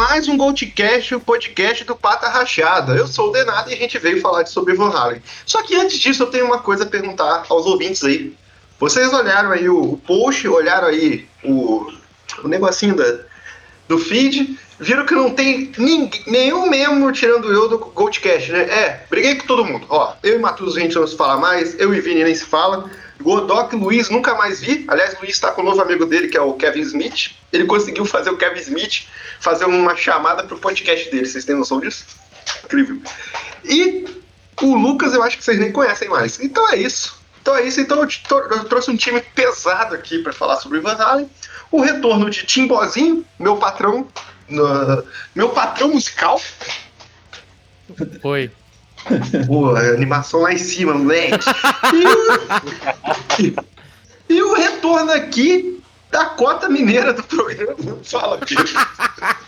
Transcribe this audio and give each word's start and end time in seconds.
mais 0.00 0.26
um 0.28 0.36
Goldcast, 0.38 1.14
o 1.14 1.20
podcast 1.20 1.84
do 1.84 1.94
Pata 1.94 2.26
Rachada. 2.26 2.94
Eu 2.94 3.06
sou 3.06 3.28
o 3.28 3.32
Denado 3.32 3.70
e 3.70 3.74
a 3.74 3.76
gente 3.76 3.98
veio 3.98 4.18
falar 4.22 4.46
sobre 4.46 4.72
Van 4.72 4.88
Halen. 4.88 5.22
Só 5.44 5.62
que 5.62 5.76
antes 5.76 5.98
disso, 5.98 6.22
eu 6.22 6.28
tenho 6.28 6.46
uma 6.46 6.58
coisa 6.58 6.84
a 6.84 6.86
perguntar 6.86 7.44
aos 7.50 7.66
ouvintes 7.66 8.02
aí. 8.02 8.34
Vocês 8.78 9.12
olharam 9.12 9.50
aí 9.50 9.68
o, 9.68 9.98
post, 9.98 10.48
olharam 10.48 10.88
aí 10.88 11.28
o, 11.44 11.92
o 12.42 12.48
negocinho 12.48 12.96
da, 12.96 13.18
do 13.88 13.98
feed, 13.98 14.58
viram 14.78 15.04
que 15.04 15.14
não 15.14 15.34
tem 15.34 15.70
ninguém, 15.76 16.22
nenhum 16.26 16.70
membro 16.70 17.12
tirando 17.12 17.52
eu 17.52 17.68
do 17.68 17.76
Goldcast, 17.76 18.52
né? 18.52 18.62
É, 18.62 19.06
briguei 19.10 19.34
com 19.34 19.46
todo 19.46 19.66
mundo. 19.66 19.84
Ó, 19.90 20.14
eu 20.22 20.36
e 20.36 20.38
Matheus 20.38 20.78
a 20.78 20.80
gente 20.80 20.94
não 20.94 21.06
se 21.06 21.14
fala 21.14 21.36
mais, 21.36 21.78
eu 21.78 21.94
e 21.94 22.00
Vini 22.00 22.24
nem 22.24 22.34
se 22.34 22.46
fala. 22.46 22.90
Godoc 23.20 23.72
Luiz 23.74 24.08
nunca 24.08 24.34
mais 24.34 24.60
vi. 24.60 24.84
Aliás, 24.88 25.16
Luiz 25.20 25.32
está 25.32 25.50
com 25.52 25.60
o 25.60 25.64
novo 25.64 25.80
amigo 25.80 26.06
dele, 26.06 26.28
que 26.28 26.36
é 26.36 26.40
o 26.40 26.54
Kevin 26.54 26.80
Smith. 26.80 27.32
Ele 27.52 27.66
conseguiu 27.66 28.04
fazer 28.04 28.30
o 28.30 28.36
Kevin 28.36 28.60
Smith 28.60 29.06
fazer 29.40 29.66
uma 29.66 29.94
chamada 29.96 30.42
pro 30.44 30.58
podcast 30.58 31.10
dele. 31.10 31.26
Vocês 31.26 31.44
têm 31.44 31.54
noção 31.54 31.80
disso? 31.80 32.06
Incrível. 32.64 33.00
E 33.64 34.06
o 34.62 34.74
Lucas, 34.74 35.12
eu 35.12 35.22
acho 35.22 35.38
que 35.38 35.44
vocês 35.44 35.58
nem 35.58 35.70
conhecem 35.70 36.08
mais. 36.08 36.40
Então 36.40 36.68
é 36.70 36.76
isso. 36.76 37.20
Então 37.42 37.56
é 37.56 37.62
isso. 37.62 37.80
Então 37.80 37.98
eu, 38.02 38.08
eu 38.50 38.64
trouxe 38.64 38.90
um 38.90 38.96
time 38.96 39.20
pesado 39.20 39.94
aqui 39.94 40.18
para 40.18 40.32
falar 40.32 40.56
sobre 40.56 40.80
Van 40.80 40.94
Halen. 40.94 41.30
O 41.70 41.80
retorno 41.80 42.28
de 42.30 42.44
Timbozinho, 42.44 43.24
meu 43.38 43.56
patrão, 43.56 44.08
no, 44.48 45.04
meu 45.34 45.50
patrão 45.50 45.88
musical. 45.88 46.40
Oi. 48.22 48.50
Pô, 49.46 49.74
animação 49.76 50.40
lá 50.40 50.52
em 50.52 50.58
cima, 50.58 50.94
moleque. 50.94 51.44
E, 53.38 53.54
e 54.34 54.42
o 54.42 54.54
retorno 54.54 55.12
aqui 55.12 55.82
da 56.10 56.26
cota 56.26 56.68
mineira 56.68 57.12
do 57.12 57.22
programa. 57.22 57.98
Fala, 58.02 58.38
Pedro. 58.38 58.64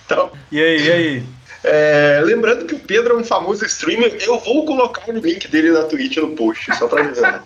Então, 0.05 0.31
e 0.51 0.63
aí, 0.63 0.83
e 0.83 0.93
aí? 0.93 1.27
É, 1.65 2.21
lembrando 2.25 2.67
que 2.67 2.75
o 2.75 2.79
Pedro 2.79 3.15
é 3.15 3.19
um 3.19 3.25
famoso 3.25 3.65
streamer, 3.65 4.17
eu 4.21 4.39
vou 4.41 4.67
colocar 4.67 5.09
o 5.09 5.13
link 5.13 5.47
dele 5.47 5.71
na 5.71 5.85
Twitch 5.85 6.17
no 6.17 6.35
post, 6.35 6.75
só 6.77 6.89
pra 6.89 7.03
avisar. 7.03 7.45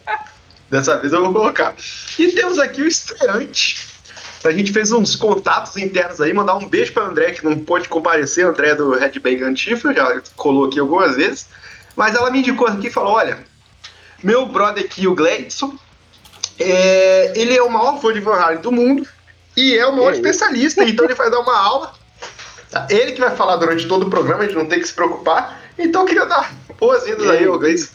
Dessa 0.71 0.97
vez 0.99 1.13
eu 1.13 1.23
vou 1.23 1.33
colocar. 1.33 1.75
E 2.19 2.33
temos 2.33 2.59
aqui 2.59 2.83
o 2.83 2.89
estreante. 2.89 3.87
A 4.45 4.53
gente 4.53 4.73
fez 4.73 4.93
uns 4.93 5.17
contatos 5.17 5.77
internos 5.77 6.21
aí, 6.21 6.33
mandar 6.33 6.57
um 6.57 6.69
beijo 6.69 6.93
para 6.93 7.05
André, 7.05 7.33
que 7.33 7.45
não 7.45 7.59
pôde 7.59 7.89
comparecer, 7.89 8.47
André 8.47 8.75
do 8.75 8.93
Red 8.93 9.19
Bang 9.19 9.43
Antifa, 9.43 9.93
já 9.93 10.23
colou 10.37 10.67
aqui 10.67 10.79
algumas 10.79 11.17
vezes. 11.17 11.49
Mas 11.97 12.15
ela 12.15 12.31
me 12.31 12.41
indicou 12.41 12.69
aqui 12.69 12.89
e 12.89 12.91
falou: 12.91 13.15
olha, 13.15 13.39
meu 14.23 14.47
brother 14.47 14.85
aqui, 14.85 15.09
o 15.09 15.15
Gladson, 15.15 15.77
é, 16.59 17.33
ele 17.35 17.57
é 17.57 17.63
o 17.63 17.71
maior 17.71 18.01
fã 18.01 18.13
de 18.13 18.21
Van 18.21 18.37
Halen 18.37 18.61
do 18.61 18.71
mundo 18.71 19.07
e 19.57 19.77
é 19.77 19.87
o 19.87 19.97
maior 19.97 20.13
é 20.13 20.17
especialista, 20.17 20.85
então 20.85 21.05
ele 21.07 21.15
vai 21.15 21.31
dar 21.31 21.41
uma 21.41 21.59
aula. 21.59 21.93
Ele 22.91 23.13
que 23.13 23.21
vai 23.21 23.35
falar 23.35 23.57
durante 23.57 23.89
todo 23.89 24.07
o 24.07 24.11
programa, 24.11 24.43
a 24.43 24.47
gente 24.47 24.57
não 24.57 24.67
tem 24.67 24.81
que 24.81 24.87
se 24.87 24.93
preocupar. 24.93 25.63
Então 25.79 26.03
eu 26.03 26.07
queria 26.07 26.27
dar 26.27 26.53
boas-vindas 26.79 27.29
aí, 27.31 27.49
o 27.49 27.59
Gladson. 27.59 27.89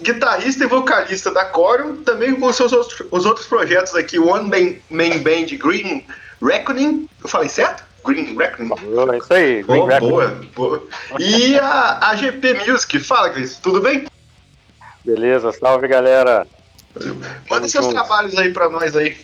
Guitarrista 0.00 0.64
e 0.64 0.66
vocalista 0.68 1.30
da 1.32 1.44
Corium, 1.46 1.96
também 2.04 2.34
com 2.36 2.46
os 2.46 2.54
seus 2.54 2.72
outros, 2.72 3.02
os 3.10 3.26
outros 3.26 3.46
projetos 3.46 3.94
aqui, 3.94 4.18
One 4.18 4.48
Man, 4.48 4.76
Man 4.90 5.18
Band 5.18 5.56
Green 5.56 6.06
Reckoning. 6.40 7.08
Eu 7.22 7.28
falei 7.28 7.48
certo? 7.48 7.82
Green 8.04 8.36
Reckoning. 8.36 8.70
É 9.12 9.18
isso 9.18 9.34
aí, 9.34 9.62
Green 9.62 9.80
oh, 9.80 10.00
boa, 10.00 10.40
boa. 10.54 10.86
E 11.18 11.58
a, 11.58 12.10
a 12.10 12.16
GP 12.16 12.54
Music. 12.66 13.00
Fala, 13.00 13.30
Cris, 13.30 13.56
tudo 13.56 13.80
bem? 13.80 14.06
Beleza, 15.04 15.52
salve 15.52 15.88
galera. 15.88 16.46
Manda 17.50 17.68
seus 17.68 17.88
trabalhos 17.88 18.36
aí 18.36 18.52
pra 18.52 18.68
nós 18.68 18.94
aí. 18.94 19.16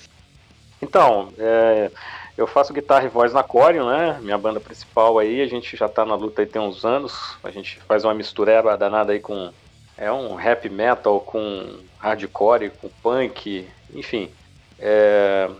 Então, 0.82 1.32
é, 1.38 1.90
eu 2.36 2.46
faço 2.46 2.72
guitarra 2.72 3.04
e 3.04 3.08
voz 3.08 3.32
na 3.32 3.42
Corium, 3.42 3.88
né? 3.88 4.18
Minha 4.22 4.38
banda 4.38 4.58
principal 4.58 5.18
aí, 5.18 5.42
a 5.42 5.46
gente 5.46 5.76
já 5.76 5.88
tá 5.88 6.04
na 6.04 6.14
luta 6.14 6.40
aí 6.40 6.46
tem 6.46 6.60
uns 6.60 6.84
anos. 6.84 7.36
A 7.44 7.50
gente 7.50 7.78
faz 7.86 8.04
uma 8.04 8.14
mistureba 8.14 8.76
danada 8.76 9.12
aí 9.12 9.20
com. 9.20 9.52
É 9.96 10.10
um 10.10 10.34
rap 10.34 10.68
metal 10.70 11.20
com 11.20 11.78
hardcore, 11.98 12.70
com 12.70 12.88
punk, 13.02 13.68
enfim. 13.94 14.30
É, 14.78 15.50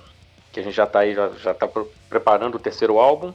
que 0.53 0.61
a 0.61 0.63
gente 0.63 0.75
já 0.75 0.85
está 0.85 1.01
aí, 1.01 1.15
já, 1.15 1.29
já 1.31 1.55
tá 1.55 1.69
preparando 2.09 2.57
o 2.57 2.59
terceiro 2.59 2.99
álbum. 2.99 3.33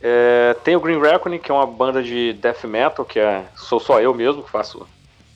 É, 0.00 0.54
tem 0.64 0.76
o 0.76 0.80
Green 0.80 1.00
Reckoning, 1.00 1.38
que 1.38 1.50
é 1.50 1.54
uma 1.54 1.66
banda 1.66 2.02
de 2.02 2.32
death 2.34 2.64
metal, 2.64 3.04
que 3.04 3.18
é, 3.18 3.44
sou 3.56 3.80
só 3.80 4.00
eu 4.00 4.14
mesmo 4.14 4.42
que 4.42 4.50
faço, 4.50 4.86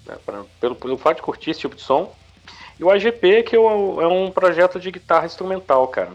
né, 0.07 0.17
pra, 0.25 0.43
pelo, 0.61 0.75
pelo 0.75 0.99
fato 0.99 1.17
de 1.17 1.23
curtir 1.23 1.51
esse 1.51 1.61
tipo 1.61 1.75
de 1.75 1.83
som. 1.83 2.13
E 2.79 2.85
o 2.85 2.91
AGP, 2.91 3.43
que 3.43 3.57
é, 3.57 3.59
é 3.59 3.63
um 4.07 4.31
projeto 4.31 4.79
de 4.79 4.91
guitarra 4.91 5.27
instrumental, 5.27 5.87
cara. 5.89 6.11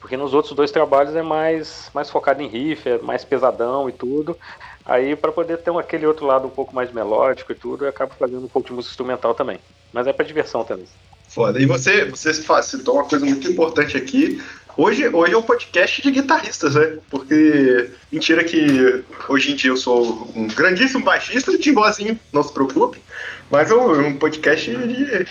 Porque 0.00 0.16
nos 0.16 0.32
outros 0.32 0.54
dois 0.54 0.70
trabalhos 0.70 1.14
é 1.14 1.22
mais, 1.22 1.90
mais 1.92 2.08
focado 2.08 2.42
em 2.42 2.48
riff, 2.48 2.88
é 2.88 2.98
mais 2.98 3.24
pesadão 3.24 3.88
e 3.88 3.92
tudo. 3.92 4.36
Aí, 4.84 5.14
para 5.14 5.30
poder 5.30 5.58
ter 5.58 5.70
um, 5.70 5.78
aquele 5.78 6.06
outro 6.06 6.26
lado 6.26 6.46
um 6.46 6.50
pouco 6.50 6.74
mais 6.74 6.90
melódico 6.90 7.52
e 7.52 7.54
tudo, 7.54 7.84
eu 7.84 7.90
acabo 7.90 8.14
fazendo 8.18 8.44
um 8.44 8.48
pouco 8.48 8.68
de 8.68 8.74
música 8.74 8.92
instrumental 8.92 9.34
também. 9.34 9.58
Mas 9.92 10.06
é 10.06 10.12
para 10.12 10.24
diversão 10.24 10.64
também. 10.64 10.86
Foda. 11.30 11.60
E 11.60 11.66
você, 11.66 12.06
você 12.06 12.34
citou 12.34 12.96
uma 12.96 13.04
coisa 13.04 13.24
muito 13.24 13.48
importante 13.48 13.96
aqui. 13.96 14.42
Hoje, 14.76 15.08
hoje 15.08 15.32
é 15.32 15.38
um 15.38 15.42
podcast 15.42 16.02
de 16.02 16.10
guitarristas, 16.10 16.74
né? 16.74 16.98
Porque, 17.08 17.90
mentira 18.10 18.42
que 18.42 19.04
hoje 19.28 19.52
em 19.52 19.54
dia 19.54 19.70
eu 19.70 19.76
sou 19.76 20.30
um 20.34 20.48
grandíssimo 20.48 21.04
baixista, 21.04 21.56
timbozinho, 21.56 22.18
não 22.32 22.42
se 22.42 22.52
preocupe. 22.52 23.00
Mas 23.48 23.70
é 23.70 23.74
um, 23.74 24.08
um 24.08 24.16
podcast 24.16 24.70
de 24.70 25.26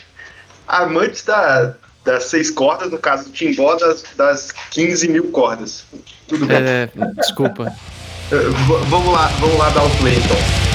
amantes 0.65 1.25
da, 1.25 1.75
das 2.05 2.25
seis 2.25 2.49
cordas, 2.49 2.89
no 2.89 2.97
caso 2.97 3.25
do 3.25 3.31
timbó, 3.31 3.75
das, 3.75 4.03
das 4.15 4.51
15 4.71 5.09
mil 5.09 5.31
cordas. 5.31 5.83
Tudo 6.29 6.45
bem? 6.45 6.57
É, 6.57 6.89
desculpa. 7.17 7.73
vamos 8.87 9.13
lá, 9.13 9.27
vamos 9.39 9.57
lá 9.57 9.69
dar 9.71 9.83
o 9.83 9.89
play 9.97 10.15
então. 10.15 10.68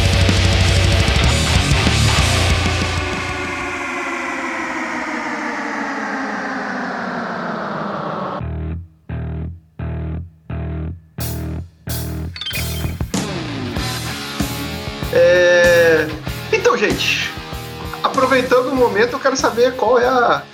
Momento, 18.95 19.15
eu 19.15 19.21
quero 19.21 19.37
saber 19.37 19.75
qual 19.75 19.99
é 19.99 20.07
a, 20.07 20.45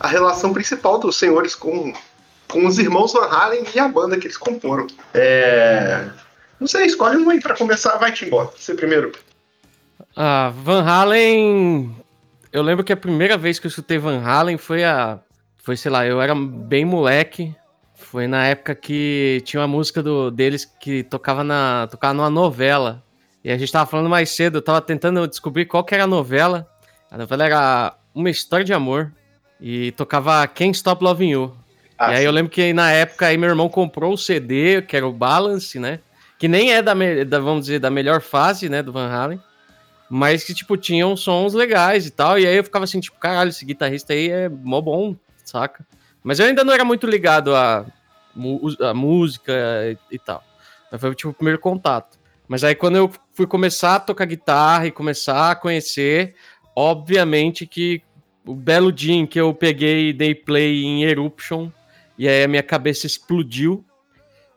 a 0.00 0.08
relação 0.08 0.54
principal 0.54 0.98
dos 0.98 1.16
senhores 1.16 1.54
com, 1.54 1.92
com 2.48 2.66
os 2.66 2.78
irmãos 2.78 3.12
Van 3.12 3.26
Halen 3.26 3.62
e 3.74 3.78
a 3.78 3.88
banda 3.88 4.16
que 4.16 4.26
eles 4.26 4.38
comporam. 4.38 4.86
É... 5.12 6.08
Não 6.58 6.66
sei, 6.66 6.86
escolhe 6.86 7.18
um 7.18 7.28
aí 7.28 7.40
pra 7.40 7.54
começar. 7.54 7.98
Vai-te 7.98 8.24
embora, 8.24 8.48
você 8.56 8.74
primeiro. 8.74 9.12
Ah, 10.16 10.50
Van 10.64 10.82
Halen. 10.82 11.94
Eu 12.50 12.62
lembro 12.62 12.82
que 12.82 12.92
a 12.92 12.96
primeira 12.96 13.36
vez 13.36 13.58
que 13.58 13.66
eu 13.66 13.68
escutei 13.68 13.98
Van 13.98 14.22
Halen 14.24 14.56
foi 14.56 14.82
a. 14.82 15.18
Foi, 15.58 15.76
sei 15.76 15.90
lá, 15.90 16.06
eu 16.06 16.22
era 16.22 16.34
bem 16.34 16.86
moleque. 16.86 17.54
Foi 17.94 18.26
na 18.26 18.46
época 18.46 18.74
que 18.74 19.42
tinha 19.44 19.60
uma 19.60 19.68
música 19.68 20.02
do, 20.02 20.30
deles 20.30 20.64
que 20.64 21.02
tocava, 21.02 21.44
na, 21.44 21.86
tocava 21.90 22.14
numa 22.14 22.30
novela. 22.30 23.02
E 23.44 23.52
a 23.52 23.58
gente 23.58 23.70
tava 23.70 23.88
falando 23.88 24.08
mais 24.08 24.30
cedo, 24.30 24.56
eu 24.58 24.62
tava 24.62 24.80
tentando 24.80 25.28
descobrir 25.28 25.66
qual 25.66 25.84
que 25.84 25.94
era 25.94 26.04
a 26.04 26.06
novela. 26.06 26.66
A 27.10 27.18
novela 27.18 27.44
era 27.44 27.94
Uma 28.14 28.30
História 28.30 28.64
de 28.64 28.72
Amor. 28.72 29.12
E 29.60 29.90
tocava 29.92 30.46
Can't 30.46 30.76
Stop 30.76 31.02
Loving 31.02 31.30
You. 31.30 31.56
Ah, 31.98 32.12
e 32.12 32.16
aí 32.18 32.24
eu 32.24 32.30
lembro 32.30 32.50
que 32.50 32.72
na 32.72 32.92
época 32.92 33.26
aí 33.26 33.36
meu 33.36 33.50
irmão 33.50 33.68
comprou 33.68 34.14
o 34.14 34.18
CD, 34.18 34.80
que 34.80 34.96
era 34.96 35.06
o 35.06 35.12
Balance, 35.12 35.78
né? 35.78 35.98
Que 36.38 36.48
nem 36.48 36.72
é 36.72 36.80
da, 36.80 36.94
da, 37.26 37.38
vamos 37.40 37.66
dizer, 37.66 37.78
da 37.80 37.90
melhor 37.90 38.22
fase, 38.22 38.70
né, 38.70 38.82
do 38.82 38.92
Van 38.92 39.08
Halen. 39.08 39.42
Mas 40.08 40.42
que, 40.42 40.54
tipo, 40.54 40.76
tinham 40.76 41.14
sons 41.16 41.52
legais 41.52 42.06
e 42.06 42.10
tal. 42.10 42.38
E 42.38 42.46
aí 42.46 42.56
eu 42.56 42.64
ficava 42.64 42.84
assim, 42.84 43.00
tipo, 43.00 43.18
caralho, 43.18 43.50
esse 43.50 43.64
guitarrista 43.64 44.14
aí 44.14 44.30
é 44.30 44.48
mó 44.48 44.80
bom, 44.80 45.14
saca? 45.44 45.84
Mas 46.22 46.38
eu 46.38 46.46
ainda 46.46 46.64
não 46.64 46.72
era 46.72 46.84
muito 46.84 47.06
ligado 47.06 47.54
a, 47.54 47.84
a 48.80 48.94
música 48.94 49.52
e, 49.84 50.14
e 50.14 50.18
tal. 50.18 50.42
Mas 50.90 51.00
foi, 51.00 51.14
tipo, 51.14 51.30
o 51.30 51.34
primeiro 51.34 51.58
contato. 51.58 52.18
Mas 52.48 52.64
aí 52.64 52.74
quando 52.74 52.96
eu 52.96 53.12
fui 53.32 53.46
começar 53.46 53.94
a 53.94 54.00
tocar 54.00 54.24
guitarra 54.24 54.86
e 54.86 54.90
começar 54.90 55.52
a 55.52 55.54
conhecer, 55.54 56.34
obviamente 56.74 57.66
que 57.66 58.02
o 58.44 58.54
belo 58.54 58.90
dia 58.90 59.14
em 59.14 59.26
que 59.26 59.40
eu 59.40 59.52
peguei 59.52 60.08
e 60.08 60.12
dei 60.12 60.34
play 60.34 60.82
em 60.84 61.04
Eruption, 61.04 61.70
e 62.18 62.28
aí 62.28 62.44
a 62.44 62.48
minha 62.48 62.62
cabeça 62.62 63.06
explodiu. 63.06 63.84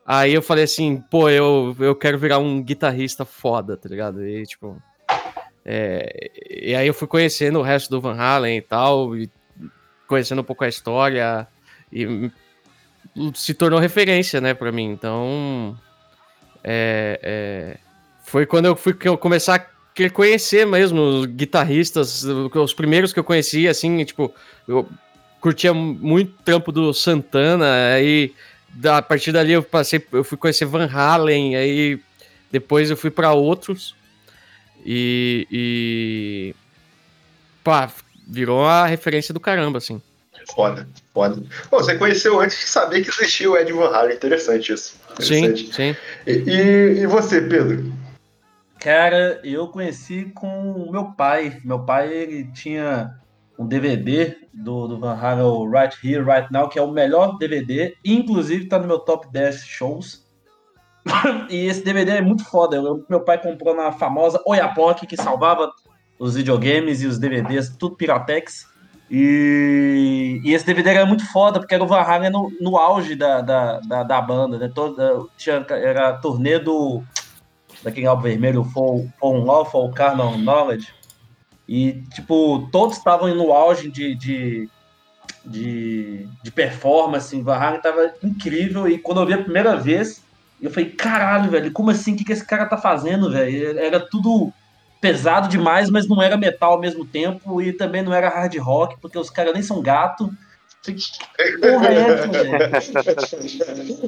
Aí 0.06 0.34
eu 0.34 0.42
falei 0.42 0.66
assim, 0.66 1.02
pô, 1.10 1.30
eu, 1.30 1.76
eu 1.80 1.96
quero 1.96 2.18
virar 2.18 2.40
um 2.40 2.62
guitarrista 2.62 3.24
foda, 3.24 3.78
tá 3.78 3.88
ligado? 3.88 4.26
E 4.26 4.44
tipo. 4.46 4.82
É, 5.66 6.30
e 6.50 6.76
aí 6.76 6.88
eu 6.88 6.94
fui 6.94 7.08
conhecendo 7.08 7.60
o 7.60 7.62
resto 7.62 7.90
do 7.90 8.02
Van 8.02 8.18
Halen 8.20 8.58
e 8.58 8.62
tal, 8.62 9.16
e 9.16 9.30
conhecendo 10.08 10.42
um 10.42 10.44
pouco 10.44 10.64
a 10.64 10.68
história, 10.68 11.48
e 11.92 12.30
se 13.34 13.54
tornou 13.54 13.80
referência, 13.80 14.42
né, 14.42 14.54
pra 14.54 14.72
mim. 14.72 14.90
Então. 14.92 15.78
É, 16.66 17.20
é, 17.22 17.78
foi 18.24 18.46
quando 18.46 18.66
eu 18.66 18.76
fui 18.76 18.94
começar 18.94 19.73
a 19.98 20.10
conhecer 20.10 20.66
mesmo 20.66 21.02
os 21.02 21.26
guitarristas, 21.26 22.24
os 22.24 22.74
primeiros 22.74 23.14
que 23.14 23.20
eu 23.20 23.24
conhecia, 23.24 23.70
assim, 23.70 24.04
tipo, 24.04 24.34
eu 24.68 24.88
curtia 25.40 25.74
muito 25.74 26.34
trampo 26.44 26.72
do 26.72 26.94
Santana, 26.94 27.94
aí 27.94 28.34
da, 28.70 28.98
a 28.98 29.02
partir 29.02 29.32
dali 29.32 29.52
eu 29.52 29.62
passei, 29.62 30.04
eu 30.12 30.24
fui 30.24 30.38
conhecer 30.38 30.66
Van 30.66 30.90
Halen, 30.92 31.56
aí 31.56 32.00
depois 32.52 32.90
eu 32.90 32.98
fui 32.98 33.12
para 33.12 33.34
outros 33.34 33.94
e, 34.86 35.48
e 35.52 36.56
pá, 37.64 37.92
virou 38.28 38.66
a 38.66 38.86
referência 38.86 39.34
do 39.34 39.40
caramba, 39.40 39.78
assim. 39.78 40.02
Foda, 40.56 40.88
foda. 41.14 41.42
Bom, 41.72 41.78
você 41.78 41.96
conheceu 41.96 42.40
antes 42.40 42.58
de 42.58 42.66
saber 42.66 43.02
que 43.02 43.10
existia 43.10 43.50
o 43.50 43.58
Ed 43.58 43.72
Van 43.72 43.90
Halen, 43.90 44.16
interessante 44.16 44.74
isso. 44.74 44.96
Interessante. 45.12 45.66
Sim, 45.68 45.72
sim. 45.72 45.96
E, 46.28 46.32
e, 46.32 47.00
e 47.02 47.08
você, 47.08 47.42
Pedro? 47.42 48.03
Cara, 48.84 49.40
eu 49.46 49.70
conheci 49.70 50.26
com 50.36 50.74
o 50.74 50.92
meu 50.92 51.14
pai. 51.14 51.58
Meu 51.64 51.80
pai, 51.80 52.12
ele 52.12 52.52
tinha 52.52 53.18
um 53.58 53.66
DVD 53.66 54.36
do, 54.54 54.90
do 54.90 55.00
Van 55.00 55.16
Halen, 55.16 55.72
Right 55.72 55.96
Here, 56.06 56.22
Right 56.22 56.52
Now, 56.52 56.68
que 56.68 56.78
é 56.78 56.82
o 56.82 56.92
melhor 56.92 57.38
DVD, 57.38 57.96
inclusive 58.04 58.66
tá 58.66 58.78
no 58.78 58.86
meu 58.86 59.00
top 59.00 59.32
10 59.32 59.64
shows. 59.64 60.28
e 61.50 61.66
esse 61.66 61.82
DVD 61.82 62.18
é 62.18 62.22
muito 62.22 62.44
foda. 62.44 62.76
Eu, 62.76 63.06
meu 63.10 63.22
pai 63.22 63.42
comprou 63.42 63.74
na 63.74 63.94
famosa 63.94 64.44
Oiapoque, 64.46 65.08
que 65.08 65.16
salvava 65.16 65.72
os 66.20 66.36
videogames 66.36 67.02
e 67.02 67.08
os 67.08 67.18
DVDs, 67.18 67.70
tudo 67.80 67.96
Piratex. 67.96 68.68
E, 69.10 70.42
e 70.44 70.54
esse 70.54 70.66
DVD 70.66 70.90
era 70.90 71.06
muito 71.06 71.26
foda, 71.32 71.58
porque 71.58 71.74
era 71.74 71.84
o 71.86 71.88
Van 71.88 72.02
Halen 72.02 72.32
no, 72.32 72.52
no 72.60 72.76
auge 72.76 73.16
da, 73.16 73.40
da, 73.40 73.80
da, 73.80 74.04
da 74.04 74.22
banda, 74.22 74.58
né? 74.58 74.70
Toda, 74.76 75.26
tinha, 75.38 75.66
era 75.70 76.10
a 76.10 76.18
turnê 76.18 76.60
do 76.60 77.02
daquele 77.84 78.08
álbum 78.08 78.24
vermelho, 78.24 78.64
For, 78.64 79.06
For 79.20 79.66
For 79.70 79.94
Carnal 79.94 80.38
Knowledge. 80.38 80.94
E, 81.68 82.04
tipo, 82.14 82.68
todos 82.72 82.98
estavam 82.98 83.34
no 83.34 83.52
auge 83.52 83.90
de, 83.90 84.16
de, 84.16 84.70
de, 85.46 86.28
de 86.42 86.52
performance. 86.52 87.40
Van 87.42 87.56
Halen 87.56 87.82
tava 87.82 88.14
incrível. 88.24 88.88
E 88.88 88.98
quando 88.98 89.22
eu 89.22 89.28
vi 89.28 89.34
a 89.34 89.44
primeira 89.44 89.76
vez, 89.76 90.22
eu 90.62 90.72
falei, 90.72 90.90
caralho, 90.90 91.52
velho, 91.52 91.72
como 91.72 91.92
assim? 91.92 92.14
O 92.14 92.18
que, 92.18 92.26
que 92.26 92.34
esse 92.34 92.46
cara 92.46 92.66
tá 92.66 92.78
fazendo, 92.78 93.32
velho? 93.32 93.78
Era 93.80 94.00
tudo 94.00 94.52
pesado 95.00 95.50
demais, 95.50 95.90
mas 95.90 96.08
não 96.08 96.22
era 96.22 96.38
metal 96.38 96.74
ao 96.74 96.80
mesmo 96.80 97.06
tempo. 97.06 97.62
E 97.62 97.74
também 97.74 98.02
não 98.02 98.14
era 98.14 98.30
hard 98.30 98.56
rock, 98.58 98.98
porque 99.02 99.18
os 99.18 99.30
caras 99.30 99.54
nem 99.54 99.64
são 99.64 99.82
gato. 99.82 100.32
Que 100.84 100.96
porra 101.62 101.88
é 101.88 101.96
essa, 101.96 102.28
velho? 102.28 102.52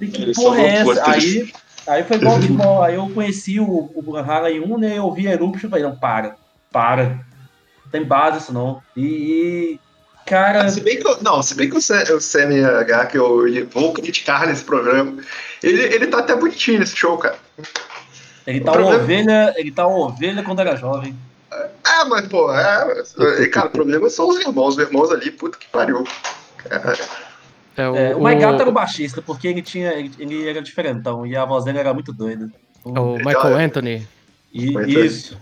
Que 0.12 0.33
porra 0.33 0.62
é 0.62 0.68
essa? 0.68 1.10
Aí, 1.10 1.54
aí 1.87 2.03
foi 2.03 2.19
futebol. 2.19 2.81
Aí 2.81 2.95
eu 2.95 3.09
conheci 3.09 3.59
o, 3.59 3.91
o 3.93 4.01
Van 4.01 4.21
Halen 4.21 4.61
1, 4.61 4.77
né? 4.77 4.97
Eu 4.97 5.11
vi 5.11 5.27
Eruption 5.27 5.67
e 5.67 5.69
falei, 5.69 5.85
não, 5.85 5.95
para, 5.95 6.35
para. 6.71 7.25
Não 7.83 7.91
tem 7.91 8.03
base 8.03 8.39
isso 8.39 8.53
não. 8.53 8.81
E, 8.95 9.79
cara. 10.25 10.67
Se 10.69 10.81
bem 10.81 10.99
que 10.99 11.07
eu, 11.07 11.21
não, 11.21 11.41
se 11.41 11.55
bem 11.55 11.69
que 11.69 11.75
o, 11.75 11.79
o 11.79 11.81
CMH, 11.81 13.05
que 13.07 13.17
eu 13.17 13.67
vou 13.71 13.93
criticar 13.93 14.47
nesse 14.47 14.63
programa, 14.63 15.17
ele, 15.61 15.81
ele 15.81 16.07
tá 16.07 16.19
até 16.19 16.35
bonitinho 16.35 16.79
nesse 16.79 16.95
show, 16.95 17.17
cara. 17.17 17.37
Ele 18.45 18.59
tá, 18.59 18.71
problema... 18.71 18.97
uma 18.97 19.03
ovelha, 19.03 19.53
ele 19.57 19.71
tá 19.71 19.88
uma 19.88 20.07
ovelha 20.07 20.43
quando 20.43 20.59
era 20.59 20.75
jovem. 20.75 21.15
É, 21.51 22.05
mas, 22.05 22.27
pô, 22.27 22.53
é, 22.53 23.47
cara, 23.51 23.67
o 23.67 23.71
problema 23.71 24.09
são 24.09 24.27
os 24.27 24.39
irmãos. 24.39 24.75
Os 24.75 24.83
irmãos 24.83 25.11
ali, 25.11 25.31
puta 25.31 25.57
que 25.57 25.67
pariu. 25.67 26.03
É, 26.69 26.79
é, 27.77 27.89
o, 27.89 27.95
é, 27.95 28.16
o 28.16 28.24
Mike 28.24 28.44
era 28.44 28.69
o 28.69 28.72
baixista, 28.72 29.22
porque 29.22 29.48
ele 29.48 29.62
tinha. 29.62 29.94
Ele, 29.94 30.12
ele, 30.18 30.48
era 30.48 30.62
diferentão 30.62 31.25
e 31.25 31.36
a 31.36 31.44
voz 31.44 31.66
dele 31.66 31.80
era 31.80 31.94
muito 31.94 32.13
doida. 32.13 32.50
É 32.86 33.00
o 33.00 33.18
Michael 33.18 33.57
Anthony. 33.57 34.07
E, 34.54 34.74
isso. 35.06 35.38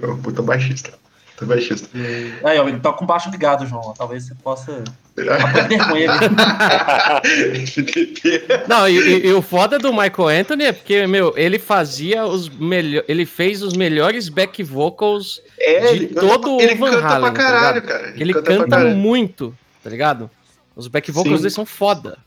É 0.00 0.06
um 0.06 0.20
puta 0.20 0.40
baixista. 0.40 0.92
Puta 1.32 1.46
baixista. 1.46 1.88
E, 1.96 2.32
aí, 2.44 2.60
ó, 2.60 2.68
ele 2.68 2.78
tá 2.78 2.92
com 2.92 3.04
baixo 3.04 3.28
ligado, 3.28 3.66
João. 3.66 3.92
Talvez 3.96 4.24
você 4.24 4.36
possa 4.36 4.84
aprender 5.16 5.84
com 5.84 5.96
ele. 5.96 6.12
Não, 8.68 8.88
e, 8.88 9.26
e, 9.26 9.32
o 9.32 9.42
foda 9.42 9.76
do 9.76 9.92
Michael 9.92 10.28
Anthony 10.28 10.64
é 10.64 10.72
porque, 10.72 11.08
meu, 11.08 11.36
ele 11.36 11.58
fazia 11.58 12.24
os 12.24 12.48
melhores. 12.48 13.08
Ele 13.08 13.26
fez 13.26 13.62
os 13.62 13.72
melhores 13.72 14.28
back 14.28 14.62
vocals 14.62 15.42
é, 15.58 15.92
de 15.92 16.06
todo 16.06 16.60
ele 16.60 16.74
o 16.74 16.78
Van 16.78 16.92
canta 16.92 17.08
Halen. 17.08 17.20
Pra 17.20 17.30
tá 17.30 17.32
caralho, 17.32 17.82
tá 17.82 17.88
cara. 17.88 18.10
Ele, 18.10 18.22
ele 18.22 18.34
canta, 18.34 18.58
canta 18.58 18.78
muito, 18.94 19.52
tá 19.82 19.90
ligado? 19.90 20.30
Os 20.76 20.88
back 20.88 21.10
vocals 21.10 21.40
dele 21.40 21.50
são 21.50 21.64
foda. 21.64 22.18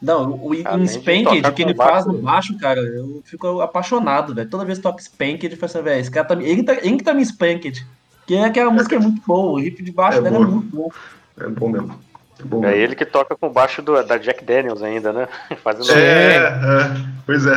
Não, 0.00 0.32
o, 0.32 0.50
o 0.50 0.86
Spanked 0.86 1.52
que 1.52 1.62
ele 1.62 1.74
faz 1.74 2.04
no 2.04 2.18
baixo, 2.18 2.58
cara, 2.58 2.80
eu 2.80 3.22
fico 3.24 3.60
apaixonado, 3.60 4.34
velho. 4.34 4.48
Toda 4.48 4.64
vez 4.64 4.78
que 4.78 4.82
toca 4.82 5.02
Spanked, 5.02 5.50
eu 5.52 5.58
falo 5.58 5.70
assim, 5.70 5.82
velho, 5.82 6.00
esse 6.00 6.10
cara 6.10 6.26
tá, 6.26 6.34
ele, 6.34 6.62
tá, 6.62 6.74
ele 6.74 6.96
que 6.98 7.04
tá 7.04 7.14
me 7.14 7.24
Spanked. 7.24 7.86
Que 8.26 8.34
é 8.34 8.44
aquela 8.44 8.70
música 8.70 8.96
é 8.96 8.98
muito 8.98 9.22
boa, 9.26 9.52
o 9.52 9.56
riff 9.56 9.82
de 9.82 9.90
baixo 9.90 10.18
é 10.18 10.22
dela 10.22 10.36
é 10.36 10.40
muito 10.40 10.76
bom. 10.76 10.90
É 11.38 11.48
bom 11.48 11.68
mesmo. 11.68 11.98
É, 12.38 12.44
bom 12.44 12.64
é 12.64 12.76
ele 12.76 12.94
que 12.94 13.06
toca 13.06 13.36
com 13.36 13.48
baixo 13.48 13.80
do, 13.80 14.02
da 14.02 14.18
Jack 14.18 14.44
Daniels 14.44 14.82
ainda, 14.82 15.12
né? 15.12 15.28
Fazendo 15.62 15.90
é, 15.92 16.36
é, 16.36 16.96
pois 17.24 17.46
é. 17.46 17.54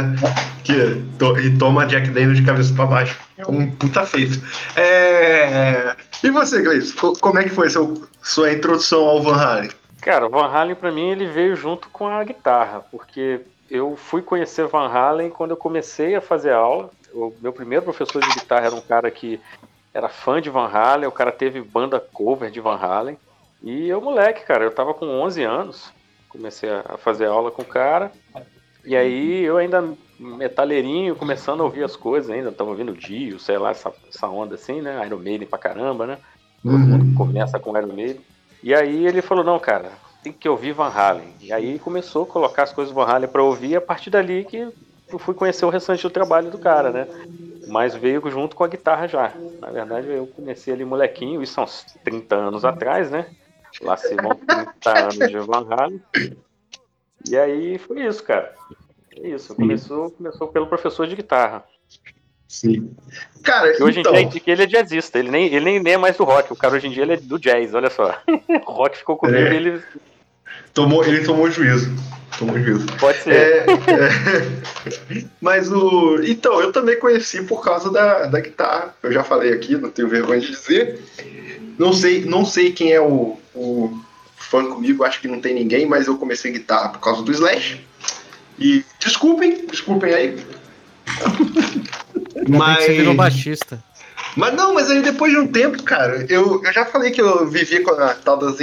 Que 0.63 1.03
to, 1.17 1.37
e 1.39 1.57
toma 1.57 1.85
Jack 1.85 2.09
Daniels 2.11 2.37
de 2.37 2.45
cabeça 2.45 2.73
pra 2.73 2.85
baixo. 2.85 3.17
É 3.37 3.45
um 3.45 3.69
puta 3.71 4.05
feito. 4.05 4.41
É... 4.75 5.95
E 6.23 6.29
você, 6.29 6.61
Gleice? 6.61 6.93
Como 6.93 7.39
é 7.39 7.43
que 7.43 7.49
foi 7.49 7.69
seu, 7.69 8.07
sua 8.21 8.51
introdução 8.51 9.03
ao 9.03 9.21
Van 9.21 9.35
Halen? 9.35 9.69
Cara, 10.01 10.27
o 10.27 10.29
Van 10.29 10.47
Halen 10.47 10.75
para 10.75 10.91
mim 10.91 11.09
ele 11.09 11.27
veio 11.27 11.55
junto 11.55 11.89
com 11.89 12.07
a 12.07 12.23
guitarra, 12.23 12.81
porque 12.91 13.41
eu 13.69 13.95
fui 13.95 14.21
conhecer 14.21 14.67
Van 14.67 14.87
Halen 14.87 15.29
quando 15.29 15.51
eu 15.51 15.57
comecei 15.57 16.15
a 16.15 16.21
fazer 16.21 16.53
aula. 16.53 16.89
O 17.13 17.33
meu 17.41 17.51
primeiro 17.51 17.83
professor 17.83 18.21
de 18.21 18.33
guitarra 18.33 18.67
era 18.67 18.75
um 18.75 18.81
cara 18.81 19.09
que 19.09 19.39
era 19.93 20.07
fã 20.07 20.41
de 20.41 20.49
Van 20.49 20.67
Halen, 20.67 21.07
o 21.07 21.11
cara 21.11 21.31
teve 21.31 21.61
banda 21.61 21.99
cover 21.99 22.51
de 22.51 22.59
Van 22.59 22.75
Halen. 22.75 23.17
E 23.63 23.89
eu, 23.89 23.99
moleque, 23.99 24.45
cara, 24.45 24.63
eu 24.63 24.71
tava 24.71 24.93
com 24.93 25.07
11 25.07 25.43
anos, 25.43 25.91
comecei 26.29 26.69
a 26.69 26.97
fazer 26.97 27.25
aula 27.25 27.49
com 27.49 27.63
o 27.63 27.65
cara. 27.65 28.11
E 28.85 28.95
aí 28.95 29.43
eu 29.43 29.57
ainda 29.57 29.83
metaleirinho, 30.19 31.15
começando 31.15 31.61
a 31.61 31.63
ouvir 31.63 31.83
as 31.83 31.95
coisas 31.95 32.29
ainda, 32.29 32.51
tava 32.51 32.69
ouvindo 32.69 32.93
Dio, 32.93 33.39
sei 33.39 33.57
lá, 33.57 33.71
essa, 33.71 33.91
essa 34.07 34.27
onda 34.27 34.55
assim, 34.55 34.81
né? 34.81 35.05
Iron 35.05 35.17
Maiden 35.17 35.47
pra 35.47 35.59
caramba, 35.59 36.07
né? 36.07 36.17
Todo 36.63 36.73
uhum. 36.73 36.79
mundo 36.79 37.17
começa 37.17 37.59
com 37.59 37.77
Iron 37.77 37.93
Maiden. 37.93 38.21
E 38.67 38.75
aí 38.75 39.07
ele 39.07 39.21
falou, 39.21 39.45
não, 39.45 39.57
cara, 39.57 39.93
tem 40.21 40.33
que 40.33 40.49
ouvir 40.49 40.73
Van 40.73 40.89
Halen. 40.89 41.33
E 41.39 41.53
aí 41.53 41.79
começou 41.79 42.23
a 42.23 42.27
colocar 42.27 42.63
as 42.63 42.73
coisas 42.73 42.93
do 42.93 42.97
Van 42.97 43.05
Halen 43.09 43.29
pra 43.29 43.41
ouvir, 43.41 43.69
e 43.69 43.75
a 43.77 43.79
partir 43.79 44.09
dali 44.09 44.43
que 44.43 44.57
eu 45.07 45.17
fui 45.17 45.33
conhecer 45.33 45.65
o 45.65 45.69
restante 45.69 46.03
do 46.03 46.09
trabalho 46.09 46.51
do 46.51 46.59
cara, 46.59 46.91
né? 46.91 47.07
Mas 47.69 47.95
veio 47.95 48.21
junto 48.29 48.57
com 48.57 48.65
a 48.65 48.67
guitarra 48.67 49.07
já. 49.07 49.31
Na 49.61 49.71
verdade, 49.71 50.09
eu 50.09 50.27
comecei 50.27 50.73
ali 50.73 50.83
molequinho, 50.83 51.41
isso 51.41 51.61
há 51.61 51.63
uns 51.63 51.85
30 52.03 52.35
anos 52.35 52.65
atrás, 52.65 53.09
né? 53.09 53.33
Lá 53.81 53.95
se 53.95 54.13
vão 54.15 54.35
30 54.35 54.99
anos 54.99 55.15
de 55.15 55.39
Van 55.39 55.65
Halen. 55.69 56.03
E 57.25 57.37
aí 57.37 57.77
foi 57.77 58.05
isso, 58.05 58.21
cara. 58.21 58.53
É 59.15 59.29
isso. 59.29 59.55
Começou, 59.55 60.11
começou 60.11 60.49
pelo 60.49 60.67
professor 60.67 61.07
de 61.07 61.15
guitarra. 61.15 61.63
Sim. 62.47 62.95
Cara, 63.43 63.77
e 63.77 63.83
hoje 63.83 63.99
então... 63.99 64.15
em 64.15 64.29
dia 64.29 64.39
que 64.39 64.49
ele 64.49 64.63
é 64.63 64.65
jazzista, 64.65 65.19
ele 65.19 65.29
nem, 65.29 65.53
ele 65.53 65.79
nem 65.79 65.93
é 65.93 65.97
mais 65.97 66.15
do 66.15 66.23
rock, 66.23 66.51
o 66.51 66.55
cara 66.55 66.75
hoje 66.75 66.87
em 66.87 66.91
dia 66.91 67.03
ele 67.03 67.13
é 67.13 67.17
do 67.17 67.37
jazz, 67.37 67.73
olha 67.73 67.89
só. 67.89 68.17
o 68.65 68.71
rock 68.71 68.97
ficou 68.97 69.17
comigo 69.17 69.37
é. 69.37 69.53
e 69.53 69.55
ele. 69.55 69.83
Tomou, 70.73 71.03
ele 71.03 71.23
tomou 71.23 71.49
juízo. 71.51 71.91
Tomou 72.37 72.57
juízo. 72.59 72.85
Pode 72.99 73.17
ser. 73.23 73.33
É, 73.33 73.65
é... 73.67 75.25
Mas 75.41 75.71
o. 75.71 76.21
Então, 76.23 76.61
eu 76.61 76.71
também 76.71 76.99
conheci 76.99 77.43
por 77.43 77.63
causa 77.63 77.91
da, 77.91 78.27
da 78.27 78.39
guitarra. 78.39 78.95
Eu 79.03 79.11
já 79.11 79.23
falei 79.23 79.51
aqui, 79.53 79.75
não 79.75 79.89
tenho 79.89 80.07
vergonha 80.07 80.39
de 80.39 80.51
dizer. 80.51 81.01
Não 81.77 81.93
sei, 81.93 82.25
não 82.25 82.45
sei 82.45 82.71
quem 82.71 82.93
é 82.93 83.01
o, 83.01 83.37
o 83.53 83.99
fã 84.35 84.63
comigo, 84.65 85.03
acho 85.03 85.19
que 85.19 85.27
não 85.27 85.41
tem 85.41 85.53
ninguém, 85.53 85.85
mas 85.85 86.07
eu 86.07 86.17
comecei 86.17 86.51
guitarra 86.51 86.89
por 86.89 86.99
causa 86.99 87.21
do 87.21 87.31
Slash. 87.31 87.85
E 88.57 88.83
desculpem, 88.99 89.65
desculpem 89.67 90.13
aí. 90.13 90.37
Mas 92.47 92.83
você 92.83 92.93
virou 92.93 93.13
baixista. 93.13 93.81
Mas 94.35 94.53
não, 94.53 94.73
mas 94.73 94.89
aí 94.91 95.01
depois 95.01 95.31
de 95.31 95.39
um 95.39 95.47
tempo, 95.47 95.81
cara, 95.83 96.25
eu, 96.29 96.61
eu 96.63 96.73
já 96.73 96.85
falei 96.85 97.11
que 97.11 97.21
eu 97.21 97.47
vivia 97.47 97.81
com 97.81 97.91
a 97.91 98.13
tal 98.13 98.37
das 98.37 98.57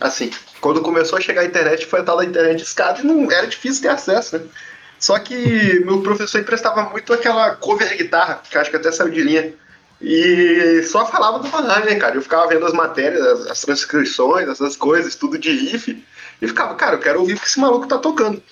assim, 0.00 0.30
quando 0.60 0.80
começou 0.80 1.18
a 1.18 1.20
chegar 1.20 1.42
a 1.42 1.44
internet, 1.44 1.86
foi 1.86 2.00
a 2.00 2.02
tal 2.02 2.16
da 2.16 2.24
internet 2.24 2.56
de 2.56 2.62
escada 2.62 3.00
e 3.00 3.06
não 3.06 3.30
era 3.30 3.46
difícil 3.46 3.82
ter 3.82 3.88
acesso, 3.88 4.38
né? 4.38 4.44
Só 4.98 5.18
que 5.18 5.80
meu 5.86 6.02
professor 6.02 6.40
emprestava 6.40 6.82
muito 6.90 7.12
aquela 7.12 7.54
cover 7.56 7.96
guitarra, 7.96 8.42
que 8.48 8.58
acho 8.58 8.70
que 8.70 8.76
até 8.76 8.90
saiu 8.90 9.10
de 9.10 9.22
linha. 9.22 9.52
E 10.00 10.82
só 10.84 11.04
falava 11.06 11.38
do 11.38 11.48
Van 11.48 11.62
né, 11.62 11.94
cara? 11.96 12.14
Eu 12.14 12.22
ficava 12.22 12.48
vendo 12.48 12.64
as 12.64 12.72
matérias, 12.72 13.20
as, 13.20 13.46
as 13.48 13.60
transcrições, 13.60 14.48
essas 14.48 14.74
coisas, 14.74 15.14
tudo 15.14 15.38
de 15.38 15.50
riff, 15.50 16.02
e 16.40 16.48
ficava, 16.48 16.74
cara, 16.74 16.96
eu 16.96 17.00
quero 17.00 17.20
ouvir 17.20 17.34
o 17.34 17.38
que 17.38 17.46
esse 17.46 17.60
maluco 17.60 17.86
tá 17.86 17.98
tocando. 17.98 18.42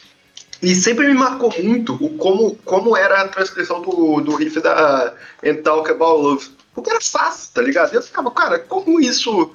E 0.61 0.75
sempre 0.75 1.07
me 1.07 1.15
marcou 1.15 1.53
muito 1.63 1.95
o 1.95 2.17
como, 2.17 2.57
como 2.65 2.97
era 2.97 3.23
a 3.23 3.29
transcrição 3.29 3.81
do, 3.81 4.21
do 4.21 4.35
riff 4.35 4.61
da 4.61 5.15
And 5.45 5.63
Talk 5.63 5.91
About 5.91 6.23
Love. 6.23 6.51
Porque 6.75 6.91
era 6.91 7.01
fácil, 7.01 7.53
tá 7.55 7.63
ligado? 7.63 7.93
E 7.93 7.97
eu 7.97 8.03
ficava, 8.03 8.31
cara, 8.31 8.59
como 8.59 9.01
isso. 9.01 9.55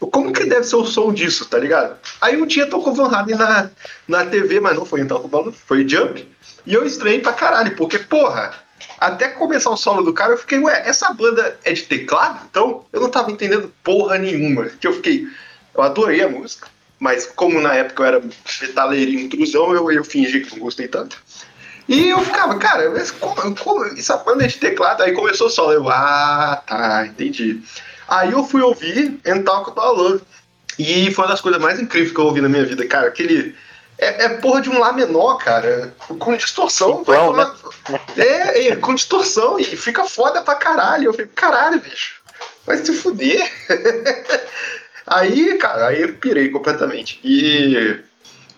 Como 0.00 0.32
que 0.32 0.44
deve 0.44 0.64
ser 0.64 0.76
o 0.76 0.84
som 0.84 1.12
disso, 1.12 1.46
tá 1.46 1.58
ligado? 1.58 1.96
Aí 2.20 2.40
um 2.40 2.46
dia 2.46 2.66
tocou 2.66 2.92
Van 2.92 3.08
Halen 3.08 3.36
na, 3.36 3.70
na 4.08 4.26
TV, 4.26 4.58
mas 4.58 4.76
não 4.76 4.84
foi 4.84 5.00
em 5.00 5.06
Talk 5.06 5.24
About 5.24 5.46
Love, 5.46 5.58
foi 5.64 5.88
Jump. 5.88 6.28
E 6.66 6.74
eu 6.74 6.84
estranhei 6.84 7.20
pra 7.20 7.32
caralho, 7.32 7.76
porque, 7.76 7.98
porra, 7.98 8.52
até 8.98 9.28
começar 9.28 9.70
o 9.70 9.76
solo 9.76 10.02
do 10.02 10.12
cara, 10.12 10.32
eu 10.32 10.38
fiquei, 10.38 10.58
ué, 10.58 10.82
essa 10.86 11.12
banda 11.12 11.58
é 11.64 11.72
de 11.72 11.82
teclado? 11.82 12.40
Então, 12.50 12.84
eu 12.92 13.00
não 13.00 13.08
tava 13.08 13.30
entendendo 13.30 13.72
porra 13.82 14.18
nenhuma. 14.18 14.66
Que 14.66 14.86
eu 14.86 14.92
fiquei, 14.94 15.26
eu 15.74 15.82
adorei 15.82 16.22
a 16.22 16.28
música, 16.28 16.68
Mas 17.02 17.26
como 17.26 17.60
na 17.60 17.74
época 17.74 18.00
eu 18.04 18.06
era 18.06 18.22
metaleirinho 18.60 19.22
intrusão, 19.22 19.74
eu, 19.74 19.90
eu 19.90 20.04
fingi 20.04 20.38
que 20.38 20.52
não 20.52 20.62
gostei 20.62 20.86
tanto. 20.86 21.20
E 21.88 22.10
eu 22.10 22.20
ficava, 22.20 22.56
cara, 22.60 22.88
mas 22.90 23.10
como, 23.10 23.56
como 23.56 23.84
essa 23.86 24.16
banda 24.18 24.46
de 24.46 24.56
teclado? 24.56 25.02
Aí 25.02 25.10
começou 25.10 25.50
só, 25.50 25.72
eu, 25.72 25.88
ah, 25.88 26.62
tá, 26.64 27.04
entendi. 27.04 27.60
Aí 28.06 28.30
eu 28.30 28.44
fui 28.44 28.62
ouvir 28.62 29.20
And 29.26 29.42
Talk 29.42 29.68
About 29.70 30.00
Love. 30.00 30.22
E 30.78 31.10
foi 31.12 31.24
uma 31.24 31.32
das 31.32 31.40
coisas 31.40 31.60
mais 31.60 31.80
incríveis 31.80 32.12
que 32.12 32.20
eu 32.20 32.26
ouvi 32.26 32.40
na 32.40 32.48
minha 32.48 32.64
vida, 32.64 32.86
cara. 32.86 33.08
Aquele. 33.08 33.56
É, 33.98 34.26
é 34.26 34.28
porra 34.28 34.60
de 34.60 34.70
um 34.70 34.78
Lá 34.78 34.92
menor, 34.92 35.38
cara. 35.38 35.92
Com 36.20 36.36
distorção. 36.36 37.02
Vai 37.02 37.18
Bom, 37.18 37.26
tomar- 37.32 37.56
é, 38.16 38.68
é, 38.68 38.76
com 38.76 38.94
distorção. 38.94 39.58
E 39.58 39.64
fica 39.64 40.04
foda 40.04 40.40
pra 40.40 40.54
caralho. 40.54 41.06
Eu 41.06 41.14
fico, 41.14 41.32
caralho, 41.34 41.80
bicho. 41.80 42.22
Vai 42.64 42.76
se 42.76 42.92
fuder. 42.94 43.42
aí, 45.06 45.58
cara, 45.58 45.88
aí 45.88 46.02
eu 46.02 46.14
pirei 46.14 46.48
completamente. 46.50 47.20
E. 47.24 48.00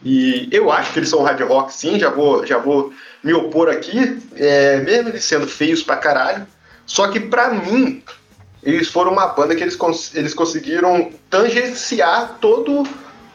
E 0.05 0.49
eu 0.53 0.71
acho 0.71 0.93
que 0.93 0.99
eles 0.99 1.09
são 1.09 1.23
hard 1.23 1.41
rock, 1.41 1.73
sim. 1.73 1.99
Já 1.99 2.11
vou, 2.11 2.45
já 2.45 2.59
vou 2.59 2.93
me 3.23 3.33
opor 3.33 3.71
aqui. 3.71 4.19
É, 4.37 4.81
mesmo 4.81 5.09
eles 5.09 5.25
sendo 5.25 5.47
feios 5.47 5.83
pra 5.83 5.97
caralho. 5.97 6.47
Só 6.87 7.09
que 7.09 7.19
pra 7.19 7.51
mim, 7.51 8.03
eles 8.63 8.89
foram 8.89 9.13
uma 9.13 9.29
banda 9.29 9.55
que 9.55 9.63
eles, 9.63 9.79
eles 10.15 10.35
conseguiram 10.35 11.11
tangenciar 11.31 12.37
todo, 12.39 12.87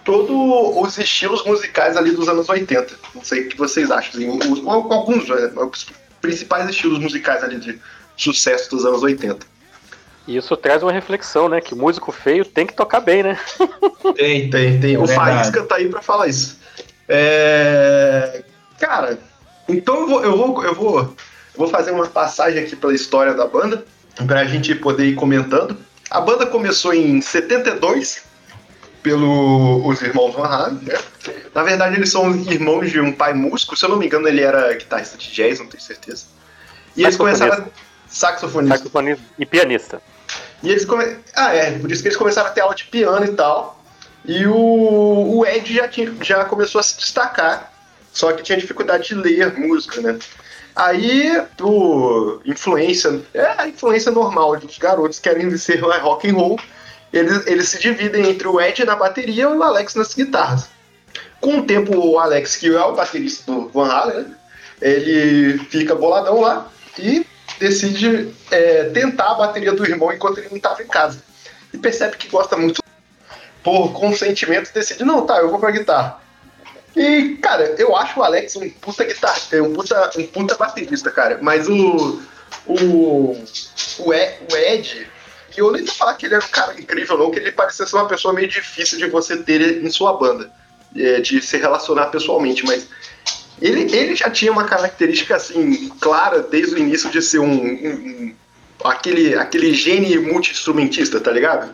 todo 0.06 0.80
os 0.80 0.98
estilos 1.00 1.44
musicais 1.44 1.98
ali 1.98 2.12
dos 2.12 2.30
anos 2.30 2.48
80. 2.48 2.94
Não 3.16 3.24
sei 3.24 3.42
o 3.42 3.50
que 3.50 3.58
vocês 3.58 3.90
acham. 3.90 4.12
Assim, 4.22 4.40
alguns, 4.68 5.28
né, 5.28 5.52
os 5.56 5.88
principais 6.22 6.70
estilos 6.70 7.00
musicais 7.00 7.44
ali 7.44 7.60
de 7.60 7.80
sucesso 8.16 8.70
dos 8.70 8.86
anos 8.86 9.02
80. 9.02 9.46
E 10.30 10.38
isso 10.38 10.56
traz 10.56 10.84
uma 10.84 10.92
reflexão, 10.92 11.50
né? 11.50 11.60
Que 11.60 11.74
músico 11.74 12.12
feio 12.12 12.46
tem 12.46 12.66
que 12.66 12.74
tocar 12.74 13.00
bem, 13.00 13.24
né? 13.24 13.40
Tem, 14.16 14.50
tem, 14.50 14.80
tem. 14.80 14.98
O. 14.98 15.08
Faísca 15.08 15.64
tá 15.64 15.76
aí 15.76 15.90
pra 15.90 16.02
falar 16.02 16.28
isso. 16.28 16.60
É, 17.08 18.44
Cara, 18.80 19.20
então 19.68 20.02
eu 20.02 20.08
vou, 20.08 20.24
eu, 20.24 20.38
vou, 20.38 20.64
eu, 20.64 20.76
vou, 20.76 21.00
eu 21.00 21.16
vou 21.56 21.68
fazer 21.68 21.92
uma 21.92 22.08
passagem 22.08 22.64
aqui 22.64 22.76
pela 22.76 22.94
história 22.94 23.34
da 23.34 23.46
banda, 23.46 23.86
pra 24.26 24.46
gente 24.46 24.74
poder 24.74 25.06
ir 25.06 25.16
comentando. 25.16 25.78
A 26.10 26.22
banda 26.22 26.46
começou 26.46 26.94
em 26.94 27.22
72 27.22 28.24
pelos 29.04 30.02
irmãos 30.02 30.34
Van 30.34 30.46
Halen, 30.46 30.80
né? 30.82 30.98
Na 31.54 31.64
verdade, 31.64 31.96
eles 31.96 32.10
são 32.10 32.34
irmãos 32.36 32.90
de 32.90 33.00
um 33.00 33.12
pai 33.12 33.34
músico. 33.34 33.76
Se 33.76 33.86
eu 33.86 33.90
não 33.90 33.98
me 33.98 34.06
engano, 34.06 34.28
ele 34.28 34.42
era 34.42 34.74
guitarrista 34.74 35.18
de 35.18 35.32
jazz, 35.32 35.60
não 35.60 35.68
tenho 35.68 35.84
certeza. 35.84 36.26
E 36.96 37.04
eles 37.04 37.18
começaram 37.18 37.66
a... 37.66 37.68
Saxofonista. 38.08 38.78
Saxofonista 38.78 39.24
e 39.38 39.46
pianista. 39.46 40.02
E 40.62 40.70
eles 40.70 40.86
come... 40.86 41.18
Ah, 41.36 41.54
é, 41.54 41.78
por 41.80 41.92
isso 41.92 42.02
que 42.02 42.10
eles 42.10 42.18
começaram 42.18 42.50
a 42.50 42.52
ter 42.52 42.62
aula 42.62 42.76
de 42.76 42.86
piano 42.86 43.26
e 43.26 43.34
tal. 43.34 43.82
E 44.26 44.46
o, 44.46 45.38
o 45.38 45.46
Ed 45.46 45.74
já, 45.74 45.88
tinha, 45.88 46.14
já 46.22 46.46
começou 46.46 46.80
a 46.80 46.84
se 46.84 46.98
destacar, 46.98 47.72
só 48.12 48.34
que 48.34 48.44
tinha 48.44 48.58
dificuldade 48.58 49.08
de 49.08 49.16
ler 49.16 49.58
música, 49.58 50.02
né? 50.02 50.20
Aí, 50.76 51.42
por 51.58 52.42
influência, 52.46 53.22
é 53.34 53.56
a 53.58 53.68
influência 53.68 54.12
normal 54.12 54.58
dos 54.58 54.78
garotos 54.78 55.20
que 55.20 55.30
querem 55.30 55.56
ser 55.58 55.80
rock 55.80 56.30
and 56.30 56.34
roll, 56.34 56.60
eles, 57.12 57.46
eles 57.48 57.70
se 57.70 57.80
dividem 57.80 58.30
entre 58.30 58.48
o 58.48 58.62
Ed 58.62 58.86
na 58.86 58.96
bateria 58.96 59.44
e 59.44 59.48
o 59.48 59.64
Alex 59.64 59.96
nas 59.96 60.14
guitarras. 60.14 60.70
Com 61.42 61.60
o 61.60 61.64
tempo, 61.64 61.98
o 61.98 62.20
Alex, 62.20 62.58
que 62.58 62.68
é 62.68 62.82
o 62.82 62.94
baterista 62.94 63.52
do 63.52 63.68
Van 63.70 63.88
Halen, 63.88 64.24
né? 64.26 64.36
ele 64.82 65.58
fica 65.66 65.96
boladão 65.96 66.42
lá 66.42 66.70
e 66.98 67.26
decide 67.60 68.34
é, 68.50 68.86
tentar 68.86 69.32
a 69.32 69.36
bateria 69.36 69.74
do 69.74 69.86
irmão 69.86 70.12
enquanto 70.12 70.40
ele 70.40 70.50
não 70.50 70.58
estava 70.58 70.82
em 70.82 70.88
casa. 70.88 71.22
E 71.74 71.78
percebe 71.78 72.18
que 72.18 72.28
gosta 72.28 72.58
muito. 72.58 72.82
Por 73.62 73.92
consentimento, 73.92 74.74
decide, 74.74 75.04
não, 75.04 75.26
tá, 75.26 75.38
eu 75.38 75.50
vou 75.50 75.60
pra 75.60 75.72
guitarra. 75.72 76.22
E, 76.96 77.38
cara, 77.42 77.76
eu 77.78 77.96
acho 77.96 78.20
o 78.20 78.24
Alex 78.24 78.56
um 78.56 78.70
puta 78.70 79.04
guitarrista, 79.04 79.62
um 79.62 79.74
puta, 79.74 80.12
um 80.18 80.26
puta 80.26 80.56
baterista, 80.56 81.12
cara. 81.12 81.40
Mas 81.42 81.68
o. 81.68 82.22
O. 82.66 83.44
O 84.00 84.14
Ed, 84.14 84.40
o 84.52 84.56
Ed 84.58 85.08
eu 85.60 85.72
nem 85.72 85.84
vou 85.84 85.94
falar 85.94 86.16
que 86.16 86.26
ele 86.26 86.36
era 86.36 86.44
um 86.44 86.50
cara 86.50 86.80
incrível, 86.80 87.18
não, 87.18 87.32
que 87.32 87.40
ele 87.40 87.52
parecia 87.52 87.86
ser 87.86 87.96
uma 87.96 88.08
pessoa 88.08 88.34
meio 88.34 88.48
difícil 88.48 88.98
de 88.98 89.08
você 89.08 89.38
ter 89.38 89.84
em 89.84 89.90
sua 89.90 90.14
banda, 90.14 90.52
é, 90.96 91.20
de 91.20 91.42
se 91.42 91.58
relacionar 91.58 92.08
pessoalmente, 92.08 92.66
mas 92.66 92.88
ele, 93.62 93.96
ele 93.96 94.16
já 94.16 94.30
tinha 94.30 94.52
uma 94.52 94.64
característica 94.66 95.36
assim, 95.36 95.90
clara 96.00 96.42
desde 96.42 96.76
o 96.76 96.78
início 96.78 97.10
de 97.10 97.22
ser 97.22 97.40
um. 97.40 97.52
um- 97.52 97.86
um- 97.96 98.36
aquele, 98.84 99.36
aquele 99.36 99.74
gênio 99.74 100.24
multi-instrumentista, 100.32 101.20
tá 101.20 101.32
ligado? 101.32 101.74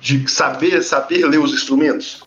De 0.00 0.28
saber, 0.28 0.82
saber 0.82 1.24
ler 1.26 1.38
os 1.38 1.52
instrumentos. 1.52 2.22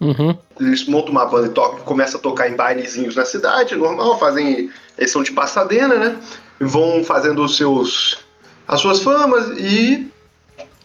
Uhum. 0.00 0.36
Eles 0.58 0.86
montam 0.86 1.12
uma 1.12 1.26
banda 1.26 1.46
e 1.48 1.50
tocam, 1.50 1.80
começam 1.80 2.18
a 2.18 2.22
tocar 2.22 2.48
em 2.50 2.56
bailezinhos 2.56 3.14
na 3.14 3.24
cidade, 3.24 3.76
normal, 3.76 4.18
fazem. 4.18 4.70
Eles 4.98 5.10
são 5.10 5.22
de 5.22 5.30
Passadena, 5.30 5.94
né? 5.96 6.18
Vão 6.58 7.04
fazendo 7.04 7.44
os 7.44 7.56
seus. 7.56 8.18
as 8.66 8.80
suas 8.80 9.02
famas 9.02 9.56
e. 9.58 10.10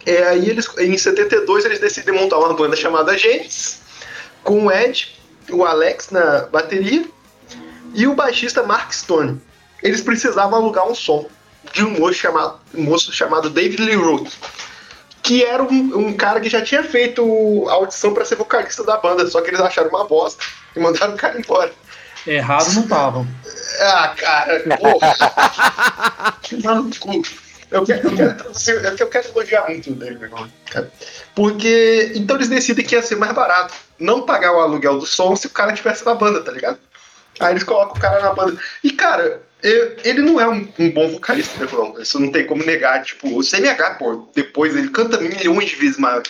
É, 0.05 0.27
aí 0.27 0.47
eles, 0.49 0.69
em 0.77 0.95
72 0.95 1.65
eles 1.65 1.79
decidem 1.79 2.13
montar 2.13 2.37
uma 2.37 2.53
banda 2.53 2.75
chamada 2.75 3.17
Gênesis, 3.17 3.79
com 4.43 4.65
o 4.65 4.71
Ed, 4.71 5.14
o 5.51 5.63
Alex 5.65 6.09
na 6.09 6.41
bateria 6.47 7.05
e 7.93 8.07
o 8.07 8.13
baixista 8.15 8.63
Mark 8.63 8.91
Stone. 8.93 9.41
Eles 9.83 10.01
precisavam 10.01 10.55
alugar 10.59 10.87
um 10.87 10.95
som 10.95 11.27
de 11.73 11.83
um 11.83 11.91
moço 11.91 12.13
chamado, 12.19 12.59
um 12.73 12.83
moço 12.83 13.11
chamado 13.11 13.49
David 13.49 13.81
Lee 13.83 13.95
Roth, 13.95 14.33
que 15.21 15.43
era 15.43 15.63
um, 15.63 15.97
um 16.07 16.13
cara 16.15 16.39
que 16.39 16.49
já 16.49 16.61
tinha 16.61 16.83
feito 16.83 17.65
a 17.69 17.73
audição 17.73 18.13
para 18.13 18.25
ser 18.25 18.35
vocalista 18.35 18.83
da 18.83 18.97
banda, 18.97 19.25
só 19.27 19.41
que 19.41 19.49
eles 19.49 19.59
acharam 19.59 19.89
uma 19.89 20.05
bosta 20.05 20.43
e 20.75 20.79
mandaram 20.79 21.13
o 21.13 21.17
cara 21.17 21.39
embora. 21.39 21.71
Errado 22.27 22.73
não 22.73 22.81
estavam. 22.83 23.27
Ah, 23.81 24.13
cara, 24.17 24.63
porra. 24.77 26.35
No 26.51 26.89
cu. 26.99 27.21
Eu 27.71 27.83
quero, 27.85 28.07
eu, 28.09 28.15
quero, 28.15 28.35
traduzir- 28.35 28.85
é 28.85 28.91
que 28.91 29.03
eu 29.03 29.07
quero 29.07 29.27
elogiar 29.29 29.65
muito 29.67 29.89
o 29.91 29.95
David 29.95 30.29
cara. 30.69 30.91
Porque. 31.33 32.11
Então 32.15 32.35
eles 32.35 32.47
decidem 32.47 32.85
que 32.85 32.95
ia 32.95 33.01
ser 33.01 33.15
mais 33.15 33.33
barato. 33.33 33.73
Não 33.99 34.25
pagar 34.25 34.53
o 34.53 34.59
aluguel 34.59 34.99
do 34.99 35.05
som 35.05 35.35
se 35.35 35.47
o 35.47 35.51
cara 35.51 35.73
tivesse 35.73 36.05
na 36.05 36.15
banda, 36.15 36.41
tá 36.41 36.51
ligado? 36.51 36.79
Aí 37.39 37.53
eles 37.53 37.63
colocam 37.63 37.95
o 37.95 37.99
cara 37.99 38.21
na 38.21 38.33
banda. 38.33 38.59
E, 38.83 38.91
cara, 38.91 39.41
ele 39.61 40.21
não 40.21 40.39
é 40.39 40.47
um, 40.47 40.67
um 40.79 40.91
bom 40.91 41.09
vocalista, 41.09 41.63
né, 41.63 41.69
não. 41.71 41.99
Isso 41.99 42.19
não 42.19 42.31
tem 42.31 42.45
como 42.45 42.63
negar. 42.63 43.03
Tipo, 43.03 43.37
o 43.37 43.43
CMH, 43.43 43.95
pô, 43.97 44.27
depois 44.33 44.75
ele 44.75 44.89
canta 44.89 45.19
milhões 45.19 45.69
de 45.69 45.75
vezes 45.75 45.97
maior. 45.97 46.23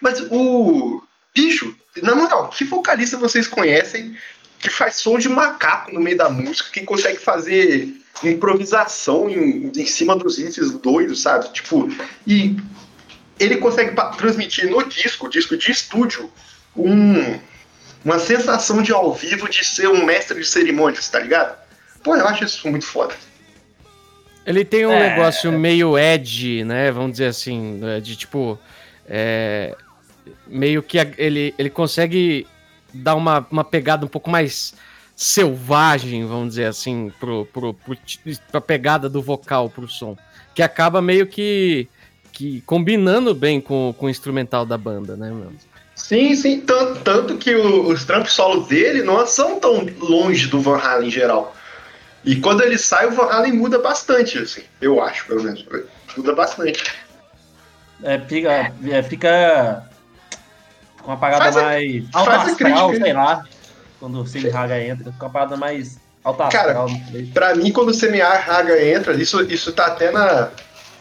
Mas 0.00 0.20
o. 0.30 1.02
Bicho, 1.34 1.74
na 2.02 2.14
moral, 2.14 2.50
que 2.50 2.62
vocalista 2.62 3.16
vocês 3.16 3.48
conhecem 3.48 4.14
que 4.58 4.68
faz 4.68 4.96
som 4.96 5.18
de 5.18 5.28
macaco 5.28 5.92
no 5.92 6.00
meio 6.00 6.16
da 6.16 6.28
música, 6.28 6.70
que 6.70 6.82
consegue 6.82 7.18
fazer 7.18 7.92
improvisação 8.22 9.28
em, 9.28 9.72
em 9.74 9.86
cima 9.86 10.14
dos 10.14 10.38
riffs 10.38 10.70
doidos, 10.72 11.22
sabe? 11.22 11.52
Tipo, 11.52 11.88
e 12.26 12.56
ele 13.40 13.56
consegue 13.56 13.96
transmitir 14.16 14.70
no 14.70 14.84
disco, 14.84 15.28
disco 15.28 15.56
de 15.56 15.72
estúdio, 15.72 16.30
um, 16.76 17.38
uma 18.04 18.18
sensação 18.18 18.82
de 18.82 18.92
ao 18.92 19.12
vivo 19.14 19.48
de 19.48 19.64
ser 19.64 19.88
um 19.88 20.04
mestre 20.04 20.38
de 20.40 20.46
cerimônias, 20.46 21.08
tá 21.08 21.18
ligado? 21.18 21.56
Pô, 22.02 22.16
eu 22.16 22.26
acho 22.26 22.44
isso 22.44 22.68
muito 22.68 22.86
foda. 22.86 23.14
Ele 24.44 24.64
tem 24.64 24.84
um 24.86 24.92
É. 24.92 25.10
negócio 25.10 25.52
meio 25.52 25.96
edgy, 25.96 26.64
né? 26.64 26.90
Vamos 26.90 27.12
dizer 27.12 27.26
assim, 27.26 27.74
né, 27.78 28.00
de 28.00 28.16
tipo. 28.16 28.58
é, 29.08 29.76
meio 30.46 30.82
que 30.82 30.98
ele, 31.18 31.54
ele 31.58 31.70
consegue 31.70 32.46
dar 32.94 33.14
uma, 33.14 33.46
uma 33.50 33.64
pegada 33.64 34.04
um 34.04 34.08
pouco 34.08 34.30
mais 34.30 34.74
selvagem, 35.16 36.26
vamos 36.26 36.50
dizer 36.50 36.66
assim, 36.66 37.12
pro, 37.18 37.46
pro, 37.46 37.74
pro, 37.74 37.96
pra 38.50 38.60
pegada 38.60 39.08
do 39.08 39.22
vocal 39.22 39.68
pro 39.70 39.88
som. 39.88 40.16
Que 40.54 40.62
acaba 40.62 41.00
meio 41.02 41.26
que, 41.26 41.88
que 42.32 42.60
combinando 42.62 43.34
bem 43.34 43.60
com, 43.60 43.94
com 43.96 44.06
o 44.06 44.10
instrumental 44.10 44.64
da 44.66 44.76
banda, 44.78 45.16
né, 45.16 45.30
meu? 45.30 45.52
Sim, 46.02 46.34
sim, 46.34 46.60
tanto, 46.60 47.00
tanto 47.00 47.36
que 47.38 47.54
o- 47.54 47.88
os 47.88 48.04
trampos 48.04 48.32
solos 48.32 48.66
dele 48.68 49.02
não 49.02 49.24
são 49.26 49.60
tão 49.60 49.86
longe 50.00 50.48
do 50.48 50.60
Van 50.60 50.76
Halen 50.78 51.08
em 51.08 51.10
geral. 51.10 51.54
E 52.24 52.36
quando 52.36 52.62
ele 52.62 52.76
sai, 52.76 53.06
o 53.06 53.12
Van 53.12 53.26
Halen 53.30 53.52
muda 53.52 53.78
bastante, 53.78 54.38
assim, 54.38 54.62
eu 54.80 55.00
acho, 55.02 55.26
pelo 55.26 55.42
menos. 55.44 55.64
Muda 56.16 56.34
bastante. 56.34 56.82
É, 58.02 58.18
fica, 58.18 58.72
é, 58.90 59.02
fica 59.04 59.84
com 61.00 61.12
uma 61.12 61.16
parada 61.16 61.44
Faz 61.44 61.56
a- 61.56 61.62
mais 61.62 62.02
faz 62.10 62.14
alta 62.14 62.30
a 62.32 62.42
astral, 62.42 62.88
crítica. 62.88 63.04
sei 63.04 63.12
lá. 63.14 63.44
Quando 64.00 64.20
o 64.20 64.26
Sim 64.26 64.48
Haga 64.50 64.80
entra, 64.82 65.12
fica 65.12 65.24
uma 65.24 65.30
parada 65.32 65.56
mais 65.56 65.98
alta 66.24 66.48
Cara, 66.48 66.70
astral. 66.82 66.88
Pra 67.32 67.54
mim, 67.54 67.70
quando 67.72 67.90
o 67.90 67.94
CMA 67.94 68.28
Raga 68.38 68.84
entra, 68.84 69.14
isso, 69.14 69.40
isso 69.44 69.72
tá 69.72 69.86
até 69.86 70.10
na, 70.10 70.50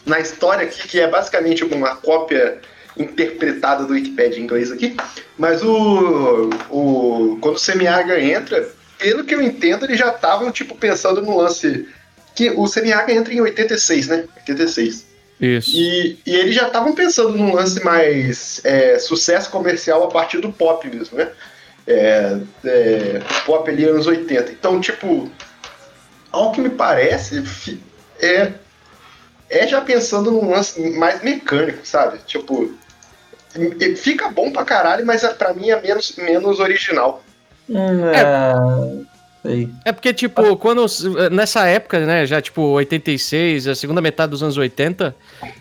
na 0.05 0.20
história 0.20 0.65
aqui, 0.67 0.88
que 0.88 1.00
é 1.00 1.08
basicamente 1.08 1.63
uma 1.63 1.96
cópia 1.96 2.60
interpretada 2.98 3.86
do 3.86 3.93
Wikipedia 3.93 4.39
em 4.39 4.43
inglês 4.43 4.71
aqui. 4.71 4.95
Mas 5.38 5.63
o, 5.63 6.50
o 6.69 7.38
quando 7.41 7.55
o 7.55 7.60
Semiaga 7.60 8.19
entra, 8.19 8.69
pelo 8.98 9.24
que 9.24 9.33
eu 9.33 9.41
entendo, 9.41 9.86
eles 9.86 10.00
já 10.00 10.10
estavam 10.10 10.51
tipo 10.51 10.75
pensando 10.75 11.21
no 11.21 11.38
lance 11.38 11.88
que 12.36 12.50
o 12.51 12.67
Semiaga 12.67 13.13
entra 13.13 13.33
em 13.33 13.41
86, 13.41 14.07
né? 14.07 14.25
86. 14.38 15.12
Isso. 15.39 15.71
E, 15.74 16.19
e 16.25 16.36
eles 16.36 16.53
já 16.53 16.67
estavam 16.67 16.93
pensando 16.93 17.36
num 17.36 17.53
lance 17.53 17.83
mais 17.83 18.62
é, 18.63 19.00
sucesso 19.00 19.50
comercial 19.50 20.03
a 20.03 20.07
partir 20.07 20.39
do 20.39 20.53
pop 20.53 20.88
mesmo, 20.88 21.17
né? 21.17 21.29
É, 21.88 22.38
é, 22.63 23.21
pop 23.43 23.67
ali 23.67 23.86
anos 23.86 24.05
80. 24.05 24.51
Então, 24.51 24.79
tipo, 24.79 25.31
ao 26.31 26.51
que 26.51 26.62
me 26.62 26.69
parece, 26.69 27.43
é, 28.19 28.51
é 29.50 29.67
já 29.67 29.81
pensando 29.81 30.29
num 30.29 30.51
lance 30.51 30.79
mais 30.91 31.24
mecânico, 31.24 31.86
sabe? 31.86 32.19
Tipo, 32.27 32.71
fica 33.98 34.29
bom 34.29 34.51
pra 34.51 34.63
caralho, 34.65 35.05
mas 35.05 35.24
é- 35.24 35.34
pra 35.34 35.53
mim 35.53 35.70
é 35.70 35.81
menos, 35.81 36.15
menos 36.17 36.60
original. 36.60 37.24
Hum, 37.70 38.05
é. 38.13 39.12
Sei. 39.43 39.70
É 39.86 39.91
porque, 39.91 40.13
tipo, 40.13 40.55
quando. 40.58 40.86
Nessa 41.31 41.65
época, 41.65 42.05
né? 42.05 42.25
Já, 42.27 42.39
tipo, 42.41 42.62
86, 42.62 43.67
a 43.67 43.74
segunda 43.75 44.00
metade 44.00 44.29
dos 44.29 44.43
anos 44.43 44.55
80, 44.58 45.15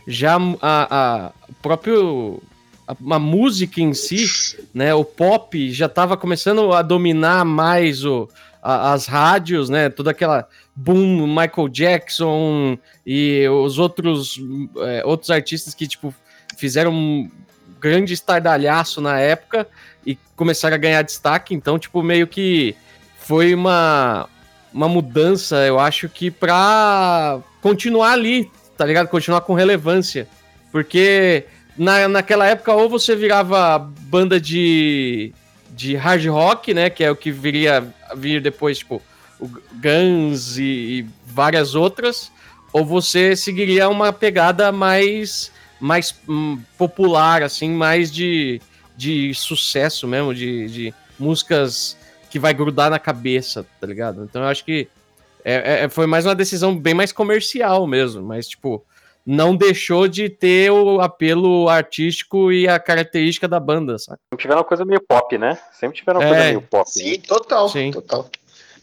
já 0.06 0.36
a, 0.60 1.28
a 1.30 1.32
próprio. 1.62 2.42
A, 2.86 3.14
a 3.14 3.18
música 3.18 3.80
em 3.80 3.94
si, 3.94 4.26
né? 4.74 4.92
O 4.92 5.04
pop 5.04 5.70
já 5.72 5.88
tava 5.88 6.16
começando 6.16 6.72
a 6.74 6.82
dominar 6.82 7.44
mais 7.44 8.04
o, 8.04 8.28
a- 8.62 8.92
as 8.92 9.06
rádios, 9.06 9.70
né? 9.70 9.88
Toda 9.88 10.10
aquela 10.10 10.46
boom, 10.76 11.26
Michael 11.26 11.68
Jackson 11.70 12.76
e 13.06 13.48
os 13.48 13.78
outros, 13.78 14.38
é, 14.78 15.02
outros 15.06 15.30
artistas 15.30 15.72
que, 15.72 15.86
tipo, 15.86 16.12
fizeram 16.58 17.30
grande 17.80 18.12
estardalhaço 18.12 19.00
na 19.00 19.18
época 19.18 19.66
e 20.04 20.18
começaram 20.36 20.74
a 20.74 20.78
ganhar 20.78 21.02
destaque. 21.02 21.54
Então, 21.54 21.78
tipo, 21.78 22.02
meio 22.02 22.26
que 22.26 22.74
foi 23.18 23.54
uma, 23.54 24.28
uma 24.72 24.88
mudança, 24.88 25.56
eu 25.66 25.78
acho 25.78 26.08
que 26.08 26.30
pra 26.30 27.40
continuar 27.60 28.12
ali, 28.12 28.50
tá 28.76 28.84
ligado? 28.84 29.08
Continuar 29.08 29.40
com 29.42 29.54
relevância. 29.54 30.28
Porque 30.70 31.46
na, 31.76 32.08
naquela 32.08 32.46
época, 32.46 32.72
ou 32.72 32.88
você 32.88 33.16
virava 33.16 33.78
banda 33.78 34.40
de, 34.40 35.32
de 35.70 35.96
hard 35.96 36.26
rock, 36.26 36.74
né? 36.74 36.90
Que 36.90 37.04
é 37.04 37.10
o 37.10 37.16
que 37.16 37.30
viria 37.30 37.86
vir 38.16 38.40
depois, 38.40 38.78
tipo, 38.78 39.02
o 39.38 39.48
Guns 39.48 40.58
e, 40.58 40.62
e 40.62 41.06
várias 41.26 41.74
outras, 41.74 42.30
ou 42.72 42.84
você 42.84 43.34
seguiria 43.34 43.88
uma 43.88 44.12
pegada 44.12 44.70
mais, 44.70 45.50
mais 45.80 46.14
hum, 46.28 46.60
popular, 46.76 47.42
assim, 47.42 47.70
mais 47.70 48.12
de, 48.12 48.60
de 48.96 49.32
sucesso 49.34 50.06
mesmo, 50.06 50.34
de, 50.34 50.66
de 50.68 50.94
músicas 51.18 51.96
que 52.30 52.38
vai 52.38 52.54
grudar 52.54 52.90
na 52.90 52.98
cabeça, 52.98 53.66
tá 53.80 53.86
ligado? 53.86 54.22
Então 54.24 54.42
eu 54.42 54.48
acho 54.48 54.64
que 54.64 54.88
é, 55.44 55.84
é- 55.84 55.88
foi 55.88 56.06
mais 56.06 56.26
uma 56.26 56.34
decisão 56.34 56.76
bem 56.76 56.94
mais 56.94 57.12
comercial 57.12 57.86
mesmo, 57.86 58.22
mas 58.22 58.46
tipo, 58.46 58.84
não 59.26 59.56
deixou 59.56 60.06
de 60.06 60.28
ter 60.28 60.70
o 60.70 61.00
apelo 61.00 61.68
artístico 61.68 62.52
e 62.52 62.68
a 62.68 62.78
característica 62.78 63.48
da 63.48 63.58
banda, 63.58 63.98
sabe? 63.98 64.18
Sempre 64.32 64.42
tiveram 64.42 64.60
uma 64.60 64.66
coisa 64.66 64.84
meio 64.84 65.00
pop, 65.00 65.36
né? 65.38 65.58
Sempre 65.72 65.98
tiveram 65.98 66.20
uma 66.20 66.26
É, 66.26 66.28
coisa 66.28 66.44
meio 66.44 66.62
pop. 66.62 66.90
Sim, 66.90 67.20
total. 67.20 67.68
Sim. 67.68 67.90
Total. 67.90 68.28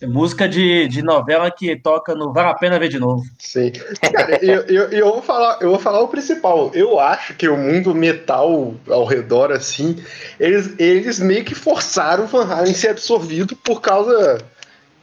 Música 0.05 0.47
de, 0.47 0.87
de 0.87 1.01
novela 1.01 1.49
que 1.49 1.75
toca 1.75 2.13
no 2.13 2.31
Vale 2.31 2.49
a 2.49 2.53
Pena 2.53 2.77
Ver 2.77 2.89
de 2.89 2.99
Novo. 2.99 3.23
Sim. 3.39 3.71
Cara, 4.13 4.37
eu, 4.45 4.61
eu, 4.63 4.89
eu 4.89 5.05
vou 5.11 5.21
falar, 5.21 5.57
eu 5.59 5.69
vou 5.71 5.79
falar 5.79 6.01
o 6.01 6.07
principal. 6.07 6.69
Eu 6.73 6.99
acho 6.99 7.33
que 7.33 7.47
o 7.47 7.57
mundo 7.57 7.95
metal 7.95 8.75
ao 8.87 9.05
redor, 9.05 9.51
assim, 9.51 9.97
eles, 10.39 10.73
eles 10.77 11.19
meio 11.19 11.43
que 11.43 11.55
forçaram 11.55 12.25
o 12.25 12.27
Van 12.27 12.45
Halen 12.45 12.73
ser 12.73 12.89
absorvido 12.89 13.55
por 13.55 13.81
causa, 13.81 14.39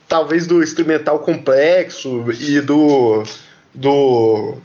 talvez, 0.09 0.47
do 0.47 0.63
instrumental 0.63 1.19
complexo 1.19 2.27
e 2.39 2.61
do. 2.61 3.25
do. 3.75 4.57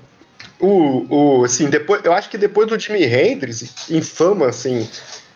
O, 0.59 1.05
o, 1.39 1.45
assim, 1.45 1.69
depois, 1.69 2.03
eu 2.03 2.13
acho 2.13 2.29
que 2.29 2.37
depois 2.37 2.67
do 2.67 2.77
Jimi 2.77 3.03
Hendrix, 3.03 3.89
em 3.89 4.01
fama, 4.01 4.47
assim, 4.47 4.87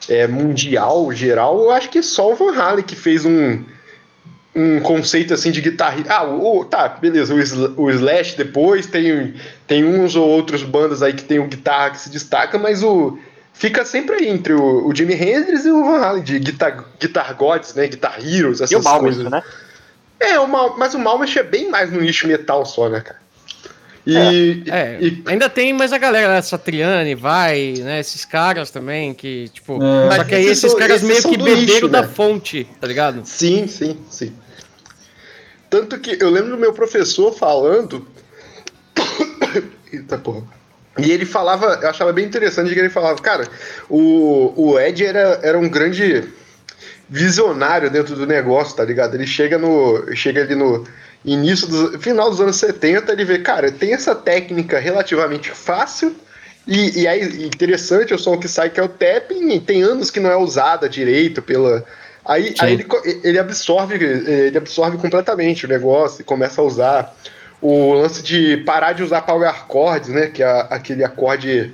é, 0.09 0.27
mundial, 0.27 1.11
geral, 1.13 1.61
eu 1.61 1.71
acho 1.71 1.89
que 1.89 2.03
só 2.03 2.31
o 2.31 2.35
Van 2.35 2.53
Halen 2.53 2.83
que 2.83 2.95
fez 2.95 3.23
um, 3.23 3.63
um 4.55 4.79
conceito 4.79 5.33
assim 5.33 5.51
de 5.51 5.61
guitarrista. 5.61 6.13
Ah, 6.13 6.23
o, 6.23 6.63
tá, 6.65 6.87
beleza. 6.89 7.33
O, 7.33 7.83
o 7.83 7.89
Slash 7.91 8.37
depois 8.37 8.85
tem, 8.85 9.33
tem 9.67 9.83
uns 9.83 10.15
ou 10.15 10.27
outros 10.27 10.63
bandas 10.63 11.01
aí 11.01 11.13
que 11.13 11.23
tem 11.23 11.39
o 11.39 11.47
guitarra 11.47 11.91
que 11.91 11.99
se 11.99 12.09
destaca, 12.09 12.57
mas 12.57 12.83
o 12.83 13.17
fica 13.53 13.83
sempre 13.85 14.15
aí 14.15 14.27
entre 14.29 14.53
o, 14.53 14.87
o 14.87 14.95
Jimi 14.95 15.13
Hendrix 15.13 15.65
e 15.65 15.71
o 15.71 15.83
Van 15.83 15.99
Halen 15.99 16.23
de 16.23 16.39
Guitar, 16.39 16.85
Guitar 16.99 17.35
Gods, 17.35 17.73
né? 17.73 17.87
Guitar 17.87 18.17
Heroes, 18.19 18.61
essas 18.61 18.71
E 18.71 18.75
o 18.75 18.83
Malmsteen, 18.83 19.13
coisas. 19.15 19.31
né? 19.31 19.43
É, 20.19 20.39
o 20.39 20.47
Mal, 20.47 20.75
mas 20.77 20.93
o 20.93 20.99
Malmsteen 20.99 21.45
é 21.45 21.49
bem 21.49 21.69
mais 21.69 21.91
no 21.91 21.99
nicho 22.01 22.27
metal 22.27 22.65
só, 22.65 22.87
né, 22.89 23.01
cara? 23.01 23.22
E, 24.05 24.63
É, 24.67 24.97
e- 25.01 25.23
ainda 25.25 25.49
tem 25.49 25.71
mais 25.71 25.93
a 25.93 25.97
galera, 25.97 26.33
né? 26.33 26.41
Satriani, 26.41 27.15
vai, 27.15 27.75
né? 27.79 27.99
Esses 27.99 28.25
caras 28.25 28.69
também, 28.69 29.13
que, 29.13 29.47
tipo. 29.49 29.75
É. 29.75 29.77
Só 30.11 30.17
Mas 30.17 30.27
que 30.27 30.35
aí 30.35 30.45
esses 30.45 30.63
esses 30.65 30.77
caras 30.77 31.01
esses 31.01 31.07
meio 31.07 31.21
que 31.23 31.37
beberam 31.43 31.61
nicho, 31.61 31.87
da 31.87 32.01
né? 32.01 32.07
fonte, 32.07 32.67
tá 32.81 32.87
ligado? 32.87 33.21
Sim, 33.23 33.65
sim, 33.67 33.97
sim. 34.09 34.33
Tanto 35.69 35.97
que 35.99 36.17
eu 36.21 36.29
lembro 36.29 36.51
do 36.51 36.57
meu 36.57 36.73
professor 36.73 37.33
falando. 37.33 38.05
Eita 39.91 40.17
porra. 40.17 40.43
E 40.97 41.09
ele 41.11 41.25
falava, 41.25 41.79
eu 41.81 41.89
achava 41.89 42.13
bem 42.13 42.25
interessante 42.25 42.71
que 42.71 42.79
ele 42.79 42.89
falava, 42.89 43.19
cara, 43.19 43.47
o, 43.89 44.53
o 44.55 44.79
Ed 44.79 45.03
era, 45.03 45.39
era 45.41 45.57
um 45.57 45.67
grande 45.67 46.23
visionário 47.09 47.89
dentro 47.89 48.15
do 48.15 48.27
negócio, 48.27 48.75
tá 48.75 48.83
ligado? 48.83 49.15
Ele 49.15 49.25
chega 49.25 49.57
no. 49.57 50.13
Chega 50.15 50.41
ali 50.41 50.55
no 50.55 50.85
início 51.25 51.67
do. 51.67 51.99
final 51.99 52.29
dos 52.29 52.41
anos 52.41 52.55
70, 52.57 53.11
ele 53.11 53.25
vê, 53.25 53.39
cara, 53.39 53.71
tem 53.71 53.93
essa 53.93 54.13
técnica 54.13 54.79
relativamente 54.79 55.51
fácil. 55.51 56.15
E, 56.65 57.01
e 57.01 57.07
aí, 57.07 57.45
interessante 57.45 58.13
o 58.13 58.19
som 58.19 58.37
que 58.37 58.47
sai, 58.47 58.69
que 58.69 58.79
é 58.79 58.83
o 58.83 58.87
tapping, 58.87 59.59
tem 59.59 59.81
anos 59.81 60.09
que 60.09 60.19
não 60.19 60.31
é 60.31 60.37
usada 60.37 60.87
direito 60.87 61.41
pela. 61.41 61.85
Aí, 62.25 62.49
Sim. 62.49 62.55
aí 62.59 62.73
ele, 62.73 62.87
ele 63.23 63.39
absorve, 63.39 63.95
ele 63.95 64.57
absorve 64.57 64.97
completamente 64.97 65.65
o 65.65 65.69
negócio 65.69 66.21
e 66.21 66.23
começa 66.23 66.61
a 66.61 66.63
usar 66.63 67.15
o 67.61 67.93
lance 67.93 68.23
de 68.23 68.57
parar 68.57 68.93
de 68.93 69.03
usar 69.03 69.21
power 69.21 69.53
chords, 69.69 70.09
né? 70.09 70.27
Que 70.27 70.43
é 70.43 70.67
aquele 70.69 71.03
acorde. 71.03 71.73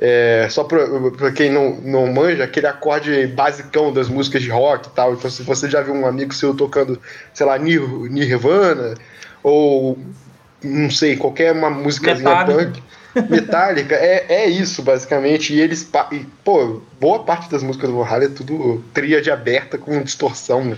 É, 0.00 0.46
só 0.50 0.64
pra, 0.64 0.86
pra 1.16 1.32
quem 1.32 1.50
não, 1.50 1.76
não 1.80 2.06
manja, 2.12 2.44
aquele 2.44 2.66
acorde 2.66 3.26
basicão 3.28 3.92
das 3.92 4.08
músicas 4.08 4.42
de 4.42 4.50
rock 4.50 4.88
e 4.88 4.92
tal. 4.92 5.14
Então, 5.14 5.30
se 5.30 5.42
você 5.42 5.68
já 5.68 5.80
viu 5.82 5.94
um 5.94 6.06
amigo 6.06 6.32
seu 6.34 6.54
tocando, 6.54 7.00
sei 7.34 7.44
lá, 7.46 7.58
Nir- 7.58 8.08
Nirvana, 8.10 8.94
ou 9.42 9.98
não 10.62 10.90
sei, 10.90 11.16
qualquer 11.16 11.52
uma 11.52 11.70
músicazinha 11.70 12.28
Metallica. 12.30 12.64
punk. 12.72 12.82
Metallica, 13.30 13.94
é, 13.96 14.26
é 14.28 14.48
isso, 14.48 14.82
basicamente. 14.82 15.52
E 15.52 15.60
eles. 15.60 15.88
e, 16.12 16.18
pô, 16.44 16.80
boa 17.00 17.24
parte 17.24 17.50
das 17.50 17.62
músicas 17.62 17.90
do 17.90 18.02
Halen 18.02 18.28
é 18.28 18.30
tudo 18.30 18.84
tríade 18.94 19.30
aberta 19.30 19.76
com 19.78 20.00
distorção, 20.02 20.64
né? 20.64 20.76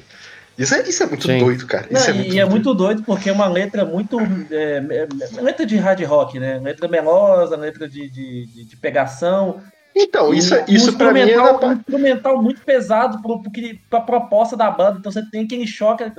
Isso 0.62 0.74
é, 0.74 0.82
isso 0.88 1.02
é 1.02 1.06
muito 1.06 1.26
Sim. 1.26 1.38
doido, 1.38 1.66
cara. 1.66 1.86
Não, 1.90 1.98
Isso 1.98 2.10
é 2.10 2.12
e 2.12 2.16
muito 2.16 2.38
é 2.40 2.44
muito 2.44 2.74
doido 2.74 3.02
porque 3.02 3.30
é 3.30 3.32
uma 3.32 3.48
letra 3.48 3.84
muito. 3.84 4.20
é, 4.20 4.76
é, 4.90 5.08
é 5.38 5.40
letra 5.40 5.64
de 5.64 5.76
hard 5.76 6.02
rock, 6.04 6.38
né? 6.38 6.58
Letra 6.62 6.86
melosa, 6.86 7.56
letra 7.56 7.88
de, 7.88 8.10
de, 8.10 8.46
de- 8.46 8.64
de 8.66 8.76
pegação. 8.76 9.60
Então, 9.96 10.32
isso, 10.34 10.54
é- 10.54 10.64
E 10.68 10.72
um 10.72 10.76
isso 10.76 10.96
pra 10.98 11.12
mim 11.12 11.20
é 11.20 11.40
um 11.42 11.72
instrumental 11.72 12.42
muito 12.42 12.60
pesado 12.62 13.22
pro, 13.22 13.42
pro 13.42 13.50
pra 13.88 14.00
proposta 14.02 14.56
da 14.56 14.70
banda. 14.70 14.98
Então 14.98 15.10
você 15.10 15.22
tem 15.30 15.44
aquele 15.44 15.66
choque 15.66 16.04
é, 16.04 16.10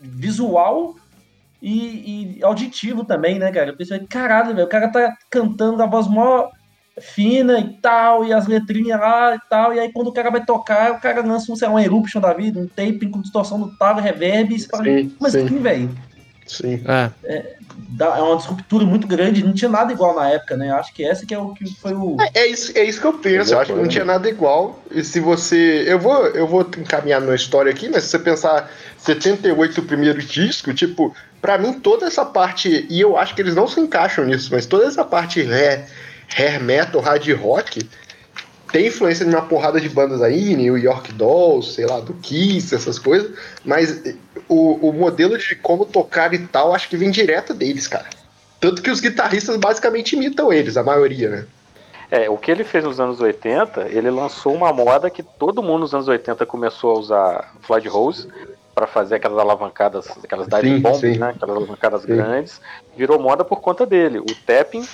visual 0.00 0.94
e, 1.60 2.36
e 2.38 2.44
auditivo 2.44 3.04
também, 3.04 3.38
né, 3.38 3.50
cara? 3.52 3.70
Eu 3.70 3.76
pensei, 3.76 3.98
caralho, 4.08 4.54
velho, 4.54 4.66
o 4.66 4.70
cara 4.70 4.88
tá 4.88 5.14
cantando 5.30 5.82
a 5.82 5.86
voz 5.86 6.06
mó 6.06 6.48
fina 6.98 7.58
e 7.58 7.80
tal, 7.80 8.24
e 8.24 8.32
as 8.32 8.46
letrinhas 8.46 9.00
lá 9.00 9.34
e 9.34 9.40
tal, 9.48 9.74
e 9.74 9.80
aí 9.80 9.92
quando 9.92 10.08
o 10.08 10.12
cara 10.12 10.30
vai 10.30 10.44
tocar, 10.44 10.92
o 10.92 11.00
cara 11.00 11.22
lança 11.22 11.52
um, 11.52 11.56
sei 11.56 11.68
lá, 11.68 11.74
um 11.74 11.78
eruption 11.78 12.20
da 12.20 12.32
vida, 12.32 12.58
um 12.58 12.66
taping 12.68 13.10
com 13.10 13.20
distorção 13.22 13.58
no 13.58 13.76
talo, 13.76 14.00
reverb, 14.00 14.54
e 14.54 14.58
você 14.58 14.66
fala, 14.66 14.84
Sim, 14.84 15.14
mas 15.20 15.32
sim. 15.32 15.44
assim, 15.44 15.58
velho, 15.58 15.90
Sim. 16.50 16.82
É. 16.84 17.54
dá- 17.90 18.18
é 18.18 18.22
uma 18.22 18.36
disruptura 18.36 18.84
muito 18.84 19.06
grande, 19.06 19.44
não 19.44 19.54
tinha 19.54 19.70
nada 19.70 19.92
igual 19.92 20.16
na 20.16 20.28
época, 20.30 20.56
né? 20.56 20.72
Acho 20.72 20.92
que 20.92 21.04
essa 21.04 21.24
que 21.24 21.32
é 21.32 21.38
o 21.38 21.54
que 21.54 21.64
foi 21.80 21.94
o... 21.94 22.16
É 22.34 22.44
isso, 22.48 22.76
é 22.76 22.82
isso 22.82 23.00
que 23.00 23.06
eu 23.06 23.12
penso. 23.12 23.54
Eu 23.54 23.60
acho 23.60 23.72
que 23.72 23.78
não 23.78 23.86
tinha 23.86 24.04
nada 24.04 24.28
igual. 24.28 24.82
E 24.90 25.04
se 25.04 25.20
você. 25.20 25.84
Eu 25.86 26.00
vou, 26.00 26.26
eu 26.26 26.48
vou 26.48 26.62
encaminhar 26.76 27.20
na 27.20 27.36
história 27.36 27.70
aqui, 27.70 27.88
mas 27.88 28.02
se 28.02 28.10
você 28.10 28.18
pensar 28.18 28.68
78 28.98 29.78
o 29.80 29.84
primeiro 29.84 30.20
disco, 30.20 30.74
tipo, 30.74 31.14
pra 31.40 31.56
mim 31.56 31.74
toda 31.74 32.06
essa 32.06 32.24
parte. 32.24 32.84
E 32.90 33.00
eu 33.00 33.16
acho 33.16 33.32
que 33.36 33.42
eles 33.42 33.54
não 33.54 33.68
se 33.68 33.78
encaixam 33.78 34.24
nisso, 34.24 34.48
mas 34.50 34.66
toda 34.66 34.86
essa 34.86 35.04
parte 35.04 35.40
hair, 35.40 35.86
hair 36.36 36.62
metal, 36.62 37.00
hard 37.00 37.26
rock. 37.32 37.88
Tem 38.72 38.86
influência 38.86 39.24
de 39.26 39.34
uma 39.34 39.42
porrada 39.42 39.80
de 39.80 39.88
bandas 39.88 40.22
aí, 40.22 40.54
New 40.54 40.78
York 40.78 41.12
Dolls, 41.12 41.74
sei 41.74 41.86
lá, 41.86 41.98
do 41.98 42.14
Kiss, 42.14 42.72
essas 42.72 42.98
coisas, 42.98 43.36
mas 43.64 44.00
o, 44.48 44.88
o 44.88 44.92
modelo 44.92 45.36
de 45.36 45.56
como 45.56 45.84
tocar 45.84 46.32
e 46.32 46.38
tal, 46.38 46.72
acho 46.72 46.88
que 46.88 46.96
vem 46.96 47.10
direto 47.10 47.52
deles, 47.52 47.88
cara. 47.88 48.06
Tanto 48.60 48.80
que 48.80 48.90
os 48.90 49.00
guitarristas 49.00 49.56
basicamente 49.56 50.14
imitam 50.14 50.52
eles, 50.52 50.76
a 50.76 50.84
maioria, 50.84 51.30
né? 51.30 51.46
É, 52.10 52.28
o 52.28 52.36
que 52.36 52.50
ele 52.50 52.64
fez 52.64 52.84
nos 52.84 53.00
anos 53.00 53.20
80, 53.20 53.88
ele 53.88 54.10
lançou 54.10 54.52
uma 54.52 54.72
moda 54.72 55.08
que 55.08 55.22
todo 55.22 55.62
mundo 55.62 55.80
nos 55.80 55.94
anos 55.94 56.08
80 56.08 56.44
começou 56.44 56.96
a 56.96 56.98
usar 56.98 57.54
Floyd 57.62 57.88
Rose 57.88 58.28
para 58.74 58.86
fazer 58.86 59.16
aquelas 59.16 59.38
alavancadas, 59.38 60.08
aquelas 60.22 60.48
diving 60.48 60.80
bombs, 60.80 60.98
sim. 60.98 61.18
né? 61.18 61.30
Aquelas 61.30 61.56
alavancadas 61.56 62.02
Sim. 62.02 62.08
grandes. 62.08 62.60
Virou 62.96 63.18
moda 63.18 63.44
por 63.44 63.60
conta 63.60 63.86
dele. 63.86 64.18
O 64.18 64.34
tapping 64.46 64.86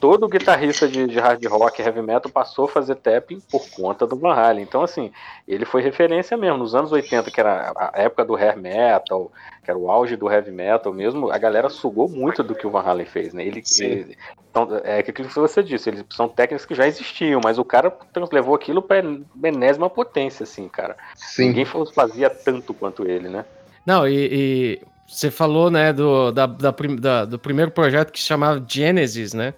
todo 0.00 0.28
guitarrista 0.28 0.88
de, 0.88 1.06
de, 1.06 1.18
hard 1.18 1.44
rock, 1.46 1.80
heavy 1.80 2.02
metal 2.02 2.30
passou 2.30 2.66
a 2.66 2.68
fazer 2.68 2.96
tapping 2.96 3.40
por 3.50 3.68
conta 3.70 4.06
do 4.06 4.16
Van 4.16 4.34
Halen. 4.34 4.62
Então, 4.62 4.82
assim, 4.82 5.10
ele 5.46 5.64
foi 5.64 5.82
referência 5.82 6.36
mesmo. 6.36 6.58
Nos 6.58 6.74
anos 6.74 6.92
80, 6.92 7.30
que 7.30 7.40
era 7.40 7.72
a 7.76 7.92
época 7.94 8.24
do 8.24 8.36
hair 8.36 8.58
metal, 8.58 9.32
que 9.64 9.70
era 9.70 9.78
o 9.78 9.90
auge 9.90 10.16
do 10.16 10.30
heavy 10.30 10.50
metal 10.50 10.92
mesmo, 10.92 11.30
a 11.30 11.38
galera 11.38 11.68
sugou 11.68 12.08
muito 12.08 12.42
do 12.42 12.54
que 12.54 12.66
o 12.66 12.70
Van 12.70 12.82
Halen 12.82 13.06
fez, 13.06 13.32
né? 13.32 13.44
Ele, 13.44 13.62
ele 13.80 14.16
então, 14.50 14.68
é 14.84 14.98
aquilo 14.98 15.28
que 15.28 15.34
você 15.34 15.62
disse, 15.62 15.90
eles 15.90 16.04
são 16.10 16.28
técnicas 16.28 16.64
que 16.64 16.74
já 16.74 16.86
existiam, 16.86 17.40
mas 17.42 17.58
o 17.58 17.64
cara 17.64 17.92
levou 18.30 18.54
aquilo 18.54 18.80
para 18.80 19.02
enésima 19.42 19.90
potência, 19.90 20.44
assim, 20.44 20.68
cara. 20.68 20.96
Sim. 21.16 21.48
Ninguém 21.48 21.64
fazia 21.92 22.30
tanto 22.30 22.72
quanto 22.72 23.04
ele, 23.04 23.28
né? 23.28 23.44
Não, 23.84 24.06
e, 24.06 24.28
e 24.32 24.82
você 25.06 25.30
falou, 25.30 25.70
né, 25.70 25.92
do, 25.92 26.30
da, 26.30 26.46
da, 26.46 26.70
da, 26.70 27.24
do 27.24 27.38
primeiro 27.38 27.70
projeto 27.70 28.12
que 28.12 28.18
se 28.18 28.26
chamava 28.26 28.64
Genesis, 28.66 29.34
né? 29.34 29.54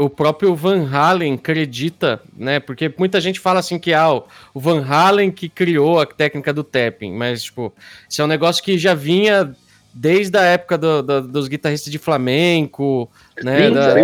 O 0.00 0.08
próprio 0.08 0.54
Van 0.54 0.88
Halen 0.90 1.34
acredita, 1.34 2.22
né? 2.34 2.58
Porque 2.58 2.90
muita 2.96 3.20
gente 3.20 3.38
fala 3.38 3.60
assim 3.60 3.78
que 3.78 3.92
ah, 3.92 4.10
o 4.54 4.58
Van 4.58 4.82
Halen 4.82 5.30
que 5.30 5.46
criou 5.46 6.00
a 6.00 6.06
técnica 6.06 6.54
do 6.54 6.64
tapping, 6.64 7.12
mas, 7.12 7.42
tipo, 7.42 7.70
isso 8.08 8.22
é 8.22 8.24
um 8.24 8.28
negócio 8.28 8.64
que 8.64 8.78
já 8.78 8.94
vinha 8.94 9.54
desde 9.92 10.38
a 10.38 10.42
época 10.42 10.78
do, 10.78 11.02
do, 11.02 11.28
dos 11.28 11.48
guitarristas 11.48 11.92
de 11.92 11.98
flamenco, 11.98 13.10
né? 13.42 13.70
Da, 13.70 13.94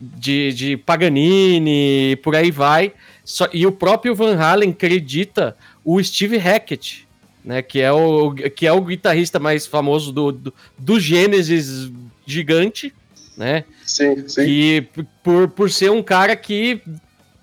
de, 0.00 0.52
de 0.52 0.76
Paganini, 0.76 2.16
por 2.24 2.34
aí 2.34 2.50
vai. 2.50 2.92
Só, 3.24 3.48
e 3.52 3.64
o 3.64 3.70
próprio 3.70 4.16
Van 4.16 4.36
Halen 4.36 4.70
acredita 4.70 5.56
o 5.84 6.02
Steve 6.02 6.38
Hackett, 6.38 7.06
né? 7.44 7.62
Que 7.62 7.80
é 7.80 7.92
o, 7.92 8.34
que 8.34 8.66
é 8.66 8.72
o 8.72 8.80
guitarrista 8.80 9.38
mais 9.38 9.64
famoso 9.64 10.10
do, 10.10 10.32
do, 10.32 10.54
do 10.76 10.98
Gênesis 10.98 11.88
gigante, 12.26 12.92
né? 13.36 13.64
Sim, 13.84 14.28
sim. 14.28 14.44
Que 14.44 14.88
por, 15.22 15.48
por 15.48 15.70
ser 15.70 15.90
um 15.90 16.02
cara 16.02 16.36
que 16.36 16.82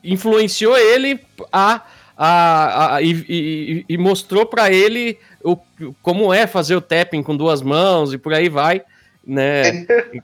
influenciou 0.04 0.78
ele 0.78 1.20
a, 1.52 1.84
a, 2.16 2.96
a 2.96 3.02
e, 3.02 3.26
e, 3.28 3.86
e, 3.90 3.98
mostrou 3.98 4.46
para 4.46 4.72
ele 4.72 5.18
o, 5.44 5.58
como 6.02 6.34
é 6.34 6.48
fazer 6.48 6.76
o 6.76 6.82
tapping 6.82 7.24
com 7.24 7.36
duas 7.36 7.62
mãos 7.62 8.14
e 8.14 8.18
por 8.18 8.34
aí 8.34 8.50
vai, 8.50 8.82
né? 9.26 9.86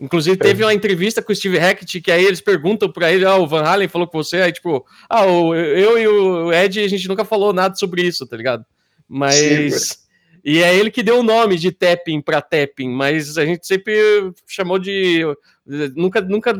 Inclusive, 0.00 0.36
teve 0.36 0.64
uma 0.64 0.72
entrevista 0.72 1.22
com 1.22 1.32
o 1.32 1.36
Steve 1.36 1.58
Hackett, 1.58 2.00
que 2.00 2.10
aí 2.10 2.24
eles 2.24 2.40
perguntam 2.40 2.90
pra 2.90 3.12
ele, 3.12 3.24
ah, 3.24 3.36
o 3.36 3.46
Van 3.46 3.62
Halen 3.62 3.88
falou 3.88 4.08
com 4.08 4.22
você, 4.22 4.38
aí 4.38 4.52
tipo, 4.52 4.84
ah, 5.08 5.26
eu 5.26 5.98
e 5.98 6.08
o 6.08 6.52
Ed, 6.52 6.80
a 6.80 6.88
gente 6.88 7.06
nunca 7.06 7.24
falou 7.24 7.52
nada 7.52 7.74
sobre 7.74 8.02
isso, 8.02 8.26
tá 8.26 8.36
ligado? 8.36 8.64
Mas. 9.08 9.34
Sim, 9.74 10.03
e 10.44 10.62
é 10.62 10.76
ele 10.76 10.90
que 10.90 11.02
deu 11.02 11.20
o 11.20 11.22
nome 11.22 11.56
de 11.56 11.72
tapping 11.72 12.20
para 12.20 12.42
tapping, 12.42 12.90
mas 12.90 13.38
a 13.38 13.46
gente 13.46 13.66
sempre 13.66 13.94
chamou 14.46 14.78
de. 14.78 15.22
Nunca, 15.96 16.20
nunca 16.20 16.52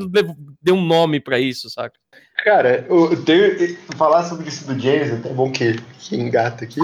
deu 0.63 0.75
um 0.75 0.85
nome 0.85 1.21
para 1.21 1.39
isso, 1.39 1.69
saca? 1.69 1.95
Cara, 2.43 2.87
eu 2.89 3.23
tenho, 3.23 3.77
falar 3.97 4.25
sobre 4.25 4.49
isso 4.49 4.67
do 4.67 4.79
James, 4.79 5.13
até 5.13 5.29
bom 5.29 5.53
que, 5.53 5.79
que 5.99 6.17
engata 6.17 6.65
aqui, 6.65 6.81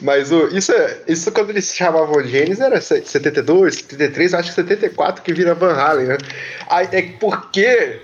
mas 0.00 0.30
o, 0.30 0.46
isso, 0.48 0.72
é, 0.72 1.02
isso 1.08 1.30
quando 1.32 1.50
eles 1.50 1.74
chamavam 1.74 2.24
James 2.24 2.60
era 2.60 2.80
72, 2.80 3.74
73, 3.74 4.34
acho 4.34 4.48
que 4.50 4.54
74 4.54 5.22
que 5.22 5.34
vira 5.34 5.54
Van 5.54 5.74
Halen, 5.74 6.06
né? 6.06 6.18
Aí, 6.68 6.88
é 6.92 7.02
porque 7.20 8.00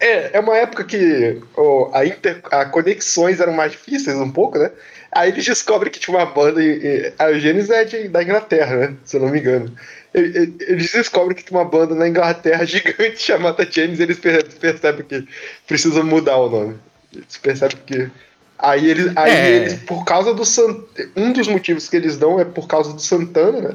é, 0.00 0.36
é 0.36 0.40
uma 0.40 0.56
época 0.56 0.84
que 0.84 1.40
oh, 1.56 1.90
a, 1.92 2.06
inter, 2.06 2.40
a 2.50 2.64
conexões 2.64 3.38
eram 3.38 3.52
mais 3.52 3.72
difíceis 3.72 4.16
um 4.16 4.30
pouco, 4.30 4.58
né? 4.58 4.70
Aí 5.12 5.30
eles 5.30 5.44
descobrem 5.44 5.90
que 5.90 5.98
tinha 5.98 6.16
uma 6.16 6.26
banda. 6.26 6.62
E, 6.62 7.12
a 7.18 7.30
Eugênis 7.30 7.68
é 7.70 7.84
de, 7.84 8.08
da 8.08 8.22
Inglaterra, 8.22 8.76
né? 8.76 8.94
Se 9.04 9.16
eu 9.16 9.22
não 9.22 9.28
me 9.28 9.40
engano. 9.40 9.72
Eles 10.14 10.92
descobrem 10.92 11.36
que 11.36 11.44
tem 11.44 11.56
uma 11.56 11.64
banda 11.64 11.94
na 11.94 12.08
Inglaterra 12.08 12.64
gigante 12.66 13.18
chamada 13.18 13.66
James 13.70 13.98
e 13.98 14.02
eles 14.02 14.18
percebem 14.18 15.04
que 15.06 15.26
precisam 15.66 16.04
mudar 16.04 16.36
o 16.36 16.48
nome. 16.48 16.76
Eles 17.12 17.36
percebem 17.36 17.78
que. 17.86 18.10
Aí 18.58 18.90
eles, 18.90 19.12
aí 19.16 19.30
é. 19.30 19.56
eles 19.56 19.74
por 19.84 20.04
causa 20.04 20.34
do 20.34 20.44
Sant... 20.44 20.84
um 21.16 21.32
dos 21.32 21.48
motivos 21.48 21.88
que 21.88 21.96
eles 21.96 22.18
dão 22.18 22.38
é 22.38 22.44
por 22.44 22.68
causa 22.68 22.92
do 22.92 23.00
Santana, 23.00 23.60
né? 23.60 23.74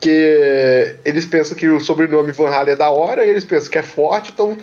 Que 0.00 0.96
eles 1.04 1.26
pensam 1.26 1.56
que 1.56 1.68
o 1.68 1.80
sobrenome 1.80 2.32
Van 2.32 2.50
Halen 2.50 2.74
é 2.74 2.76
da 2.76 2.90
hora, 2.90 3.24
e 3.26 3.30
eles 3.30 3.44
pensam 3.44 3.70
que 3.70 3.78
é 3.78 3.82
forte, 3.82 4.30
então 4.32 4.56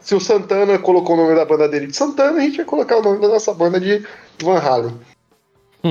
se 0.00 0.14
o 0.14 0.20
Santana 0.20 0.78
colocou 0.78 1.16
o 1.16 1.18
nome 1.18 1.34
da 1.34 1.44
banda 1.44 1.68
dele 1.68 1.88
de 1.88 1.96
Santana, 1.96 2.38
a 2.38 2.40
gente 2.40 2.58
vai 2.58 2.66
colocar 2.66 2.98
o 2.98 3.02
nome 3.02 3.20
da 3.20 3.28
nossa 3.28 3.52
banda 3.52 3.80
de 3.80 4.04
Van 4.40 4.58
Halen. 4.58 4.94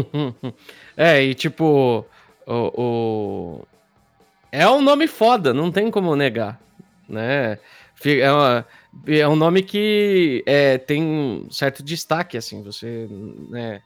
é, 0.96 1.24
e 1.24 1.34
tipo, 1.34 2.06
o, 2.48 2.82
o, 2.82 3.68
é 4.52 4.68
um 4.68 4.82
nome 4.82 5.08
foda, 5.08 5.54
não 5.54 5.72
tem 5.72 5.92
como 5.92 6.16
negar, 6.16 6.60
né? 7.08 7.60
É, 8.06 8.32
uma, 8.32 8.66
é 9.08 9.28
um 9.28 9.36
nome 9.36 9.64
que 9.64 10.44
é, 10.46 10.78
tem 10.78 11.04
um 11.04 11.48
certo 11.50 11.84
destaque, 11.84 12.38
assim, 12.38 12.62
você, 12.62 13.08
né? 13.50 13.82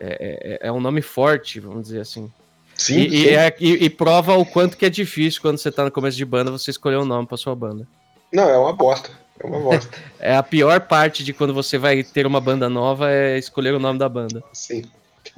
É, 0.00 0.58
é, 0.62 0.68
é 0.68 0.72
um 0.72 0.80
nome 0.80 1.02
forte, 1.02 1.60
vamos 1.60 1.84
dizer 1.84 2.00
assim. 2.00 2.32
Sim, 2.74 3.00
e, 3.00 3.10
sim. 3.10 3.16
E, 3.16 3.28
é, 3.28 3.56
e, 3.60 3.90
prova 3.90 4.34
o 4.34 4.44
quanto 4.44 4.76
que 4.76 4.86
é 4.86 4.90
difícil 4.90 5.40
quando 5.40 5.58
você 5.58 5.70
tá 5.70 5.84
no 5.84 5.90
começo 5.90 6.16
de 6.16 6.24
banda 6.24 6.50
você 6.50 6.70
escolher 6.70 6.98
um 6.98 7.04
nome 7.04 7.26
pra 7.26 7.36
sua 7.36 7.54
banda. 7.54 7.86
Não, 8.32 8.48
é 8.48 8.56
uma 8.56 8.72
bosta. 8.72 9.10
É 9.38 9.46
uma 9.46 9.60
bosta. 9.60 9.96
é 10.18 10.34
a 10.34 10.42
pior 10.42 10.80
parte 10.80 11.22
de 11.22 11.32
quando 11.32 11.52
você 11.52 11.78
vai 11.78 12.02
ter 12.02 12.26
uma 12.26 12.40
banda 12.40 12.68
nova 12.68 13.10
é 13.10 13.38
escolher 13.38 13.74
o 13.74 13.78
nome 13.78 13.98
da 13.98 14.08
banda. 14.08 14.42
Sim. 14.52 14.84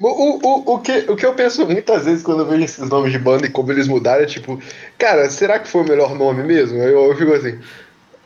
O, 0.00 0.08
o, 0.08 0.74
o, 0.74 0.78
que, 0.80 0.92
o 1.08 1.14
que 1.14 1.24
eu 1.24 1.34
penso 1.34 1.64
muitas 1.66 2.04
vezes 2.04 2.22
quando 2.22 2.40
eu 2.40 2.46
vejo 2.46 2.64
esses 2.64 2.88
nomes 2.88 3.12
de 3.12 3.18
banda 3.18 3.46
e 3.46 3.50
como 3.50 3.70
eles 3.70 3.86
mudaram 3.86 4.24
é 4.24 4.26
tipo, 4.26 4.60
cara, 4.98 5.30
será 5.30 5.58
que 5.58 5.68
foi 5.68 5.82
o 5.82 5.88
melhor 5.88 6.16
nome 6.16 6.42
mesmo? 6.42 6.78
Eu, 6.78 7.10
eu 7.10 7.16
fico 7.16 7.32
assim. 7.32 7.58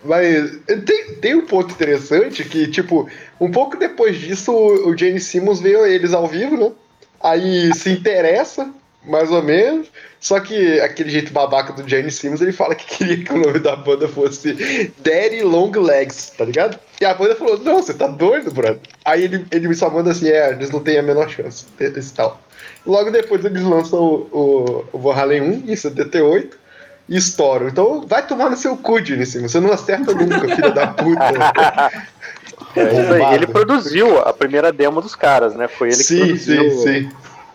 Mas 0.02 0.58
tem, 0.86 1.14
tem 1.16 1.34
um 1.34 1.44
ponto 1.44 1.72
interessante 1.72 2.44
que, 2.44 2.68
tipo, 2.68 3.08
um 3.40 3.50
pouco 3.50 3.76
depois 3.76 4.16
disso, 4.16 4.52
o, 4.52 4.88
o 4.88 4.96
Jane 4.96 5.20
Simmons 5.20 5.60
veio 5.60 5.84
eles 5.84 6.14
ao 6.14 6.26
vivo, 6.26 6.56
né? 6.56 6.72
Aí 7.20 7.74
se 7.74 7.90
interessa, 7.90 8.72
mais 9.04 9.30
ou 9.30 9.42
menos. 9.42 9.88
Só 10.20 10.40
que 10.40 10.80
aquele 10.80 11.10
jeito 11.10 11.32
babaca 11.32 11.72
do 11.72 11.88
Jane 11.88 12.10
Simmons, 12.10 12.40
ele 12.40 12.52
fala 12.52 12.74
que 12.74 12.96
queria 12.96 13.24
que 13.24 13.32
o 13.32 13.38
nome 13.38 13.60
da 13.60 13.76
banda 13.76 14.08
fosse 14.08 14.92
Daddy 14.98 15.42
Long 15.42 15.70
Legs, 15.70 16.32
tá 16.36 16.44
ligado? 16.44 16.78
E 17.00 17.04
a 17.04 17.14
banda 17.14 17.36
falou, 17.36 17.58
não, 17.58 17.82
você 17.82 17.94
tá 17.94 18.08
doido, 18.08 18.50
brother. 18.50 18.80
Aí 19.04 19.24
ele, 19.24 19.46
ele 19.50 19.68
me 19.68 19.74
só 19.74 19.88
manda 19.88 20.10
assim, 20.10 20.28
é, 20.28 20.50
eles 20.50 20.70
não 20.70 20.80
têm 20.80 20.98
a 20.98 21.02
menor 21.02 21.28
chance, 21.28 21.66
esse 21.78 22.12
tal. 22.12 22.40
Logo 22.84 23.10
depois 23.10 23.44
eles 23.44 23.62
lançam 23.62 24.00
o, 24.00 24.28
o, 24.32 24.84
o 24.92 24.98
Van 24.98 25.14
Halen 25.14 25.42
1, 25.42 25.70
em 25.70 25.76
78, 25.76 26.58
e 27.08 27.16
estouram. 27.16 27.68
Então 27.68 28.04
vai 28.06 28.26
tomar 28.26 28.50
no 28.50 28.56
seu 28.56 28.76
cu, 28.76 29.02
Gene 29.04 29.24
Simmons, 29.24 29.52
você 29.52 29.60
não 29.60 29.72
acerta 29.72 30.12
nunca, 30.12 30.40
filha 30.54 30.70
da 30.70 30.88
puta. 30.88 31.92
É 32.76 33.34
ele 33.34 33.46
produziu 33.46 34.20
a 34.20 34.32
primeira 34.32 34.70
demo 34.70 35.00
dos 35.00 35.14
caras, 35.14 35.54
né? 35.54 35.66
Foi 35.66 35.88
ele 35.88 35.96
que 35.96 36.04
sim, 36.04 36.18
produziu. 36.18 36.70
Sim, 36.70 36.78
sim 36.78 37.10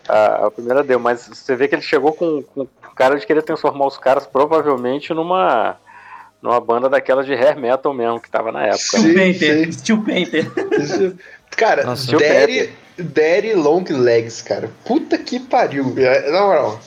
a, 0.08 0.46
a, 0.46 0.50
primeira 0.50 0.82
deu, 0.82 0.98
mas 0.98 1.28
você 1.28 1.56
vê 1.56 1.68
que 1.68 1.74
ele 1.74 1.82
chegou 1.82 2.12
com, 2.12 2.42
com 2.42 2.66
cara 2.94 3.18
de 3.18 3.26
querer 3.26 3.42
transformar 3.42 3.86
os 3.86 3.98
caras 3.98 4.26
provavelmente 4.26 5.12
numa 5.12 5.76
numa 6.40 6.60
banda 6.60 6.90
daquelas 6.90 7.24
de 7.24 7.32
hair 7.32 7.58
metal 7.58 7.94
mesmo 7.94 8.20
que 8.20 8.30
tava 8.30 8.52
na 8.52 8.66
época. 8.66 8.78
Steel 8.78 9.08
né? 9.08 9.14
Painter, 9.14 9.72
Steel 9.72 10.02
Painter. 10.02 10.52
cara, 11.56 11.84
Nossa, 11.84 12.16
Daddy, 12.16 12.70
Daddy 12.98 13.54
Long 13.54 13.84
Legs, 13.88 14.42
cara. 14.42 14.70
Puta 14.84 15.16
que 15.16 15.40
pariu. 15.40 15.94
É, 15.96 16.30
na 16.30 16.42
moral. 16.42 16.80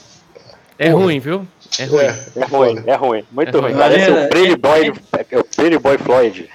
É 0.78 0.92
Porra. 0.92 1.02
ruim, 1.02 1.18
viu? 1.18 1.46
É 1.76 1.84
ruim. 1.84 2.04
É, 2.04 2.40
é 2.40 2.44
ruim, 2.44 2.82
é 2.86 2.94
ruim. 2.94 3.24
Muito 3.32 3.56
é 3.56 3.60
ruim. 3.60 3.72
ruim. 3.72 3.80
Parece 3.80 4.10
o 4.10 4.28
Pretty 4.28 4.56
Boy, 4.56 4.92
é 5.28 5.38
o 5.38 5.44
Pretty 5.44 5.78
Boy 5.78 5.98
Floyd. 5.98 6.48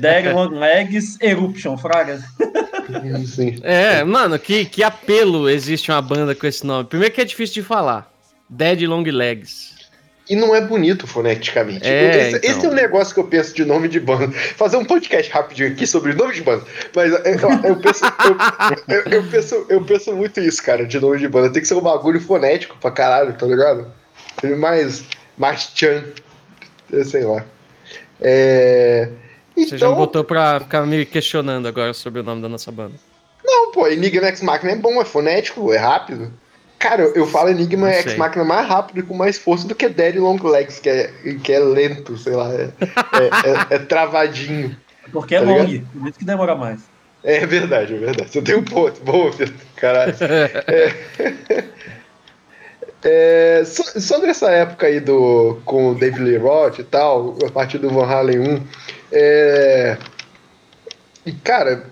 Daddy 0.00 0.32
Long 0.32 0.58
Legs 0.58 1.16
Eruption, 1.20 1.76
Fraga. 1.76 2.20
Sim. 3.26 3.56
É, 3.62 4.02
mano, 4.04 4.38
que, 4.38 4.64
que 4.64 4.82
apelo 4.82 5.48
existe 5.48 5.90
uma 5.90 6.02
banda 6.02 6.34
com 6.34 6.46
esse 6.46 6.66
nome. 6.66 6.84
Primeiro 6.88 7.14
que 7.14 7.20
é 7.20 7.24
difícil 7.24 7.54
de 7.54 7.62
falar. 7.62 8.12
Dead 8.48 8.82
Long 8.82 9.02
Legs. 9.02 9.76
E 10.28 10.36
não 10.36 10.54
é 10.54 10.60
bonito 10.60 11.06
foneticamente. 11.06 11.86
É, 11.86 12.28
esse, 12.28 12.36
então. 12.36 12.50
esse, 12.50 12.66
é 12.66 12.68
um 12.68 12.74
negócio 12.74 13.14
que 13.14 13.20
eu 13.20 13.24
penso 13.24 13.54
de 13.54 13.64
nome 13.64 13.88
de 13.88 13.98
banda. 13.98 14.30
Fazer 14.56 14.76
um 14.76 14.84
podcast 14.84 15.32
rapidinho 15.32 15.72
aqui 15.72 15.86
sobre 15.86 16.12
nome 16.12 16.34
de 16.34 16.42
banda. 16.42 16.64
Mas 16.94 17.12
eu, 17.12 17.18
eu, 17.64 17.76
penso, 17.76 18.04
eu, 18.88 19.12
eu, 19.12 19.24
penso, 19.24 19.66
eu 19.70 19.84
penso 19.84 20.12
muito 20.14 20.40
isso, 20.40 20.62
cara, 20.62 20.84
de 20.86 21.00
nome 21.00 21.18
de 21.18 21.28
banda. 21.28 21.50
Tem 21.50 21.62
que 21.62 21.68
ser 21.68 21.74
um 21.74 21.80
bagulho 21.80 22.20
fonético 22.20 22.76
pra 22.78 22.90
caralho, 22.90 23.32
tá 23.34 23.46
ligado? 23.46 23.90
Mais, 24.58 25.02
mais 25.38 25.66
tchan. 25.68 26.04
Sei 27.04 27.24
lá. 27.24 27.44
É. 28.20 29.08
Então... 29.62 29.68
Você 29.70 29.78
já 29.78 29.86
me 29.86 29.92
então- 29.92 30.04
botou 30.06 30.24
pra 30.24 30.60
ficar 30.60 30.86
me 30.86 31.04
questionando 31.04 31.66
agora 31.66 31.92
sobre 31.92 32.20
o 32.20 32.24
nome 32.24 32.40
da 32.42 32.48
nossa 32.48 32.70
banda. 32.70 32.94
Não, 33.44 33.72
pô, 33.72 33.86
Enigma 33.88 34.26
X 34.28 34.42
Machina 34.42 34.72
é 34.72 34.76
bom, 34.76 35.00
é 35.00 35.04
fonético, 35.04 35.72
é 35.72 35.78
rápido. 35.78 36.32
Cara, 36.78 37.02
eu 37.02 37.26
falo 37.26 37.48
Enigma 37.48 37.90
X 37.90 38.16
Machina 38.16 38.44
mais 38.44 38.68
rápido 38.68 39.00
e 39.00 39.02
com 39.02 39.14
mais 39.14 39.36
força 39.36 39.66
do 39.66 39.74
que 39.74 39.88
Daddy 39.88 40.18
Long 40.18 40.38
Legs, 40.42 40.78
que 40.78 40.88
é, 40.88 41.12
que 41.42 41.52
é 41.52 41.58
lento, 41.58 42.16
sei 42.16 42.34
lá, 42.34 42.52
é, 42.52 42.70
é, 42.80 43.74
é, 43.74 43.76
é 43.76 43.78
travadinho. 43.78 44.76
Porque 45.10 45.34
é 45.34 45.40
tá 45.40 45.44
long, 45.46 45.64
por 45.64 46.08
isso 46.08 46.18
que 46.18 46.24
demora 46.24 46.54
mais. 46.54 46.80
É 47.24 47.44
verdade, 47.46 47.94
é 47.94 47.98
verdade. 47.98 48.30
Você 48.30 48.40
tem 48.42 48.54
um 48.54 48.62
ponto. 48.62 49.00
Bom, 49.02 49.30
caralho. 49.76 50.14
É, 50.20 51.64
É, 53.02 53.62
so- 53.64 54.00
sobre 54.00 54.30
essa 54.30 54.50
época 54.50 54.86
aí 54.86 54.98
do, 54.98 55.58
com 55.64 55.90
o 55.90 55.94
David 55.94 56.20
Lee 56.20 56.36
Roth 56.36 56.80
e 56.80 56.84
tal, 56.84 57.36
a 57.46 57.50
partir 57.50 57.78
do 57.78 57.88
Van 57.90 58.06
Halen 58.06 58.40
1, 58.40 58.62
é, 59.12 59.96
e, 61.24 61.32
cara, 61.32 61.86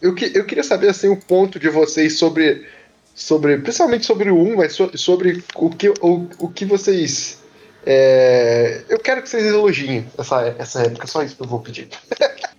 eu, 0.00 0.14
que- 0.14 0.32
eu 0.34 0.44
queria 0.44 0.64
saber 0.64 0.88
assim, 0.88 1.08
o 1.08 1.16
ponto 1.20 1.58
de 1.58 1.68
vocês 1.68 2.18
sobre, 2.18 2.66
sobre 3.14 3.58
principalmente 3.58 4.06
sobre 4.06 4.30
o 4.30 4.36
1, 4.38 4.56
mas 4.56 4.72
so- 4.74 4.96
sobre 4.96 5.42
o 5.54 5.70
que, 5.70 5.88
o, 5.88 6.28
o 6.38 6.48
que 6.48 6.64
vocês. 6.64 7.42
é, 7.86 8.82
eu 8.88 8.98
quero 8.98 9.22
que 9.22 9.28
vocês 9.28 9.44
elogiem 9.46 10.06
essa, 10.18 10.54
essa 10.58 10.82
época, 10.82 11.06
só 11.06 11.22
isso 11.22 11.36
que 11.36 11.42
eu 11.42 11.48
vou 11.48 11.60
pedir. 11.60 11.88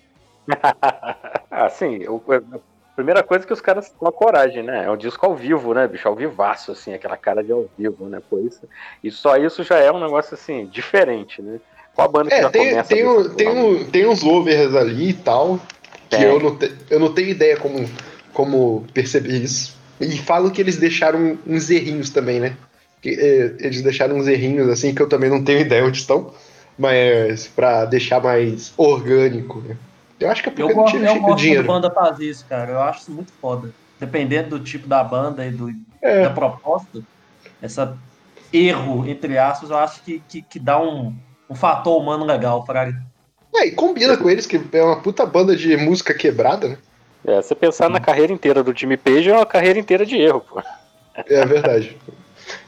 Ah, 1.52 1.70
sim, 1.70 2.08
o- 2.08 2.22
a 2.32 2.60
primeira 2.96 3.22
coisa 3.24 3.44
é 3.44 3.48
que 3.48 3.54
os 3.54 3.62
caras 3.62 3.90
têm 3.90 4.12
coragem, 4.12 4.64
né? 4.64 4.86
É 4.86 4.92
um 4.92 4.98
disco 4.98 5.26
ao 5.26 5.36
vivo, 5.36 5.74
né, 5.74 5.88
bicho? 5.88 6.08
Ao 6.08 6.16
vivaço, 6.16 6.72
assim, 6.72 6.94
aquela 6.94 7.18
cara 7.18 7.44
de 7.44 7.52
ao 7.52 7.70
vivo, 7.78 8.08
né? 8.08 8.22
Pô, 8.30 8.40
isso, 8.40 8.68
e 9.04 9.12
só 9.12 9.36
isso 9.38 9.64
já 9.64 9.78
é 9.78 9.92
um 9.92 10.00
negócio, 10.00 10.34
assim, 10.34 10.66
diferente, 10.68 11.42
né? 11.42 11.60
Qual 12.00 12.08
a 12.08 12.12
banda 12.12 12.30
que 12.30 12.36
É, 12.36 12.42
já 12.44 12.50
tem, 12.50 12.70
começa 12.70 12.90
tem, 12.90 13.08
um- 13.08 13.30
tem, 13.36 13.50
um, 13.50 13.84
tem 13.86 14.08
uns 14.08 14.24
overs 14.24 14.74
ali 14.74 15.10
e 15.10 15.14
tal, 15.14 15.60
que 16.10 16.16
eu 16.16 16.40
não, 16.40 16.56
te- 16.56 16.72
eu 16.90 17.00
não 17.00 17.14
tenho 17.14 17.30
ideia 17.30 17.58
como, 17.58 17.90
como 18.34 18.86
perceber 18.94 19.34
isso. 19.38 19.78
E 20.00 20.18
falam 20.18 20.50
que 20.50 20.62
eles 20.62 20.78
deixaram 20.78 21.38
uns 21.46 21.70
errinhos 21.70 22.10
também, 22.10 22.40
né? 22.40 22.56
Que, 23.02 23.10
é, 23.10 23.66
eles 23.66 23.82
deixaram 23.82 24.16
uns 24.18 24.28
errinhos 24.28 24.70
assim 24.70 24.94
que 24.96 25.02
eu 25.02 25.10
também 25.10 25.30
não 25.30 25.44
tenho 25.44 25.60
ideia 25.62 25.86
onde 25.86 25.98
estão, 25.98 26.34
mas 26.78 27.48
pra 27.48 27.84
deixar 27.86 28.24
mais 28.24 28.74
orgânico, 28.78 29.60
né? 29.60 29.76
Eu 30.20 30.30
acho 30.30 30.42
que 30.44 30.50
é 30.50 30.52
porque 30.52 30.64
Eu 30.72 30.76
não 30.76 30.84
eu 30.84 30.88
chi- 30.88 31.00
gosto 31.00 31.46
quando 31.46 31.66
banda 31.68 31.92
faz 31.94 32.20
isso, 32.20 32.46
cara. 32.48 32.72
Eu 32.72 32.82
acho 32.82 33.02
isso 33.02 33.12
muito 33.12 33.32
foda. 33.42 33.74
Dependendo 34.00 34.58
do 34.58 34.64
tipo 34.64 34.88
da 34.88 35.04
banda 35.04 35.46
e 35.46 35.52
do, 35.52 35.70
É. 36.02 36.24
da 36.24 36.30
proposta, 36.30 37.02
essa 37.62 37.98
erro, 38.52 39.08
entre 39.08 39.38
aspas, 39.38 39.70
eu 39.70 39.78
acho 39.78 40.04
que, 40.04 40.22
que, 40.30 40.42
que 40.42 40.60
dá 40.60 40.82
um, 40.82 41.14
um 41.50 41.56
fator 41.56 41.98
humano 42.02 42.26
legal, 42.26 42.66
Fraga. 42.66 42.96
É, 43.56 43.66
e 43.68 43.72
combina 43.72 44.16
com 44.16 44.30
eles, 44.30 44.46
que 44.46 44.62
é 44.74 44.84
uma 44.84 45.02
puta 45.02 45.26
banda 45.26 45.56
de 45.56 45.76
música 45.76 46.14
quebrada, 46.14 46.68
né? 46.70 46.78
É, 47.26 47.42
você 47.42 47.54
pensar 47.56 47.90
na 47.90 48.00
carreira 48.00 48.32
inteira 48.32 48.64
do 48.64 48.78
Jimmy 48.78 48.96
Page 48.96 49.30
é 49.30 49.36
uma 49.36 49.46
carreira 49.46 49.80
inteira 49.80 50.06
de 50.06 50.16
erro, 50.18 50.42
pô. 50.42 50.62
É 51.16 51.46
verdade. 51.46 51.98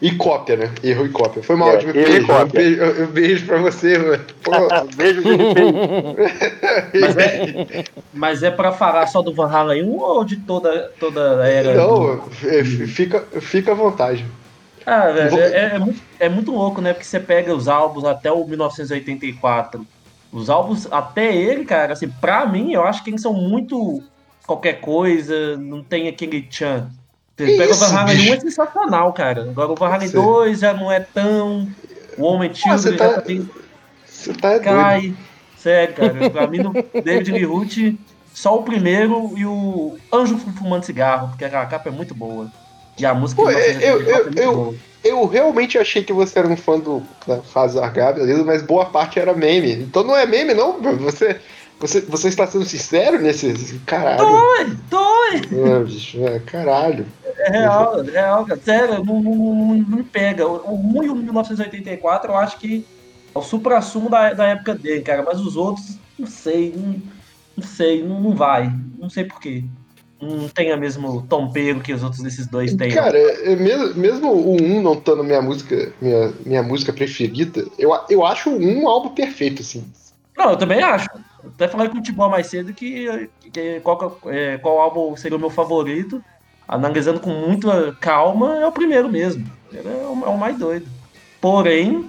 E 0.02 0.12
cópia, 0.15 0.58
né? 0.58 0.72
Erro 0.84 1.06
e 1.06 1.10
cópia. 1.10 1.41
Foi 1.41 1.56
mal, 1.56 1.70
É, 1.70 1.80
Jimmy 1.80 1.98
erro 1.98 2.10
e 2.10 2.13
Page. 2.13 2.24
Um 2.24 2.28
cópia. 2.28 2.62
beijo, 2.62 3.04
um 3.04 3.08
beijo 3.08 3.46
pra 3.46 3.58
você, 3.60 3.98
mano. 3.98 4.24
Pô, 4.44 4.52
Beijo, 4.96 5.22
Jimmy 5.22 5.54
Page. 5.56 7.00
Mas 7.00 7.17
é, 7.17 7.84
mas 8.13 8.44
é 8.44 8.52
pra 8.52 8.72
falar 8.72 9.08
só 9.08 9.22
do 9.22 9.34
Van 9.34 9.50
Halen 9.50 9.84
1 9.84 9.98
ou 10.00 10.24
de 10.26 10.36
toda, 10.38 10.91
toda 11.00 11.41
a 11.44 11.48
era? 11.48 11.74
Não, 11.76 12.22
é, 12.44 12.63
fica, 12.63 13.22
fica 13.39 13.72
à 13.72 13.76
vontade. 13.76 14.26
Ah, 14.86 15.10
velho, 15.12 15.30
Vou- 15.30 15.39
é, 15.39 15.76
é 15.76 15.80
muito, 15.80 16.02
é 16.20 16.30
muito 16.30 16.52
louco, 16.52 16.82
né? 16.82 16.94
Porque 16.94 17.06
você 17.06 17.20
pega 17.20 17.54
os 17.56 17.67
álbuns 17.67 18.04
até 18.06 18.32
o 18.32 18.46
1984. 18.46 19.86
Os 20.32 20.50
álbuns 20.50 20.88
até 20.91 21.36
ele, 21.36 21.65
cara, 21.65 21.94
assim, 21.94 22.08
pra 22.10 22.46
mim, 22.46 22.72
eu 22.74 22.84
acho 22.84 23.04
que 23.04 23.10
eles 23.10 23.22
são 23.22 23.34
muito 23.34 24.02
qualquer 24.46 24.80
coisa, 24.82 25.58
não 25.58 25.84
tem 25.84 26.08
aquele 26.08 26.41
tchan. 26.44 26.89
Você 27.38 27.46
Que 27.46 27.58
pega 27.58 27.72
isso, 27.72 27.84
o 27.86 27.89
Van 27.89 27.98
Halen 28.00 28.15
bicho? 28.17 28.32
1 28.32 28.34
é 28.36 28.39
sensacional, 28.39 29.13
cara. 29.13 29.41
Agora 29.44 29.72
o 29.72 29.76
Van 29.76 29.88
Halen 29.89 30.08
Sim. 30.08 30.13
2 30.15 30.60
já 30.60 30.74
não 30.74 30.91
é 30.91 31.00
tão. 31.00 31.67
O 32.17 32.24
Homem 32.24 32.50
Ah, 32.50 32.54
você 32.54 32.62
Children 32.91 32.98
tá- 32.98 33.15
já 33.15 33.22
tem 33.22 33.50
Você 34.06 34.34
tá 34.34 34.50
doido. 34.50 34.63
cai. 34.63 35.13
Sério, 35.58 35.94
cara. 35.96 36.30
Pra 36.30 36.48
mim, 36.48 36.58
no 36.60 36.74
David 37.04 37.32
Lee 37.32 37.44
Roth, 37.46 37.78
só 38.34 38.58
o 38.58 38.63
primeiro 38.63 39.34
e 39.38 39.46
o 39.46 39.98
Anjo 40.13 40.38
Fumando 40.38 40.86
Cigarro, 40.86 41.30
porque 41.30 41.46
a 41.46 41.65
capa 41.65 41.89
é 41.89 41.91
muito 41.91 42.13
boa. 42.15 42.52
E 43.02 43.06
a 43.06 43.14
música 43.16 43.42
Pô, 43.42 43.48
de 43.50 43.56
eu- 43.58 44.00
1984 44.00 44.40
é 44.40 44.46
eu- 44.46 44.56
boa. 44.56 44.76
Eu 45.04 45.26
realmente 45.26 45.80
achei 45.80 46.04
que 46.04 46.14
você 46.14 46.38
era 46.38 46.48
um 46.48 46.56
fã 46.56 46.78
do, 46.80 47.02
da 47.26 47.42
fase 47.42 47.80
Argar, 47.80 48.14
beleza, 48.14 48.44
mas 48.44 48.62
boa 48.62 48.86
parte 48.86 49.18
era 49.20 49.34
meme. 49.34 49.72
Então 49.74 50.04
não 50.04 50.16
é 50.16 50.28
meme, 50.28 50.54
não? 50.54 50.80
Você, 50.80 51.42
você, 51.80 52.02
você 52.02 52.28
está 52.28 52.46
sendo 52.46 52.66
sincero 52.66 53.20
nesse. 53.20 53.82
Caralho. 53.88 54.20
Dói, 54.20 54.78
dói. 54.92 55.42
Ah, 55.76 55.84
bicho, 55.84 56.24
é, 56.28 56.38
caralho. 56.42 57.08
É 57.40 57.50
real, 57.50 58.00
é 58.08 58.12
real, 58.12 58.46
cara. 58.46 58.62
Sério, 58.64 59.04
não, 59.04 59.20
não, 59.24 59.34
não- 59.36 59.76
não 59.76 59.98
me 59.98 60.04
pega. 60.04 60.48
O 60.48 60.58
o 60.72 61.00
1 61.00 61.04
e 61.04 61.10
o 61.10 61.16
1984 61.16 62.32
eu 62.32 62.38
acho 62.38 62.60
que 62.60 62.86
é 63.34 63.40
o 63.40 63.42
supra-sumo 63.42 64.08
da, 64.08 64.32
da 64.34 64.46
época 64.50 64.76
dele, 64.76 65.02
cara. 65.02 65.24
Mas 65.24 65.40
os 65.40 65.56
outros, 65.56 65.98
não 66.20 66.28
sei, 66.28 66.76
não, 66.78 67.02
não 67.58 67.64
sei, 67.64 68.04
não, 68.04 68.22
não 68.22 68.36
vai. 68.36 68.72
Não 69.00 69.10
sei 69.10 69.24
porquê. 69.24 69.64
Não 70.21 70.47
tem 70.47 70.71
a 70.71 70.77
mesmo 70.77 71.25
tompeiro 71.27 71.79
que 71.79 71.91
os 71.91 72.03
outros 72.03 72.21
desses 72.21 72.45
dois 72.45 72.75
têm. 72.75 72.91
Cara, 72.91 73.17
é, 73.17 73.53
é 73.53 73.55
mesmo, 73.55 73.95
mesmo 73.95 74.31
o 74.31 74.53
1 74.62 74.81
não 74.81 74.93
estando 74.93 75.23
minha 75.23 75.41
música, 75.41 75.91
minha, 75.99 76.31
minha 76.45 76.62
música 76.62 76.93
preferida, 76.93 77.65
eu, 77.79 77.91
eu 78.10 78.23
acho 78.25 78.51
o 78.51 78.55
1 78.60 78.81
um 78.84 78.88
álbum 78.88 79.10
perfeito, 79.10 79.62
assim. 79.63 79.84
Não, 80.38 80.51
eu 80.51 80.57
também 80.57 80.81
acho. 80.84 81.07
Eu 81.43 81.49
até 81.49 81.67
falei 81.67 81.89
com 81.89 81.97
o 81.97 82.01
Tibó 82.03 82.29
mais 82.29 82.45
cedo 82.47 82.71
que, 82.71 83.29
que 83.51 83.79
qual, 83.79 84.19
é- 84.27 84.57
qual 84.60 84.79
álbum 84.79 85.15
seria 85.15 85.38
o 85.38 85.39
meu 85.39 85.49
favorito. 85.49 86.23
Analisando 86.67 87.19
com 87.19 87.31
muita 87.31 87.91
calma, 87.99 88.57
é 88.60 88.65
o 88.67 88.71
primeiro 88.71 89.10
mesmo. 89.10 89.45
Ele 89.73 89.88
é 89.89 89.91
o, 90.07 90.23
é 90.25 90.29
o 90.29 90.38
mais 90.38 90.57
doido. 90.57 90.86
Porém, 91.41 92.07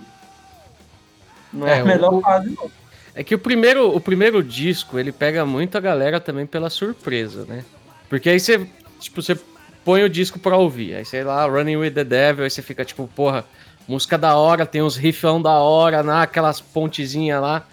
não 1.53 1.67
é, 1.67 1.79
É, 1.79 1.81
a 1.81 1.85
o- 1.85 1.87
melhor 1.87 2.15
o- 2.15 2.21
fase, 2.21 2.51
não. 2.51 2.71
É 3.15 3.23
que 3.25 3.35
o 3.35 3.39
primeiro, 3.39 3.95
o 3.95 4.01
primeiro 4.01 4.43
disco, 4.43 4.99
ele 4.99 5.13
pega 5.13 5.45
muito 5.45 5.77
a 5.77 5.81
galera 5.81 6.21
também 6.21 6.47
pela 6.47 6.71
surpresa, 6.71 7.45
né? 7.47 7.65
Porque 8.13 8.29
aí 8.29 8.39
você, 8.39 8.69
tipo, 9.01 9.23
você 9.23 9.35
põe 9.83 10.05
o 10.05 10.09
disco 10.11 10.39
pra 10.39 10.55
ouvir. 10.55 10.97
Aí 10.97 11.03
sei 11.03 11.25
lá, 11.25 11.47
Running 11.47 11.77
with 11.77 11.93
the 11.93 12.05
Devil, 12.05 12.45
aí 12.45 12.51
você 12.51 12.61
fica 12.61 12.85
tipo, 12.85 13.09
porra, 13.17 13.43
música 13.89 14.19
da 14.19 14.37
hora, 14.37 14.67
tem 14.67 14.83
uns 14.83 14.97
riffão 14.97 15.41
da 15.41 15.55
hora, 15.55 16.03
né? 16.03 16.21
aquelas 16.21 16.61
pontezinhas 16.61 17.41
lá. 17.41 17.67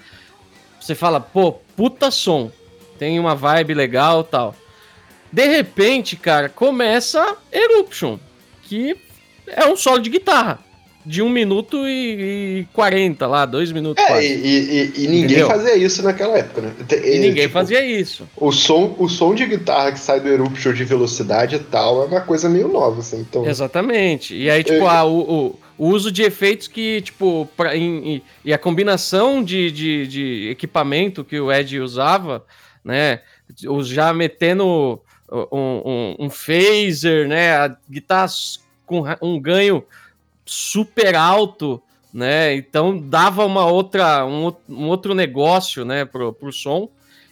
Você 0.79 0.95
fala, 0.95 1.19
pô, 1.19 1.51
puta 1.75 2.09
som. 2.09 2.49
Tem 2.97 3.19
uma 3.19 3.35
vibe 3.35 3.73
legal 3.73 4.23
tal. 4.23 4.55
De 5.29 5.45
repente, 5.45 6.15
cara, 6.15 6.47
começa 6.47 7.35
Eruption, 7.51 8.17
que 8.63 8.95
é 9.45 9.65
um 9.65 9.75
solo 9.75 9.99
de 9.99 10.09
guitarra. 10.09 10.59
De 11.09 11.23
1 11.23 11.29
minuto 11.29 11.87
e, 11.87 12.59
e 12.61 12.67
40 12.71 13.25
lá, 13.25 13.43
2 13.43 13.71
minutos 13.71 14.03
É, 14.03 14.23
e, 14.23 14.27
e- 14.27 14.93
e 14.95 15.07
ninguém 15.07 15.23
Entendeu? 15.23 15.47
fazia 15.47 15.75
isso 15.75 16.03
naquela 16.03 16.37
época, 16.37 16.61
né? 16.61 16.71
E 17.03 17.17
ninguém 17.17 17.33
tipo, 17.47 17.53
fazia 17.53 17.83
isso. 17.83 18.29
O 18.37 18.51
som, 18.51 18.95
o 18.99 19.09
som 19.09 19.33
de 19.33 19.43
guitarra 19.47 19.91
que 19.91 19.99
sai 19.99 20.19
do 20.19 20.27
Eruption 20.29 20.71
de 20.71 20.83
velocidade 20.83 21.55
e 21.55 21.59
tal 21.59 22.03
é 22.03 22.05
uma 22.05 22.21
coisa 22.21 22.47
meio 22.47 22.67
nova, 22.67 22.99
assim. 22.99 23.21
Então, 23.21 23.43
Exatamente. 23.47 24.35
E 24.35 24.51
aí, 24.51 24.63
tipo, 24.63 24.77
Eu- 24.77 24.87
ah, 24.87 25.03
o, 25.03 25.19
o- 25.19 25.59
o 25.79 25.87
uso 25.87 26.11
de 26.11 26.21
efeitos 26.21 26.67
que, 26.67 27.01
tipo, 27.01 27.49
pra, 27.57 27.75
em- 27.75 28.07
em- 28.17 28.21
e 28.45 28.53
a 28.53 28.57
combinação 28.59 29.43
de, 29.43 29.71
de, 29.71 30.05
de 30.05 30.49
equipamento 30.51 31.23
que 31.23 31.39
o 31.39 31.51
Ed 31.51 31.79
usava, 31.79 32.45
né? 32.85 33.21
os- 33.67 33.87
Já 33.87 34.13
metendo 34.13 35.01
um, 35.31 35.47
um, 35.51 36.15
um 36.25 36.29
phaser, 36.29 37.27
né? 37.27 37.53
A 37.55 37.75
guitarra 37.89 38.27
com 38.85 39.03
um 39.23 39.39
ganho 39.41 39.83
super 40.49 41.15
alto, 41.15 41.81
né? 42.13 42.55
Então 42.55 42.97
dava 42.97 43.45
uma 43.45 43.65
outra, 43.65 44.25
um, 44.25 44.51
um 44.67 44.87
outro 44.87 45.13
negócio, 45.13 45.85
né, 45.85 46.05
pro, 46.05 46.33
pro 46.33 46.51
som. 46.51 46.89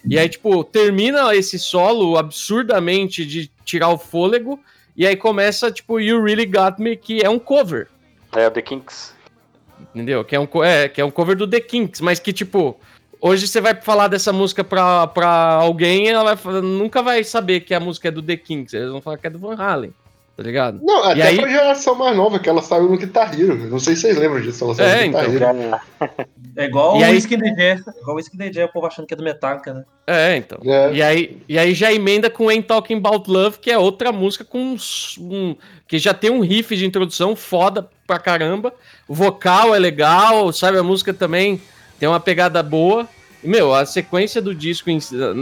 E 0.08 0.16
aí, 0.16 0.28
tipo, 0.28 0.62
termina 0.62 1.34
esse 1.34 1.58
solo 1.58 2.16
absurdamente 2.16 3.26
de 3.26 3.50
tirar 3.64 3.88
o 3.88 3.98
fôlego, 3.98 4.58
e 4.96 5.06
aí 5.06 5.16
começa, 5.16 5.70
tipo, 5.72 5.98
You 6.00 6.22
Really 6.22 6.46
Got 6.46 6.78
Me, 6.78 6.96
que 6.96 7.20
é 7.22 7.28
um 7.28 7.38
cover, 7.38 7.88
É, 8.34 8.46
o 8.46 8.50
The 8.50 8.62
Kinks. 8.62 9.12
entendeu? 9.92 10.24
Que 10.24 10.36
é 10.36 10.40
um, 10.40 10.48
é, 10.64 10.88
que 10.88 11.00
é 11.00 11.04
um 11.04 11.10
cover 11.10 11.36
do 11.36 11.46
The 11.46 11.60
Kinks, 11.60 12.00
mas 12.00 12.20
que, 12.20 12.32
tipo, 12.32 12.78
hoje 13.20 13.48
você 13.48 13.60
vai 13.60 13.74
falar 13.74 14.06
dessa 14.08 14.32
música 14.32 14.62
pra, 14.62 15.08
pra 15.08 15.28
alguém, 15.54 16.08
ela 16.08 16.34
vai, 16.34 16.60
nunca 16.62 17.02
vai 17.02 17.24
saber 17.24 17.60
que 17.60 17.74
a 17.74 17.80
música 17.80 18.08
é 18.08 18.12
do 18.12 18.22
The 18.22 18.36
Kinks, 18.36 18.74
eles 18.74 18.90
vão 18.90 19.02
falar 19.02 19.18
que 19.18 19.26
é 19.26 19.30
do 19.30 19.38
Van 19.40 19.56
Halen, 19.56 19.92
tá 20.38 20.44
ligado? 20.44 20.78
Não, 20.84 21.02
até 21.02 21.20
aí- 21.20 21.36
pra 21.36 21.48
geração 21.48 21.96
mais 21.96 22.16
nova, 22.16 22.38
que 22.38 22.48
ela 22.48 22.62
saiu 22.62 22.88
no 22.88 22.96
Guitar 22.96 23.34
Hero. 23.38 23.56
Não 23.68 23.80
sei 23.80 23.96
se 23.96 24.02
vocês 24.02 24.16
lembram 24.16 24.40
disso, 24.40 24.62
ela 24.62 24.74
saiu 24.76 24.88
É, 24.88 25.06
no 25.06 25.28
Guitar 25.28 25.56
então. 25.56 25.80
Hero. 26.00 26.28
É 26.56 26.64
igual 26.64 26.96
E 26.96 27.00
o 27.02 27.04
aí- 27.04 27.20
the 27.20 27.36
Jet. 27.56 27.82
Igual 28.00 28.16
o 28.16 28.22
the 28.22 28.44
Jet, 28.52 28.62
o 28.62 28.72
povo 28.72 28.86
achando 28.86 29.04
que 29.06 29.14
é 29.14 29.16
do 29.16 29.22
Metallica, 29.24 29.74
né? 29.74 29.84
É, 30.06 30.36
então. 30.36 30.58
É. 30.64 30.92
E, 30.92 31.02
aí, 31.02 31.42
e 31.48 31.58
aí 31.58 31.74
já 31.74 31.92
emenda 31.92 32.30
com 32.30 32.48
Ain't 32.48 32.68
Talking 32.68 32.98
About 32.98 33.28
Love, 33.28 33.58
que 33.58 33.68
é 33.68 33.76
outra 33.76 34.12
música 34.12 34.44
com 34.44 34.58
um, 34.60 34.76
um- 35.20 35.56
que 35.88 35.98
já 35.98 36.14
tem 36.14 36.30
um 36.30 36.38
riff 36.40 36.76
de 36.76 36.86
introdução 36.86 37.34
foda 37.34 37.88
pra 38.06 38.20
caramba. 38.20 38.72
O 39.08 39.14
vocal 39.14 39.74
é 39.74 39.78
legal, 39.80 40.52
sabe? 40.52 40.78
A 40.78 40.84
música 40.84 41.12
também 41.12 41.60
tem 41.98 42.08
uma 42.08 42.20
pegada 42.20 42.62
boa. 42.62 43.08
Meu, 43.42 43.72
a 43.74 43.86
sequência 43.86 44.42
do 44.42 44.54
disco. 44.54 44.90
em- 44.90 44.98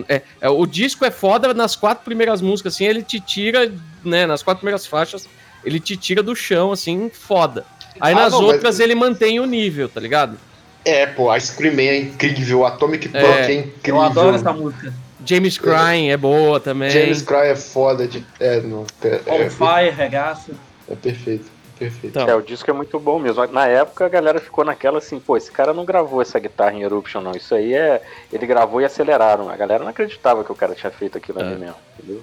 é, 0.09 0.23
é, 0.41 0.49
o 0.49 0.67
disco 0.67 1.05
é 1.05 1.11
foda 1.11 1.53
nas 1.55 1.75
quatro 1.75 2.05
primeiras 2.05 2.41
músicas, 2.43 2.75
assim, 2.75 2.85
ele 2.85 3.03
te 3.03 3.19
tira, 3.21 3.73
né? 4.05 4.27
Nas 4.27 4.43
quatro 4.43 4.61
primeiras 4.61 4.87
faixas, 4.87 5.27
ele 5.65 5.81
te 5.81 5.97
tira 5.97 6.23
do 6.23 6.35
chão, 6.37 6.73
assim, 6.73 7.11
foda. 7.13 7.65
Aí 7.99 8.13
Ah, 8.13 8.17
nas 8.23 8.33
não, 8.33 8.43
mas- 8.43 8.53
outras 8.55 8.81
ele 8.81 8.95
mantém 8.95 9.41
o 9.41 9.47
nível, 9.47 9.89
tá 9.89 9.99
ligado? 10.01 10.37
É, 10.85 11.07
pô, 11.07 11.31
a 11.31 11.41
Scream 11.41 11.79
é 11.81 11.99
incrível, 11.99 12.65
Atomic 12.67 13.11
É, 13.13 13.21
Punk 13.21 13.33
é 13.51 13.53
incrível. 13.55 14.01
Eu 14.01 14.03
adoro 14.03 14.37
essa 14.37 14.53
música. 14.53 14.93
James 15.25 15.59
Crying 15.59 16.11
é 16.11 16.17
boa 16.17 16.61
também. 16.61 16.91
James 16.91 17.23
Cry 17.23 17.49
é 17.49 17.57
foda 17.57 18.07
de. 18.07 18.25
É, 18.39 18.61
não, 18.61 18.87
é, 19.03 19.21
On 19.27 19.35
é, 19.43 19.51
Fire, 19.51 19.91
regaço. 19.97 20.53
é 20.89 20.95
perfeito. 20.95 21.47
Perfeito. 21.79 22.07
Então, 22.19 22.29
É, 22.29 22.35
o 22.35 22.41
disco 22.43 22.71
é 22.71 22.73
muito 22.73 22.99
bom 22.99 23.19
mesmo. 23.19 23.47
Na 23.49 23.67
época 23.67 24.07
a 24.07 24.09
galera 24.09 24.41
ficou 24.41 24.65
naquela 24.65 24.99
assim, 24.99 25.19
pô, 25.21 25.37
esse 25.37 25.51
cara 25.51 25.73
não 25.73 25.85
gravou 25.85 26.21
essa 26.23 26.39
guitarra 26.39 26.73
em 26.73 26.83
Eruption, 26.83 27.21
não. 27.21 27.33
Isso 27.33 27.55
aí 27.55 27.75
é. 27.75 28.03
Ele 28.33 28.47
gravou 28.47 28.81
e 28.81 28.85
aceleraram. 28.85 29.49
A 29.49 29.57
galera 29.57 29.83
não 29.85 29.91
acreditava 29.91 30.43
que 30.45 30.53
o 30.53 30.55
cara 30.55 30.75
tinha 30.75 30.91
feito 30.91 31.17
aquilo 31.19 31.41
ali 31.41 31.55
É. 31.55 31.57
mesmo, 31.59 31.77
entendeu? 31.99 32.23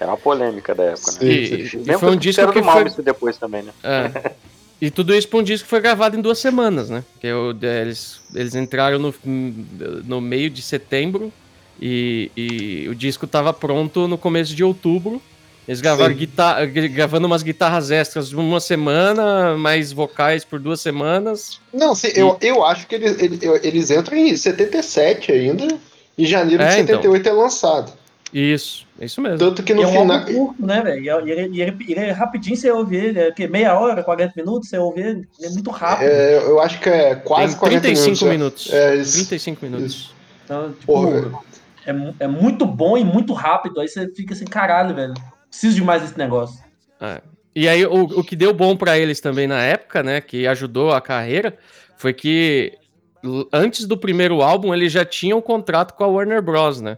Era 0.00 0.10
uma 0.10 0.16
polêmica 0.16 0.74
da 0.74 0.84
época, 0.84 1.12
né? 1.12 1.18
Sim, 1.20 1.26
e, 1.26 1.68
e 1.74 1.76
Mesmo 1.78 1.98
foi 2.00 2.10
um 2.10 2.16
disco 2.16 2.52
que 2.52 2.60
do 2.60 2.64
foi, 2.68 3.04
depois 3.04 3.38
também, 3.38 3.62
né? 3.62 3.72
É. 3.84 4.32
E 4.80 4.90
tudo 4.90 5.14
isso 5.14 5.28
pra 5.28 5.38
um 5.38 5.44
disco 5.44 5.64
que 5.64 5.70
foi 5.70 5.80
gravado 5.80 6.16
em 6.16 6.20
duas 6.20 6.40
semanas, 6.40 6.90
né? 6.90 7.04
Que 7.20 7.28
eu- 7.28 7.56
eles, 7.62 8.20
eles 8.34 8.56
entraram 8.56 8.98
no, 8.98 9.14
no 10.04 10.20
meio 10.20 10.50
de 10.50 10.60
setembro 10.60 11.32
e, 11.80 12.32
e 12.36 12.88
o 12.88 12.94
disco 12.96 13.26
tava 13.28 13.52
pronto 13.52 14.08
no 14.08 14.18
começo 14.18 14.52
de 14.56 14.64
outubro. 14.64 15.22
Eles 15.66 15.80
gravaram 15.80 16.12
guitarra, 16.14 16.66
gravando 16.66 17.26
umas 17.26 17.42
guitarras 17.42 17.90
extras 17.92 18.32
uma 18.32 18.58
semana, 18.60 19.56
mais 19.56 19.92
vocais 19.92 20.44
por 20.44 20.58
duas 20.58 20.80
semanas. 20.80 21.60
Não, 21.72 21.94
sim, 21.94 22.08
eu, 22.16 22.36
eu 22.40 22.64
acho 22.64 22.86
que 22.88 22.96
eles, 22.96 23.16
eles, 23.22 23.40
eles 23.62 23.90
entram 23.90 24.16
em 24.18 24.36
77 24.36 25.30
ainda. 25.30 25.68
Em 26.18 26.26
janeiro 26.26 26.62
de 26.62 26.68
É, 26.68 26.80
então. 26.80 26.96
78 26.96 27.28
é 27.28 27.32
lançado. 27.32 27.92
Isso, 28.32 28.86
é 28.98 29.04
isso 29.04 29.20
mesmo. 29.20 29.38
Tanto 29.38 29.62
que 29.62 29.72
E 29.72 29.74
no 29.74 29.82
é 29.82 29.86
um 29.86 29.92
final. 29.92 30.18
álbum 30.18 30.34
curto, 30.34 30.66
né, 30.66 30.80
velho? 30.82 31.02
E 31.26 31.30
ele, 31.30 31.56
e 31.56 31.62
ele, 31.62 31.76
ele 31.88 32.00
é 32.00 32.10
rapidinho 32.12 32.56
você 32.56 32.70
ouve 32.70 32.96
ele. 32.96 33.18
É 33.20 33.30
que 33.30 33.46
meia 33.46 33.78
hora, 33.78 34.02
40 34.02 34.32
minutos, 34.36 34.68
você 34.68 34.78
ouve 34.78 35.00
ele. 35.00 35.28
Ele 35.38 35.46
é 35.46 35.50
muito 35.50 35.70
rápido. 35.70 36.08
É, 36.08 36.38
eu 36.38 36.60
acho 36.60 36.80
que 36.80 36.88
é 36.88 37.14
quase 37.14 37.52
Tem 37.52 37.60
40 37.60 37.80
35 37.82 38.24
minutos. 38.26 38.66
minutos. 38.66 38.72
É, 38.72 38.96
isso. 38.96 39.12
35 39.12 39.64
minutos. 39.64 39.86
isso. 39.86 40.14
Então, 40.44 40.72
tipo, 40.72 40.86
Porra. 40.86 41.30
é, 41.86 41.94
é 42.24 42.26
muito 42.26 42.66
bom 42.66 42.96
e 42.98 43.04
muito 43.04 43.32
rápido. 43.32 43.80
Aí 43.80 43.88
você 43.88 44.08
fica 44.14 44.34
assim, 44.34 44.44
caralho, 44.46 44.94
velho. 44.94 45.14
Preciso 45.52 45.76
de 45.76 45.82
mais 45.84 46.00
desse 46.02 46.16
negócio. 46.18 46.58
É. 47.00 47.20
E 47.54 47.68
aí, 47.68 47.84
o, 47.84 48.04
o 48.04 48.24
que 48.24 48.34
deu 48.34 48.54
bom 48.54 48.74
pra 48.74 48.98
eles 48.98 49.20
também 49.20 49.46
na 49.46 49.60
época, 49.62 50.02
né, 50.02 50.22
que 50.22 50.46
ajudou 50.46 50.90
a 50.92 51.00
carreira, 51.02 51.56
foi 51.98 52.14
que 52.14 52.72
antes 53.52 53.84
do 53.84 53.96
primeiro 53.96 54.40
álbum 54.40 54.72
eles 54.74 54.90
já 54.90 55.04
tinham 55.04 55.38
um 55.38 55.42
contrato 55.42 55.92
com 55.92 56.02
a 56.02 56.06
Warner 56.06 56.40
Bros, 56.40 56.80
né? 56.80 56.96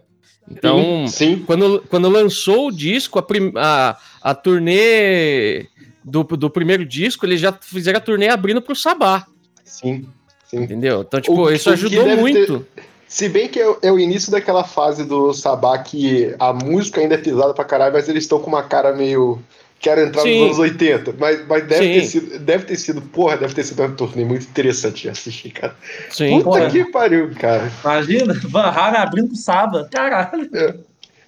Então, 0.49 1.05
Sim, 1.07 1.43
quando, 1.45 1.83
quando 1.89 2.07
lançou 2.07 2.67
o 2.67 2.71
disco, 2.71 3.19
a, 3.19 3.23
prim- 3.23 3.51
a, 3.57 3.97
a 4.21 4.33
turnê 4.33 5.67
do, 6.03 6.23
do 6.23 6.49
primeiro 6.49 6.85
disco, 6.85 7.25
eles 7.25 7.41
já 7.41 7.51
fizeram 7.51 7.97
a 7.97 8.01
turnê 8.01 8.29
abrindo 8.29 8.61
pro 8.61 8.75
Sabá, 8.75 9.25
sim, 9.63 10.07
sim. 10.47 10.57
entendeu? 10.63 11.01
Então, 11.01 11.19
tipo, 11.19 11.33
O- 11.41 11.51
isso 11.51 11.69
ajudou 11.71 12.07
muito. 12.15 12.65
Se 13.07 13.29
bem 13.29 13.47
que 13.47 13.59
é, 13.59 13.75
é 13.83 13.91
o 13.91 13.99
início 13.99 14.31
daquela 14.31 14.63
fase 14.63 15.03
do 15.03 15.33
Sabá 15.33 15.77
que 15.77 16.33
a 16.39 16.51
música 16.51 17.01
ainda 17.01 17.15
é 17.15 17.19
pisada 17.19 17.53
pra 17.53 17.63
caralho, 17.63 17.93
mas 17.93 18.09
eles 18.09 18.23
estão 18.23 18.39
com 18.39 18.47
uma 18.47 18.63
cara 18.63 18.93
meio. 18.93 19.39
Quero 19.79 20.01
entrar 20.01 20.23
Sim. 20.23 20.39
nos 20.39 20.45
anos 20.45 20.59
80. 20.59 21.15
Mas, 21.19 21.47
mas 21.47 21.67
deve, 21.67 21.83
Sim. 21.83 21.93
ter 21.93 22.05
sido, 22.05 22.39
deve 22.39 22.65
ter 22.65 22.75
sido. 22.75 23.01
Porra, 23.01 23.37
deve 23.37 23.53
ter 23.53 23.63
sido 23.63 23.83
uma 23.83 23.91
turnê 23.91 24.25
muito 24.25 24.47
interessante 24.47 25.03
de 25.03 25.09
assistir, 25.09 25.51
cara. 25.51 25.75
Sim. 26.09 26.41
Puta 26.41 26.43
porra. 26.43 26.69
que 26.71 26.85
pariu, 26.85 27.31
cara. 27.39 27.71
Imagina, 27.83 28.33
Van 28.45 28.69
Halen 28.71 29.01
abrindo 29.01 29.27
pro 29.27 29.37
Saba. 29.37 29.87
Caralho. 29.91 30.49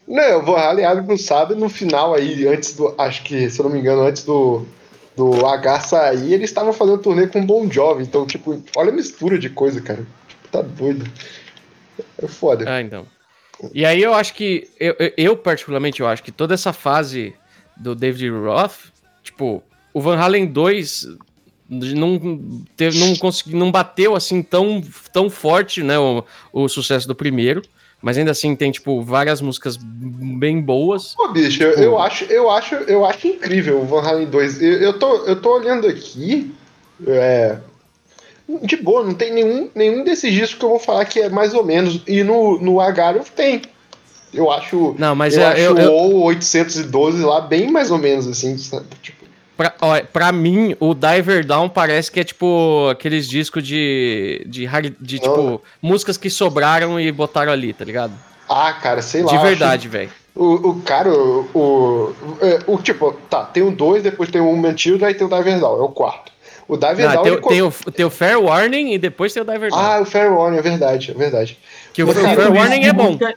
Não, 0.07 0.39
o 0.39 0.45
Van 0.45 0.57
Halen 0.57 0.85
abre 0.85 1.03
pro 1.03 1.17
sábado 1.17 1.59
no 1.59 1.69
final 1.69 2.13
aí, 2.13 2.47
antes 2.47 2.73
do. 2.73 2.95
Acho 2.97 3.23
que, 3.23 3.49
se 3.49 3.59
eu 3.59 3.65
não 3.65 3.71
me 3.71 3.79
engano, 3.79 4.03
antes 4.03 4.23
do. 4.23 4.65
Do 5.15 5.47
H 5.47 5.79
sair, 5.79 6.33
eles 6.33 6.51
estavam 6.51 6.71
fazendo 6.71 6.99
turnê 6.99 7.25
com 7.25 7.39
o 7.39 7.45
Bon 7.45 7.67
Jovi. 7.71 8.03
Então, 8.03 8.23
tipo, 8.27 8.61
olha 8.75 8.91
a 8.91 8.95
mistura 8.95 9.39
de 9.39 9.49
coisa, 9.49 9.81
cara. 9.81 10.05
Tipo, 10.27 10.47
tá 10.51 10.61
doido. 10.61 11.09
É 12.21 12.27
foda. 12.27 12.65
Ah, 12.67 12.81
então. 12.81 13.05
E 13.73 13.85
aí 13.85 14.01
eu 14.01 14.13
acho 14.13 14.33
que, 14.33 14.69
eu, 14.79 14.95
eu- 15.17 15.37
particularmente, 15.37 15.99
eu 16.01 16.07
acho 16.07 16.23
que 16.23 16.31
toda 16.31 16.53
essa 16.53 16.71
fase 16.73 17.33
do 17.75 17.95
David 17.95 18.29
Roth, 18.29 18.91
tipo, 19.23 19.63
o 19.93 20.01
Van 20.01 20.17
Halen 20.17 20.45
2 20.45 21.07
não, 21.69 22.63
teve, 22.75 22.99
não, 22.99 23.15
consegui, 23.15 23.55
não 23.55 23.71
bateu 23.71 24.15
assim 24.15 24.41
tão, 24.41 24.81
tão 25.11 25.29
forte, 25.29 25.83
né, 25.83 25.97
o, 25.99 26.23
o 26.53 26.67
sucesso 26.69 27.07
do 27.07 27.15
primeiro, 27.15 27.61
mas 28.01 28.17
ainda 28.17 28.31
assim 28.31 28.55
tem, 28.55 28.71
tipo, 28.71 29.01
várias 29.01 29.41
músicas 29.41 29.75
bem 29.77 30.61
boas. 30.61 31.15
Pô, 31.15 31.27
bicho, 31.29 31.63
eu, 31.63 31.71
eu 31.71 31.99
acho, 31.99 32.25
eu 32.25 32.49
acho, 32.51 32.75
eu 32.75 33.05
acho 33.05 33.27
incrível 33.27 33.81
o 33.81 33.85
Van 33.85 34.01
Halen 34.01 34.27
2. 34.27 34.61
Eu, 34.61 34.73
eu, 34.73 34.99
tô, 34.99 35.25
eu 35.25 35.41
tô 35.41 35.55
olhando 35.57 35.87
aqui. 35.87 36.53
É, 37.05 37.57
de 38.63 38.77
boa, 38.77 39.03
não 39.03 39.13
tem 39.13 39.33
nenhum, 39.33 39.69
nenhum 39.75 40.03
desses 40.03 40.31
discos 40.31 40.57
que 40.59 40.65
eu 40.65 40.69
vou 40.69 40.79
falar 40.79 41.05
que 41.05 41.19
é 41.19 41.29
mais 41.29 41.53
ou 41.53 41.65
menos. 41.65 42.01
E 42.07 42.23
no, 42.23 42.59
no 42.59 42.79
Agarov 42.79 43.27
tem. 43.35 43.61
Eu 44.33 44.51
acho. 44.51 44.95
Não, 44.97 45.15
mas 45.15 45.35
eu 45.35 45.43
é, 45.43 45.45
acho 45.47 45.61
eu, 45.61 45.73
o 45.73 45.79
eu, 45.79 45.91
O 45.93 46.23
812 46.23 47.23
lá 47.23 47.41
bem 47.41 47.69
mais 47.71 47.91
ou 47.91 47.97
menos 47.97 48.27
assim. 48.27 48.57
sabe? 48.57 48.85
Tipo, 49.01 49.25
pra, 49.55 49.73
ó, 49.81 49.99
pra 50.01 50.31
mim, 50.31 50.75
o 50.79 50.93
Diver 50.93 51.45
Down 51.45 51.67
parece 51.69 52.11
que 52.11 52.19
é, 52.19 52.23
tipo, 52.23 52.87
aqueles 52.89 53.27
discos 53.27 53.63
de, 53.63 54.45
de, 54.47 54.67
de 54.99 55.21
Não. 55.21 55.21
tipo, 55.21 55.61
músicas 55.81 56.17
que 56.17 56.29
sobraram 56.29 56.99
e 56.99 57.11
botaram 57.11 57.51
ali, 57.51 57.73
tá 57.73 57.83
ligado? 57.83 58.13
ah, 58.49 58.71
cara, 58.73 59.01
sei 59.01 59.23
lá. 59.23 59.29
De 59.29 59.35
acho- 59.35 59.45
verdade, 59.45 59.87
velho. 59.87 60.09
O, 60.33 60.69
o 60.69 60.81
cara, 60.81 61.09
o, 61.11 61.47
o, 61.53 62.13
é, 62.41 62.59
o 62.67 62.77
tipo, 62.77 63.11
tá, 63.27 63.43
tem 63.43 63.63
o 63.63 63.71
2, 63.71 64.03
depois 64.03 64.29
tem 64.29 64.39
o 64.39 64.77
Children, 64.77 65.07
aí 65.07 65.15
tem 65.15 65.25
o 65.25 65.29
Diver 65.29 65.59
Down, 65.59 65.79
é 65.79 65.83
o 65.83 65.89
quarto. 65.89 66.31
O 66.67 66.75
Diver 66.75 67.07
Não, 67.07 67.23
Down. 67.23 67.23
tem, 67.23 67.41
tem, 67.49 67.61
o, 67.61 67.71
tem 67.71 68.05
o 68.05 68.09
Fair 68.09 68.41
Warning 68.41 68.91
e 68.93 68.97
depois 68.97 69.31
tem 69.33 69.41
o 69.41 69.45
Diver 69.45 69.69
Down. 69.69 69.79
Ah, 69.79 70.01
o 70.01 70.05
Fair 70.05 70.31
Warning, 70.33 70.57
é 70.57 70.61
verdade, 70.61 71.11
é 71.11 71.13
verdade. 71.13 71.57
que 71.93 72.03
o, 72.03 72.11
Fair 72.13 72.51
Warning 72.53 72.85
é 72.85 72.93
bom. 72.93 73.05
música- 73.13 73.33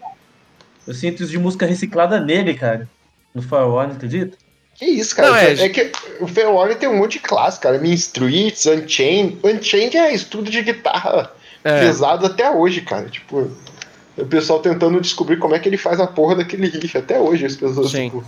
eu 0.88 0.94
sinto 0.94 1.22
isso 1.22 1.30
de 1.30 1.38
música 1.38 1.64
reciclada 1.66 2.18
nele, 2.20 2.54
cara. 2.54 2.88
No 3.32 3.40
Firewall, 3.42 3.80
acredita? 3.82 4.36
Que 4.74 4.84
isso, 4.86 5.14
cara. 5.14 5.28
Não, 5.28 5.36
é- 5.36 5.52
é... 5.52 5.68
que 5.68 5.92
o 6.20 6.26
Fair 6.26 6.50
Warning 6.50 6.74
tem 6.74 6.88
um 6.88 6.96
monte 6.96 7.12
de 7.12 7.18
classe, 7.20 7.60
cara. 7.60 7.78
Mean 7.78 7.94
Streets, 7.94 8.66
Unchained. 8.66 9.38
Unchained 9.44 9.96
é 9.96 10.12
estudo 10.12 10.50
de 10.50 10.60
guitarra 10.62 11.30
É. 11.62 11.80
pesado 11.80 12.26
até 12.26 12.50
hoje, 12.50 12.80
cara. 12.80 13.08
Tipo, 13.08 13.48
o 14.18 14.26
pessoal 14.26 14.58
tentando 14.58 15.00
descobrir 15.00 15.36
como 15.38 15.54
é 15.54 15.58
que 15.60 15.68
ele 15.68 15.76
faz 15.76 16.00
a 16.00 16.06
porra 16.08 16.34
daquele 16.36 16.66
riff. 16.68 16.98
Até 16.98 17.20
hoje 17.20 17.46
as 17.46 17.54
pessoas, 17.54 17.92
Sim. 17.92 18.06
tipo, 18.06 18.24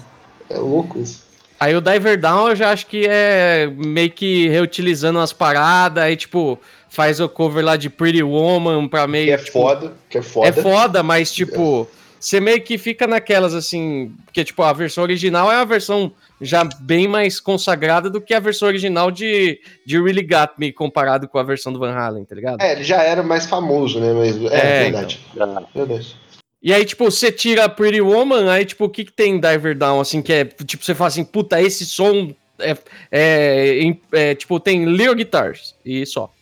é 0.49 0.59
louco 0.59 1.01
isso. 1.01 1.25
Aí 1.63 1.77
o 1.77 1.81
Diver 1.81 2.19
Down 2.19 2.49
eu 2.49 2.57
já 2.57 2.73
acho 2.73 2.89
que 2.89 3.07
é 3.09 3.69
meio 3.73 4.11
que 4.11 4.49
reutilizando 4.49 5.21
umas 5.21 5.33
paradas, 5.33 6.03
aí 6.03 6.17
tipo, 6.17 6.59
faz 6.89 7.21
o 7.21 7.29
cover 7.29 7.65
lá 7.65 7.77
de 7.77 7.89
Pretty 7.89 8.21
Woman 8.21 8.89
pra 8.89 9.07
meio. 9.07 9.27
Que 9.27 9.31
é 9.31 9.37
tipo, 9.37 9.53
foda, 9.53 9.93
que 10.11 10.19
é 10.19 10.23
foda. 10.23 10.49
É 10.49 10.53
foda, 10.53 11.05
mas 11.05 11.33
tipo, 11.33 11.87
você 12.19 12.41
meio 12.41 12.61
que 12.61 12.77
fica 12.77 13.07
naquelas 13.07 13.55
assim, 13.55 14.13
porque 14.25 14.43
tipo, 14.43 14.61
a 14.65 14.73
versão 14.73 15.05
original 15.05 15.53
é 15.53 15.55
uma 15.55 15.65
versão 15.65 16.11
já 16.41 16.65
bem 16.81 17.07
mais 17.07 17.39
consagrada 17.39 18.11
do 18.11 18.21
que 18.21 18.35
a 18.35 18.41
versão 18.41 18.67
original 18.67 19.13
de, 19.13 19.61
de 19.87 20.03
Really 20.03 20.25
Got 20.25 20.55
Me 20.59 20.73
comparado 20.73 21.29
com 21.29 21.39
a 21.39 21.45
versão 21.45 21.73
do 21.73 21.79
Van 21.79 21.95
Halen, 21.95 22.25
tá 22.25 22.35
ligado? 22.35 22.61
É, 22.61 22.73
ele 22.73 22.83
já 22.83 23.01
era 23.05 23.23
mais 23.23 23.47
famoso, 23.47 24.01
né? 24.01 24.13
Mas 24.13 24.37
é, 24.51 24.57
É, 24.57 24.83
verdade. 24.83 25.21
Ah, 25.39 25.63
Verdade. 25.73 26.17
E 26.63 26.73
aí, 26.73 26.85
tipo, 26.85 27.05
você 27.11 27.33
tira 27.33 27.69
Pretty 27.69 28.01
Woman, 28.01 28.49
aí, 28.51 28.65
tipo, 28.65 28.85
o 28.85 28.89
que, 28.89 29.05
que 29.05 29.13
tem 29.13 29.35
em 29.35 29.41
Diver 29.41 29.77
Down, 29.77 30.01
assim, 30.01 30.23
que 30.23 30.33
é, 30.33 30.45
tipo, 30.45 30.85
você 30.85 30.95
fala 30.95 31.09
assim, 31.09 31.25
puta, 31.25 31.61
esse 31.61 31.85
som 31.85 32.33
é, 32.59 32.77
é, 33.11 33.97
é, 34.13 34.35
tipo, 34.35 34.61
tem 34.61 34.85
little 34.85 35.15
guitars, 35.17 35.75
e 35.85 36.07
só. 36.07 36.33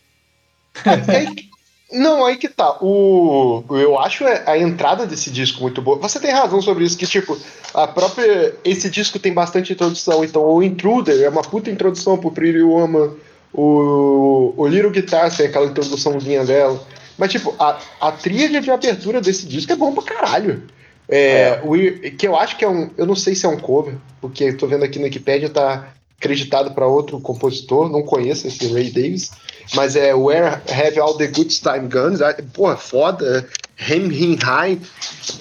É, 0.85 1.15
aí 1.17 1.35
que- 1.35 1.49
não, 1.91 2.25
aí 2.25 2.37
que 2.37 2.47
tá. 2.47 2.77
O, 2.81 3.63
eu 3.71 3.99
acho 3.99 4.23
a 4.45 4.57
entrada 4.57 5.05
desse 5.05 5.29
disco 5.29 5.61
muito 5.61 5.81
boa. 5.81 5.97
Você 5.97 6.19
tem 6.21 6.31
razão 6.31 6.61
sobre 6.61 6.85
isso, 6.85 6.97
que 6.97 7.05
tipo, 7.05 7.37
a 7.73 7.85
própria. 7.85 8.55
Esse 8.63 8.89
disco 8.89 9.19
tem 9.19 9.33
bastante 9.33 9.73
introdução. 9.73 10.23
Então, 10.23 10.41
o 10.45 10.63
Intruder 10.63 11.21
é 11.21 11.27
uma 11.27 11.41
puta 11.41 11.69
introdução 11.69 12.17
pro 12.17 12.31
Pretty 12.31 12.61
Woman. 12.61 13.11
O, 13.53 14.53
o 14.55 14.67
Little 14.67 14.89
Guitar 14.91 15.35
tem 15.35 15.47
aquela 15.47 15.65
introduçãozinha 15.65 16.45
dela. 16.45 16.81
Mas, 17.17 17.31
tipo, 17.31 17.55
a, 17.59 17.79
a 17.99 18.11
tríade 18.11 18.59
de 18.59 18.71
abertura 18.71 19.21
desse 19.21 19.45
disco 19.45 19.71
é 19.71 19.75
bom 19.75 19.93
pra 19.93 20.03
caralho. 20.03 20.63
É, 21.09 21.59
o, 21.63 21.73
que 22.15 22.27
eu 22.27 22.35
acho 22.37 22.57
que 22.57 22.63
é 22.63 22.69
um. 22.69 22.89
Eu 22.97 23.05
não 23.05 23.15
sei 23.15 23.35
se 23.35 23.45
é 23.45 23.49
um 23.49 23.57
cover, 23.57 23.95
porque 24.21 24.45
eu 24.45 24.57
tô 24.57 24.65
vendo 24.65 24.85
aqui 24.85 24.97
no 24.97 25.05
Wikipedia, 25.05 25.49
tá 25.49 25.93
acreditado 26.17 26.71
pra 26.71 26.85
outro 26.85 27.19
compositor, 27.19 27.89
não 27.89 28.03
conheço 28.03 28.47
esse 28.47 28.71
Ray 28.71 28.91
Davis. 28.91 29.31
Mas 29.73 29.95
é 29.95 30.13
Where 30.13 30.61
Have 30.69 30.99
All 30.99 31.17
the 31.17 31.27
Good 31.27 31.61
Time 31.61 31.87
Guns? 31.87 32.21
Ah, 32.21 32.35
Porra, 32.53 32.77
foda. 32.77 33.47
Hem 33.77 34.11
Him 34.11 34.37
High. 34.41 34.79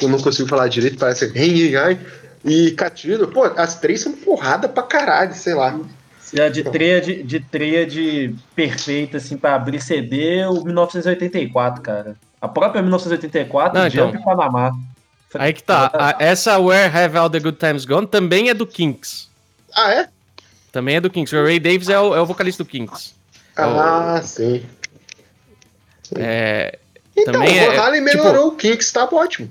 Eu 0.00 0.08
não 0.08 0.18
consigo 0.18 0.48
falar 0.48 0.68
direito, 0.68 0.98
parece 0.98 1.26
Hem 1.36 1.68
Him 1.68 1.74
High. 1.74 2.00
E 2.44 2.70
Catilho, 2.72 3.28
pô, 3.28 3.44
as 3.44 3.78
três 3.78 4.00
são 4.00 4.12
porrada 4.12 4.68
pra 4.68 4.82
caralho, 4.82 5.34
sei 5.34 5.54
lá. 5.54 5.78
Se 6.30 6.40
é 6.40 6.48
de 6.48 6.62
tríade, 6.62 7.22
de 7.24 7.40
tríade 7.40 8.34
perfeita, 8.54 9.16
assim, 9.16 9.36
pra 9.36 9.56
abrir 9.56 9.80
CD, 9.82 10.44
o 10.46 10.62
1984, 10.64 11.82
cara. 11.82 12.16
A 12.40 12.46
própria 12.46 12.80
1984, 12.82 13.76
Não, 13.76 13.86
então. 13.88 14.12
Jump 14.12 14.24
Panamá. 14.24 14.70
Aí 15.34 15.52
que 15.52 15.62
tá, 15.62 15.90
a- 15.92 16.16
essa 16.20 16.56
Where 16.58 16.96
Have 16.96 17.16
All 17.18 17.28
the 17.28 17.40
Good 17.40 17.58
Times 17.58 17.84
Gone 17.84 18.06
também 18.06 18.48
é 18.48 18.54
do 18.54 18.64
Kinks. 18.64 19.28
Ah, 19.74 19.92
é? 19.92 20.08
Também 20.70 20.96
é 20.96 21.00
do 21.00 21.10
Kinks. 21.10 21.32
O 21.32 21.42
Ray 21.42 21.58
Davis 21.58 21.88
é 21.88 21.98
o, 21.98 22.14
é 22.14 22.20
o 22.20 22.26
vocalista 22.26 22.62
do 22.62 22.68
Kinks. 22.68 23.12
Ah, 23.56 24.20
sim. 24.22 24.64
É, 26.16 26.78
Então, 27.16 27.34
Também 27.34 27.58
o 27.58 27.60
é- 27.60 27.76
Van 27.76 27.82
Halen 27.82 28.04
tipo- 28.04 28.18
melhorou 28.18 28.48
o 28.48 28.52
Kinks, 28.56 28.92
tá 28.92 29.04
ótimo. 29.10 29.50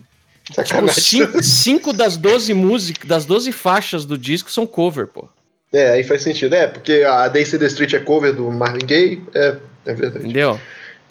tipo, 0.63 0.89
cinco, 0.93 1.43
cinco 1.43 1.91
das 1.93 2.15
12 2.15 2.53
músicas, 2.53 3.05
das 3.07 3.25
12 3.25 3.51
faixas 3.51 4.05
do 4.05 4.17
disco 4.17 4.49
são 4.49 4.65
cover, 4.65 5.07
pô. 5.07 5.27
É, 5.71 5.91
aí 5.91 6.03
faz 6.03 6.23
sentido. 6.23 6.53
É, 6.55 6.67
porque 6.67 7.03
a 7.07 7.27
Daisy 7.27 7.57
the 7.59 7.65
Street 7.67 7.93
é 7.93 7.99
cover 7.99 8.33
do 8.33 8.49
Marvin 8.51 8.85
Gaye. 8.85 9.21
É, 9.35 9.55
é 9.85 9.93
verdade. 9.93 10.25
Entendeu? 10.25 10.59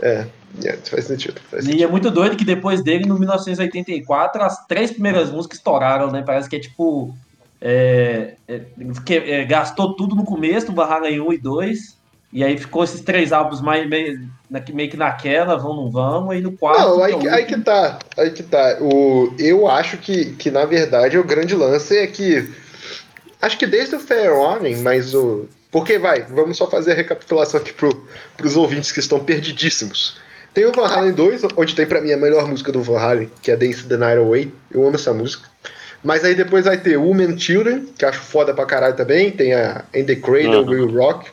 É, 0.00 0.26
é, 0.64 0.72
faz 0.84 1.04
sentido. 1.04 1.40
Faz 1.50 1.64
E 1.64 1.66
sentido. 1.66 1.84
é 1.84 1.86
muito 1.86 2.10
doido 2.10 2.36
que 2.36 2.44
depois 2.44 2.82
dele, 2.82 3.06
no 3.06 3.18
1984, 3.18 4.42
as 4.42 4.66
três 4.66 4.90
primeiras 4.90 5.30
músicas 5.30 5.58
estouraram, 5.58 6.10
né? 6.10 6.22
Parece 6.26 6.48
que 6.48 6.56
é 6.56 6.60
tipo. 6.60 7.14
é, 7.60 8.34
é, 8.48 8.60
que, 9.04 9.14
é, 9.14 9.44
gastou 9.44 9.94
tudo 9.94 10.14
no 10.16 10.24
começo, 10.24 10.66
do 10.66 10.72
Van 10.74 10.84
Halen 10.86 11.20
1 11.20 11.32
e 11.32 11.38
2. 11.38 11.98
E 12.32 12.44
aí 12.44 12.58
ficou 12.58 12.84
esses 12.84 13.00
três 13.00 13.32
álbuns 13.32 13.60
mais, 13.62 13.88
meio, 13.88 14.20
na- 14.50 14.62
meio 14.74 14.90
que 14.90 14.96
naquela, 14.98 15.56
vão, 15.56 15.74
não 15.74 15.90
vão. 15.90 16.32
E 16.32 16.40
no 16.42 16.52
quarto. 16.52 16.80
Não, 16.82 17.02
aí, 17.02 17.16
que- 17.18 17.28
aí 17.28 17.44
que 17.46 17.58
tá. 17.60 17.98
Aí 18.18 18.30
que 18.30 18.42
tá. 18.42 18.76
O, 18.80 19.32
eu 19.38 19.66
acho 19.66 19.96
que, 19.98 20.32
que, 20.34 20.50
na 20.50 20.64
verdade, 20.66 21.16
o 21.16 21.24
grande 21.24 21.54
lance 21.54 21.96
é 21.96 22.06
que. 22.06 22.52
Acho 23.40 23.56
que 23.58 23.66
desde 23.66 23.94
o 23.96 24.00
Fair 24.00 24.32
Warning, 24.34 24.76
mas 24.82 25.14
o. 25.14 25.46
Porque 25.70 25.98
vai, 25.98 26.22
vamos 26.22 26.56
só 26.56 26.68
fazer 26.68 26.92
a 26.92 26.94
recapitulação 26.94 27.60
aqui 27.60 27.72
pro, 27.72 28.06
pros 28.36 28.56
ouvintes 28.56 28.90
que 28.90 29.00
estão 29.00 29.20
perdidíssimos. 29.20 30.16
Tem 30.54 30.64
o 30.64 30.72
Van 30.72 30.86
Halen 30.86 31.12
2, 31.12 31.42
onde 31.56 31.74
tem 31.74 31.86
pra 31.86 32.00
mim 32.00 32.10
a 32.10 32.16
melhor 32.16 32.48
música 32.48 32.72
do 32.72 32.82
Van 32.82 32.98
Halen, 32.98 33.30
que 33.42 33.50
é 33.50 33.56
Dance 33.56 33.84
the 33.84 33.96
Night 33.96 34.18
Away. 34.18 34.52
Eu 34.70 34.84
amo 34.86 34.96
essa 34.96 35.12
música. 35.12 35.46
Mas 36.02 36.24
aí 36.24 36.34
depois 36.34 36.64
vai 36.64 36.78
ter 36.78 36.96
Woman 36.96 37.38
Children, 37.38 37.86
que 37.98 38.04
acho 38.04 38.20
foda 38.20 38.54
pra 38.54 38.64
caralho 38.64 38.96
também. 38.96 39.30
Tem 39.30 39.52
a 39.52 39.84
In 39.94 40.04
the 40.04 40.16
Cradle 40.16 40.62
Uhum. 40.62 40.70
Will 40.70 40.90
Rock. 40.96 41.30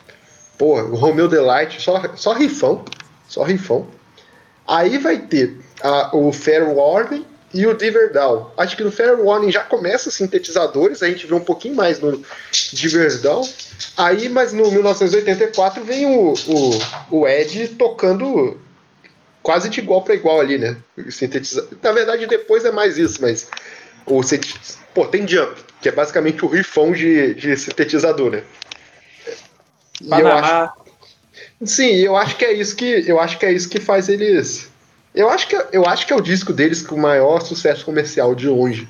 Porra, 0.58 0.84
o 0.84 0.96
Romeo 0.96 1.28
Delight, 1.28 1.80
só, 1.80 2.02
só 2.14 2.32
rifão. 2.34 2.84
Só 3.26 3.42
rifão. 3.42 3.86
Aí 4.68 4.98
vai 4.98 5.18
ter 5.18 5.56
a- 5.82 6.10
o 6.14 6.30
Fair 6.32 6.68
Warning 6.68 7.24
e 7.56 7.66
o 7.66 7.74
Diverdal. 7.74 8.52
Acho 8.56 8.76
que 8.76 8.84
no 8.84 8.92
Fair 8.92 9.18
Warning 9.18 9.50
já 9.50 9.64
começa 9.64 10.10
sintetizadores, 10.10 11.02
a 11.02 11.08
gente 11.08 11.26
vê 11.26 11.34
um 11.34 11.40
pouquinho 11.40 11.74
mais 11.74 11.98
no 11.98 12.22
Diverdal. 12.72 13.46
Aí, 13.96 14.28
mas 14.28 14.52
no 14.52 14.70
1984 14.70 15.82
vem 15.84 16.06
o, 16.06 16.34
o, 16.34 17.18
o 17.18 17.28
Ed 17.28 17.68
tocando 17.78 18.60
quase 19.42 19.68
de 19.68 19.80
igual 19.80 20.02
para 20.02 20.14
igual 20.14 20.40
ali, 20.40 20.58
né? 20.58 20.76
Sintetiza... 21.08 21.68
Na 21.82 21.92
verdade, 21.92 22.26
depois 22.26 22.64
é 22.64 22.70
mais 22.70 22.98
isso, 22.98 23.20
mas 23.22 23.48
o 24.04 24.20
Pô, 24.94 25.06
tem 25.06 25.26
Jump, 25.26 25.60
que 25.80 25.88
é 25.88 25.92
basicamente 25.92 26.44
o 26.44 26.48
rifão 26.48 26.92
de, 26.92 27.34
de 27.34 27.56
sintetizador, 27.56 28.30
né? 28.30 28.42
E 30.00 30.10
eu 30.10 30.26
acho 30.26 30.42
Panamá. 30.42 30.72
Sim, 31.64 31.92
eu 31.96 32.16
acho 32.16 32.36
que 32.36 32.44
é 32.44 32.52
isso 32.52 32.76
que 32.76 33.04
eu 33.06 33.18
acho 33.18 33.38
que 33.38 33.46
é 33.46 33.52
isso 33.52 33.68
que 33.68 33.80
faz 33.80 34.08
eles. 34.08 34.70
Eu 35.16 35.30
acho 35.30 35.48
que 35.48 35.56
eu 35.72 35.86
acho 35.86 36.06
que 36.06 36.12
é 36.12 36.16
o 36.16 36.20
disco 36.20 36.52
deles 36.52 36.82
com 36.82 36.94
o 36.94 37.00
maior 37.00 37.40
sucesso 37.40 37.86
comercial 37.86 38.34
de 38.34 38.46
longe. 38.48 38.86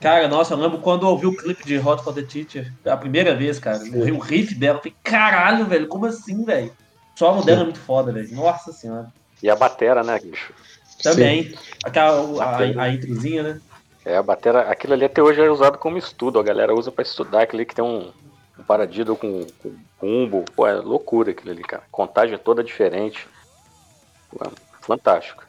Cara, 0.00 0.28
nossa, 0.28 0.54
eu 0.54 0.58
lembro 0.58 0.78
quando 0.78 1.04
eu 1.04 1.08
ouvi 1.10 1.26
o 1.26 1.36
clipe 1.36 1.64
de 1.64 1.76
Hot 1.78 2.04
for 2.04 2.14
the 2.14 2.22
Teacher, 2.22 2.72
a 2.84 2.96
primeira 2.96 3.34
vez, 3.34 3.58
cara. 3.58 3.82
O 3.82 4.14
o 4.14 4.18
riff 4.20 4.54
dela, 4.54 4.78
eu 4.78 4.82
falei, 4.82 4.94
caralho, 5.02 5.66
velho, 5.66 5.88
como 5.88 6.06
assim, 6.06 6.44
velho? 6.44 6.72
O 7.14 7.18
solo 7.18 7.42
dela 7.42 7.62
é 7.62 7.64
muito 7.64 7.80
foda, 7.80 8.12
velho. 8.12 8.32
Nossa 8.32 8.72
senhora. 8.72 9.12
E 9.42 9.50
a 9.50 9.56
batera, 9.56 10.04
né, 10.04 10.20
bicho? 10.20 10.52
Também. 11.02 11.52
Aquela, 11.82 12.44
a, 12.44 12.56
a, 12.58 12.82
a 12.84 12.88
introzinha, 12.90 13.42
né? 13.42 13.60
É, 14.04 14.16
a 14.16 14.22
batera, 14.22 14.70
aquilo 14.70 14.92
ali 14.92 15.04
até 15.04 15.20
hoje 15.20 15.40
é 15.40 15.50
usado 15.50 15.78
como 15.78 15.98
estudo, 15.98 16.38
a 16.38 16.44
galera 16.44 16.74
usa 16.74 16.92
pra 16.92 17.02
estudar 17.02 17.42
aquilo 17.42 17.58
ali 17.58 17.66
que 17.66 17.74
tem 17.74 17.84
um, 17.84 18.12
um 18.56 18.62
paradiddle 18.62 19.16
com, 19.16 19.44
com 19.60 19.74
bumbo, 20.00 20.44
pô, 20.54 20.64
é 20.64 20.74
loucura 20.74 21.32
aquilo 21.32 21.50
ali, 21.50 21.64
cara. 21.64 21.82
Contagem 21.90 22.38
toda 22.38 22.62
diferente. 22.62 23.26
Pô, 24.30 24.46
é 24.46 24.50
fantástico. 24.80 25.45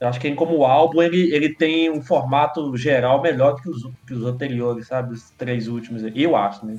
Eu 0.00 0.08
acho 0.08 0.20
que 0.20 0.34
como 0.34 0.64
álbum 0.64 1.02
ele, 1.02 1.34
ele 1.34 1.54
tem 1.54 1.90
um 1.90 2.02
formato 2.02 2.76
geral 2.76 3.22
melhor 3.22 3.60
que 3.60 3.68
os, 3.68 3.88
que 4.06 4.12
os 4.12 4.24
anteriores, 4.24 4.88
sabe? 4.88 5.14
Os 5.14 5.30
três 5.30 5.68
últimos. 5.68 6.04
aí. 6.04 6.12
Eu 6.14 6.36
acho, 6.36 6.66
né? 6.66 6.78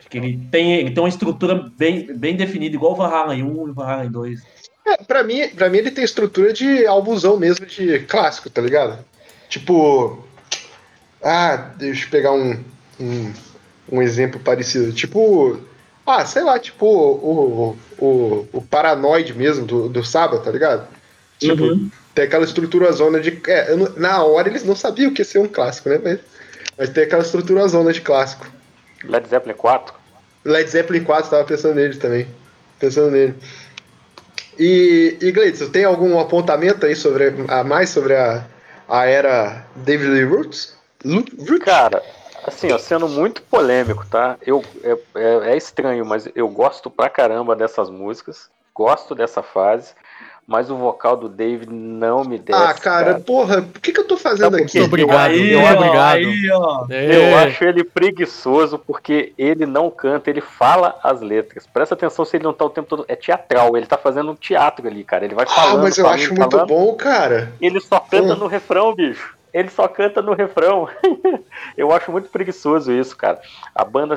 Acho 0.00 0.08
que 0.08 0.18
ele 0.18 0.48
tem, 0.50 0.74
ele 0.74 0.90
tem 0.90 1.02
uma 1.02 1.08
estrutura 1.08 1.70
bem, 1.76 2.12
bem 2.16 2.36
definida, 2.36 2.74
igual 2.74 2.92
o 2.92 2.96
Van 2.96 3.08
Halen 3.08 3.42
1 3.42 3.46
e 3.46 3.70
o 3.70 3.74
Van 3.74 3.84
Halen 3.84 4.10
2. 4.10 4.42
É, 4.86 4.96
pra 5.04 5.22
mim, 5.22 5.48
para 5.48 5.68
mim 5.68 5.78
ele 5.78 5.90
tem 5.90 6.04
estrutura 6.04 6.52
de 6.52 6.86
álbumzão 6.86 7.36
mesmo 7.36 7.66
de 7.66 8.00
clássico, 8.00 8.50
tá 8.50 8.60
ligado? 8.60 9.04
Tipo, 9.48 10.24
ah, 11.22 11.56
deixa 11.76 12.06
eu 12.06 12.10
pegar 12.10 12.32
um 12.32 12.58
um, 13.00 13.32
um 13.90 14.02
exemplo 14.02 14.40
parecido. 14.40 14.92
Tipo, 14.92 15.58
ah, 16.06 16.24
sei 16.26 16.42
lá, 16.42 16.58
tipo 16.58 16.86
o, 16.86 17.76
o, 17.98 18.04
o, 18.04 18.48
o 18.52 18.62
Paranoid 18.62 19.34
mesmo 19.34 19.64
do, 19.64 19.88
do 19.88 20.04
Sábado, 20.04 20.42
tá 20.42 20.50
ligado? 20.50 20.88
Tipo, 21.38 21.64
Uhum. 21.64 21.90
Tem 22.14 22.24
aquela 22.24 22.44
estrutura 22.44 22.90
zona 22.92 23.20
de. 23.20 23.40
É, 23.46 23.74
não- 23.74 23.92
na 23.96 24.22
hora 24.24 24.48
eles 24.48 24.64
não 24.64 24.74
sabiam 24.76 25.12
que 25.12 25.20
ia 25.22 25.24
ser 25.24 25.38
um 25.38 25.48
clássico, 25.48 25.88
né? 25.88 26.00
Mas, 26.02 26.20
mas 26.76 26.88
tem 26.90 27.04
aquela 27.04 27.22
estrutura 27.22 27.66
zona 27.68 27.92
de 27.92 28.00
clássico. 28.00 28.46
Led 29.04 29.28
Zeppelin 29.28 29.54
4, 29.56 29.94
Led 30.44 30.68
Zeppelin 30.70 31.04
4, 31.04 31.30
tava 31.30 31.44
pensando 31.44 31.74
nele 31.74 31.96
também. 31.96 32.26
Pensando 32.78 33.10
nele. 33.10 33.34
E, 34.58 35.16
e 35.20 35.30
Gleitson, 35.30 35.68
tem 35.70 35.84
algum 35.84 36.18
apontamento 36.18 36.84
aí 36.84 36.96
sobre 36.96 37.32
a 37.48 37.62
mais 37.62 37.90
sobre 37.90 38.14
a, 38.16 38.44
a 38.88 39.06
era 39.06 39.64
David 39.76 40.08
Lee 40.10 40.24
Roots? 40.24 40.76
Cara, 41.64 42.02
assim, 42.44 42.72
ó, 42.72 42.78
sendo 42.78 43.08
muito 43.08 43.40
polêmico, 43.42 44.04
tá? 44.10 44.36
Eu, 44.44 44.64
é, 44.82 44.98
é- 45.14 45.50
é 45.52 45.56
estranho, 45.56 46.04
mas 46.04 46.28
eu 46.34 46.48
gosto 46.48 46.90
pra 46.90 47.08
caramba 47.08 47.54
dessas 47.54 47.88
músicas, 47.88 48.50
gosto 48.74 49.14
dessa 49.14 49.42
fase, 49.44 49.92
mas 50.48 50.70
o 50.70 50.76
vocal 50.76 51.14
do 51.14 51.28
David 51.28 51.70
não 51.70 52.24
me 52.24 52.38
desce. 52.38 52.58
Ah, 52.58 52.72
cara, 52.72 53.20
porra, 53.20 53.60
por 53.60 53.80
que, 53.82 53.92
que 53.92 54.00
eu 54.00 54.06
tô 54.06 54.16
fazendo 54.16 54.52
por 54.52 54.62
aqui? 54.62 54.80
Obrigado, 54.80 55.30
aí, 55.30 55.52
eu 55.52 55.60
obrigado. 55.62 56.16
aí, 56.16 56.50
ó. 56.50 56.86
Eu 56.88 57.22
É, 57.22 57.34
acho 57.44 57.62
ele 57.64 57.84
preguiçoso 57.84 58.78
porque 58.78 59.34
ele 59.36 59.66
não 59.66 59.90
canta, 59.90 60.30
ele 60.30 60.40
fala 60.40 60.98
as 61.04 61.20
letras. 61.20 61.66
Presta 61.66 61.94
atenção 61.94 62.24
se 62.24 62.36
ele 62.38 62.44
não 62.44 62.54
tá 62.54 62.64
o 62.64 62.70
tempo 62.70 62.88
todo. 62.88 63.04
É 63.08 63.14
teatral, 63.14 63.76
ele 63.76 63.84
tá 63.84 63.98
fazendo 63.98 64.30
um 64.30 64.34
teatro 64.34 64.88
ali, 64.88 65.04
cara. 65.04 65.26
Ele 65.26 65.34
vai 65.34 65.44
Ah, 65.44 65.48
falando. 65.54 65.82
mas 65.82 65.98
eu 65.98 66.04
falando, 66.06 66.18
acho 66.20 66.34
muito 66.34 66.50
falando. 66.50 66.68
bom, 66.68 66.94
cara. 66.94 67.52
Ele 67.60 67.78
só 67.80 68.00
canta 68.00 68.32
Hum. 68.32 68.38
no 68.38 68.46
refrão, 68.46 68.94
bicho. 68.94 69.36
Ele 69.52 69.68
só 69.68 69.86
canta 69.86 70.22
no 70.22 70.32
refrão. 70.32 70.88
eu 71.76 71.92
acho 71.92 72.10
muito 72.10 72.30
preguiçoso 72.30 72.90
isso, 72.90 73.14
cara. 73.16 73.38
A 73.74 73.84
banda 73.84 74.16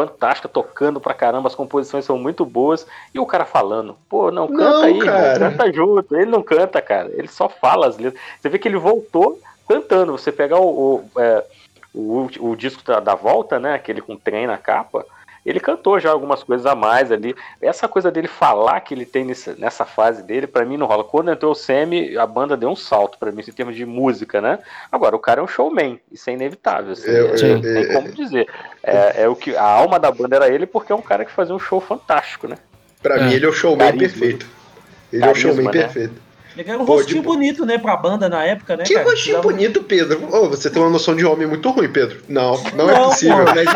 fantástica, 0.00 0.48
tocando 0.48 1.00
pra 1.00 1.12
caramba, 1.14 1.48
as 1.48 1.54
composições 1.54 2.04
são 2.04 2.18
muito 2.18 2.44
boas. 2.44 2.86
E 3.14 3.18
o 3.18 3.26
cara 3.26 3.44
falando, 3.44 3.96
pô, 4.08 4.30
não, 4.30 4.48
canta 4.48 4.64
Não, 4.64 4.82
aí, 4.82 4.98
irmão, 4.98 5.06
cara. 5.06 5.38
canta 5.38 5.72
junto. 5.72 6.16
Ele 6.16 6.30
não 6.30 6.42
canta, 6.42 6.80
cara. 6.80 7.10
Ele 7.12 7.28
só 7.28 7.48
fala 7.48 7.86
as 7.86 7.98
letras. 7.98 8.22
Você 8.40 8.48
vê 8.48 8.58
que 8.58 8.68
ele 8.68 8.78
voltou 8.78 9.38
cantando. 9.68 10.12
Você 10.12 10.32
pegar 10.32 10.58
o, 10.58 10.96
o, 11.14 11.20
é, 11.20 11.44
o, 11.94 12.28
o 12.40 12.56
disco 12.56 12.82
da, 12.82 13.00
da 13.00 13.14
volta, 13.14 13.58
né? 13.58 13.74
Aquele 13.74 14.00
com 14.00 14.16
trem 14.16 14.46
na 14.46 14.56
capa. 14.56 15.04
Ele 15.44 15.58
cantou 15.58 15.98
já 15.98 16.10
algumas 16.10 16.42
coisas 16.42 16.66
a 16.66 16.74
mais 16.74 17.10
ali. 17.10 17.34
Essa 17.62 17.88
coisa 17.88 18.10
dele 18.10 18.28
falar 18.28 18.80
que 18.80 18.92
ele 18.92 19.06
tem 19.06 19.24
nessa, 19.24 19.54
nessa 19.56 19.84
fase 19.84 20.22
dele, 20.22 20.46
pra 20.46 20.64
mim 20.64 20.76
não 20.76 20.86
rola. 20.86 21.02
Quando 21.02 21.30
entrou 21.30 21.52
o 21.52 21.54
Semi, 21.54 22.16
a 22.16 22.26
banda 22.26 22.56
deu 22.56 22.68
um 22.68 22.76
salto 22.76 23.18
pra 23.18 23.32
mim, 23.32 23.42
em 23.46 23.52
termos 23.52 23.74
de 23.74 23.86
música, 23.86 24.40
né? 24.40 24.58
Agora, 24.92 25.16
o 25.16 25.18
cara 25.18 25.40
é 25.40 25.42
um 25.42 25.48
showman, 25.48 25.98
isso 26.12 26.28
é 26.28 26.34
inevitável. 26.34 26.92
Assim, 26.92 27.10
Eu- 27.10 27.30
é- 27.34 27.36
Sim. 27.38 27.54
não 27.54 27.60
tem 27.62 27.92
como 27.92 28.12
dizer. 28.12 28.48
É, 28.82 29.22
é 29.22 29.28
o 29.28 29.34
que 29.34 29.56
a 29.56 29.62
alma 29.64 29.98
da 29.98 30.10
banda 30.10 30.36
era 30.36 30.48
ele, 30.48 30.66
porque 30.66 30.92
é 30.92 30.94
um 30.94 31.02
cara 31.02 31.24
que 31.24 31.32
fazia 31.32 31.54
um 31.54 31.58
show 31.58 31.80
fantástico, 31.80 32.46
né? 32.46 32.56
Pra 33.02 33.16
É. 33.16 33.24
mim, 33.24 33.32
ele 33.32 33.46
é 33.46 33.48
o 33.48 33.52
showman 33.52 33.78
Carisma. 33.92 34.00
perfeito. 34.08 34.46
Ele 35.12 35.22
é 35.22 35.26
o 35.26 35.28
Carisma, 35.32 35.52
showman 35.54 35.64
né? 35.64 35.70
perfeito. 35.72 36.29
Ele 36.60 36.70
era 36.70 36.78
um 36.78 36.84
Pô, 36.84 36.96
rostinho 36.96 37.22
de- 37.22 37.26
bonito, 37.26 37.64
né, 37.64 37.78
pra 37.78 37.96
banda 37.96 38.28
na 38.28 38.44
época, 38.44 38.76
né, 38.76 38.84
Que 38.84 38.92
cara? 38.94 39.06
rostinho 39.06 39.36
Precisava- 39.40 39.42
bonito, 39.54 39.82
Pedro. 39.82 40.28
Ô, 40.30 40.48
você 40.50 40.68
tem 40.68 40.80
uma 40.82 40.90
noção 40.90 41.16
de 41.16 41.24
homem 41.24 41.46
muito 41.46 41.70
ruim, 41.70 41.88
Pedro. 41.88 42.18
Não, 42.28 42.62
não, 42.74 42.90
é 42.90 42.94
Não, 42.98 43.08
possível. 43.08 43.44
pô, 43.44 43.54
mas 43.54 43.66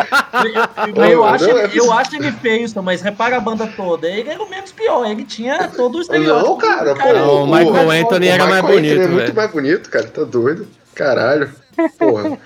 eu, 0.96 1.04
eu 1.10 1.20
Ô, 1.20 1.24
acho, 1.24 1.44
não 1.48 1.58
é 1.58 1.64
eu 1.64 1.68
possível. 1.68 1.92
acho 1.92 2.16
ele 2.16 2.32
feio, 2.32 2.68
mas 2.82 3.00
repara 3.00 3.36
a 3.36 3.40
banda 3.40 3.66
toda. 3.76 4.06
Ele 4.08 4.28
era 4.28 4.42
o 4.42 4.48
menos 4.50 4.70
pior, 4.72 5.06
ele 5.06 5.24
tinha 5.24 5.66
todo 5.68 5.96
o 5.98 6.00
estereótipo. 6.02 6.48
Não, 6.50 6.58
cara, 6.58 6.94
pô, 6.94 7.12
Não, 7.12 7.44
o 7.44 7.46
Michael 7.46 7.86
o- 7.86 7.90
Anthony 7.90 8.26
o 8.26 8.30
era 8.30 8.46
mais 8.46 8.62
Michael 8.62 8.78
Anthony 8.78 8.88
bonito, 8.88 9.02
é 9.02 9.06
muito 9.08 9.20
velho. 9.22 9.34
mais 9.34 9.50
bonito, 9.50 9.90
cara. 9.90 10.06
Tá 10.06 10.24
doido. 10.24 10.68
Caralho. 10.94 11.50
Porra. 11.98 12.38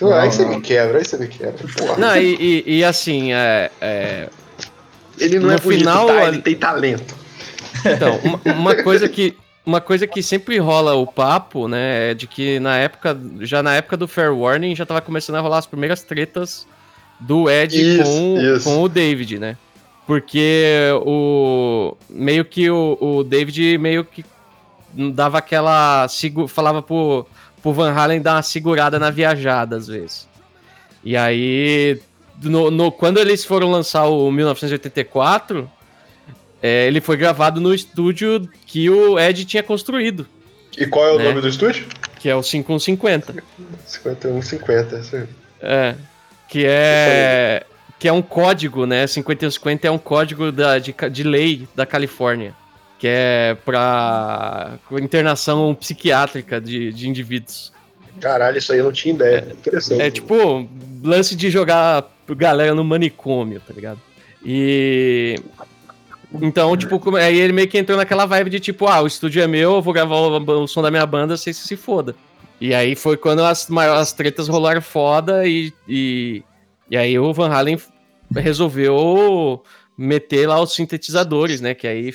Não, 0.00 0.12
aí 0.14 0.30
você 0.32 0.44
me 0.44 0.60
quebra, 0.60 0.98
aí 0.98 1.04
você 1.04 1.16
me 1.16 1.28
quebra. 1.28 1.54
Porra. 1.76 1.96
Não, 1.96 2.16
e, 2.16 2.62
e- 2.66 2.78
e 2.78 2.84
assim, 2.84 3.32
é, 3.32 3.70
é, 3.80 4.28
ele 5.18 5.38
não 5.38 5.48
no 5.48 5.52
é 5.54 5.58
bonito, 5.58 5.78
final, 5.80 6.06
tá? 6.06 6.24
Ele 6.28 6.42
tem 6.42 6.54
talento. 6.56 7.14
Então, 7.84 8.18
uma, 8.24 8.40
uma 8.54 8.74
coisa 8.82 9.08
que 9.08 9.36
uma 9.66 9.80
coisa 9.80 10.06
que 10.06 10.22
sempre 10.22 10.56
rola 10.58 10.94
o 10.94 11.06
papo, 11.06 11.66
né, 11.68 12.12
é 12.12 12.14
de 12.14 12.26
que 12.26 12.58
na 12.60 12.76
época, 12.76 13.18
já 13.40 13.62
na 13.62 13.74
época 13.74 13.96
do 13.96 14.06
Fair 14.08 14.32
Warning 14.32 14.74
já 14.76 14.86
tava 14.86 15.00
começando 15.00 15.36
a 15.36 15.40
rolar 15.40 15.58
as 15.58 15.66
primeiras 15.66 16.02
tretas 16.02 16.66
do 17.18 17.50
Ed 17.50 17.74
Isso, 17.76 18.04
com, 18.04 18.38
isso. 18.40 18.64
com 18.64 18.82
o 18.82 18.88
David, 18.88 19.38
né? 19.38 19.56
Porque 20.06 20.72
o 21.04 21.96
meio 22.08 22.44
que 22.44 22.70
o, 22.70 22.96
o 23.00 23.24
David 23.24 23.76
meio 23.78 24.04
que 24.04 24.24
dava 25.12 25.38
aquela 25.38 26.06
falava 26.48 26.80
pro, 26.80 27.26
pro 27.60 27.72
Van 27.72 27.90
Halen 27.92 28.22
dar 28.22 28.36
uma 28.36 28.42
segurada 28.42 28.98
na 29.00 29.10
viajada 29.10 29.76
às 29.76 29.88
vezes. 29.88 30.28
E 31.02 31.16
aí 31.16 32.00
no, 32.40 32.70
no- 32.70 32.92
quando 32.92 33.18
eles 33.18 33.44
foram 33.44 33.68
lançar 33.70 34.04
o 34.06 34.30
1984, 34.30 35.68
é, 36.66 36.86
ele 36.86 37.00
foi 37.00 37.16
gravado 37.16 37.60
no 37.60 37.72
estúdio 37.72 38.48
que 38.66 38.90
o 38.90 39.18
Ed 39.18 39.44
tinha 39.44 39.62
construído, 39.62 40.26
E 40.76 40.84
qual 40.86 41.06
é 41.08 41.12
o 41.12 41.18
Né? 41.18 41.24
nome 41.28 41.40
do 41.40 41.48
estúdio? 41.48 41.86
que 42.18 42.28
é 42.28 42.34
o 42.34 42.42
5150. 42.42 43.34
5150, 43.86 44.98
isso 44.98 45.16
aí. 45.16 45.26
É. 45.60 45.94
que 46.48 46.64
é 46.66 47.64
que 47.98 48.08
é 48.08 48.12
um 48.12 48.20
código, 48.20 48.84
né? 48.84 49.06
5150 49.06 49.86
é 49.86 49.90
um 49.90 49.96
código 49.98 50.52
da, 50.52 50.78
de, 50.78 50.94
de 51.10 51.22
lei 51.22 51.66
da 51.74 51.86
Califórnia, 51.86 52.52
que 52.98 53.06
é 53.08 53.56
para 53.64 54.78
internação 55.00 55.74
psiquiátrica 55.74 56.60
de, 56.60 56.92
de 56.92 57.08
indivíduos. 57.08 57.72
Caralho, 58.20 58.58
isso 58.58 58.72
aí 58.72 58.78
eu 58.80 58.84
não 58.84 58.92
tinha 58.92 59.14
ideia. 59.14 59.46
Interessante. 59.50 60.02
É 60.02 60.10
tipo 60.10 60.68
lance 61.02 61.34
de 61.36 61.48
jogar 61.48 62.04
galera 62.36 62.74
no 62.74 62.84
manicômio, 62.84 63.60
tá 63.66 63.72
ligado? 63.72 64.00
E. 64.44 65.36
Então, 66.32 66.76
tipo, 66.76 67.16
aí 67.16 67.38
ele 67.38 67.52
meio 67.52 67.68
que 67.68 67.78
entrou 67.78 67.96
naquela 67.96 68.26
vibe 68.26 68.50
de 68.50 68.60
tipo, 68.60 68.86
ah, 68.86 69.00
o 69.00 69.06
estúdio 69.06 69.42
é 69.42 69.46
meu, 69.46 69.76
eu 69.76 69.82
vou 69.82 69.94
gravar 69.94 70.16
o, 70.16 70.62
o 70.62 70.66
som 70.66 70.82
da 70.82 70.90
minha 70.90 71.06
banda, 71.06 71.36
vocês 71.36 71.56
se 71.56 71.76
foda. 71.76 72.14
E 72.60 72.74
aí 72.74 72.94
foi 72.94 73.16
quando 73.16 73.44
as 73.44 73.68
maiores 73.68 74.12
tretas 74.12 74.48
rolaram 74.48 74.80
foda 74.80 75.46
e, 75.46 75.72
e, 75.86 76.42
e 76.90 76.96
aí 76.96 77.18
o 77.18 77.32
Van 77.32 77.50
Halen 77.50 77.78
resolveu 78.34 79.62
meter 79.96 80.48
lá 80.48 80.60
os 80.60 80.74
sintetizadores, 80.74 81.60
né? 81.60 81.74
Que 81.74 81.86
aí 81.86 82.14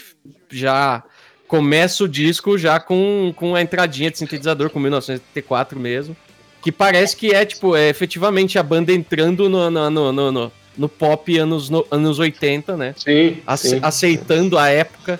já 0.50 1.04
começa 1.48 2.04
o 2.04 2.08
disco 2.08 2.58
já 2.58 2.80
com, 2.80 3.34
com 3.36 3.56
a 3.56 3.62
entradinha 3.62 4.10
de 4.10 4.18
sintetizador, 4.18 4.70
com 4.70 4.80
1984 4.80 5.80
mesmo. 5.80 6.16
Que 6.62 6.72
parece 6.72 7.16
que 7.16 7.34
é, 7.34 7.46
tipo, 7.46 7.76
é 7.76 7.90
efetivamente 7.90 8.60
a 8.60 8.64
banda 8.64 8.92
entrando 8.92 9.50
no, 9.50 9.70
no, 9.70 9.90
no, 9.90 10.12
no, 10.12 10.32
no 10.32 10.52
pop 10.98 11.38
anos, 11.38 11.70
no, 11.70 11.86
anos 11.92 12.20
80, 12.20 12.78
né? 12.78 12.96
Sim, 12.98 13.42
Ace, 13.48 13.70
sim. 13.70 13.80
Aceitando 13.82 14.58
a 14.58 14.70
época. 14.70 15.20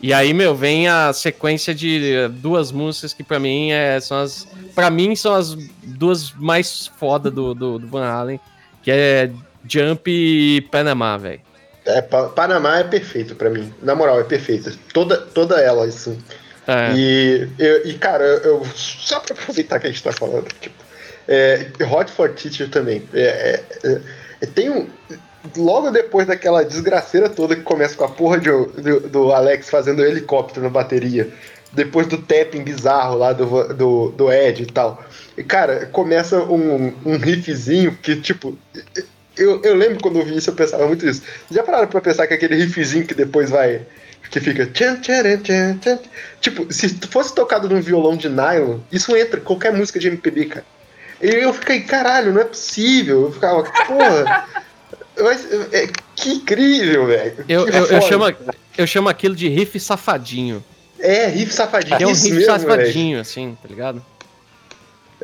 E 0.00 0.12
aí, 0.12 0.32
meu, 0.32 0.54
vem 0.54 0.86
a 0.86 1.12
sequência 1.12 1.74
de 1.74 2.28
duas 2.34 2.70
músicas 2.70 3.12
que 3.12 3.24
para 3.24 3.38
mim 3.40 3.72
é, 3.72 3.98
são 4.00 4.18
as. 4.18 4.46
para 4.74 4.90
mim 4.90 5.16
são 5.16 5.34
as 5.34 5.54
duas 5.82 6.32
mais 6.34 6.86
foda 6.98 7.30
do, 7.30 7.52
do, 7.52 7.78
do 7.80 7.86
Van 7.88 8.06
Halen, 8.06 8.40
que 8.82 8.90
é 8.92 9.30
Jump 9.68 10.08
e 10.08 10.60
Panamá, 10.70 11.16
velho. 11.16 11.40
É, 11.84 12.00
Pa- 12.00 12.28
Panamá 12.28 12.78
é 12.78 12.84
perfeito 12.84 13.34
pra 13.34 13.50
mim. 13.50 13.72
Na 13.82 13.94
moral, 13.94 14.20
é 14.20 14.24
perfeita. 14.24 14.72
Toda, 14.92 15.16
toda 15.18 15.60
ela, 15.60 15.84
assim. 15.86 16.16
É. 16.66 16.92
E, 16.94 17.48
eu- 17.58 17.86
e, 17.88 17.94
cara, 17.94 18.22
eu, 18.22 18.38
eu- 18.60 18.66
só 18.76 19.18
pra 19.20 19.34
aproveitar 19.34 19.80
que 19.80 19.86
a 19.86 19.90
gente 19.90 20.02
tá 20.02 20.12
falando, 20.12 20.46
tipo, 20.60 20.76
é, 21.26 21.66
Hot 21.90 22.12
for 22.12 22.28
Teacher 22.34 22.68
também. 22.70 23.02
É, 23.12 23.20
é, 23.22 23.64
é, 23.88 24.00
tem 24.46 24.70
um. 24.70 24.86
Logo 25.56 25.90
depois 25.90 26.26
daquela 26.26 26.64
desgraceira 26.64 27.28
toda 27.28 27.54
que 27.56 27.62
começa 27.62 27.94
com 27.96 28.04
a 28.04 28.08
porra 28.08 28.38
de- 28.38 28.50
do, 28.50 29.00
do 29.08 29.32
Alex 29.32 29.70
fazendo 29.70 30.04
helicóptero 30.04 30.62
na 30.64 30.68
bateria, 30.68 31.28
depois 31.72 32.06
do 32.06 32.18
tapping 32.18 32.62
bizarro 32.64 33.16
lá 33.16 33.32
do, 33.32 33.72
do, 33.72 34.08
do 34.10 34.32
Ed 34.32 34.62
e 34.64 34.66
tal. 34.66 35.02
E, 35.36 35.42
cara, 35.44 35.86
começa 35.86 36.42
um, 36.42 36.92
um 37.04 37.16
riffzinho 37.16 37.96
que, 38.02 38.16
tipo. 38.16 38.58
Eu, 39.36 39.62
eu 39.62 39.74
lembro 39.76 40.00
quando 40.02 40.18
eu 40.18 40.24
vi 40.24 40.36
isso, 40.36 40.50
eu 40.50 40.54
pensava 40.54 40.86
muito 40.88 41.06
isso. 41.08 41.22
Já 41.48 41.62
pararam 41.62 41.86
pra 41.86 42.00
pensar 42.00 42.26
que 42.26 42.34
aquele 42.34 42.56
riffzinho 42.56 43.06
que 43.06 43.14
depois 43.14 43.48
vai. 43.50 43.82
Que 44.30 44.40
fica. 44.40 44.66
tchan, 44.66 44.96
tcharam, 45.00 45.38
tchan, 45.38 45.78
tchan. 45.78 45.98
Tipo, 46.40 46.70
se 46.72 46.88
fosse 47.10 47.34
tocado 47.34 47.68
num 47.68 47.80
violão 47.80 48.16
de 48.16 48.28
nylon, 48.28 48.80
isso 48.92 49.16
entra 49.16 49.40
qualquer 49.40 49.72
música 49.72 49.98
de 50.00 50.08
MPB, 50.08 50.46
cara. 50.46 50.66
E 51.20 51.26
eu 51.28 51.52
fiquei, 51.52 51.80
caralho, 51.80 52.32
não 52.32 52.40
é 52.40 52.44
possível. 52.44 53.22
Eu 53.22 53.32
ficava, 53.32 53.64
porra. 53.86 54.46
mas, 55.18 55.72
é, 55.72 55.88
que 56.14 56.30
incrível, 56.34 57.06
velho. 57.06 57.44
Eu, 57.48 57.68
eu, 57.68 57.86
eu, 57.86 58.02
chamo, 58.02 58.24
eu 58.76 58.86
chamo 58.86 59.08
aquilo 59.08 59.34
de 59.34 59.48
riff 59.48 59.78
safadinho. 59.80 60.64
É, 60.98 61.26
riff 61.26 61.52
safadinho. 61.52 61.96
É 62.00 62.06
um 62.06 62.10
riff 62.10 62.30
mesmo, 62.30 62.44
safadinho, 62.44 63.20
assim, 63.20 63.56
tá 63.60 63.68
ligado? 63.68 64.04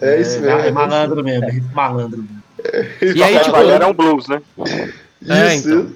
É 0.00 0.20
isso 0.20 0.40
mesmo. 0.40 0.60
É 0.60 0.70
malandro 0.70 1.22
mesmo, 1.22 1.44
é 1.44 1.60
malandro. 1.72 2.26
Riff 3.00 3.18
E 3.18 3.22
aí, 3.22 3.38
tipo, 3.38 3.50
Trabalhar 3.50 3.82
é 3.82 3.86
um 3.86 3.94
blues, 3.94 4.26
né? 4.26 4.42
É, 5.28 5.54
Isso. 5.54 5.68
então. 5.68 5.92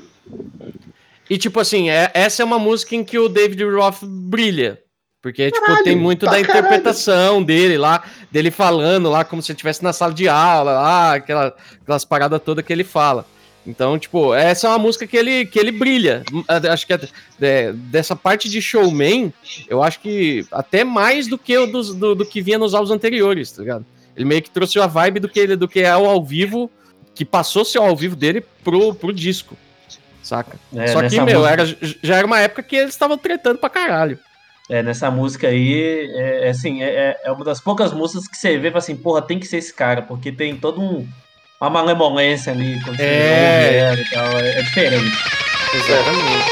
E 1.31 1.37
tipo 1.37 1.61
assim, 1.61 1.91
é, 1.91 2.11
essa 2.15 2.43
é 2.43 2.45
uma 2.45 2.59
música 2.59 2.95
em 2.95 3.05
que 3.05 3.19
o 3.19 3.29
David 3.29 3.63
Roth 3.65 4.03
brilha. 4.03 4.81
Porque, 5.21 5.51
tipo, 5.51 5.67
Caralho, 5.67 5.85
tem 5.85 5.97
muito 5.97 6.25
da 6.27 6.31
caralho. 6.33 6.49
interpretação 6.49 7.43
dele 7.43 7.77
lá, 7.77 8.05
dele 8.31 8.51
falando 8.51 9.11
lá 9.11 9.25
como 9.25 9.43
se 9.43 9.51
ele 9.51 9.57
estivesse 9.57 9.83
na 9.83 9.93
sala 9.93 10.13
de 10.15 10.29
aula, 10.29 10.73
lá, 10.73 11.15
aquela, 11.15 11.55
aquelas 11.83 12.05
paradas 12.05 12.41
todas 12.45 12.65
que 12.65 12.73
ele 12.73 12.85
fala. 12.85 13.27
Então, 13.67 13.99
tipo, 13.99 14.33
essa 14.33 14.67
é 14.69 14.71
uma 14.71 14.79
música 14.79 15.07
que 15.07 15.17
ele, 15.17 15.45
que 15.45 15.59
ele 15.59 15.73
brilha. 15.73 16.23
Hum, 16.33 16.43
Acho 16.71 16.87
que 16.87 16.93
é, 16.95 17.01
é, 17.41 17.73
dessa 17.73 18.15
parte 18.17 18.49
de 18.49 18.63
showman, 18.63 19.33
eu 19.69 19.83
acho 19.83 20.01
que 20.01 20.47
até 20.53 20.85
mais 20.85 21.27
do 21.27 21.37
que 21.37 21.59
o 21.59 21.67
dos- 21.67 21.95
do, 21.95 22.15
do 22.15 22.25
que 22.25 22.41
vinha 22.41 22.57
nos 22.59 22.73
álbuns 22.73 22.91
anteriores, 22.93 23.51
tá 23.53 23.61
ligado? 23.61 23.85
Ele 24.17 24.25
meio 24.25 24.41
que 24.41 24.51
trouxe 24.51 24.79
a 24.81 24.87
vibe 24.87 25.21
do 25.21 25.29
que, 25.29 25.39
ele, 25.41 25.57
do 25.57 25.69
que 25.69 25.81
é 25.81 25.95
o 25.97 26.07
ao 26.07 26.25
vivo, 26.25 26.71
que 27.15 27.25
passou 27.25 27.63
a 27.63 27.65
ser 27.65 27.79
o 27.81 27.83
ao 27.83 27.97
vivo 27.97 28.15
dele 28.17 28.43
pro, 28.65 28.95
pro 28.95 29.13
disco, 29.13 29.57
saca? 30.23 30.57
É, 30.75 30.87
Só 30.87 31.03
que, 31.07 31.21
meu, 31.21 31.41
música- 31.41 31.51
era, 31.53 31.67
já 32.03 32.17
era 32.17 32.27
uma 32.27 32.41
época 32.41 32.63
que 32.63 32.77
eles 32.77 32.95
estavam 32.95 33.19
tretando 33.19 33.59
pra 33.59 33.69
caralho. 33.69 34.19
É, 34.69 34.83
nessa 34.83 35.11
música 35.11 35.49
aí, 35.49 36.11
é, 36.15 36.47
é 36.47 36.51
assim, 36.51 36.83
é, 36.83 37.19
é 37.25 37.33
uma 37.33 37.45
das 37.45 37.61
poucas 37.61 37.93
músicas 37.93 38.29
que 38.29 38.37
você 38.37 38.59
vê 38.59 38.69
e 38.69 38.71
fala 38.71 38.79
assim, 38.79 38.97
porra, 38.97 39.23
tem 39.23 39.39
que 39.39 39.47
ser 39.47 39.57
esse 39.59 39.73
cara, 39.73 40.03
porque 40.03 40.31
tem 40.31 40.57
todo 40.57 40.81
um 40.81 41.07
uma 41.61 41.71
malemolência 41.71 42.53
ali 42.53 42.81
quando 42.85 42.99
você 42.99 43.05
É. 43.05 43.95
e 43.95 44.05
tal, 44.11 44.41
é, 44.41 44.61
é 44.61 44.63
diferente. 44.63 45.19
Exatamente. 45.73 46.47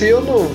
Se, 0.00 0.06
se 0.06 0.08
eu 0.08 0.22
não. 0.22 0.48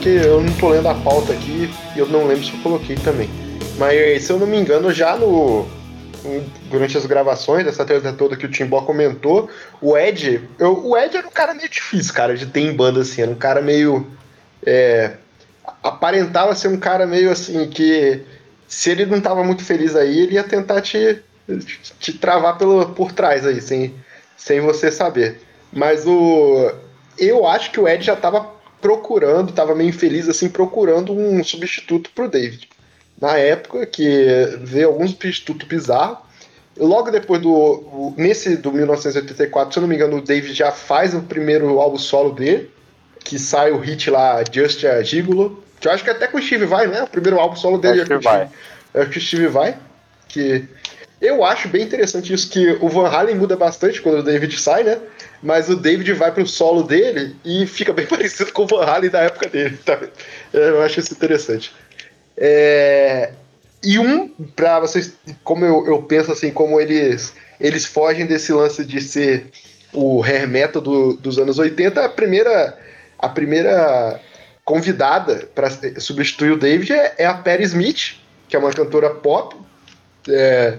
Que 0.00 0.08
eu 0.08 0.42
não 0.42 0.52
tô 0.54 0.70
lendo 0.70 0.88
a 0.88 0.94
pauta 0.94 1.34
aqui 1.34 1.70
e 1.94 1.98
eu 1.98 2.06
não 2.06 2.26
lembro 2.26 2.42
se 2.42 2.54
eu 2.54 2.62
coloquei 2.62 2.96
também. 2.96 3.28
Mas 3.76 4.24
se 4.24 4.32
eu 4.32 4.38
não 4.38 4.46
me 4.46 4.56
engano, 4.56 4.90
já 4.90 5.14
no. 5.14 5.68
Durante 6.70 6.96
as 6.96 7.04
gravações 7.04 7.66
dessa 7.66 7.84
treta 7.84 8.12
toda 8.14 8.36
que 8.36 8.46
o 8.46 8.50
Timbó 8.50 8.80
comentou, 8.80 9.50
o 9.80 9.96
Ed. 9.96 10.48
Eu, 10.58 10.86
o 10.86 10.96
Ed 10.96 11.16
era 11.16 11.26
um 11.26 11.30
cara 11.30 11.52
meio 11.52 11.68
difícil, 11.68 12.14
cara, 12.14 12.34
de 12.34 12.46
ter 12.46 12.60
em 12.60 12.74
banda 12.74 13.02
assim. 13.02 13.20
Era 13.20 13.30
um 13.30 13.36
cara 13.36 13.60
meio. 13.60 14.06
é, 14.64 15.16
aparentava 15.82 16.54
ser 16.54 16.68
um 16.68 16.78
cara 16.78 17.06
meio 17.06 17.30
assim 17.30 17.68
que. 17.68 18.22
Se 18.66 18.90
ele 18.90 19.04
não 19.04 19.20
tava 19.20 19.44
muito 19.44 19.64
feliz 19.64 19.94
aí, 19.94 20.20
ele 20.20 20.34
ia 20.34 20.44
tentar 20.44 20.80
te, 20.80 21.22
te 22.00 22.12
travar 22.14 22.56
pelo, 22.56 22.86
por 22.90 23.12
trás 23.12 23.46
aí, 23.46 23.60
sem, 23.60 23.94
sem 24.36 24.60
você 24.60 24.90
saber. 24.90 25.42
Mas 25.70 26.06
o. 26.06 26.72
Eu 27.18 27.46
acho 27.46 27.72
que 27.72 27.80
o 27.80 27.88
Ed 27.88 28.04
já 28.04 28.14
tava 28.14 28.57
procurando, 28.80 29.52
tava 29.52 29.74
meio 29.74 29.88
infeliz 29.90 30.28
assim, 30.28 30.48
procurando 30.48 31.12
um 31.12 31.42
substituto 31.42 32.10
pro 32.14 32.28
David. 32.28 32.68
Na 33.20 33.36
época, 33.36 33.84
que 33.86 34.04
vê 34.62 34.84
alguns 34.84 35.10
substitutos 35.10 35.66
bizarros. 35.66 36.18
Logo 36.76 37.10
depois 37.10 37.42
do. 37.42 37.50
o- 37.52 38.14
nesse 38.16 38.56
do 38.56 38.70
1984, 38.72 39.72
se 39.72 39.78
eu 39.78 39.80
não 39.80 39.88
me 39.88 39.96
engano, 39.96 40.18
o 40.18 40.22
David 40.22 40.54
já 40.54 40.70
faz 40.70 41.12
o 41.12 41.22
primeiro 41.22 41.80
álbum 41.80 41.98
solo 41.98 42.30
dele, 42.32 42.70
que 43.24 43.36
sai 43.38 43.72
o 43.72 43.78
hit 43.78 44.08
lá, 44.08 44.42
Just 44.52 44.84
a 44.84 45.02
Gigolo. 45.02 45.62
Que 45.80 45.88
eu 45.88 45.92
acho 45.92 46.04
que 46.04 46.10
até 46.10 46.28
com 46.28 46.38
o 46.38 46.42
Steve 46.42 46.66
vai, 46.66 46.86
né? 46.86 47.02
O 47.02 47.08
primeiro 47.08 47.38
álbum 47.40 47.56
solo 47.56 47.78
dele 47.78 48.02
Acho 48.02 48.12
é 48.12 48.14
com 48.16 48.20
que 48.20 48.26
o 48.28 48.30
vai. 48.30 48.46
Steve- 48.46 48.58
é 48.94 49.04
que 49.06 49.18
o 49.18 49.20
Steve 49.20 49.46
vai. 49.48 49.76
Que 50.28 50.64
Eu 51.20 51.44
acho 51.44 51.68
bem 51.68 51.82
interessante 51.82 52.32
isso, 52.32 52.48
que 52.48 52.78
o 52.80 52.88
Van 52.88 53.08
Halen 53.08 53.34
muda 53.34 53.56
bastante 53.56 54.00
quando 54.00 54.18
o 54.18 54.22
David 54.22 54.58
sai, 54.60 54.84
né? 54.84 54.98
Mas 55.42 55.68
o 55.68 55.76
David 55.76 56.12
vai 56.12 56.30
pro 56.30 56.46
solo 56.46 56.82
dele 56.82 57.34
e 57.44 57.66
fica 57.66 57.92
bem 57.92 58.06
parecido 58.08 58.52
com 58.52 58.62
o 58.62 58.66
Van 58.66 58.84
Halen 58.84 59.10
da 59.10 59.22
época 59.22 59.48
dele. 59.48 59.76
Tá? 59.84 59.98
Eu 60.52 60.80
acho 60.82 61.00
isso 61.00 61.12
interessante. 61.12 61.72
É... 62.36 63.32
E 63.82 63.98
um, 63.98 64.28
pra 64.28 64.80
vocês, 64.80 65.12
como 65.44 65.64
eu, 65.64 65.86
eu 65.86 66.02
penso 66.02 66.32
assim, 66.32 66.50
como 66.50 66.80
eles, 66.80 67.32
eles 67.60 67.84
fogem 67.84 68.26
desse 68.26 68.52
lance 68.52 68.84
de 68.84 69.00
ser 69.00 69.46
o 69.92 70.22
hair 70.22 70.48
metal 70.48 70.82
do, 70.82 71.14
dos 71.14 71.38
anos 71.38 71.58
80, 71.58 72.04
a 72.04 72.08
primeira, 72.08 72.76
a 73.18 73.28
primeira 73.28 74.20
convidada 74.64 75.48
para 75.54 75.70
substituir 75.98 76.52
o 76.52 76.58
David 76.58 76.92
é, 76.92 77.14
é, 77.18 77.26
a 77.26 77.34
Perry 77.34 77.64
Smith, 77.64 78.16
que 78.48 78.56
é 78.56 78.58
uma 78.58 78.72
cantora 78.72 79.10
pop. 79.10 79.56
É, 80.28 80.78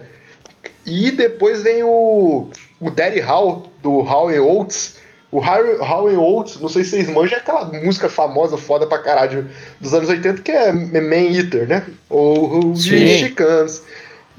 e 0.89 1.11
depois 1.11 1.63
vem 1.63 1.83
o, 1.83 2.49
o 2.79 2.89
Daddy 2.89 3.19
Hall, 3.19 3.71
do 3.81 3.99
Howie 3.99 4.39
Oates. 4.39 4.97
O 5.31 5.39
Howie 5.39 6.15
Oates, 6.15 6.59
não 6.59 6.67
sei 6.67 6.83
se 6.83 6.91
vocês 6.91 7.07
manjam, 7.09 7.37
é 7.37 7.41
aquela 7.41 7.65
música 7.65 8.09
famosa, 8.09 8.57
foda 8.57 8.87
pra 8.87 8.97
caralho, 8.97 9.47
dos 9.79 9.93
anos 9.93 10.09
80, 10.09 10.41
que 10.41 10.51
é 10.51 10.71
Man 10.71 11.35
Eater, 11.35 11.67
né? 11.67 11.85
Ou 12.09 12.71
os 12.71 12.87
mexicanos. 12.87 13.83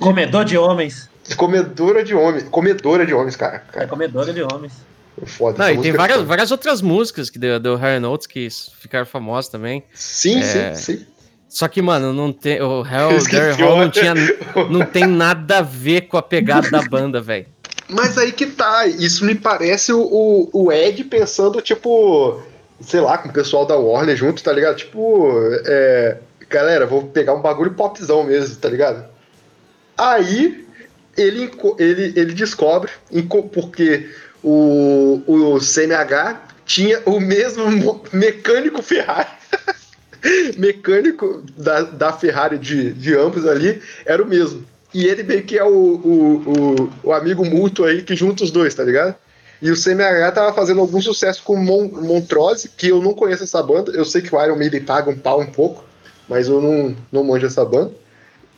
Comedor 0.00 0.44
de 0.44 0.58
homens. 0.58 1.08
Comedora 1.36 2.02
de 2.02 2.14
homens. 2.14 2.44
Comedora 2.50 3.06
de 3.06 3.14
homens, 3.14 3.36
cara. 3.36 3.60
cara. 3.60 3.84
É 3.84 3.86
comedora 3.86 4.32
de 4.32 4.42
homens. 4.42 4.72
Foda, 5.26 5.58
Não, 5.58 5.70
e 5.70 5.82
tem 5.82 5.90
é 5.90 5.94
várias, 5.94 6.22
várias 6.22 6.50
outras 6.50 6.80
músicas 6.80 7.28
que 7.28 7.38
deu, 7.38 7.60
deu 7.60 7.76
Harry 7.76 8.00
Notes 8.00 8.26
que 8.26 8.48
ficaram 8.78 9.04
famosas 9.04 9.50
também. 9.50 9.84
Sim, 9.92 10.38
é... 10.38 10.74
sim, 10.74 10.96
sim. 10.96 11.06
Só 11.50 11.66
que, 11.66 11.82
mano, 11.82 12.12
não 12.12 12.32
tem, 12.32 12.62
o 12.62 12.86
Hell, 12.86 13.24
Gary 13.24 13.60
Hall 13.60 13.78
não, 13.78 13.90
tinha, 13.90 14.14
não 14.70 14.86
tem 14.86 15.04
nada 15.04 15.58
a 15.58 15.62
ver 15.62 16.02
com 16.02 16.16
a 16.16 16.22
pegada 16.22 16.70
da 16.70 16.80
banda, 16.80 17.20
velho. 17.20 17.46
Mas 17.88 18.16
aí 18.16 18.30
que 18.30 18.46
tá, 18.46 18.86
isso 18.86 19.24
me 19.24 19.34
parece 19.34 19.92
o, 19.92 20.48
o 20.52 20.70
Ed 20.70 21.02
pensando, 21.02 21.60
tipo, 21.60 22.40
sei 22.80 23.00
lá, 23.00 23.18
com 23.18 23.28
o 23.28 23.32
pessoal 23.32 23.66
da 23.66 23.74
Warner 23.76 24.16
junto, 24.16 24.44
tá 24.44 24.52
ligado? 24.52 24.76
Tipo, 24.76 25.28
é, 25.66 26.18
galera, 26.48 26.86
vou 26.86 27.08
pegar 27.08 27.34
um 27.34 27.42
bagulho 27.42 27.72
popzão 27.72 28.22
mesmo, 28.22 28.54
tá 28.54 28.68
ligado? 28.68 29.04
Aí 29.98 30.64
ele, 31.16 31.50
ele, 31.80 32.12
ele 32.14 32.32
descobre, 32.32 32.92
porque 33.52 34.08
o, 34.40 35.20
o 35.26 35.58
CMH 35.58 36.42
tinha 36.64 37.02
o 37.06 37.18
mesmo 37.18 37.64
mecânico 38.12 38.82
Ferrari. 38.82 39.39
Mecânico 40.56 41.42
da, 41.56 41.82
da 41.82 42.12
Ferrari 42.12 42.58
de, 42.58 42.92
de 42.92 43.14
ambos 43.14 43.46
ali 43.46 43.80
era 44.04 44.22
o 44.22 44.26
mesmo. 44.26 44.64
E 44.92 45.06
ele 45.06 45.22
meio 45.22 45.42
que 45.44 45.56
é 45.56 45.64
o, 45.64 45.68
o, 45.68 46.36
o, 46.36 46.92
o 47.04 47.12
amigo 47.12 47.44
mútuo 47.44 47.84
aí 47.84 48.02
que 48.02 48.16
junta 48.16 48.42
os 48.42 48.50
dois, 48.50 48.74
tá 48.74 48.82
ligado? 48.82 49.14
E 49.62 49.70
o 49.70 49.76
CMH 49.76 50.32
tava 50.32 50.52
fazendo 50.52 50.80
algum 50.80 51.00
sucesso 51.00 51.42
com 51.42 51.54
Mon 51.56 51.88
Montrose, 51.88 52.70
que 52.76 52.88
eu 52.88 53.00
não 53.00 53.12
conheço 53.12 53.44
essa 53.44 53.62
banda. 53.62 53.92
Eu 53.92 54.04
sei 54.04 54.22
que 54.22 54.34
o 54.34 54.42
Iron 54.42 54.56
Maiden 54.56 54.82
paga 54.82 55.10
um 55.10 55.16
pau 55.16 55.40
um 55.40 55.46
pouco, 55.46 55.84
mas 56.28 56.48
eu 56.48 56.60
não, 56.60 56.96
não 57.12 57.24
manjo 57.24 57.46
essa 57.46 57.64
banda. 57.64 57.92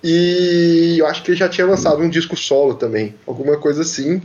E 0.03 0.97
eu 0.99 1.07
acho 1.07 1.23
que 1.23 1.33
ele 1.33 1.39
já 1.39 1.49
tinha 1.49 1.67
lançado 1.67 2.01
um 2.01 2.09
disco 2.09 2.37
solo 2.37 2.75
também, 2.75 3.15
alguma 3.27 3.57
coisa 3.57 3.83
assim. 3.83 4.23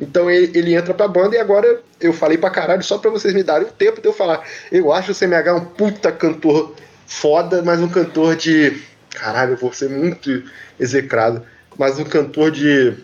Então 0.00 0.30
ele, 0.30 0.56
ele 0.56 0.74
entra 0.74 0.94
pra 0.94 1.08
banda 1.08 1.34
e 1.34 1.38
agora 1.38 1.80
eu 2.00 2.12
falei 2.12 2.38
pra 2.38 2.50
caralho 2.50 2.82
só 2.82 2.98
pra 2.98 3.10
vocês 3.10 3.34
me 3.34 3.42
darem 3.42 3.66
o 3.66 3.72
tempo 3.72 4.00
de 4.00 4.06
eu 4.06 4.12
falar. 4.12 4.44
Eu 4.70 4.92
acho 4.92 5.12
o 5.12 5.14
CMH 5.14 5.54
um 5.54 5.64
puta 5.64 6.12
cantor 6.12 6.74
foda, 7.06 7.62
mas 7.62 7.80
um 7.80 7.88
cantor 7.88 8.36
de. 8.36 8.80
Caralho, 9.10 9.54
eu 9.54 9.56
vou 9.56 9.72
ser 9.72 9.88
muito 9.88 10.44
execrado. 10.78 11.42
Mas 11.76 11.98
um 11.98 12.04
cantor 12.04 12.50
de. 12.50 12.94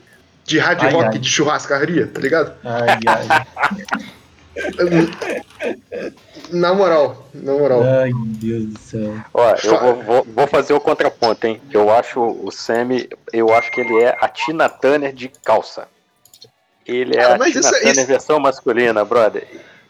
de 0.45 0.59
hard 0.59 0.83
ai, 0.83 0.93
rock 0.93 1.05
ai. 1.07 1.19
de 1.19 1.29
churrascaria, 1.29 2.07
tá 2.07 2.21
ligado? 2.21 2.55
Ai, 2.63 2.99
ai. 3.07 3.47
na 6.53 6.73
moral, 6.75 7.29
na 7.35 7.53
moral. 7.53 7.83
Ai, 7.83 8.13
Deus 8.15 8.67
do 8.67 8.79
céu. 8.79 9.15
Ó, 9.33 9.55
eu 9.65 9.81
vou, 9.81 10.03
vou, 10.03 10.27
vou, 10.35 10.47
fazer 10.47 10.75
o 10.75 10.81
contraponto, 10.81 11.47
hein? 11.47 11.61
Eu 11.73 11.91
acho 11.91 12.21
o 12.21 12.53
Sammy, 12.53 13.09
eu 13.33 13.53
acho 13.53 13.73
que 13.73 13.81
ele 13.81 14.01
é 14.01 14.17
a 14.21 14.29
Tina 14.29 14.69
Turner 14.69 15.13
de 15.13 15.29
calça. 15.45 15.89
Ele 16.87 17.17
é 17.17 17.25
ah, 17.25 17.35
a 17.35 17.39
Tina 17.39 17.49
isso, 17.49 17.71
Turner 17.71 17.93
isso... 17.93 18.07
versão 18.07 18.39
masculina, 18.39 19.05
brother. 19.05 19.47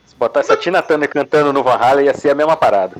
Se 0.06 0.14
botar 0.16 0.40
essa 0.40 0.56
Tina 0.56 0.80
Turner 0.80 1.08
cantando 1.08 1.52
no 1.52 1.62
Van 1.62 1.76
Halen, 1.76 2.06
ia 2.06 2.14
ser 2.14 2.30
a 2.30 2.34
mesma 2.34 2.56
parada. 2.56 2.96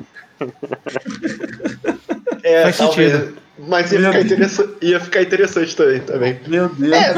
É, 2.43 2.65
Faz 2.65 2.77
talvez, 2.77 3.13
sentido. 3.13 3.39
Mas 3.57 3.93
ia 3.93 4.01
ficar, 4.01 4.21
interessante, 4.21 4.75
ia 4.83 5.01
ficar, 5.01 5.23
interessante 5.23 5.77
também, 5.77 6.01
também. 6.01 6.41
Meu 6.47 6.69
Deus. 6.69 6.93
É, 6.93 7.13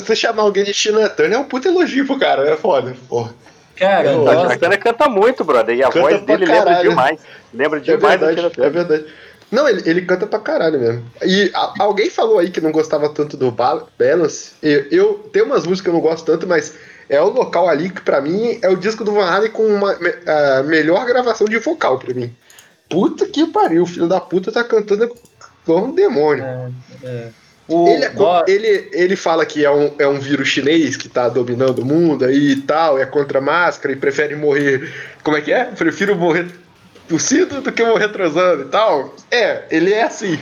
você 0.00 0.16
chamar 0.16 0.42
alguém 0.42 0.64
de 0.64 0.72
Tina 0.72 1.08
Turner 1.08 1.38
é 1.38 1.40
um 1.40 1.44
puta 1.44 1.68
elogio 1.68 2.04
pro 2.06 2.18
cara, 2.18 2.46
é 2.46 2.56
foda, 2.56 2.94
porra. 3.08 3.32
Cara, 3.76 4.10
a 4.10 4.36
Tina 4.36 4.58
Turner 4.58 4.80
canta 4.80 5.08
muito, 5.08 5.44
brother, 5.44 5.76
e 5.76 5.82
a 5.82 5.86
canta 5.86 6.00
voz 6.00 6.20
dele 6.22 6.44
lembra 6.44 6.82
demais. 6.82 7.20
Lembra 7.54 7.78
é 7.78 7.82
demais 7.82 8.20
é 8.20 8.26
verdade, 8.26 8.60
É 8.60 8.70
verdade. 8.70 9.06
Não, 9.54 9.68
ele, 9.68 9.88
ele 9.88 10.02
canta 10.02 10.26
pra 10.26 10.40
caralho 10.40 10.80
mesmo. 10.80 11.04
E 11.22 11.50
a, 11.54 11.74
alguém 11.78 12.10
falou 12.10 12.40
aí 12.40 12.50
que 12.50 12.60
não 12.60 12.72
gostava 12.72 13.08
tanto 13.08 13.36
do 13.36 13.52
Balance. 13.52 14.52
Eu, 14.60 14.86
eu 14.90 15.14
tenho 15.32 15.46
umas 15.46 15.64
músicas 15.64 15.82
que 15.82 15.88
eu 15.88 15.94
não 15.94 16.00
gosto 16.00 16.26
tanto, 16.26 16.46
mas 16.46 16.74
é 17.08 17.20
o 17.20 17.28
local 17.28 17.68
ali 17.68 17.88
que 17.88 18.00
pra 18.00 18.20
mim 18.20 18.58
é 18.60 18.68
o 18.68 18.76
disco 18.76 19.04
do 19.04 19.12
Van 19.12 19.26
Halen 19.26 19.50
com 19.50 19.64
uma 19.64 19.96
a 20.26 20.62
melhor 20.64 21.06
gravação 21.06 21.46
de 21.46 21.58
vocal 21.58 21.98
pra 22.00 22.12
mim. 22.12 22.34
Puta 22.88 23.26
que 23.26 23.46
pariu, 23.46 23.84
o 23.84 23.86
filho 23.86 24.08
da 24.08 24.20
puta 24.20 24.50
tá 24.50 24.64
cantando 24.64 25.14
como 25.64 25.86
um 25.86 25.94
demônio. 25.94 26.44
É, 26.44 26.70
é. 27.04 27.28
O, 27.66 27.88
ele, 27.88 28.04
é, 28.04 28.44
ele, 28.46 28.90
ele 28.92 29.16
fala 29.16 29.46
que 29.46 29.64
é 29.64 29.70
um, 29.70 29.90
é 29.98 30.06
um 30.06 30.18
vírus 30.18 30.48
chinês 30.48 30.96
que 30.96 31.08
tá 31.08 31.30
dominando 31.30 31.78
o 31.78 31.84
mundo 31.84 32.24
aí 32.24 32.52
e 32.52 32.56
tal, 32.60 32.98
é 32.98 33.06
contra 33.06 33.38
a 33.38 33.42
máscara 33.42 33.94
e 33.94 33.96
prefere 33.96 34.36
morrer. 34.36 34.92
Como 35.22 35.36
é 35.36 35.40
que 35.40 35.50
é? 35.50 35.64
Prefiro 35.64 36.14
morrer 36.14 36.46
tossido 37.08 37.60
do 37.60 37.72
que 37.72 37.82
eu 37.82 37.96
retrosando 37.96 38.62
e 38.62 38.66
tal. 38.66 39.14
É, 39.30 39.64
ele 39.70 39.92
é 39.92 40.04
assim. 40.04 40.38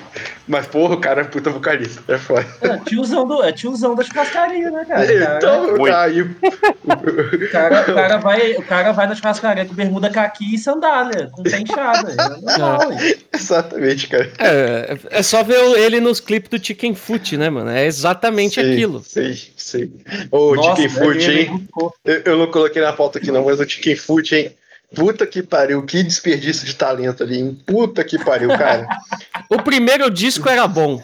Mas, 0.47 0.67
porra, 0.67 0.95
o 0.95 1.01
cara 1.01 1.23
é 1.23 1.25
puta 1.25 1.51
vocalista. 1.51 2.03
É 2.13 2.19
foda. 2.19 2.47
É 2.61 2.77
tiozão, 2.79 3.27
do, 3.27 3.43
é 3.43 3.53
tiozão 3.53 3.95
das 3.95 4.07
churrascarias, 4.07 4.73
né, 4.73 4.85
cara? 4.85 5.37
Então, 5.37 5.85
cara, 5.85 6.03
aí. 6.03 6.23
o, 6.23 7.51
cara, 7.51 7.91
o, 7.91 7.95
cara 7.95 8.17
vai, 8.19 8.53
o 8.53 8.63
cara 8.63 8.93
vai 8.93 9.07
na 9.07 9.15
churrascaria 9.15 9.65
com 9.65 9.75
bermuda 9.75 10.11
caqui 10.11 10.55
e 10.55 10.59
sandália, 10.59 11.31
com 11.33 11.43
pé 11.43 11.61
inchada. 11.61 12.13
É 12.13 13.37
exatamente, 13.37 14.09
cara. 14.09 14.31
É, 14.39 14.99
é 15.11 15.23
só 15.23 15.43
ver 15.43 15.61
ele 15.79 16.01
nos 16.01 16.21
clipes 16.21 16.51
do 16.51 16.65
Chicken 16.65 16.95
Foot, 16.95 17.37
né, 17.37 17.49
mano? 17.49 17.71
É 17.71 17.87
exatamente 17.87 18.57
sei, 18.57 18.73
aquilo. 18.73 19.03
Sei, 19.03 19.39
sei. 19.57 19.91
Ô, 20.31 20.61
Chicken 20.63 20.89
Foot, 20.89 21.31
hein? 21.31 21.69
Eu, 22.05 22.23
eu 22.25 22.39
não 22.39 22.51
coloquei 22.51 22.83
na 22.83 22.93
foto 22.93 23.19
aqui, 23.19 23.31
não, 23.31 23.45
mas 23.45 23.61
o 23.61 23.69
Chicken 23.69 23.97
Foot, 23.97 24.35
hein? 24.35 24.53
Puta 24.95 25.27
que 25.27 25.43
pariu, 25.43 25.83
que 25.83 26.03
desperdício 26.03 26.67
de 26.67 26.75
talento 26.75 27.23
ali, 27.23 27.39
hein? 27.39 27.59
Puta 27.67 28.05
que 28.05 28.23
pariu, 28.23 28.49
cara. 28.51 28.87
o 29.49 29.63
primeiro 29.63 30.11
disco 30.11 30.49
era 30.49 30.67
bom. 30.67 31.03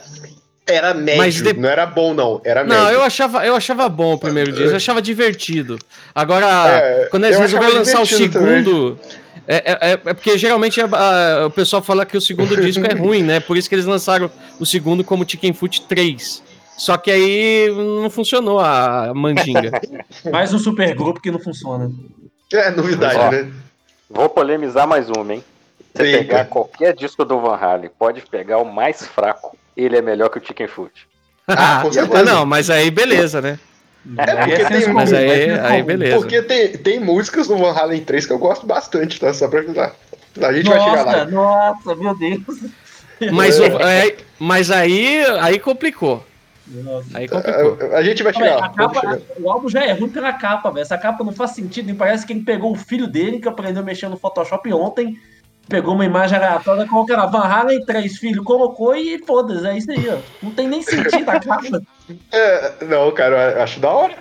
Era 0.66 0.92
médio, 0.92 1.18
mas 1.18 1.34
de... 1.40 1.52
não 1.54 1.68
era 1.68 1.86
bom, 1.86 2.12
não. 2.12 2.42
Era 2.44 2.62
não, 2.62 2.84
médio. 2.84 2.94
eu 2.94 3.02
achava, 3.02 3.46
eu 3.46 3.56
achava 3.56 3.88
bom 3.88 4.14
o 4.14 4.18
primeiro 4.18 4.52
disco, 4.52 4.68
eu 4.68 4.76
achava 4.76 5.00
divertido. 5.00 5.78
Agora, 6.14 6.46
é, 6.46 7.08
quando 7.10 7.24
eles 7.24 7.38
resolveram 7.38 7.76
lançar 7.76 8.02
o 8.02 8.06
segundo. 8.06 8.98
É, 9.50 9.56
é, 9.56 9.62
é, 9.64 9.92
é, 9.92 9.96
porque 9.96 10.36
geralmente 10.36 10.78
a, 10.78 10.84
a, 10.84 11.46
o 11.46 11.50
pessoal 11.50 11.82
fala 11.82 12.04
que 12.04 12.18
o 12.18 12.20
segundo 12.20 12.54
disco 12.60 12.84
é 12.84 12.92
ruim, 12.92 13.22
né? 13.22 13.40
Por 13.40 13.56
isso 13.56 13.66
que 13.66 13.74
eles 13.74 13.86
lançaram 13.86 14.30
o 14.60 14.66
segundo 14.66 15.02
como 15.02 15.28
Chicken 15.28 15.54
Foot 15.54 15.86
3. 15.88 16.42
Só 16.76 16.98
que 16.98 17.10
aí 17.10 17.72
não 17.74 18.10
funcionou 18.10 18.60
a 18.60 19.12
mandinga. 19.14 19.80
Mais 20.30 20.52
um 20.52 20.58
super 20.58 20.94
grupo 20.94 21.20
que 21.20 21.30
não 21.30 21.40
funciona. 21.40 21.90
É, 22.52 22.70
novidade, 22.70 23.16
Ó, 23.16 23.30
né? 23.30 23.50
Vou 24.08 24.28
polemizar 24.28 24.86
mais 24.86 25.08
uma, 25.10 25.34
hein? 25.34 25.44
Você 25.94 26.04
Sim, 26.04 26.18
pegar 26.18 26.44
qualquer 26.46 26.94
disco 26.94 27.24
do 27.24 27.40
Van 27.40 27.56
Halen, 27.56 27.90
pode 27.98 28.22
pegar 28.22 28.58
o 28.58 28.64
mais 28.64 29.06
fraco, 29.06 29.56
ele 29.76 29.96
é 29.96 30.02
melhor 30.02 30.28
que 30.28 30.38
o 30.38 30.44
Chicken 30.44 30.68
Foot. 30.68 31.06
Ah, 31.46 31.80
com 31.82 31.92
certeza. 31.92 32.24
Não, 32.24 32.44
mas 32.46 32.70
aí 32.70 32.90
beleza, 32.90 33.40
né? 33.40 33.58
É, 34.16 34.36
porque 34.36 34.62
é 34.62 34.68
tem, 34.68 34.92
mas 34.92 35.12
aí, 35.12 35.50
aí 35.50 35.82
beleza. 35.82 36.16
Porque 36.16 36.42
tem, 36.42 36.76
tem 36.78 37.00
músicas 37.00 37.48
no 37.48 37.58
Van 37.58 37.72
Halen 37.72 38.04
3 38.04 38.26
que 38.26 38.32
eu 38.32 38.38
gosto 38.38 38.66
bastante, 38.66 39.18
tá? 39.18 39.32
Só 39.34 39.48
pra 39.48 39.60
ajudar. 39.60 39.94
A 40.40 40.52
gente 40.52 40.66
nossa, 40.66 40.78
vai 40.78 40.90
chegar 40.90 41.04
lá. 41.04 41.24
Nossa, 41.26 41.94
meu 41.96 42.16
Deus. 42.16 42.42
Mas, 43.32 43.58
é, 43.58 44.16
mas 44.38 44.70
aí, 44.70 45.24
aí 45.40 45.58
complicou. 45.58 46.24
Aí 47.14 47.28
complicou. 47.28 47.92
A, 47.92 47.96
a, 47.96 48.02
gente 48.02 48.22
vai 48.22 48.32
chegar, 48.32 48.56
lá, 48.56 48.68
capa, 48.70 49.00
chegar. 49.00 49.20
O 49.40 49.50
álbum 49.50 49.68
já 49.68 49.84
é 49.84 49.92
ruim 49.92 50.08
pela 50.08 50.32
capa, 50.32 50.70
velho. 50.70 50.82
Essa 50.82 50.98
capa 50.98 51.24
não 51.24 51.32
faz 51.32 51.52
sentido. 51.52 51.90
E 51.90 51.94
parece 51.94 52.26
que 52.26 52.32
ele 52.32 52.42
pegou 52.42 52.72
o 52.72 52.76
filho 52.76 53.06
dele, 53.06 53.38
que 53.38 53.48
aprendeu 53.48 53.82
a 53.82 53.84
mexer 53.84 54.08
no 54.08 54.16
Photoshop 54.16 54.72
ontem, 54.72 55.16
pegou 55.68 55.94
uma 55.94 56.04
imagem 56.04 56.36
aleatória, 56.36 56.86
colocou 56.86 57.16
na 57.16 57.26
Van 57.26 57.44
Halen, 57.44 57.84
três 57.84 58.18
filhos, 58.18 58.44
colocou 58.44 58.94
e 58.94 59.18
foda-se. 59.24 59.66
É 59.66 59.76
isso 59.76 59.90
aí, 59.90 60.08
ó. 60.08 60.18
Não 60.42 60.50
tem 60.50 60.68
nem 60.68 60.82
sentido 60.82 61.28
a 61.28 61.40
capa. 61.40 61.82
É, 62.32 62.84
não, 62.84 63.10
cara, 63.12 63.52
eu 63.52 63.62
acho 63.62 63.80
da 63.80 63.90
hora. 63.90 64.14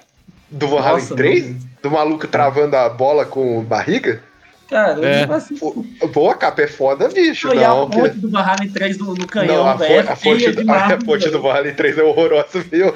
Do 0.49 0.67
Van 0.67 0.81
Halen 0.81 1.05
3? 1.05 1.55
Do 1.81 1.91
maluco 1.91 2.27
travando 2.27 2.75
a 2.75 2.87
bola 2.89 3.25
com 3.25 3.61
barriga? 3.63 4.23
Cara, 4.69 5.05
É. 5.05 5.23
assim. 5.33 5.55
Pô, 5.55 6.29
a 6.29 6.35
capa 6.35 6.61
é 6.61 6.67
foda, 6.67 7.07
bicho. 7.07 7.53
E 7.53 7.63
a 7.63 7.69
Não, 7.69 7.89
que- 7.89 7.97
ponte 7.99 8.17
do 8.17 8.29
Valhalla 8.29 8.57
3 8.73 8.97
do, 8.97 9.13
do 9.13 9.25
canhão, 9.25 9.55
não 9.63 9.67
a, 9.69 9.75
velho. 9.75 10.03
fo- 10.03 10.09
a 10.09 10.11
é 10.11 10.15
fonte, 10.15 10.51
do, 10.51 10.61
a 10.71 10.97
ponte 11.05 11.25
do 11.29 11.41
velho. 11.41 11.41
Vale 11.41 11.71
3 11.71 11.97
é 11.97 12.03
horrorosa, 12.03 12.59
viu? 12.69 12.93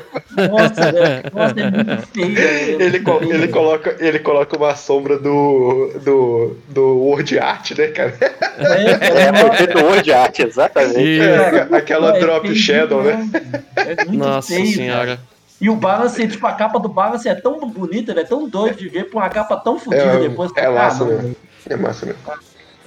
Nossa, 0.49 0.91
velho. 0.91 1.23
Nossa, 1.33 1.55
é 1.59 1.71
muito 1.71 2.07
feio. 2.07 2.35
velho. 2.35 2.81
Ele, 2.81 2.99
co- 2.99 3.19
ele, 3.23 3.47
coloca, 3.47 3.95
ele 3.99 4.19
coloca 4.19 4.57
uma 4.57 4.75
sombra 4.75 5.17
do, 5.17 5.93
do, 6.03 6.57
do 6.67 6.97
Word 6.97 7.39
Art, 7.39 7.71
né, 7.71 7.87
cara? 7.87 8.13
É, 8.19 9.23
É, 9.23 9.31
nossa, 9.31 9.47
foi 9.47 9.55
feito 9.57 9.77
Word 9.85 10.11
Art, 10.13 10.39
exatamente. 10.39 11.21
É, 11.21 11.67
aquela 11.77 12.17
é 12.17 12.19
drop 12.19 12.53
shadow, 12.53 13.01
né? 13.03 13.29
É 13.77 14.05
Nossa 14.11 14.49
feio, 14.53 14.67
senhora. 14.67 15.05
cara. 15.17 15.19
E 15.61 15.69
o 15.69 15.75
balance, 15.75 16.27
tipo, 16.27 16.45
a 16.47 16.53
capa 16.53 16.79
do 16.79 16.89
balance 16.89 17.29
é 17.29 17.35
tão 17.35 17.59
bonita, 17.69 18.11
é 18.19 18.23
tão 18.23 18.49
doido 18.49 18.77
de 18.77 18.89
ver, 18.89 19.03
por 19.05 19.21
uma 19.21 19.29
capa 19.29 19.55
tão 19.55 19.77
fodida 19.77 20.03
É, 20.03 20.19
depois. 20.27 20.51
é 20.57 20.65
Ah, 20.65 20.71
massa 20.71 21.05
mesmo. 21.05 21.35
É 21.69 21.75
massa 21.75 22.05
mesmo. 22.05 22.21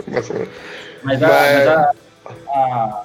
É 0.07 0.11
massa 0.11 0.35
mesmo. 0.35 0.53
Mas 1.03 1.23
a, 1.23 1.29
Mas- 1.29 1.69
a, 1.69 3.05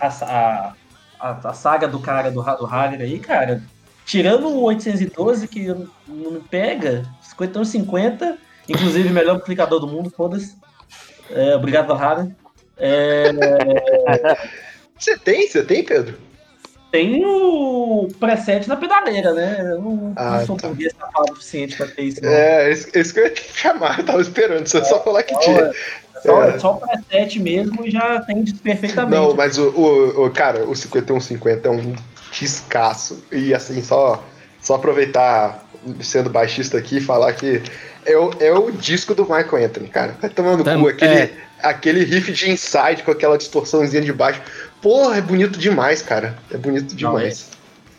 a, 0.00 0.74
a, 1.20 1.48
a, 1.50 1.54
saga 1.54 1.88
do 1.88 1.98
cara 1.98 2.30
do, 2.30 2.42
do 2.42 2.66
Hager 2.66 3.00
aí, 3.00 3.18
cara, 3.18 3.62
tirando 4.04 4.48
o 4.48 4.62
812, 4.62 5.48
que 5.48 5.68
não 6.08 6.32
me 6.32 6.40
pega, 6.40 7.04
50 7.22 7.64
50, 7.64 8.38
inclusive 8.68 9.08
o 9.08 9.12
melhor 9.12 9.36
aplicador 9.36 9.80
do 9.80 9.86
mundo, 9.86 10.10
foda-se. 10.10 10.56
É, 11.30 11.54
obrigado, 11.56 11.92
Hager. 11.92 12.34
É, 12.76 13.30
Você 14.98 15.18
tem? 15.18 15.48
Você 15.48 15.64
tem, 15.64 15.84
Pedro? 15.84 16.16
Tem 16.92 17.24
o 17.26 18.06
preset 18.20 18.68
na 18.68 18.76
pedaleira, 18.76 19.32
né? 19.32 19.56
Eu 19.72 19.80
não, 19.80 20.12
Ah, 20.14 20.38
não 20.38 20.46
sou 20.46 20.56
tá. 20.56 20.68
burguês 20.68 20.92
safado 20.96 21.32
o 21.32 21.34
suficiente 21.36 21.76
pra 21.76 21.86
ter 21.86 22.02
isso. 22.02 22.22
Não. 22.22 22.30
É, 22.30 22.70
isso, 22.70 22.86
isso 22.94 23.12
que 23.14 23.18
eu 23.20 23.24
ia 23.24 23.30
te 23.30 23.50
chamar, 23.58 23.98
eu 23.98 24.04
tava 24.06 24.20
esperando, 24.20 24.66
você 24.66 24.84
só 24.84 25.02
falar 25.02 25.22
que 25.24 25.36
tinha. 25.40 25.72
Só, 26.22 26.44
É. 26.44 26.58
só 26.60 26.72
o 26.74 26.76
preset 26.80 27.40
mesmo 27.40 27.90
já 27.90 28.20
tem 28.20 28.44
perfeitamente. 28.44 29.16
Não, 29.16 29.34
mas 29.34 29.58
o, 29.58 29.70
o, 29.70 30.26
o- 30.26 30.30
cara, 30.30 30.64
o 30.68 30.76
5150 30.76 31.66
é 31.66 31.70
um 31.70 31.94
descasso. 32.30 33.24
E 33.32 33.52
assim, 33.54 33.82
só, 33.82 34.22
só 34.60 34.74
aproveitar, 34.74 35.64
sendo 36.00 36.28
baixista 36.30 36.78
aqui, 36.78 36.98
e 36.98 37.00
falar 37.00 37.32
que 37.32 37.60
é 38.04 38.16
o, 38.16 38.30
é 38.38 38.52
o 38.52 38.70
disco 38.70 39.14
do 39.14 39.22
Michael 39.22 39.64
Anthony, 39.66 39.88
cara. 39.88 40.14
Vai 40.20 40.30
tomando 40.30 40.62
Tam- 40.62 40.80
cu, 40.80 40.88
aquele, 40.88 41.14
é. 41.14 41.30
aquele 41.60 42.04
riff 42.04 42.30
de 42.32 42.50
inside 42.50 43.02
com 43.04 43.10
aquela 43.10 43.36
distorçãozinha 43.38 44.02
de 44.02 44.12
baixo. 44.12 44.40
Porra, 44.82 45.16
é 45.16 45.20
bonito 45.20 45.58
demais, 45.58 46.02
cara. 46.02 46.36
É 46.50 46.56
bonito 46.58 46.94
demais. 46.94 47.50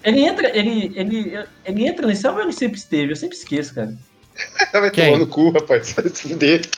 Ele 0.03 0.19
entra, 0.21 0.55
ele, 0.55 0.91
ele, 0.95 1.39
ele 1.65 1.88
entra 1.88 2.05
nesse 2.05 2.27
álbum 2.27 2.39
ou 2.39 2.45
ele 2.45 2.53
sempre 2.53 2.77
esteve? 2.77 3.13
Eu 3.13 3.15
sempre 3.15 3.38
esqueço, 3.38 3.73
cara. 3.73 3.93
Vai 4.73 4.91
Quem? 4.91 5.05
tomar 5.05 5.19
no 5.19 5.27
cu, 5.27 5.49
rapaz. 5.51 5.93
Vai 5.93 6.09
se 6.09 6.29
fuder. 6.29 6.61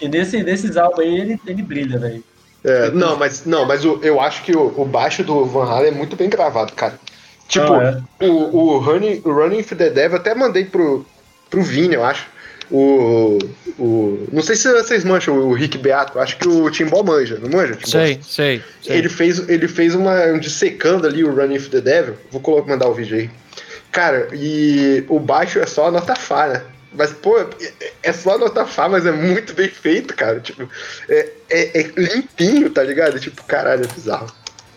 E 0.00 0.08
nesse, 0.08 0.42
nesses 0.42 0.76
álbuns 0.76 1.06
aí 1.06 1.20
ele, 1.20 1.40
ele 1.46 1.62
brilha, 1.62 1.98
velho. 1.98 2.22
É, 2.62 2.90
não, 2.90 3.16
mas, 3.16 3.44
não, 3.46 3.64
mas 3.64 3.84
o- 3.84 3.98
eu 4.02 4.20
acho 4.20 4.42
que 4.42 4.54
o, 4.54 4.80
o 4.80 4.84
baixo 4.84 5.22
do 5.24 5.44
Van 5.46 5.64
Halen 5.64 5.88
é 5.88 5.94
muito 5.94 6.16
bem 6.16 6.28
gravado, 6.28 6.72
cara. 6.72 6.98
Tipo, 7.48 7.74
Ah, 7.74 8.02
o, 8.20 8.26
o, 8.74 8.78
Running, 8.78 9.22
o 9.24 9.32
Running 9.32 9.62
for 9.62 9.78
the 9.78 9.88
Devil 9.88 10.16
eu 10.16 10.20
até 10.20 10.34
mandei 10.34 10.64
pro, 10.64 11.06
pro 11.48 11.62
Vini, 11.62 11.94
eu 11.94 12.04
acho. 12.04 12.26
O, 12.70 13.38
o. 13.78 14.26
Não 14.32 14.42
sei 14.42 14.56
se 14.56 14.70
vocês 14.72 15.04
mancham 15.04 15.38
o 15.38 15.52
Rick 15.52 15.78
Beato, 15.78 16.18
acho 16.18 16.36
que 16.36 16.48
o 16.48 16.68
Timbó 16.70 17.02
manja, 17.02 17.38
não 17.38 17.48
manja? 17.48 17.74
o 17.74 17.76
Timbó? 17.76 17.90
sei, 17.90 18.18
sei, 18.22 18.62
sei. 18.82 18.96
Ele 18.96 19.08
fez, 19.08 19.48
ele 19.48 19.68
fez 19.68 19.94
uma. 19.94 20.26
um 20.26 20.38
dissecando 20.38 21.06
ali 21.06 21.22
o 21.22 21.34
Running 21.34 21.58
for 21.60 21.70
the 21.70 21.80
Devil. 21.80 22.14
Vou 22.30 22.40
colocar, 22.40 22.68
mandar 22.68 22.88
o 22.88 22.94
vídeo 22.94 23.18
aí. 23.18 23.30
Cara, 23.92 24.28
e 24.32 25.04
o 25.08 25.18
baixo 25.20 25.58
é 25.58 25.66
só 25.66 25.86
a 25.86 25.90
nota 25.90 26.14
Fá, 26.16 26.48
né? 26.48 26.62
Mas, 26.92 27.12
pô, 27.12 27.38
é- 27.38 27.48
é 28.02 28.12
só 28.12 28.34
a 28.34 28.38
nota 28.38 28.66
Fá, 28.66 28.88
mas 28.88 29.06
é 29.06 29.12
muito 29.12 29.54
bem 29.54 29.68
feito, 29.68 30.14
cara. 30.14 30.40
Tipo, 30.40 30.68
é, 31.08 31.30
é, 31.48 31.80
é 31.80 31.90
limpinho, 31.96 32.68
tá 32.70 32.82
ligado? 32.82 33.18
Tipo, 33.20 33.44
caralho, 33.44 33.84
é 33.84 33.86
bizarro. 33.86 34.32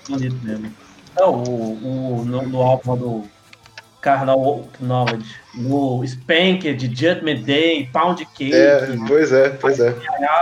Bonito 0.08 0.38
mesmo. 0.44 0.74
Não, 1.18 1.44
o, 1.44 2.20
o, 2.22 2.26
no, 2.26 2.44
no 2.44 2.62
álbum 2.62 2.96
do 2.96 3.24
Carnal 4.02 4.68
Knowledge, 4.80 5.36
no 5.56 6.04
Spanker 6.06 6.76
de 6.76 6.88
Judgment 6.88 7.41
Day, 7.43 7.89
Pound 7.91 8.26
Cake, 8.36 8.54
É, 8.54 8.95
pois 9.08 9.32
é, 9.32 9.50
pois 9.50 9.80
é. 9.80 9.89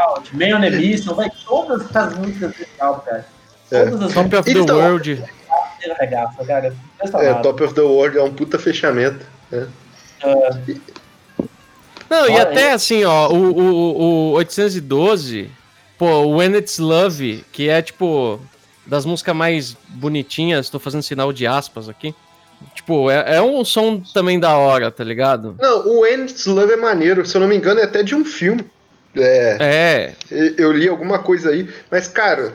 Out, 0.08 0.36
Man 0.36 0.58
on 0.58 0.64
a 0.66 0.70
Mission, 0.70 1.14
vai 1.16 1.30
todas 1.45 1.95
as 1.95 2.16
músicas 2.18 2.53
álbum, 2.80 3.01
cara. 3.01 3.26
É. 3.72 3.86
Todas 3.86 4.01
as 4.03 4.14
Top 4.14 4.36
of 4.36 4.53
the 4.53 4.60
Então- 4.60 4.78
World. 4.78 5.10
músicas 5.16 5.97
regaça, 5.99 6.45
cara. 6.45 6.76
É. 7.01 7.34
Top 7.36 7.64
of 7.64 7.74
the 7.74 7.82
World 7.82 8.18
é 8.18 8.24
um 8.24 8.34
puta 8.34 8.60
fechamento. 8.60 9.26
né? 9.51 9.68
Não, 12.10 12.26
e 12.28 12.32
Olha, 12.32 12.43
até 12.43 12.72
assim, 12.72 13.03
ó, 13.03 13.30
o, 13.30 13.51
o, 13.58 14.32
o 14.32 14.32
812, 14.34 15.51
pô, 15.97 16.05
o 16.05 16.38
When 16.38 16.55
It's 16.55 16.78
Love, 16.80 17.43
que 17.51 17.70
é 17.70 17.82
tipo 17.82 18.39
das 18.86 19.05
músicas 19.05 19.36
mais 19.36 19.76
bonitinhas, 19.89 20.70
tô 20.70 20.80
fazendo 20.80 21.03
sinal 21.03 21.34
de 21.34 21.45
aspas 21.45 21.89
aqui. 21.89 22.16
Tipo, 22.74 23.10
é, 23.12 23.36
é 23.38 23.41
um 23.41 23.64
som 23.66 23.99
também 24.14 24.39
da 24.39 24.55
hora, 24.58 24.89
tá 24.91 25.03
ligado? 25.03 25.55
Não, 25.60 25.88
o 25.88 26.05
Endless 26.05 26.47
Love 26.47 26.74
é 26.74 26.78
maneiro, 26.78 27.26
se 27.26 27.36
eu 27.36 27.41
não 27.41 27.47
me 27.47 27.55
engano, 27.55 27.80
é 27.80 27.84
até 27.84 28.01
de 28.03 28.16
um 28.16 28.24
filme. 28.24 28.66
É, 29.16 29.58
É, 29.60 30.14
eu 30.58 30.72
li 30.72 30.88
alguma 30.88 31.20
coisa 31.20 31.49
aí, 31.49 31.68
mas, 31.91 32.08
cara. 32.08 32.53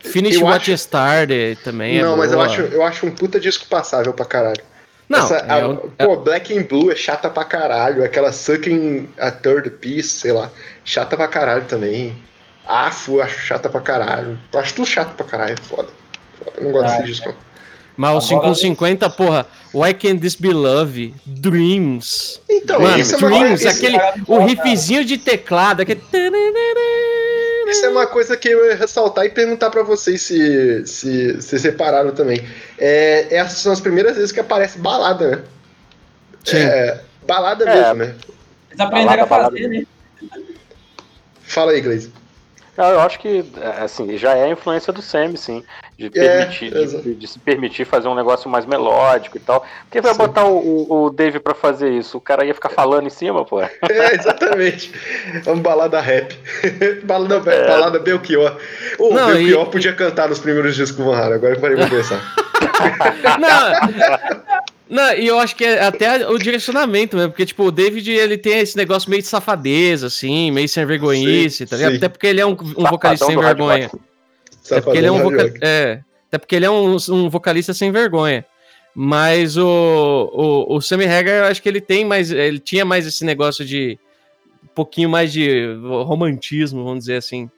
Finish 0.00 0.36
eu 0.36 0.42
What 0.44 0.56
acho- 0.62 0.70
You 0.70 0.74
Started 0.76 1.58
também 1.64 2.00
não, 2.02 2.14
é 2.14 2.16
mas 2.16 2.32
eu 2.32 2.40
acho, 2.40 2.60
eu 2.60 2.82
acho 2.84 3.06
um 3.06 3.10
puta 3.10 3.40
disco 3.40 3.66
passável 3.68 4.12
pra 4.12 4.24
caralho. 4.24 4.60
Não, 5.08 5.18
Essa- 5.18 5.36
é 5.36 5.60
a- 5.60 5.68
um- 5.68 5.76
pô, 5.76 6.16
Black 6.16 6.56
and 6.56 6.62
Blue 6.62 6.90
é 6.90 6.94
chata 6.96 7.28
pra 7.28 7.44
caralho. 7.44 8.04
Aquela 8.04 8.32
Sucking 8.32 9.08
a 9.18 9.30
Third 9.30 9.70
Piece, 9.70 10.08
sei 10.10 10.32
lá, 10.32 10.50
chata 10.84 11.16
pra 11.16 11.26
caralho 11.28 11.64
também. 11.64 12.14
Eu 12.66 13.20
acho 13.22 13.28
chata 13.46 13.68
pra 13.68 13.80
caralho. 13.80 14.38
Eu 14.52 14.60
acho 14.60 14.74
tudo 14.74 14.86
chato 14.86 15.14
pra 15.14 15.26
caralho, 15.26 15.56
foda. 15.62 15.88
Foda, 16.38 16.52
Eu 16.58 16.64
não 16.64 16.72
gosto 16.72 16.86
Ah, 16.86 16.96
desse 16.98 17.04
disco. 17.04 17.34
Mas 17.96 18.10
o 18.30 18.34
Agora- 18.34 18.54
550, 18.54 19.08
porra, 19.10 19.46
Why 19.72 19.94
Can't 19.94 20.18
This 20.20 20.34
Be 20.34 20.52
Love? 20.52 21.14
Dreams. 21.24 22.40
Então, 22.48 22.80
Mano, 22.80 22.98
isso 22.98 23.14
é, 23.14 23.18
uma, 23.18 23.28
Dreams, 23.38 23.64
isso, 23.64 23.68
aquele, 23.68 23.98
o 24.26 24.38
riffzinho 24.44 25.04
de 25.04 25.16
teclado, 25.18 25.82
aquele... 25.82 26.02
isso 27.68 27.86
é 27.86 27.88
uma 27.88 28.06
coisa 28.06 28.36
que 28.36 28.48
eu 28.48 28.66
ia 28.66 28.74
ressaltar 28.76 29.24
e 29.26 29.30
perguntar 29.30 29.70
pra 29.70 29.82
vocês 29.82 30.22
se, 30.22 30.84
se, 30.86 31.40
se 31.40 31.58
separaram 31.58 32.12
também. 32.12 32.44
É, 32.78 33.28
essas 33.36 33.58
são 33.58 33.72
as 33.72 33.80
primeiras 33.80 34.16
vezes 34.16 34.32
que 34.32 34.40
aparece 34.40 34.78
balada, 34.78 35.30
né? 35.36 35.42
Sim. 36.44 36.56
É, 36.58 37.00
balada 37.26 37.64
É. 37.64 37.74
mesmo, 37.74 37.94
né? 37.94 38.14
Eles 38.70 38.80
aprenderam 38.80 39.22
a 39.22 39.26
Balada, 39.26 39.50
fazer, 39.56 39.68
né? 39.68 39.84
Fala 41.42 41.72
aí. 41.72 42.10
Não, 42.76 42.84
eu 42.86 43.00
acho 43.00 43.20
que 43.20 43.44
é, 43.60 43.82
assim, 43.82 44.18
já 44.18 44.34
é 44.34 44.44
a 44.44 44.48
influência 44.48 44.92
do 44.92 45.00
Sam, 45.00 45.36
sim, 45.36 45.62
de, 45.96 46.06
É, 46.06 46.10
permitir, 46.10 46.76
exato. 46.76 47.02
de, 47.04 47.14
de 47.14 47.26
se 47.28 47.38
permitir 47.38 47.84
fazer 47.84 48.08
um 48.08 48.14
negócio 48.14 48.50
mais 48.50 48.66
melódico 48.66 49.36
e 49.36 49.40
tal. 49.40 49.64
Porque 49.84 50.00
vai 50.00 50.12
Sim. 50.12 50.18
botar 50.18 50.44
o, 50.44 51.04
o, 51.04 51.10
Dave 51.10 51.38
pra 51.38 51.54
fazer 51.54 51.90
isso? 51.92 52.18
O 52.18 52.20
cara 52.20 52.44
ia 52.44 52.54
ficar 52.54 52.68
falando 52.68 53.06
em 53.06 53.10
cima, 53.10 53.44
pô. 53.44 53.60
É, 53.88 54.14
exatamente. 54.14 54.92
Vamos 55.44 55.60
balada 55.60 56.00
rap. 56.00 56.36
balada, 57.04 57.50
É. 57.50 57.66
balada 57.68 57.98
Belchior. 57.98 58.56
O 58.98 59.14
Não, 59.14 59.26
Belchior 59.28 59.66
e- 59.66 59.70
podia 59.70 59.92
cantar 59.92 60.28
nos 60.28 60.38
primeiros 60.38 60.74
discos 60.74 60.96
com 60.96 61.02
o 61.04 61.12
Van 61.12 61.16
Halen, 61.18 61.34
agora 61.34 61.54
eu 61.54 61.60
parei 61.60 61.76
pra 61.76 61.88
pensar. 61.88 62.20
Não, 63.40 64.24
não, 64.88 65.12
e 65.14 65.26
eu 65.26 65.38
acho 65.38 65.56
que 65.56 65.64
é 65.64 65.82
até 65.82 66.28
o 66.28 66.38
direcionamento 66.38 67.16
mesmo, 67.16 67.30
porque, 67.30 67.46
tipo, 67.46 67.64
o 67.64 67.70
David, 67.70 68.10
ele 68.10 68.36
tem 68.36 68.58
esse 68.60 68.76
negócio 68.76 69.08
meio 69.10 69.22
de 69.22 69.28
safadeza, 69.28 70.06
assim, 70.08 70.50
meio 70.50 70.68
sem 70.68 70.84
vergonhice, 70.84 71.58
Sim, 71.58 71.66
tá 71.66 71.76
ligado? 71.76 71.92
sim. 71.92 71.96
Até 71.98 72.08
porque 72.08 72.26
ele 72.26 72.40
é 72.40 72.46
um, 72.46 72.52
um 72.76 72.84
vocalista 72.86 73.26
sem 73.26 73.34
do 73.34 73.40
hard 73.40 73.58
Até 74.64 74.80
porque 74.80 74.98
ele 74.98 75.06
é 75.06 75.12
um, 75.12 75.16
Safadão 75.16 75.30
voca... 75.30 75.42
Hard 75.42 75.52
Rock. 75.52 75.64
é, 75.64 76.00
até 76.28 76.38
porque 76.38 76.56
ele 76.56 76.66
é 76.66 76.70
um, 76.70 76.96
um 77.10 77.28
vocalista 77.28 77.74
sem 77.74 77.92
vergonha. 77.92 78.44
Mas 78.94 79.56
o, 79.56 79.66
o, 79.66 80.76
o 80.76 80.80
Sammy 80.80 81.04
Hagar, 81.04 81.38
eu 81.38 81.44
acho 81.46 81.60
que 81.60 81.68
ele 81.68 81.80
tem 81.80 82.04
mais. 82.04 82.30
Ele 82.30 82.60
tinha 82.60 82.84
mais 82.84 83.06
esse 83.06 83.24
negócio 83.24 83.64
de. 83.64 83.98
Um 84.62 84.68
pouquinho 84.74 85.08
mais 85.08 85.32
de 85.32 85.66
romantismo, 86.04 86.84
vamos 86.84 87.00
dizer 87.00 87.16
assim. 87.16 87.50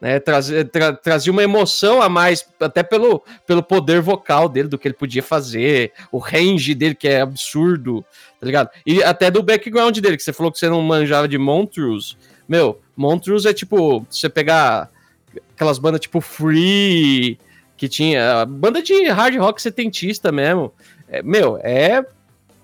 Né? 0.00 0.20
Trazia, 0.20 0.64
tra- 0.64 0.92
trazia 0.92 1.32
uma 1.32 1.42
emoção 1.42 2.02
a 2.02 2.08
mais, 2.08 2.46
até 2.60 2.82
pelo, 2.82 3.22
pelo 3.46 3.62
poder 3.62 4.00
vocal 4.00 4.48
dele, 4.48 4.68
do 4.68 4.78
que 4.78 4.86
ele 4.86 4.94
podia 4.94 5.22
fazer, 5.22 5.92
o 6.12 6.18
range 6.18 6.74
dele, 6.74 6.94
que 6.94 7.08
é 7.08 7.20
absurdo, 7.22 8.04
tá 8.38 8.46
ligado? 8.46 8.70
E 8.84 9.02
até 9.02 9.30
do 9.30 9.42
background 9.42 9.98
dele, 9.98 10.16
que 10.16 10.22
você 10.22 10.32
falou 10.32 10.52
que 10.52 10.58
você 10.58 10.68
não 10.68 10.82
manjava 10.82 11.26
de 11.26 11.38
Montrose. 11.38 12.16
Meu, 12.46 12.80
Montrose 12.96 13.48
é 13.48 13.54
tipo, 13.54 14.04
você 14.10 14.28
pegar 14.28 14.90
aquelas 15.54 15.78
bandas 15.78 16.00
tipo 16.00 16.20
Free, 16.20 17.38
que 17.76 17.88
tinha. 17.88 18.44
Banda 18.46 18.82
de 18.82 19.08
hard 19.08 19.36
rock 19.36 19.60
setentista 19.60 20.30
mesmo. 20.30 20.72
É, 21.08 21.22
meu, 21.22 21.58
é 21.62 22.04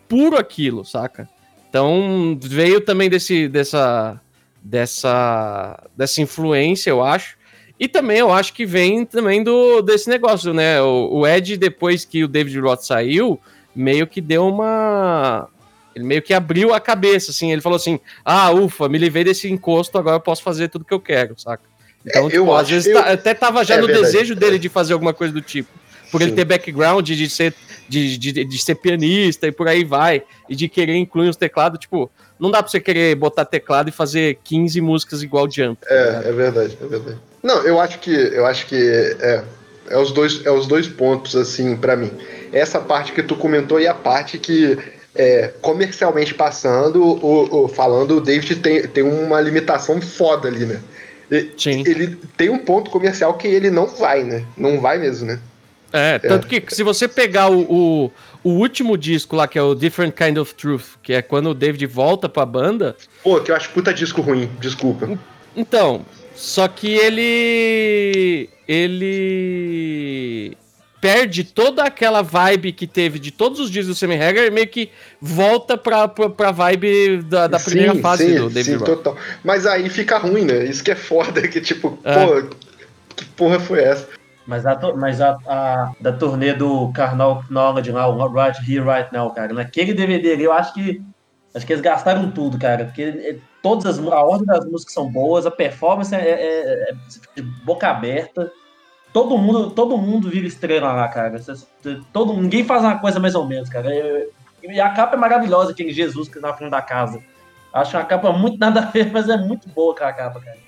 puro 0.08 0.36
aquilo, 0.36 0.84
saca? 0.84 1.28
Então 1.68 2.36
veio 2.42 2.80
também 2.80 3.08
desse, 3.08 3.46
dessa, 3.46 4.20
dessa, 4.60 5.80
dessa 5.96 6.20
influência, 6.20 6.90
eu 6.90 7.02
acho. 7.02 7.38
E 7.78 7.88
também 7.88 8.18
eu 8.18 8.30
acho 8.30 8.52
que 8.52 8.66
vem 8.66 9.06
também 9.06 9.42
do 9.42 9.80
desse 9.80 10.08
negócio, 10.08 10.52
né? 10.52 10.82
O, 10.82 11.20
o 11.20 11.26
Ed, 11.26 11.56
depois 11.56 12.04
que 12.04 12.24
o 12.24 12.28
David 12.28 12.58
Roth 12.58 12.82
saiu, 12.82 13.40
meio 13.74 14.06
que 14.06 14.20
deu 14.20 14.46
uma 14.46 15.48
Ele 15.94 16.04
meio 16.04 16.20
que 16.20 16.34
abriu 16.34 16.74
a 16.74 16.80
cabeça, 16.80 17.30
assim. 17.30 17.52
Ele 17.52 17.62
falou 17.62 17.76
assim: 17.76 18.00
ah, 18.24 18.50
ufa, 18.50 18.88
me 18.88 18.98
livrei 18.98 19.24
desse 19.24 19.50
encosto, 19.50 19.96
agora 19.96 20.16
eu 20.16 20.20
posso 20.20 20.42
fazer 20.42 20.68
tudo 20.68 20.84
que 20.84 20.92
eu 20.92 21.00
quero, 21.00 21.38
saca? 21.38 21.69
Então, 22.06 22.26
É, 22.26 22.30
tipo, 22.30 22.36
eu 22.36 22.52
às 22.54 22.62
acho- 22.62 22.70
vezes 22.70 22.86
eu- 22.88 22.94
tá- 23.02 23.12
até 23.12 23.34
tava 23.34 23.64
já 23.64 23.74
É 23.74 23.80
no 23.80 23.86
verdade. 23.86 24.06
desejo 24.12 24.34
dele 24.34 24.58
de 24.58 24.68
fazer 24.68 24.92
alguma 24.92 25.12
coisa 25.12 25.32
do 25.32 25.40
tipo. 25.40 25.68
Por 26.10 26.20
ele 26.22 26.30
Sim. 26.30 26.36
ter 26.36 26.44
background 26.44 27.08
de 27.08 27.30
ser, 27.30 27.54
de, 27.88 28.16
de, 28.18 28.44
de 28.44 28.58
ser 28.58 28.74
pianista 28.76 29.46
e 29.46 29.52
por 29.52 29.68
aí 29.68 29.84
vai. 29.84 30.22
E 30.48 30.56
de 30.56 30.68
querer 30.68 30.96
incluir 30.96 31.28
os 31.28 31.36
teclados, 31.36 31.78
tipo, 31.78 32.10
não 32.38 32.50
dá 32.50 32.62
pra 32.62 32.70
você 32.70 32.80
querer 32.80 33.14
botar 33.14 33.44
teclado 33.44 33.88
e 33.90 33.92
fazer 33.92 34.38
15 34.42 34.80
músicas 34.80 35.22
igual 35.22 35.48
Jump. 35.50 35.80
tá? 35.86 35.94
É, 35.94 36.22
é 36.28 36.32
verdade, 36.32 36.76
é 36.82 36.86
verdade. 36.86 37.18
Não, 37.42 37.62
eu 37.62 37.78
acho 37.80 37.98
que 38.00 38.10
eu 38.10 38.44
acho 38.46 38.66
que 38.66 38.76
é, 39.20 39.44
é 39.90 39.98
os 39.98 40.10
dois 40.10 40.44
é 40.44 40.50
os 40.50 40.66
dois 40.66 40.88
pontos 40.88 41.36
assim 41.36 41.76
pra 41.76 41.94
mim. 41.96 42.10
Essa 42.52 42.80
parte 42.80 43.12
que 43.12 43.22
tu 43.22 43.36
comentou 43.36 43.78
e 43.80 43.86
a 43.86 43.94
parte 43.94 44.36
que 44.38 44.76
é, 45.14 45.52
comercialmente 45.60 46.34
passando, 46.34 47.02
o, 47.02 47.64
o- 47.64 47.68
falando, 47.68 48.16
o 48.16 48.20
David 48.20 48.56
tem, 48.56 48.82
tem 48.88 49.02
uma 49.04 49.40
limitação 49.40 50.00
foda 50.00 50.48
ali, 50.48 50.64
né? 50.66 50.80
Sim. 51.56 51.84
Ele 51.86 52.16
tem 52.36 52.50
um 52.50 52.58
ponto 52.58 52.90
comercial 52.90 53.34
que 53.34 53.46
ele 53.46 53.70
não 53.70 53.86
vai, 53.86 54.24
né? 54.24 54.44
Não 54.56 54.80
vai 54.80 54.98
mesmo, 54.98 55.26
né? 55.26 55.38
É, 55.92 56.18
tanto 56.18 56.46
que 56.46 56.62
se 56.68 56.82
você 56.82 57.08
pegar 57.08 57.50
o, 57.50 57.62
o, 57.62 58.12
o 58.44 58.50
último 58.50 58.96
disco 58.96 59.34
lá, 59.34 59.48
que 59.48 59.58
é 59.58 59.62
o 59.62 59.74
Different 59.74 60.14
Kind 60.14 60.38
of 60.38 60.54
Truth, 60.54 60.96
que 61.02 61.12
é 61.12 61.20
quando 61.22 61.50
o 61.50 61.54
David 61.54 61.84
volta 61.86 62.28
pra 62.28 62.46
banda, 62.46 62.96
Pô, 63.22 63.40
que 63.40 63.50
eu 63.50 63.56
acho 63.56 63.70
puta 63.70 63.92
disco 63.92 64.20
ruim, 64.20 64.48
desculpa. 64.60 65.18
então, 65.56 66.04
só 66.34 66.68
que 66.68 66.88
ele. 66.94 68.48
Ele. 68.68 70.56
Perde 71.00 71.44
toda 71.44 71.82
aquela 71.84 72.20
vibe 72.22 72.72
que 72.72 72.86
teve 72.86 73.18
de 73.18 73.30
todos 73.30 73.58
os 73.58 73.70
discos 73.70 73.88
do 73.88 73.94
Sammy 73.94 74.16
Hagar 74.22 74.44
e 74.44 74.50
meio 74.50 74.68
que 74.68 74.90
volta 75.20 75.76
pra, 75.78 76.06
pra, 76.06 76.28
pra 76.28 76.50
vibe 76.50 77.22
da, 77.22 77.46
da 77.46 77.58
primeira 77.58 77.94
Sim, 77.94 78.02
fase 78.02 78.24
sim, 78.26 78.34
do 78.36 78.50
David 78.50 78.78
sim, 78.78 78.84
total. 78.84 79.16
Mas 79.42 79.64
aí 79.66 79.88
fica 79.88 80.18
ruim, 80.18 80.44
né? 80.44 80.64
Isso 80.64 80.84
que 80.84 80.90
é 80.90 80.94
foda, 80.96 81.46
que 81.48 81.60
tipo, 81.60 81.98
É. 82.04 82.26
pô, 82.26 82.56
que 83.16 83.24
porra 83.36 83.58
foi 83.58 83.82
essa? 83.82 84.06
Mas, 84.46 84.66
a, 84.66 84.78
mas 84.96 85.20
a, 85.20 85.38
a- 85.46 85.92
da 86.00 86.12
turnê 86.12 86.52
do 86.52 86.90
Carnal 86.92 87.44
Knowledge 87.48 87.92
lá, 87.92 88.06
o 88.08 88.32
Right 88.32 88.58
Here, 88.70 88.84
Right 88.84 89.08
Now, 89.12 89.30
cara, 89.30 89.54
naquele 89.54 89.94
DVD 89.94 90.32
ali, 90.32 90.44
eu 90.44 90.52
acho 90.52 90.74
que 90.74 91.00
acho 91.54 91.66
que 91.66 91.72
eles 91.72 91.82
gastaram 91.82 92.30
tudo, 92.30 92.58
cara, 92.58 92.84
porque 92.84 93.02
é, 93.02 93.36
todas 93.62 93.86
as, 93.86 93.98
a 93.98 94.20
ordem 94.22 94.46
das 94.46 94.64
músicas 94.66 94.92
são 94.94 95.10
boas, 95.10 95.46
a 95.46 95.50
performance 95.50 96.14
é, 96.14 96.18
é- 96.18 96.90
é 96.90 96.94
de 97.36 97.42
boca 97.64 97.88
aberta, 97.88 98.50
todo 99.12 99.36
mundo, 99.38 99.70
todo 99.70 99.96
mundo 99.98 100.28
vira 100.30 100.46
estrela 100.46 100.92
lá, 100.92 101.08
cara, 101.08 101.40
todo, 102.12 102.32
ninguém 102.34 102.64
faz 102.64 102.82
uma 102.82 102.98
coisa 102.98 103.18
mais 103.20 103.34
ou 103.34 103.46
menos, 103.46 103.68
cara, 103.68 103.88
e 104.62 104.80
a 104.80 104.90
capa 104.90 105.16
é 105.16 105.18
maravilhosa, 105.18 105.72
aquele 105.72 105.92
Jesus 105.92 106.28
que 106.28 106.38
tá 106.40 106.48
na 106.48 106.54
frente 106.54 106.70
da 106.70 106.82
casa. 106.82 107.22
Acho 107.72 107.96
uma 107.96 108.04
capa 108.04 108.32
muito 108.32 108.58
nada 108.58 108.80
a 108.80 108.84
ver, 108.84 109.10
mas 109.12 109.28
é 109.28 109.36
muito 109.36 109.68
boa 109.70 109.92
aquela 109.94 110.12
capa, 110.12 110.40
cara. 110.40 110.58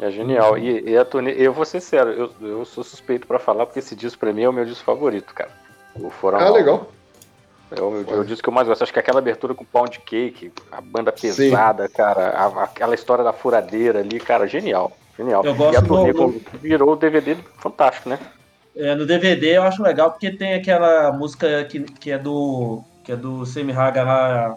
É 0.00 0.10
genial. 0.10 0.56
E, 0.56 0.90
e 0.90 0.96
a 0.96 1.04
turnê, 1.04 1.32
eu 1.36 1.52
vou 1.52 1.64
ser 1.64 1.80
sério, 1.80 2.12
eu, 2.40 2.48
eu 2.48 2.64
sou 2.64 2.82
suspeito 2.84 3.26
pra 3.26 3.38
falar, 3.38 3.66
porque 3.66 3.80
esse 3.80 3.94
disco 3.94 4.18
pra 4.18 4.32
mim 4.32 4.42
é 4.44 4.48
o 4.48 4.52
meu 4.52 4.64
disco 4.64 4.84
favorito, 4.84 5.34
cara. 5.34 5.50
O 5.94 6.08
Foram 6.10 6.38
Ah, 6.38 6.50
legal. 6.50 6.90
É 7.70 7.80
o, 7.82 8.04
é 8.08 8.14
o 8.20 8.24
disco 8.24 8.42
que 8.44 8.48
eu 8.48 8.52
mais 8.52 8.66
gosto. 8.66 8.82
Acho 8.82 8.92
que 8.92 8.98
aquela 8.98 9.18
abertura 9.18 9.54
com 9.54 9.64
Pound 9.64 9.98
Cake, 10.00 10.50
a 10.72 10.80
banda 10.80 11.12
pesada, 11.12 11.86
cara, 11.88 12.30
a- 12.30 12.62
aquela 12.64 12.94
história 12.94 13.22
da 13.22 13.32
furadeira 13.32 13.98
ali, 14.00 14.18
cara, 14.18 14.46
genial. 14.46 14.92
Genial. 15.18 15.44
Eu 15.44 15.54
gosto 15.54 15.74
e 15.74 15.76
a 15.76 15.82
turnê 15.82 16.12
do- 16.12 16.40
virou 16.62 16.92
o 16.92 16.96
DVD 16.96 17.36
fantástico, 17.58 18.08
né? 18.08 18.18
É, 18.76 18.94
no 18.94 19.04
DVD 19.04 19.56
eu 19.56 19.64
acho 19.64 19.82
legal 19.82 20.12
porque 20.12 20.30
tem 20.30 20.54
aquela 20.54 21.10
música 21.12 21.64
que, 21.64 21.80
que 21.80 22.12
é 22.12 22.18
do. 22.18 22.82
que 23.02 23.10
é 23.10 23.16
do 23.16 23.44
Semi 23.44 23.72
Haga 23.72 24.04
lá. 24.04 24.54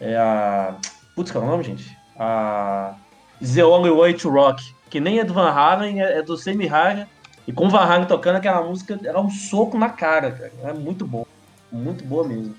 É 0.00 0.16
a. 0.16 0.76
Putz, 1.16 1.32
qual 1.32 1.42
é 1.42 1.46
o 1.46 1.50
nome, 1.50 1.64
gente? 1.64 1.96
A. 2.16 2.94
The 3.42 3.64
Only 3.64 3.90
Way 3.90 4.14
to 4.14 4.30
Rock. 4.30 4.62
Que 4.88 5.00
nem 5.00 5.18
é 5.18 5.24
do 5.24 5.34
Van 5.34 5.50
Halen, 5.50 6.00
é, 6.00 6.18
é 6.18 6.22
do 6.22 6.36
Semi 6.36 6.68
Haga. 6.68 7.08
E 7.48 7.52
com 7.52 7.66
o 7.66 7.70
Van 7.70 7.80
Halen 7.80 8.06
tocando 8.06 8.36
aquela 8.36 8.62
música, 8.62 8.98
era 9.04 9.20
um 9.20 9.28
soco 9.28 9.76
na 9.76 9.88
cara, 9.88 10.30
cara. 10.30 10.52
É 10.62 10.72
muito 10.72 11.04
bom. 11.04 11.26
Muito 11.72 12.04
boa 12.04 12.22
mesmo. 12.26 12.54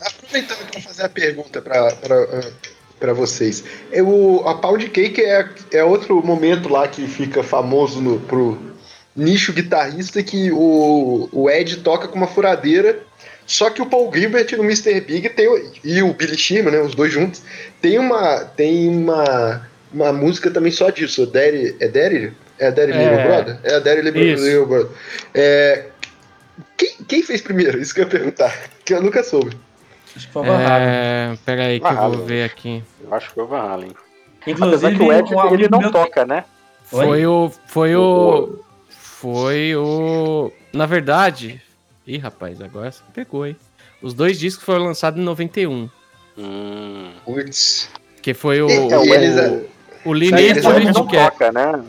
Aproveitando 0.00 0.70
para 0.70 0.80
fazer 0.82 1.04
a 1.04 1.08
pergunta 1.08 1.62
para 1.62 1.88
vocês. 3.12 3.62
Eu, 3.92 4.42
a 4.46 4.54
Pound 4.54 4.88
Cake 4.90 5.20
é, 5.22 5.48
é 5.72 5.84
outro 5.84 6.24
momento 6.24 6.68
lá 6.68 6.86
que 6.88 7.06
fica 7.06 7.42
famoso 7.42 8.00
no, 8.00 8.18
pro 8.20 8.58
nicho 9.16 9.52
guitarrista 9.52 10.22
que 10.22 10.50
o, 10.52 11.28
o 11.32 11.50
Ed 11.50 11.76
toca 11.78 12.08
com 12.08 12.16
uma 12.16 12.26
furadeira. 12.26 13.00
Só 13.46 13.70
que 13.70 13.80
o 13.80 13.86
Paul 13.86 14.12
Gilbert 14.14 14.46
no 14.58 14.62
Mr. 14.64 15.00
Big 15.00 15.28
tem, 15.30 15.48
o- 15.48 15.72
e 15.82 16.02
o 16.02 16.12
Billy 16.12 16.36
Sheehan, 16.36 16.70
né, 16.70 16.80
os 16.82 16.94
dois 16.94 17.10
juntos, 17.12 17.40
tem 17.80 17.98
uma 17.98 18.40
tem 18.44 18.88
uma, 18.90 19.66
uma 19.90 20.12
música 20.12 20.50
também 20.50 20.70
só 20.70 20.90
disso. 20.90 21.24
Daddy, 21.26 21.74
é 21.80 21.88
Daddy? 21.88 22.32
É 22.58 22.70
Daddy 22.70 22.92
É. 22.92 22.96
Little 22.98 23.24
Brother? 23.26 23.58
É 23.64 23.74
a 23.74 23.78
Daddy. 23.78 24.02
Little 24.10 24.66
Brother. 24.66 24.90
É, 25.32 25.86
quem, 26.76 26.90
quem 27.08 27.22
fez 27.22 27.40
primeiro? 27.40 27.80
Isso 27.80 27.94
que 27.94 28.00
eu 28.00 28.04
ia 28.04 28.10
perguntar. 28.10 28.54
Que 28.84 28.92
eu 28.92 29.02
nunca 29.02 29.22
soube. 29.22 29.56
Acho 30.16 30.26
que 30.26 30.32
foi 30.32 30.42
o 30.42 30.44
Van 30.46 30.56
Halen. 30.56 30.88
É, 30.88 31.38
pera 31.44 31.62
aí 31.64 31.78
que 31.80 31.84
Van 31.84 31.90
eu 31.90 31.96
vou 31.96 32.04
Halen. 32.14 32.26
ver 32.26 32.44
aqui. 32.44 32.84
Eu 33.02 33.14
acho 33.14 33.28
que 33.28 33.34
foi 33.34 33.44
o 33.44 33.46
Van 33.46 33.58
Halen. 33.60 33.92
Apesar 34.40 34.50
Inclusive, 34.90 34.96
que 34.96 35.02
o 35.02 35.12
Ed, 35.12 35.34
um 35.34 35.40
ele 35.46 35.54
amigo 35.54 35.70
não 35.70 35.78
meu- 35.80 35.90
toca, 35.92 36.24
né? 36.24 36.44
Oi? 36.92 37.04
Foi 37.06 37.26
o. 37.26 37.52
Foi 37.66 37.96
o. 37.96 38.58
Foi 38.88 39.76
o. 39.76 40.52
Na 40.72 40.86
verdade. 40.86 41.60
Ih, 42.06 42.16
rapaz, 42.18 42.60
agora 42.62 42.90
você 42.90 43.02
pegou, 43.12 43.46
hein? 43.46 43.56
Os 44.00 44.14
dois 44.14 44.38
discos 44.38 44.64
foram 44.64 44.84
lançados 44.84 45.20
em 45.20 45.24
91. 45.24 45.88
Hum. 46.38 47.10
Putz. 47.24 47.90
Que 48.22 48.32
foi 48.32 48.62
o. 48.62 48.68
E- 48.70 48.78
o, 48.94 49.04
e 49.04 49.10
eles, 49.12 49.36
é- 49.36 49.62
o 50.04 50.12
Lineage 50.14 50.60
não 50.94 51.06
toca, 51.06 51.52
né? 51.52 51.82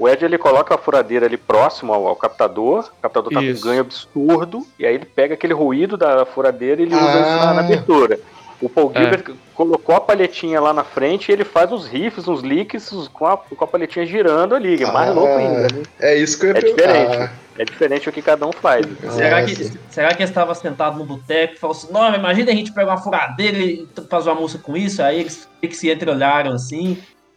O 0.00 0.08
Ed 0.08 0.24
ele 0.24 0.38
coloca 0.38 0.74
a 0.74 0.78
furadeira 0.78 1.26
ali 1.26 1.36
próximo 1.36 1.92
ao, 1.92 2.08
ao 2.08 2.16
captador, 2.16 2.90
o 2.98 3.02
captador 3.02 3.30
tá 3.32 3.42
Isso. 3.42 3.60
com 3.62 3.68
um 3.68 3.70
ganho 3.70 3.80
absurdo, 3.82 4.66
e 4.78 4.86
aí 4.86 4.94
ele 4.94 5.04
pega 5.04 5.34
aquele 5.34 5.52
ruído 5.52 5.96
da 5.96 6.24
furadeira 6.24 6.80
e 6.80 6.86
ele 6.86 6.94
usa 6.94 7.04
Ah. 7.04 7.20
isso 7.36 7.46
na, 7.46 7.54
na 7.54 7.60
abertura. 7.60 8.18
O 8.62 8.68
Paul 8.68 8.92
É. 8.94 8.98
Gilbert 9.00 9.34
colocou 9.54 9.94
a 9.94 10.00
palhetinha 10.00 10.60
lá 10.60 10.72
na 10.72 10.84
frente 10.84 11.28
e 11.28 11.32
ele 11.32 11.44
faz 11.44 11.70
uns 11.72 11.86
riffs, 11.86 12.26
uns 12.28 12.40
licks 12.42 12.92
uns- 12.92 13.08
com 13.08 13.26
a, 13.26 13.36
com 13.36 13.62
a 13.64 13.66
palhetinha 13.66 14.04
girando 14.06 14.54
ali, 14.54 14.76
que 14.78 14.84
é 14.84 14.90
mais 14.90 15.10
Ah. 15.10 15.12
louco 15.12 15.34
ainda. 15.34 15.62
Né? 15.74 15.82
É 16.00 16.16
isso 16.16 16.38
que 16.38 16.46
eu 16.46 16.50
ia 16.50 16.58
É 16.58 16.60
perguntar. 16.62 16.82
diferente. 16.86 17.32
É 17.58 17.64
diferente 17.64 18.08
o 18.08 18.12
que 18.12 18.22
cada 18.22 18.46
um 18.46 18.52
faz. 18.52 18.86
Será 19.12 19.38
Ah, 19.38 19.44
que, 19.44 19.54
sim. 19.54 19.78
será 19.90 20.08
que 20.14 20.22
ele 20.22 20.30
estava 20.30 20.54
sentado 20.54 20.98
no 20.98 21.04
boteco 21.04 21.54
e 21.54 21.58
falou 21.58 21.76
assim: 21.76 21.92
Não, 21.92 22.14
imagina 22.14 22.50
a 22.52 22.54
gente 22.54 22.72
pegar 22.72 22.92
uma 22.92 23.02
furadeira 23.02 23.58
e 23.58 23.86
fazer 24.08 24.30
uma 24.30 24.40
música 24.40 24.62
com 24.62 24.74
isso? 24.76 25.02
Aí 25.02 25.20
eles, 25.20 25.46
eles 25.62 25.76
se 25.76 25.90
entreolharam 25.90 26.52
assim, 26.52 26.96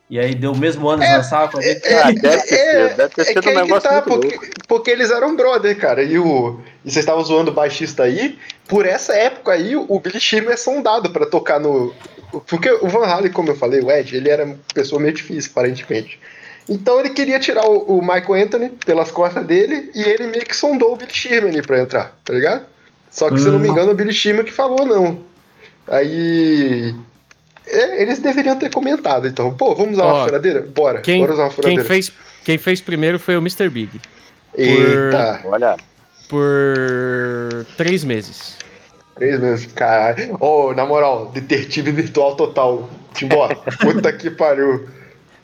e 0.09 0.19
aí 0.19 0.35
deu 0.35 0.51
o 0.51 0.57
mesmo 0.57 0.87
ano 0.89 1.01
de 1.03 1.09
lançar 1.09 1.49
com 1.49 1.57
a 1.57 1.61
gente. 1.61 1.87
É, 1.87 2.01
Ah, 2.01 2.11
deve 2.11 2.43
ter 2.43 2.53
é, 2.53 2.87
sido, 2.87 2.97
deve 2.97 3.15
ter 3.15 3.21
é 3.21 3.25
sido 3.25 3.41
que 3.41 3.47
um 3.47 3.51
aí 3.51 3.55
que 3.55 3.61
negócio 3.63 3.89
tá, 3.89 3.95
muito 3.95 4.05
porque, 4.05 4.35
louco. 4.35 4.51
porque 4.67 4.91
eles 4.91 5.11
eram 5.11 5.35
brother, 5.35 5.77
cara. 5.77 6.03
E, 6.03 6.19
o, 6.19 6.59
e 6.85 6.91
vocês 6.91 6.97
estavam 6.97 7.23
zoando 7.23 7.51
o 7.51 7.53
baixista 7.53 8.03
aí. 8.03 8.37
Por 8.67 8.85
essa 8.85 9.13
época 9.13 9.53
aí, 9.53 9.75
o 9.75 9.99
Billy 9.99 10.19
Sheehan 10.19 10.51
é 10.51 10.57
sondado 10.57 11.09
pra 11.09 11.25
tocar 11.25 11.59
no. 11.59 11.93
Porque 12.47 12.71
o 12.71 12.87
Van 12.87 13.05
Halen, 13.05 13.31
como 13.31 13.49
eu 13.51 13.55
falei, 13.55 13.79
o 13.81 13.91
Ed, 13.91 14.15
ele 14.15 14.29
era 14.29 14.43
uma 14.45 14.57
pessoa 14.73 15.01
meio 15.01 15.13
difícil, 15.13 15.51
aparentemente. 15.51 16.19
Então 16.67 16.99
ele 16.99 17.09
queria 17.09 17.39
tirar 17.39 17.65
o, 17.65 17.97
o 17.97 18.01
Michael 18.01 18.45
Anthony 18.45 18.69
pelas 18.85 19.11
costas 19.11 19.45
dele 19.45 19.91
e 19.93 20.01
ele 20.01 20.27
meio 20.27 20.45
que 20.45 20.55
sondou 20.55 20.93
o 20.93 20.95
Billy 20.95 21.11
ali 21.47 21.61
pra 21.61 21.79
entrar, 21.79 22.17
tá 22.23 22.33
ligado? 22.33 22.65
Só 23.09 23.29
que, 23.29 23.39
se 23.39 23.45
eu 23.45 23.51
não 23.51 23.59
me 23.59 23.67
engano, 23.67 23.91
o 23.91 23.95
Billy 23.95 24.13
Sheehan 24.13 24.43
que 24.43 24.51
falou 24.51 24.85
não. 24.85 25.19
Aí. 25.87 26.95
É, 27.67 28.01
eles 28.01 28.19
deveriam 28.19 28.57
ter 28.57 28.69
comentado, 28.71 29.27
então. 29.27 29.53
Pô, 29.53 29.73
vamos 29.75 29.93
usar 29.93 30.05
Ó, 30.05 30.15
uma 30.15 30.25
furadeira? 30.25 30.61
Bora, 30.61 31.01
Quem, 31.01 31.19
bora 31.21 31.33
usar 31.33 31.43
uma 31.43 31.49
quem, 31.49 31.55
furadeira. 31.55 31.83
fez, 31.85 32.11
quem 32.43 32.57
fez 32.57 32.81
primeiro 32.81 33.19
foi 33.19 33.35
o 33.35 33.39
Mr. 33.39 33.69
Big. 33.69 33.99
Eita, 34.55 35.41
Olha, 35.45 35.75
Por 36.29 37.65
três 37.77 38.03
meses. 38.03 38.57
três 39.15 39.39
meses, 39.39 39.65
caralho. 39.73 40.37
Ô, 40.39 40.73
na 40.73 40.85
moral, 40.85 41.27
detetive 41.33 41.91
virtual 41.91 42.35
total. 42.35 42.89
Timbó, 43.13 43.47
puta 43.79 44.11
que 44.11 44.29
pariu. 44.31 44.87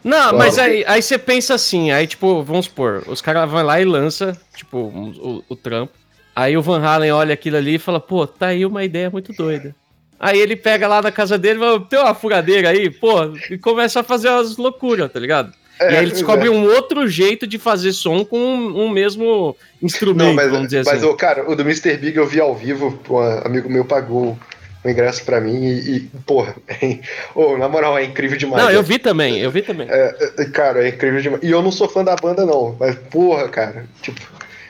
Não, 0.03 0.29
Ó, 0.33 0.37
mas 0.37 0.57
aí, 0.57 0.83
aí 0.87 1.01
você 1.01 1.17
pensa 1.17 1.53
assim, 1.55 1.91
aí 1.91 2.07
tipo, 2.07 2.41
vamos 2.43 2.65
supor, 2.65 3.03
os 3.07 3.21
caras 3.21 3.49
vão 3.49 3.63
lá 3.63 3.79
e 3.81 3.85
lança, 3.85 4.39
tipo, 4.55 4.77
o, 4.77 5.43
o 5.47 5.55
trampo. 5.55 5.93
Aí 6.35 6.55
o 6.57 6.61
Van 6.61 6.81
Halen 6.81 7.11
olha 7.11 7.33
aquilo 7.33 7.57
ali 7.57 7.75
e 7.75 7.79
fala, 7.79 7.99
pô, 7.99 8.25
tá 8.25 8.47
aí 8.47 8.65
uma 8.65 8.83
ideia 8.83 9.09
muito 9.09 9.33
doida. 9.33 9.75
Aí 10.19 10.39
ele 10.39 10.55
pega 10.55 10.87
lá 10.87 11.01
na 11.01 11.11
casa 11.11 11.37
dele 11.37 11.59
tem 11.89 11.99
uma 11.99 12.13
furadeira 12.13 12.69
aí, 12.69 12.89
pô, 12.89 13.33
e 13.49 13.57
começa 13.57 14.01
a 14.01 14.03
fazer 14.03 14.29
umas 14.29 14.57
loucuras, 14.57 15.11
tá 15.11 15.19
ligado? 15.19 15.53
e 15.79 15.83
aí 15.83 16.03
ele 16.03 16.11
descobre 16.11 16.47
é. 16.47 16.51
um 16.51 16.65
outro 16.65 17.07
jeito 17.07 17.47
de 17.47 17.57
fazer 17.57 17.93
som 17.93 18.25
com 18.25 18.37
um, 18.37 18.83
um 18.83 18.89
mesmo 18.89 19.55
instrumento, 19.81 20.27
Não, 20.27 20.33
mas, 20.33 20.51
vamos 20.51 20.67
dizer 20.67 20.83
mas 20.85 20.97
assim. 20.97 21.05
ô, 21.05 21.15
cara, 21.15 21.49
o 21.49 21.55
do 21.55 21.61
Mr. 21.61 21.95
Big 21.95 22.17
eu 22.17 22.27
vi 22.27 22.41
ao 22.41 22.53
vivo, 22.53 22.99
um 23.09 23.19
amigo 23.45 23.69
meu 23.69 23.85
pagou 23.85 24.37
o 24.83 24.89
ingresso 24.89 25.23
pra 25.23 25.39
mim 25.39 25.63
e, 25.63 25.97
e, 25.97 25.99
porra, 26.25 26.55
ô, 27.33 27.57
na 27.57 27.69
moral, 27.69 27.97
é 27.97 28.03
incrível 28.03 28.37
demais. 28.37 28.61
Não, 28.61 28.69
né? 28.69 28.75
eu 28.75 28.83
vi 28.83 28.99
também, 28.99 29.39
eu 29.39 29.51
vi 29.51 29.61
também. 29.61 29.87
É, 29.89 30.15
é, 30.37 30.45
cara, 30.45 30.83
é 30.83 30.89
incrível 30.89 31.21
demais. 31.21 31.43
E 31.43 31.49
eu 31.49 31.61
não 31.61 31.71
sou 31.71 31.87
fã 31.87 32.03
da 32.03 32.15
banda, 32.15 32.45
não, 32.45 32.75
mas 32.77 32.95
porra, 33.09 33.47
cara, 33.47 33.85
tipo, 34.01 34.19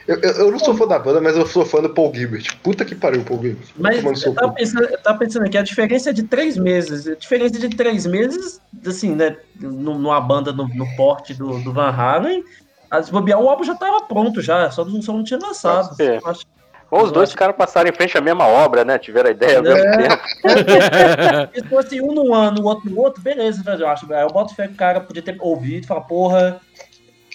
Eu, 0.10 0.20
eu, 0.22 0.32
eu, 0.32 0.52
não 0.52 0.58
sou 0.58 0.76
fã 0.76 0.88
da 0.88 0.98
banda, 0.98 1.22
mas 1.22 1.38
eu 1.38 1.46
sou 1.46 1.64
fã 1.64 1.84
do 1.84 1.90
Paul 1.92 2.12
Gilbert. 2.12 2.58
Puta 2.64 2.84
que 2.84 2.96
pariu, 2.96 3.24
Paul 3.24 3.40
Gilbert. 3.44 3.68
Mas 3.78 4.24
eu 4.24 4.34
tava, 4.34 4.52
pensando, 4.54 4.86
eu 4.86 4.98
tava 4.98 5.20
pensando 5.20 5.46
aqui, 5.46 5.56
a 5.56 5.62
diferença 5.62 6.10
é 6.10 6.14
de 6.14 6.24
três 6.24 6.58
meses. 6.58 7.08
A 7.08 7.14
diferença 7.14 7.60
de 7.60 7.70
três 7.70 8.08
meses, 8.08 8.60
assim, 8.88 9.14
né? 9.14 9.38
Numa 9.60 10.20
banda 10.20 10.52
no, 10.52 10.68
no 10.68 10.96
porte 10.96 11.36
do, 11.36 11.60
do 11.60 11.72
Van 11.72 11.92
Halen, 11.92 12.44
as 12.90 13.12
bobear, 13.12 13.40
o 13.40 13.48
álbum 13.48 13.64
já 13.64 13.76
tava 13.76 14.02
pronto 14.02 14.42
já, 14.42 14.72
só, 14.72 14.84
só 14.84 15.14
não 15.14 15.24
tinha 15.24 15.40
lançado. 15.40 15.96
Acho, 16.26 16.44
ou 16.90 17.04
os 17.04 17.12
dois 17.12 17.30
ficaram 17.30 17.54
passarem 17.54 17.92
em 17.92 17.96
frente 17.96 18.18
à 18.18 18.22
mesma 18.22 18.48
obra, 18.48 18.84
né? 18.84 18.98
Tiveram 18.98 19.30
a 19.30 19.32
ideia 19.32 19.58
ao 19.58 19.64
mesmo 19.64 19.78
é. 19.78 20.08
tempo. 20.10 21.54
Se 21.54 21.64
fosse 21.70 22.02
um 22.02 22.14
no 22.14 22.34
ano, 22.34 22.62
o 22.62 22.66
outro 22.66 22.90
no 22.90 23.00
outro, 23.00 23.22
beleza, 23.22 23.62
eu 23.78 23.88
acho. 23.88 24.12
Aí 24.12 24.24
eu 24.24 24.30
boto 24.30 24.56
fé 24.56 24.68
que 24.68 24.74
o 24.74 24.78
cara 24.78 25.00
podia 25.00 25.22
ter 25.22 25.38
ouvido 25.40 25.84
e 25.84 25.88
falar, 25.88 26.02
porra, 26.02 26.60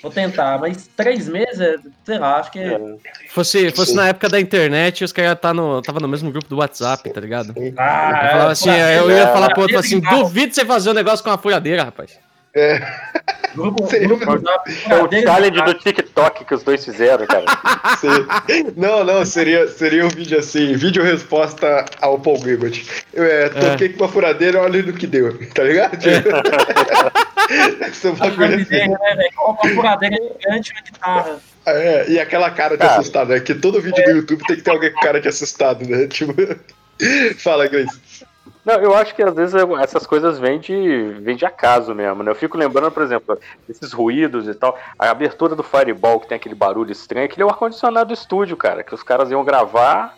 vou 0.05 0.13
tentar. 0.13 0.59
Mas 0.59 0.89
três 0.95 1.27
meses, 1.29 1.59
é, 1.61 1.77
sei 2.05 2.19
lá, 2.19 2.37
acho 2.37 2.53
que. 2.53 2.61
É. 2.61 2.79
Fosse, 3.31 3.71
fosse 3.71 3.95
na 3.95 4.09
época 4.09 4.29
da 4.29 4.39
internet, 4.39 5.03
os 5.03 5.13
caras 5.13 5.41
tá 5.41 5.55
no, 5.55 5.81
tava 5.81 5.99
no 5.99 6.07
mesmo 6.07 6.31
grupo 6.31 6.47
do 6.47 6.57
WhatsApp, 6.57 7.11
tá 7.11 7.21
ligado? 7.21 7.55
Ah, 7.79 8.21
eu, 8.25 8.31
falava 8.31 8.53
assim, 8.53 8.71
eu 8.71 9.11
ia 9.11 9.29
falar 9.29 9.51
pro 9.51 9.63
outro 9.63 9.79
assim, 9.79 10.01
duvido 10.01 10.55
você 10.55 10.65
fazer 10.65 10.91
um 10.91 10.95
negócio 10.95 11.25
com 11.25 11.31
uma 11.31 11.39
furadeira, 11.39 11.85
rapaz. 11.85 12.19
É. 12.55 12.81
Grupo, 13.55 13.85
grupo, 13.87 14.25
é 14.89 15.03
o 15.03 15.23
challenge 15.23 15.63
do 15.63 15.75
TikTok 15.75 16.45
que 16.45 16.55
os 16.55 16.63
dois 16.63 16.85
fizeram, 16.85 17.27
cara. 17.27 17.45
Sim. 17.99 18.27
Não, 18.77 19.05
não, 19.05 19.25
seria, 19.25 19.69
seria 19.69 20.05
um 20.05 20.09
vídeo 20.09 20.39
assim, 20.39 20.75
vídeo 20.75 21.03
resposta 21.03 21.85
ao 22.01 22.19
Paul 22.19 22.37
Gilbert. 22.39 22.85
Eu 23.13 23.25
é, 23.25 23.49
toquei 23.49 23.89
é. 23.89 23.91
com 23.91 24.05
uma 24.05 24.09
furadeira, 24.09 24.61
olha 24.61 24.83
no 24.83 24.93
que 24.93 25.07
deu, 25.07 25.39
tá 25.49 25.63
ligado? 25.65 25.99
É. 26.09 27.89
Esse 27.89 28.07
é 28.07 28.11
um 28.11 28.15
bagulho 28.15 28.55
assim. 28.55 28.89
Né, 28.89 29.29
uma 29.39 29.57
furadeira 29.57 30.17
gigante 30.17 30.75
na 30.75 30.81
guitarra. 30.81 31.41
É, 31.67 32.11
e 32.11 32.21
aquela 32.21 32.51
cara 32.51 32.77
de 32.77 32.85
ah. 32.85 32.97
assustado, 32.97 33.33
é 33.35 33.41
que 33.41 33.55
todo 33.55 33.81
vídeo 33.81 34.05
do 34.05 34.11
YouTube 34.11 34.45
tem 34.47 34.57
que 34.57 34.63
ter 34.63 34.71
alguém 34.71 34.93
com 34.93 35.01
cara 35.01 35.21
de 35.21 35.29
assustado, 35.29 35.87
né? 35.89 36.07
Tipo, 36.15 36.35
fala, 37.39 37.67
Grace. 37.67 38.01
Não, 38.65 38.77
eu 38.77 38.95
acho 38.95 39.15
que 39.15 39.23
às 39.23 39.35
vezes 39.35 39.55
essas 39.83 40.07
coisas 40.07 40.39
vêm 40.39 40.59
de, 40.59 41.11
vêm 41.21 41.37
de 41.37 41.45
acaso 41.45 41.95
mesmo, 41.95 42.23
né? 42.23 42.31
Eu 42.31 42.35
fico 42.35 42.57
lembrando, 42.57 42.91
por 42.91 43.03
exemplo, 43.03 43.39
esses 43.69 43.93
ruídos 43.93 44.49
e 44.49 44.55
tal. 44.55 44.79
A 44.99 45.11
abertura 45.11 45.55
do 45.55 45.63
Fireball, 45.63 46.19
que 46.19 46.29
tem 46.29 46.37
aquele 46.37 46.55
barulho 46.55 46.91
estranho, 46.91 47.27
aquele 47.27 47.43
é 47.43 47.47
o 47.47 47.51
ar-condicionado 47.51 48.09
do 48.09 48.15
estúdio, 48.15 48.57
cara. 48.57 48.83
Que 48.83 48.95
os 48.95 49.03
caras 49.03 49.31
iam 49.31 49.45
gravar 49.45 50.17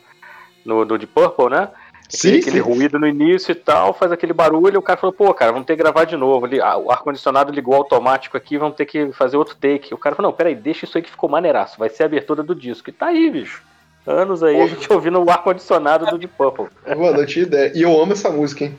no, 0.65 0.85
no 0.85 0.97
Deep 0.97 1.13
Purple, 1.13 1.51
né? 1.51 1.69
Sim, 2.09 2.39
aquele, 2.39 2.53
sim. 2.53 2.61
ruído 2.61 3.01
no 3.01 3.07
início 3.09 3.51
e 3.51 3.55
tal, 3.57 3.93
faz 3.93 4.13
aquele 4.13 4.33
barulho, 4.33 4.77
e 4.77 4.79
o 4.79 4.83
cara 4.83 4.97
falou, 4.97 5.13
pô, 5.13 5.35
cara, 5.35 5.51
vamos 5.51 5.67
ter 5.67 5.75
que 5.75 5.83
gravar 5.83 6.05
de 6.05 6.17
novo. 6.17 6.47
O 6.85 6.91
ar-condicionado 6.93 7.51
ligou 7.51 7.75
automático 7.75 8.37
aqui, 8.37 8.57
vamos 8.57 8.77
ter 8.77 8.87
que 8.87 9.11
fazer 9.13 9.37
outro 9.37 9.57
take. 9.57 9.93
O 9.93 9.99
cara 9.99 10.15
falou, 10.15 10.31
não, 10.31 10.37
peraí, 10.37 10.55
deixa 10.55 10.85
isso 10.85 10.97
aí 10.97 11.03
que 11.03 11.11
ficou 11.11 11.29
maneiraço, 11.29 11.77
vai 11.77 11.89
ser 11.89 12.05
a 12.05 12.07
abertura 12.07 12.45
do 12.45 12.55
disco. 12.55 12.91
E 12.91 12.93
tá 12.93 13.07
aí, 13.07 13.29
bicho 13.29 13.61
anos 14.07 14.43
aí 14.43 14.61
a 14.61 14.67
gente 14.67 14.93
ouvindo 14.93 15.23
o 15.23 15.31
ar-condicionado 15.31 16.07
do 16.07 16.19
Deep 16.19 16.35
Purple. 16.37 16.67
Mano, 16.87 17.21
eu 17.21 17.27
tinha 17.27 17.45
ideia. 17.45 17.73
E 17.75 17.83
eu 17.83 18.01
amo 18.01 18.13
essa 18.13 18.31
música, 18.31 18.65
hein? 18.65 18.79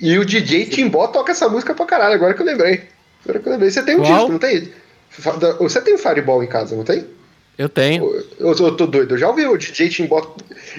E 0.00 0.18
o 0.18 0.24
DJ 0.24 0.66
Timbó 0.66 1.06
toca 1.06 1.32
essa 1.32 1.48
música 1.48 1.74
pra 1.74 1.86
caralho, 1.86 2.14
agora 2.14 2.34
que 2.34 2.42
eu 2.42 2.46
lembrei. 2.46 2.82
Agora 3.24 3.38
que 3.38 3.48
eu 3.48 3.52
lembrei. 3.52 3.70
Você 3.70 3.82
tem 3.82 3.96
um 3.96 4.02
disco, 4.02 4.32
não 4.32 4.38
tem? 4.38 4.72
Você 5.60 5.80
tem 5.80 5.94
um 5.94 5.98
Fireball 5.98 6.42
em 6.42 6.48
casa, 6.48 6.74
não 6.74 6.84
tem? 6.84 7.06
Eu 7.56 7.68
tenho. 7.68 8.04
Eu, 8.04 8.24
eu, 8.40 8.66
eu 8.66 8.76
tô 8.76 8.86
doido. 8.86 9.14
Eu 9.14 9.18
já 9.18 9.28
ouvi 9.28 9.46
o 9.46 9.56
DJ 9.56 9.88
Timbó 9.90 10.34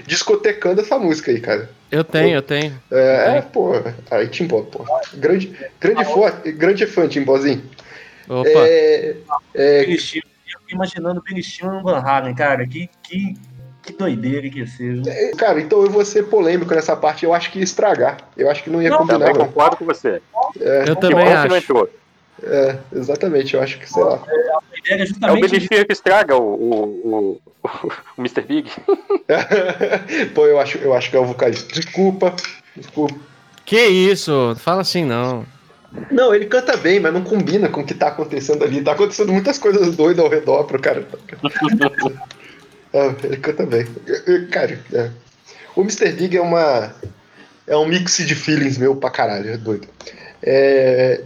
discotecando 0.08 0.82
essa 0.82 0.98
música 0.98 1.32
aí, 1.32 1.40
cara. 1.40 1.70
Eu 1.92 2.04
tenho, 2.04 2.36
eu 2.36 2.42
tenho. 2.42 2.78
É, 2.92 3.38
eu 3.38 3.44
pô. 3.44 3.72
Aí, 4.10 4.28
Timbó, 4.28 4.64
pô. 4.64 4.84
Grande, 5.14 5.56
grande, 5.80 6.06
fã, 6.06 6.34
grande 6.46 6.88
fã, 6.88 7.08
Timbózinho. 7.08 7.64
Opa. 8.28 8.50
É, 8.50 9.16
é... 9.54 9.94
Eu 9.94 9.98
fico 9.98 10.28
imaginando 10.70 11.20
o 11.20 11.24
Billy 11.24 11.44
no 11.62 11.84
Van 11.84 12.00
Halen, 12.00 12.34
cara. 12.34 12.66
Que, 12.66 12.90
que, 13.04 13.36
que 13.84 13.92
doideira 13.92 14.50
que 14.50 14.60
ia 14.60 14.68
ser. 14.68 15.02
É, 15.06 15.32
cara, 15.32 15.60
então 15.60 15.84
eu 15.84 15.90
vou 15.90 16.06
ser 16.06 16.24
polêmico 16.24 16.74
nessa 16.74 16.96
parte. 16.96 17.26
Eu 17.26 17.34
acho 17.34 17.52
que 17.52 17.60
ia 17.60 17.64
estragar. 17.64 18.18
Eu 18.38 18.50
acho 18.50 18.64
que 18.64 18.70
não 18.70 18.82
ia 18.82 18.90
não, 18.90 19.00
combinar. 19.00 19.28
Eu 19.28 19.36
concordo 19.36 19.76
com 19.76 19.86
você. 19.86 20.22
É, 20.60 20.86
eu 20.88 20.96
também 20.96 21.28
acho. 21.28 21.90
É, 22.42 22.78
exatamente. 22.96 23.54
Eu 23.54 23.62
acho 23.62 23.78
que, 23.78 23.90
sei 23.90 24.04
lá. 24.04 24.20
É, 24.88 24.94
é, 24.94 25.04
é 25.04 25.32
o 25.32 25.36
Beneficio 25.36 25.86
que 25.86 25.94
estraga 25.94 26.38
o, 26.38 26.42
o, 26.42 26.84
o, 27.04 27.42
o 27.64 27.92
Mr. 28.18 28.42
Big. 28.42 28.72
Pô, 30.34 30.48
eu 30.48 30.60
acho, 30.60 30.78
eu 30.78 30.94
acho 30.94 31.10
que 31.10 31.18
é 31.18 31.20
o 31.20 31.26
vocalista. 31.26 31.74
Desculpa. 31.74 32.34
Desculpa. 32.76 33.16
Que 33.66 33.86
isso? 33.86 34.56
Fala 34.58 34.82
assim, 34.82 35.04
não. 35.04 35.46
Não, 36.10 36.34
ele 36.34 36.46
canta 36.46 36.76
bem, 36.76 37.00
mas 37.00 37.14
não 37.14 37.22
combina 37.22 37.70
com 37.70 37.82
o 37.82 37.86
que 37.86 37.94
tá 37.94 38.08
acontecendo 38.08 38.64
ali. 38.64 38.82
Tá 38.82 38.94
acontecendo 38.94 39.32
muitas 39.32 39.58
coisas 39.58 39.96
doidas 39.96 40.24
ao 40.24 40.32
redor 40.32 40.64
pro 40.64 40.82
cara. 40.82 41.06
É, 42.94 43.26
ele 43.26 43.38
canta 43.38 43.66
bem. 43.66 43.86
Cara, 44.52 44.80
é. 44.94 45.10
o 45.76 45.82
Mr. 45.82 46.12
Big 46.12 46.38
é 46.38 46.42
uma. 46.42 46.94
É 47.66 47.76
um 47.76 47.86
mix 47.86 48.18
de 48.18 48.36
feelings 48.36 48.78
meu 48.78 48.96
pra 48.96 49.10
caralho, 49.10 49.50
é 49.50 49.58
doido. 49.58 49.88
É... 50.44 51.22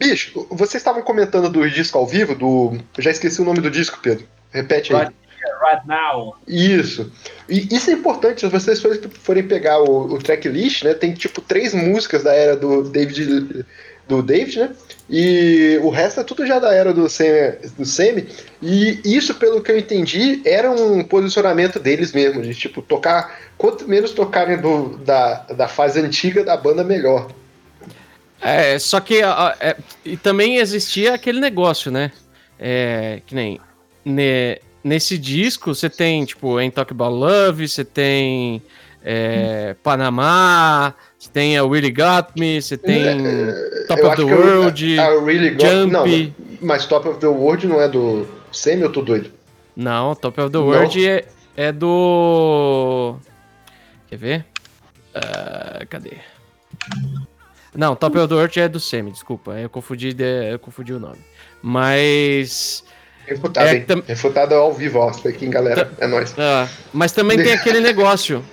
Bicho, 0.00 0.46
vocês 0.50 0.80
estavam 0.80 1.02
comentando 1.02 1.50
do 1.50 1.68
disco 1.70 1.98
ao 1.98 2.06
vivo, 2.06 2.34
do. 2.34 2.78
Eu 2.96 3.02
já 3.02 3.10
esqueci 3.10 3.40
o 3.40 3.44
nome 3.44 3.60
do 3.60 3.70
disco, 3.70 3.98
Pedro. 4.02 4.26
Repete 4.50 4.94
aí. 4.94 5.00
Right, 5.00 5.14
right 5.62 5.86
now. 5.86 6.36
Isso. 6.48 7.12
E 7.48 7.74
isso 7.74 7.90
é 7.90 7.92
importante, 7.92 8.40
se 8.40 8.48
vocês 8.48 8.82
forem 9.20 9.46
pegar 9.46 9.80
o, 9.82 10.14
o 10.14 10.18
tracklist, 10.18 10.84
né? 10.84 10.94
Tem 10.94 11.12
tipo 11.12 11.40
três 11.42 11.74
músicas 11.74 12.24
da 12.24 12.32
era 12.32 12.56
do 12.56 12.82
David 12.82 13.64
do 14.08 14.22
David, 14.22 14.58
né? 14.58 14.70
E 15.10 15.78
o 15.82 15.90
resto 15.90 16.20
é 16.20 16.24
tudo 16.24 16.46
já 16.46 16.58
da 16.58 16.72
era 16.72 16.92
do 16.92 17.08
Semi, 17.08 17.58
do 17.76 17.84
Semi. 17.84 18.28
E 18.62 19.00
isso, 19.04 19.34
pelo 19.34 19.60
que 19.62 19.70
eu 19.70 19.78
entendi, 19.78 20.40
era 20.44 20.70
um 20.70 21.02
posicionamento 21.04 21.78
deles 21.78 22.12
mesmo, 22.12 22.42
de 22.42 22.54
tipo, 22.54 22.80
tocar. 22.80 23.38
Quanto 23.58 23.86
menos 23.86 24.12
tocarem 24.12 24.58
do, 24.58 24.96
da, 24.98 25.34
da 25.56 25.68
fase 25.68 26.00
antiga 26.00 26.44
da 26.44 26.56
banda, 26.56 26.82
melhor. 26.82 27.28
É, 28.40 28.78
só 28.78 29.00
que 29.00 29.20
é, 29.22 29.76
e 30.04 30.16
também 30.16 30.56
existia 30.56 31.14
aquele 31.14 31.40
negócio, 31.40 31.90
né? 31.90 32.10
É, 32.58 33.20
que 33.26 33.34
nem. 33.34 33.60
Ne, 34.04 34.58
nesse 34.82 35.16
disco 35.16 35.74
você 35.74 35.88
tem, 35.88 36.24
tipo, 36.24 36.56
Ain't 36.56 36.74
Talk 36.74 36.92
About 36.92 37.14
Love, 37.14 37.68
você 37.68 37.84
tem 37.84 38.62
é, 39.04 39.74
Panamá, 39.82 40.94
você 41.18 41.28
tem 41.30 41.58
a 41.58 41.62
Really 41.62 41.90
Got 41.90 42.38
Me, 42.38 42.60
você 42.60 42.76
tem 42.76 43.02
é, 43.06 43.84
Top 43.88 44.02
of 44.02 44.16
the 44.16 44.22
World, 44.22 44.98
a, 44.98 45.06
a 45.06 45.24
really 45.24 45.50
got, 45.50 45.66
Jump. 45.66 45.92
Não, 45.92 46.34
mas 46.60 46.86
Top 46.86 47.08
of 47.08 47.18
the 47.18 47.26
World 47.26 47.66
não 47.66 47.80
é 47.80 47.88
do 47.88 48.26
Semi, 48.52 48.82
eu 48.82 48.92
tô 48.92 49.02
doido? 49.02 49.30
Não, 49.76 50.14
Top 50.14 50.40
of 50.40 50.50
the 50.50 50.58
World 50.58 51.08
é, 51.08 51.24
é, 51.56 51.72
do. 51.72 53.16
Quer 54.08 54.16
ver? 54.16 54.46
Uh, 55.14 55.86
cadê? 55.88 56.18
Não, 57.74 57.96
Top 57.96 58.16
of 58.16 58.28
the 58.28 58.34
World 58.34 58.60
é 58.60 58.68
do 58.68 58.78
Semi, 58.78 59.10
desculpa. 59.10 59.52
Eu 59.52 59.68
confundi, 59.68 60.14
eu 60.50 60.58
confundi 60.58 60.92
o 60.92 61.00
nome. 61.00 61.18
Mas. 61.62 62.84
Refutado, 63.26 63.68
é, 63.68 63.80
tam... 63.80 64.02
Refutado 64.06 64.54
ao 64.54 64.72
vivo, 64.72 64.98
ó. 64.98 65.08
Aqui, 65.08 65.46
galera. 65.46 65.90
É 65.98 66.06
nóis. 66.06 66.34
Ah, 66.36 66.68
mas 66.92 67.12
também 67.12 67.38
tem 67.38 67.52
aquele 67.54 67.80
negócio. 67.80 68.44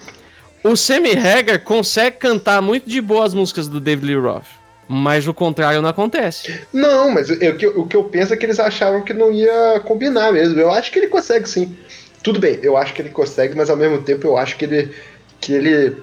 O 0.63 0.75
Sammy 0.75 1.13
Hagar 1.13 1.59
consegue 1.59 2.17
cantar 2.17 2.61
muito 2.61 2.89
de 2.89 3.01
boas 3.01 3.33
músicas 3.33 3.67
do 3.67 3.79
David 3.79 4.07
Lee 4.07 4.21
Roth. 4.21 4.45
Mas 4.87 5.27
o 5.27 5.33
contrário 5.33 5.81
não 5.81 5.89
acontece. 5.89 6.61
Não, 6.73 7.11
mas 7.11 7.29
eu, 7.29 7.55
o 7.79 7.87
que 7.87 7.95
eu 7.95 8.03
penso 8.05 8.33
é 8.33 8.37
que 8.37 8.45
eles 8.45 8.59
achavam 8.59 9.03
que 9.03 9.13
não 9.13 9.31
ia 9.31 9.79
combinar 9.85 10.33
mesmo. 10.33 10.59
Eu 10.59 10.71
acho 10.71 10.91
que 10.91 10.97
ele 10.97 11.07
consegue 11.07 11.47
sim. 11.47 11.77
Tudo 12.23 12.39
bem, 12.39 12.59
eu 12.63 12.75
acho 12.75 12.93
que 12.93 13.01
ele 13.01 13.09
consegue, 13.09 13.55
mas 13.55 13.69
ao 13.69 13.77
mesmo 13.77 14.01
tempo 14.01 14.25
eu 14.25 14.35
acho 14.35 14.57
que 14.57 14.65
ele. 14.65 14.91
que 15.39 15.53
ele. 15.53 15.95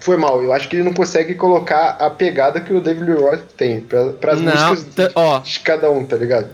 Foi 0.00 0.16
mal, 0.16 0.40
eu 0.40 0.52
acho 0.52 0.68
que 0.68 0.76
ele 0.76 0.84
não 0.84 0.94
consegue 0.94 1.34
colocar 1.34 1.96
a 1.98 2.08
pegada 2.08 2.60
que 2.60 2.72
o 2.72 2.80
David 2.80 3.10
Lee 3.10 3.20
Roth 3.20 3.42
tem 3.56 3.80
para 3.80 4.32
as 4.32 4.40
músicas 4.40 4.84
de, 4.84 5.10
ó, 5.16 5.40
de 5.40 5.58
cada 5.58 5.90
um, 5.90 6.06
tá 6.06 6.14
ligado? 6.14 6.50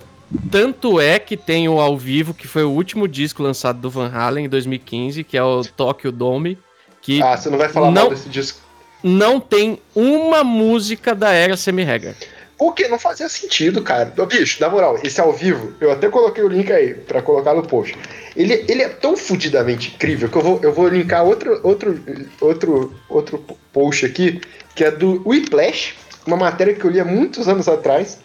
Tanto 0.50 0.98
é 0.98 1.18
que 1.18 1.36
tem 1.36 1.68
o 1.68 1.78
ao 1.78 1.98
vivo, 1.98 2.32
que 2.32 2.48
foi 2.48 2.64
o 2.64 2.70
último 2.70 3.06
disco 3.06 3.42
lançado 3.42 3.78
do 3.78 3.90
Van 3.90 4.08
Halen 4.08 4.46
em 4.46 4.48
2015, 4.48 5.22
que 5.22 5.36
é 5.36 5.42
o 5.42 5.62
Tokyo 5.62 6.10
Dome, 6.10 6.58
que 7.04 7.22
ah, 7.22 7.36
você 7.36 7.50
não 7.50 7.58
vai 7.58 7.68
falar 7.68 7.90
não, 7.90 8.02
mal 8.02 8.10
desse 8.10 8.28
disco. 8.30 8.58
Não 9.02 9.38
tem 9.38 9.78
uma 9.94 10.42
música 10.42 11.14
da 11.14 11.30
era 11.30 11.56
semi-regra. 11.56 12.16
Porque 12.56 12.88
não 12.88 12.98
fazia 12.98 13.28
sentido, 13.28 13.82
cara. 13.82 14.06
Bicho, 14.26 14.58
na 14.58 14.70
moral, 14.70 14.98
esse 15.04 15.20
ao 15.20 15.30
vivo, 15.32 15.74
eu 15.80 15.92
até 15.92 16.08
coloquei 16.08 16.42
o 16.42 16.48
link 16.48 16.72
aí 16.72 16.94
para 16.94 17.20
colocar 17.20 17.52
no 17.52 17.62
post. 17.62 17.94
Ele, 18.34 18.64
ele 18.66 18.82
é 18.82 18.88
tão 18.88 19.16
fudidamente 19.18 19.92
incrível 19.94 20.30
que 20.30 20.38
eu 20.38 20.42
vou, 20.42 20.60
eu 20.62 20.72
vou 20.72 20.88
linkar 20.88 21.24
outro, 21.24 21.60
outro, 21.62 22.00
outro, 22.40 22.94
outro 23.10 23.44
post 23.70 24.06
aqui, 24.06 24.40
que 24.74 24.82
é 24.82 24.90
do 24.90 25.20
Whiplash, 25.28 25.94
uma 26.26 26.38
matéria 26.38 26.74
que 26.74 26.84
eu 26.84 26.90
li 26.90 27.00
há 27.00 27.04
muitos 27.04 27.46
anos 27.48 27.68
atrás, 27.68 28.18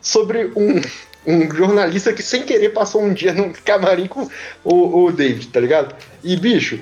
sobre 0.00 0.52
um, 0.54 0.80
um 1.26 1.52
jornalista 1.52 2.12
que 2.12 2.22
sem 2.22 2.44
querer 2.44 2.68
passou 2.68 3.02
um 3.02 3.12
dia 3.12 3.32
num 3.32 3.52
camarim 3.64 4.06
com 4.06 4.28
o, 4.62 5.06
o 5.06 5.12
David, 5.12 5.48
tá 5.48 5.58
ligado? 5.58 5.96
E, 6.22 6.36
bicho, 6.36 6.78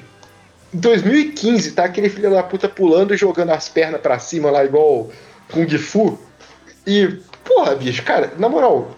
2015, 0.73 1.73
tá 1.73 1.85
aquele 1.85 2.09
filho 2.09 2.31
da 2.31 2.43
puta 2.43 2.69
pulando 2.69 3.15
e 3.15 3.17
jogando 3.17 3.51
as 3.51 3.69
pernas 3.69 4.01
para 4.01 4.19
cima 4.19 4.51
lá, 4.51 4.65
igual 4.65 5.11
Kung 5.51 5.69
Fu. 5.79 6.19
E, 6.87 7.07
porra, 7.45 7.75
bicho, 7.75 8.03
cara, 8.03 8.33
na 8.39 8.49
moral. 8.49 8.91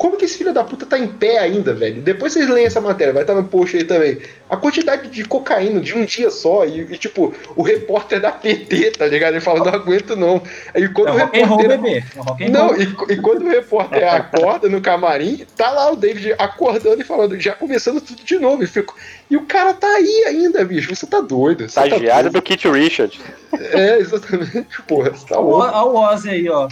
Como 0.00 0.16
que 0.16 0.24
esse 0.24 0.38
filho 0.38 0.54
da 0.54 0.64
puta 0.64 0.86
tá 0.86 0.98
em 0.98 1.06
pé 1.06 1.36
ainda, 1.40 1.74
velho? 1.74 2.00
Depois 2.00 2.32
vocês 2.32 2.48
leem 2.48 2.64
essa 2.64 2.80
matéria, 2.80 3.12
vai 3.12 3.22
estar 3.22 3.34
no 3.34 3.44
post 3.44 3.76
aí 3.76 3.84
também. 3.84 4.16
A 4.48 4.56
quantidade 4.56 5.08
de 5.10 5.24
cocaína 5.26 5.78
de 5.78 5.94
um 5.94 6.06
dia 6.06 6.30
só, 6.30 6.64
e, 6.64 6.80
e, 6.90 6.96
tipo, 6.96 7.34
o 7.54 7.60
repórter 7.60 8.18
da 8.18 8.32
PT, 8.32 8.92
tá 8.92 9.06
ligado? 9.06 9.34
Ele 9.34 9.42
fala, 9.42 9.58
não 9.62 9.74
aguento 9.74 10.16
não. 10.16 10.42
Aí 10.74 10.88
quando 10.88 11.08
É 11.08 11.12
o 11.12 11.16
repórter. 11.26 11.68
bebê. 11.68 12.04
É 12.40 12.48
Não, 12.48 12.74
e, 12.74 12.84
e 13.10 13.16
quando 13.18 13.42
o 13.44 13.50
repórter 13.50 14.02
acorda 14.10 14.70
no 14.70 14.80
camarim, 14.80 15.44
tá 15.54 15.70
lá 15.70 15.92
o 15.92 15.96
David 15.96 16.34
acordando 16.38 17.02
e 17.02 17.04
falando, 17.04 17.38
já 17.38 17.52
começando 17.52 18.00
tudo 18.00 18.24
de 18.24 18.38
novo. 18.38 18.64
E, 18.64 18.66
fico, 18.66 18.96
e 19.30 19.36
o 19.36 19.42
cara 19.44 19.74
tá 19.74 19.86
aí 19.86 20.24
ainda, 20.28 20.64
bicho. 20.64 20.96
Você 20.96 21.06
tá 21.06 21.20
doido. 21.20 21.68
Você 21.68 21.74
tá 21.74 21.86
Estagiário 21.86 22.30
doido. 22.30 22.42
do 22.42 22.42
Kit 22.42 22.66
Richard. 22.70 23.20
É, 23.52 23.98
exatamente. 23.98 24.66
Porra, 24.88 25.10
você 25.10 25.26
tá 25.26 25.38
Olha 25.38 25.70
louco. 25.72 25.98
o 25.98 26.10
Ozzy 26.10 26.30
aí, 26.30 26.48
ó. 26.48 26.68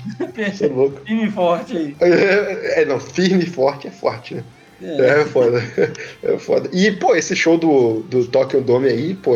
Você 0.56 0.64
é 0.64 0.68
louco. 0.68 0.98
Firme 1.04 1.26
e 1.26 1.30
forte 1.30 1.76
aí. 1.76 1.96
É, 2.00 2.82
é, 2.82 2.84
não, 2.86 2.98
firme 3.18 3.44
e 3.44 3.50
forte 3.50 3.88
é 3.88 3.90
forte, 3.90 4.34
né? 4.36 4.44
É. 4.80 5.22
É 5.22 5.24
foda. 5.24 5.62
É 6.22 6.38
foda. 6.38 6.70
E, 6.72 6.92
pô, 6.92 7.16
esse 7.16 7.34
show 7.34 7.58
do, 7.58 8.00
do 8.02 8.24
Tokyo 8.28 8.60
Dome 8.60 8.88
aí, 8.88 9.14
pô. 9.14 9.34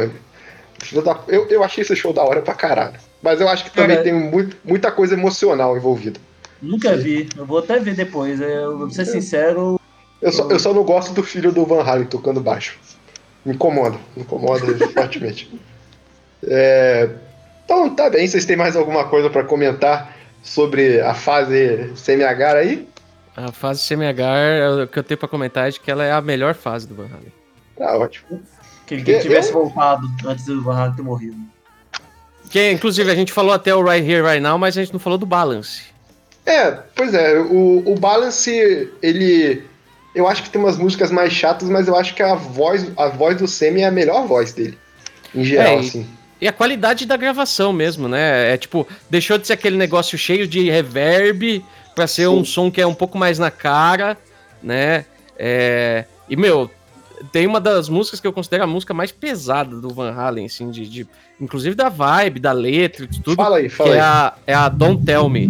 da- 1.03 1.21
Eu, 1.27 1.49
eu 1.49 1.65
achei 1.65 1.83
esse 1.83 1.97
show 1.97 2.13
da 2.13 2.23
hora 2.23 2.41
pra 2.43 2.55
caralho. 2.55 2.95
Mas 3.21 3.41
eu 3.41 3.49
acho 3.49 3.65
que 3.65 3.71
também 3.71 3.97
tem 4.03 4.13
muito, 4.13 4.57
muita 4.65 4.91
coisa 4.93 5.15
emocional 5.15 5.77
envolvida. 5.77 6.21
Nunca 6.61 6.97
vi. 6.97 7.29
Eu 7.37 7.45
vou 7.45 7.59
até 7.59 7.79
ver 7.81 7.95
depois. 7.95 8.41
Eu 8.41 8.79
vou 8.79 8.91
ser 8.91 9.05
sincero. 9.05 9.81
Eu 10.21 10.31
só, 10.31 10.49
eu 10.49 10.59
só 10.61 10.73
não 10.73 10.85
gosto 10.85 11.13
do 11.13 11.23
filho 11.25 11.51
do 11.51 11.67
Van 11.67 11.83
Halen 11.83 12.07
tocando 12.07 12.41
baixo. 12.41 12.79
Me 13.45 13.53
incomoda, 13.55 13.97
me 14.17 14.23
incomoda 14.23 14.65
fortemente. 14.95 15.51
É, 16.47 17.09
então 17.65 17.91
tá 17.95 18.09
bem, 18.11 18.27
vocês 18.29 18.45
têm 18.45 18.57
mais 18.57 18.77
alguma 18.77 19.05
coisa 19.07 19.29
pra 19.29 19.43
comentar 19.45 20.17
sobre 20.43 21.01
a 21.01 21.15
fase 21.15 21.91
semi-agar 21.97 22.55
aí? 22.57 22.87
A 23.37 23.51
fase 23.51 23.81
semi-agar, 23.83 24.83
o 24.83 24.87
que 24.87 24.99
eu 24.99 25.03
tenho 25.03 25.19
pra 25.19 25.29
comentar 25.29 25.67
é 25.69 25.71
de 25.71 25.81
que 25.81 25.91
ela 25.91 26.05
é 26.05 26.13
a 26.13 26.21
melhor 26.21 26.55
fase 26.55 26.87
do 26.87 26.95
Van 26.95 27.05
Halen. 27.07 27.33
Tá 27.79 27.97
ótimo. 27.97 28.43
Que 28.87 28.95
ele 28.95 29.11
Eu- 29.11 29.21
tivesse 29.23 29.53
voltado 29.53 30.07
antes 30.27 30.45
do 30.45 30.63
Van 30.63 30.77
Halen 30.77 30.95
ter 30.95 31.03
morrido. 31.03 31.37
Que, 32.51 32.71
inclusive, 32.71 33.11
a 33.11 33.15
gente 33.15 33.33
falou 33.33 33.53
até 33.53 33.75
o 33.75 33.83
Right 33.83 34.07
Here, 34.09 34.21
Right 34.23 34.41
Now, 34.41 34.59
mas 34.59 34.77
a 34.77 34.83
gente 34.83 34.93
não 34.93 35.01
falou 35.01 35.19
do 35.19 35.25
Balance. 35.25 35.85
É, 36.45 36.71
pois 36.95 37.15
é, 37.15 37.39
o, 37.41 37.83
o 37.87 37.95
Balance, 37.99 38.91
ele. 39.01 39.65
Eu 40.15 40.29
acho 40.29 40.43
que 40.43 40.51
tem 40.51 40.61
umas 40.61 40.77
músicas 40.77 41.11
mais 41.11 41.33
chatas, 41.33 41.71
mas 41.71 41.89
eu 41.89 41.97
acho 41.97 42.15
que 42.15 42.23
a 42.23 42.35
voz, 42.35 42.91
a 42.99 43.09
voz 43.09 43.39
do 43.39 43.49
Semi 43.49 43.81
é 43.81 43.87
a 43.87 43.91
melhor 43.91 44.27
voz 44.27 44.53
dele. 44.53 44.77
Em 45.35 45.43
geral, 45.43 45.67
É, 45.73 45.77
e- 45.77 45.79
assim. 45.79 46.07
E 46.39 46.49
a 46.49 46.53
qualidade 46.53 47.07
da 47.07 47.17
gravação 47.17 47.73
mesmo, 47.73 48.09
né? 48.09 48.53
É 48.53 48.57
tipo, 48.59 48.87
deixou 49.09 49.39
de 49.39 49.47
ser 49.47 49.53
aquele 49.55 49.77
negócio 49.77 50.19
cheio 50.19 50.47
de 50.47 50.69
reverb 50.69 51.65
pra 51.95 52.07
ser 52.07 52.29
um 52.29 52.45
som 52.45 52.71
que 52.71 52.81
é 52.81 52.87
um 52.87 52.95
pouco 52.95 53.17
mais 53.19 53.39
na 53.39 53.51
cara, 53.51 54.17
né? 54.63 55.05
É, 55.39 56.05
E, 56.29 56.37
meu, 56.37 56.71
tem 57.33 57.47
uma 57.47 57.61
das 57.61 57.89
músicas 57.89 58.21
que 58.21 58.27
eu 58.27 58.33
considero 58.33 58.65
a 58.65 58.67
música 58.67 58.95
mais 58.95 59.13
pesada 59.13 59.77
do 59.77 59.91
Van 59.91 60.13
Halen, 60.13 60.47
assim, 60.47 60.71
de, 60.71 60.89
de- 60.89 61.07
inclusive 61.41 61.75
da 61.75 61.89
vibe, 61.89 62.41
da 62.41 62.53
letra, 62.53 63.07
de 63.07 63.21
tudo. 63.21 63.37
Fala 63.37 63.59
aí, 63.59 63.65
que 63.65 63.69
fala 63.75 63.91
é 63.91 63.93
aí. 63.95 64.01
a, 64.01 64.35
é 64.47 64.55
a 64.55 64.69
Don't 64.69 65.05
Tell 65.05 65.29
Me. 65.29 65.49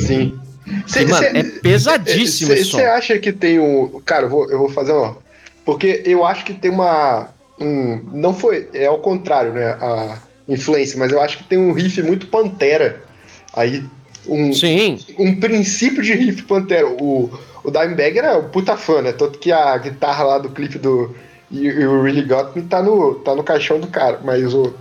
Sim. 0.00 0.38
Que, 0.84 0.90
Cê- 0.90 1.04
mano, 1.06 1.18
cê- 1.24 1.38
é 1.38 1.42
pesadíssimo 1.60 2.52
esse 2.52 2.64
som. 2.64 2.78
Você 2.78 2.84
acha 2.84 3.18
que 3.18 3.32
tem 3.32 3.58
um. 3.60 4.00
Cara, 4.04 4.24
eu 4.26 4.30
vou, 4.30 4.50
eu 4.50 4.58
vou 4.58 4.68
fazer 4.68 4.92
uma. 4.92 5.16
Porque 5.64 6.02
eu 6.04 6.24
acho 6.24 6.44
que 6.44 6.54
tem 6.54 6.70
uma. 6.70 7.28
Um, 7.60 8.00
não 8.12 8.34
foi. 8.34 8.68
É 8.74 8.86
ao 8.86 8.98
contrário, 8.98 9.52
né? 9.52 9.64
A 9.80 10.18
influência, 10.48 10.98
mas 10.98 11.12
eu 11.12 11.20
acho 11.20 11.38
que 11.38 11.44
tem 11.44 11.58
um 11.58 11.72
riff 11.72 12.00
muito 12.02 12.26
Pantera. 12.26 13.02
Aí. 13.54 13.84
Um, 14.28 14.52
Sim, 14.52 14.98
um 15.18 15.38
princípio 15.38 16.02
de 16.02 16.14
riff 16.14 16.42
Pantera. 16.42 16.88
O, 16.88 17.30
o 17.62 17.70
Dimebag 17.70 18.18
era 18.18 18.38
um 18.38 18.48
puta 18.48 18.76
fã, 18.76 19.02
né? 19.02 19.12
Tanto 19.12 19.38
que 19.38 19.52
a 19.52 19.76
guitarra 19.78 20.24
lá 20.24 20.38
do 20.38 20.50
clipe 20.50 20.78
do 20.78 21.14
You, 21.50 21.80
You 21.80 22.02
Really 22.02 22.22
Got 22.22 22.56
Me 22.56 22.62
tá 22.62 22.82
no, 22.82 23.16
tá 23.16 23.34
no 23.34 23.42
caixão 23.42 23.78
do 23.78 23.86
cara. 23.86 24.20
Mas 24.24 24.52
o, 24.54 24.74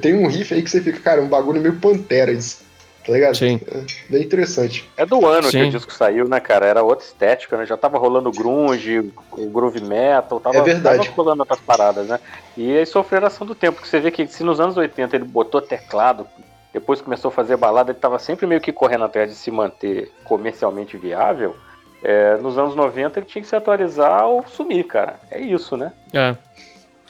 tem 0.00 0.14
um 0.14 0.26
riff 0.26 0.52
aí 0.52 0.62
que 0.62 0.70
você 0.70 0.80
fica, 0.80 1.00
cara, 1.00 1.22
um 1.22 1.28
bagulho 1.28 1.60
meio 1.60 1.76
Pantera 1.76 2.32
isso. 2.32 2.64
Tá 3.06 3.12
ligado? 3.12 3.36
sim. 3.36 3.60
É 3.70 3.84
bem 4.08 4.22
interessante. 4.22 4.88
É 4.96 5.04
do 5.04 5.26
ano 5.26 5.42
que 5.42 5.50
Sim. 5.50 5.68
o 5.68 5.70
disco 5.70 5.92
saiu, 5.92 6.26
né, 6.26 6.40
cara? 6.40 6.64
Era 6.64 6.82
outra 6.82 7.04
estética, 7.04 7.54
né? 7.58 7.66
Já 7.66 7.76
tava 7.76 7.98
rolando 7.98 8.32
grunge, 8.32 9.12
o 9.30 9.50
groove 9.50 9.82
metal, 9.82 10.40
tava, 10.40 10.56
É 10.56 10.62
verdade. 10.62 11.04
tava 11.04 11.10
rolando 11.10 11.42
outras 11.42 11.60
paradas, 11.60 12.06
né? 12.06 12.18
E 12.56 12.78
aí 12.78 12.86
sofreu 12.86 13.22
a 13.22 13.26
ação 13.26 13.46
do 13.46 13.54
tempo, 13.54 13.74
porque 13.74 13.90
você 13.90 14.00
vê 14.00 14.10
que 14.10 14.26
se 14.26 14.42
nos 14.42 14.58
anos 14.58 14.78
80 14.78 15.16
ele 15.16 15.24
botou 15.26 15.60
teclado, 15.60 16.26
depois 16.74 17.00
começou 17.00 17.30
a 17.30 17.32
fazer 17.32 17.56
balada, 17.56 17.92
ele 17.92 17.98
tava 17.98 18.18
sempre 18.18 18.46
meio 18.46 18.60
que 18.60 18.72
correndo 18.72 19.04
atrás 19.04 19.30
de 19.30 19.36
se 19.36 19.50
manter 19.50 20.12
comercialmente 20.24 20.98
viável. 20.98 21.56
é, 22.06 22.36
nos 22.36 22.58
anos 22.58 22.76
90 22.76 23.18
ele 23.18 23.24
tinha 23.26 23.40
que 23.40 23.48
se 23.48 23.56
atualizar 23.56 24.26
ou 24.26 24.44
sumir, 24.46 24.84
cara. 24.84 25.18
É 25.30 25.40
isso, 25.40 25.74
né? 25.74 25.90
É. 26.12 26.36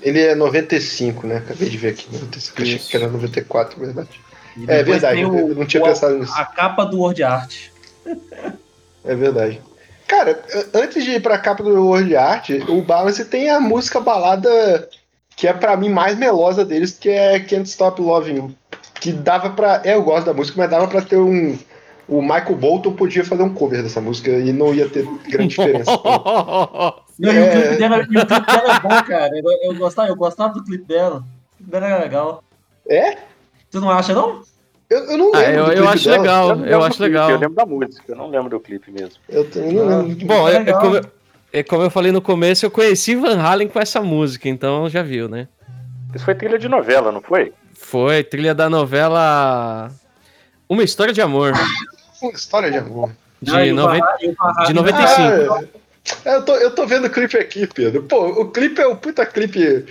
Ele 0.00 0.20
é 0.20 0.36
95, 0.36 1.26
né? 1.26 1.38
Acabei 1.38 1.68
de 1.68 1.76
ver 1.76 1.88
aqui. 1.88 2.06
95, 2.12 2.62
achei 2.62 2.78
que 2.78 2.96
era 2.96 3.08
94, 3.08 3.80
verdade. 3.80 4.20
E 4.56 4.64
É 4.70 4.84
verdade, 4.84 5.24
o- 5.24 5.48
eu 5.48 5.54
não 5.56 5.66
tinha 5.66 5.82
o- 5.82 5.86
pensado 5.86 6.16
nisso. 6.16 6.32
A 6.36 6.44
capa 6.44 6.84
do 6.84 7.00
Word 7.00 7.24
Art. 7.24 7.70
É 9.04 9.14
verdade. 9.16 9.60
Cara, 10.06 10.40
antes 10.74 11.02
de 11.04 11.12
ir 11.12 11.20
pra 11.22 11.38
capa 11.38 11.62
do 11.64 11.86
World 11.86 12.14
Art, 12.14 12.50
o 12.68 12.80
Balance 12.82 13.24
tem 13.24 13.50
a 13.50 13.58
música 13.58 13.98
balada 14.00 14.88
que 15.36 15.48
é 15.48 15.52
pra 15.52 15.76
mim 15.76 15.88
mais 15.88 16.16
melosa 16.16 16.64
deles, 16.64 16.92
que 16.92 17.08
é 17.10 17.40
Can't 17.40 17.68
Stop 17.68 18.00
Loving 18.00 18.36
You. 18.36 18.54
Que 19.04 19.12
dava 19.12 19.50
pra. 19.50 19.82
É, 19.84 19.94
eu 19.94 20.02
gosto 20.02 20.24
da 20.24 20.32
música, 20.32 20.56
mas 20.58 20.70
dava 20.70 20.88
pra 20.88 21.02
ter 21.02 21.18
um. 21.18 21.58
O 22.08 22.22
Michael 22.22 22.56
Bolton 22.56 22.92
podia 22.94 23.22
fazer 23.22 23.42
um 23.42 23.52
cover 23.52 23.82
dessa 23.82 24.00
música 24.00 24.30
e 24.30 24.50
não 24.50 24.72
ia 24.74 24.88
ter 24.88 25.06
grande 25.28 25.48
diferença. 25.48 25.90
Não, 25.90 26.94
e, 27.20 27.28
É. 27.28 27.42
o 27.42 27.50
clipe 27.52 27.76
dela, 27.76 27.96
o 27.98 28.06
clipe 28.06 28.26
dela 28.26 28.76
é 28.76 28.80
bom, 28.80 29.02
cara. 29.06 29.30
Eu, 29.38 29.44
eu, 29.72 29.74
gostava, 29.78 30.08
eu 30.08 30.16
gostava 30.16 30.54
do 30.54 30.64
clipe 30.64 30.84
dela. 30.86 31.16
O 31.52 31.56
clipe 31.58 31.70
dela 31.70 31.86
era 31.86 32.02
legal. 32.02 32.42
é? 32.88 33.18
Você 33.70 33.78
não 33.80 33.90
acha, 33.90 34.14
não? 34.14 34.40
Eu, 34.88 34.98
eu 35.04 35.18
não 35.18 35.32
lembro. 35.32 35.38
Ah, 35.38 35.50
eu, 35.50 35.64
do 35.66 35.72
eu 35.72 35.88
acho 35.88 36.04
dela. 36.04 36.16
legal, 36.22 36.48
eu 36.50 36.56
lembro 36.56 36.76
acho 36.84 36.96
clipe, 36.96 37.02
legal. 37.10 37.30
Eu 37.30 37.38
lembro 37.38 37.56
da 37.56 37.66
música, 37.66 38.04
eu 38.08 38.16
não 38.16 38.30
lembro 38.30 38.48
do 38.50 38.60
clipe 38.60 38.90
mesmo. 38.90 39.16
Eu 39.28 39.50
também 39.50 39.72
não 39.74 39.88
Ah, 39.92 40.02
lembro. 40.02 40.26
Bom, 40.26 40.48
é, 40.48 40.56
é 40.56 40.72
como, 40.72 41.00
é 41.52 41.62
como 41.62 41.82
eu 41.82 41.90
falei 41.90 42.12
no 42.12 42.22
começo, 42.22 42.64
eu 42.64 42.70
conheci 42.70 43.14
Van 43.16 43.38
Halen 43.38 43.68
com 43.68 43.78
essa 43.80 44.00
música, 44.00 44.48
então 44.48 44.88
já 44.88 45.02
viu, 45.02 45.28
né? 45.28 45.48
Isso 46.14 46.24
foi 46.24 46.34
trilha 46.34 46.58
de 46.58 46.68
novela, 46.68 47.10
não 47.12 47.20
foi? 47.20 47.52
Foi 47.94 48.24
trilha 48.24 48.52
da 48.52 48.68
novela 48.68 49.88
Uma 50.68 50.82
História 50.82 51.14
de 51.14 51.22
Amor, 51.22 51.52
Uma 52.20 52.32
história 52.32 52.68
de 52.68 52.76
amor. 52.78 53.12
de, 53.40 53.52
Não, 53.52 53.62
o 53.62 53.74
90, 53.86 54.04
Van- 54.04 54.08
o 54.20 54.34
Van 54.34 54.52
Halen- 54.52 54.66
de 54.66 54.72
95. 54.74 55.68
Ah, 56.26 56.30
eu, 56.32 56.42
tô, 56.44 56.56
eu 56.56 56.70
tô 56.74 56.86
vendo 56.88 57.06
o 57.06 57.10
clipe 57.10 57.36
aqui, 57.38 57.68
Pedro. 57.68 58.02
Pô, 58.02 58.26
o 58.26 58.50
clipe 58.50 58.80
é 58.80 58.86
o 58.88 58.96
puta 58.96 59.24
clipe. 59.24 59.86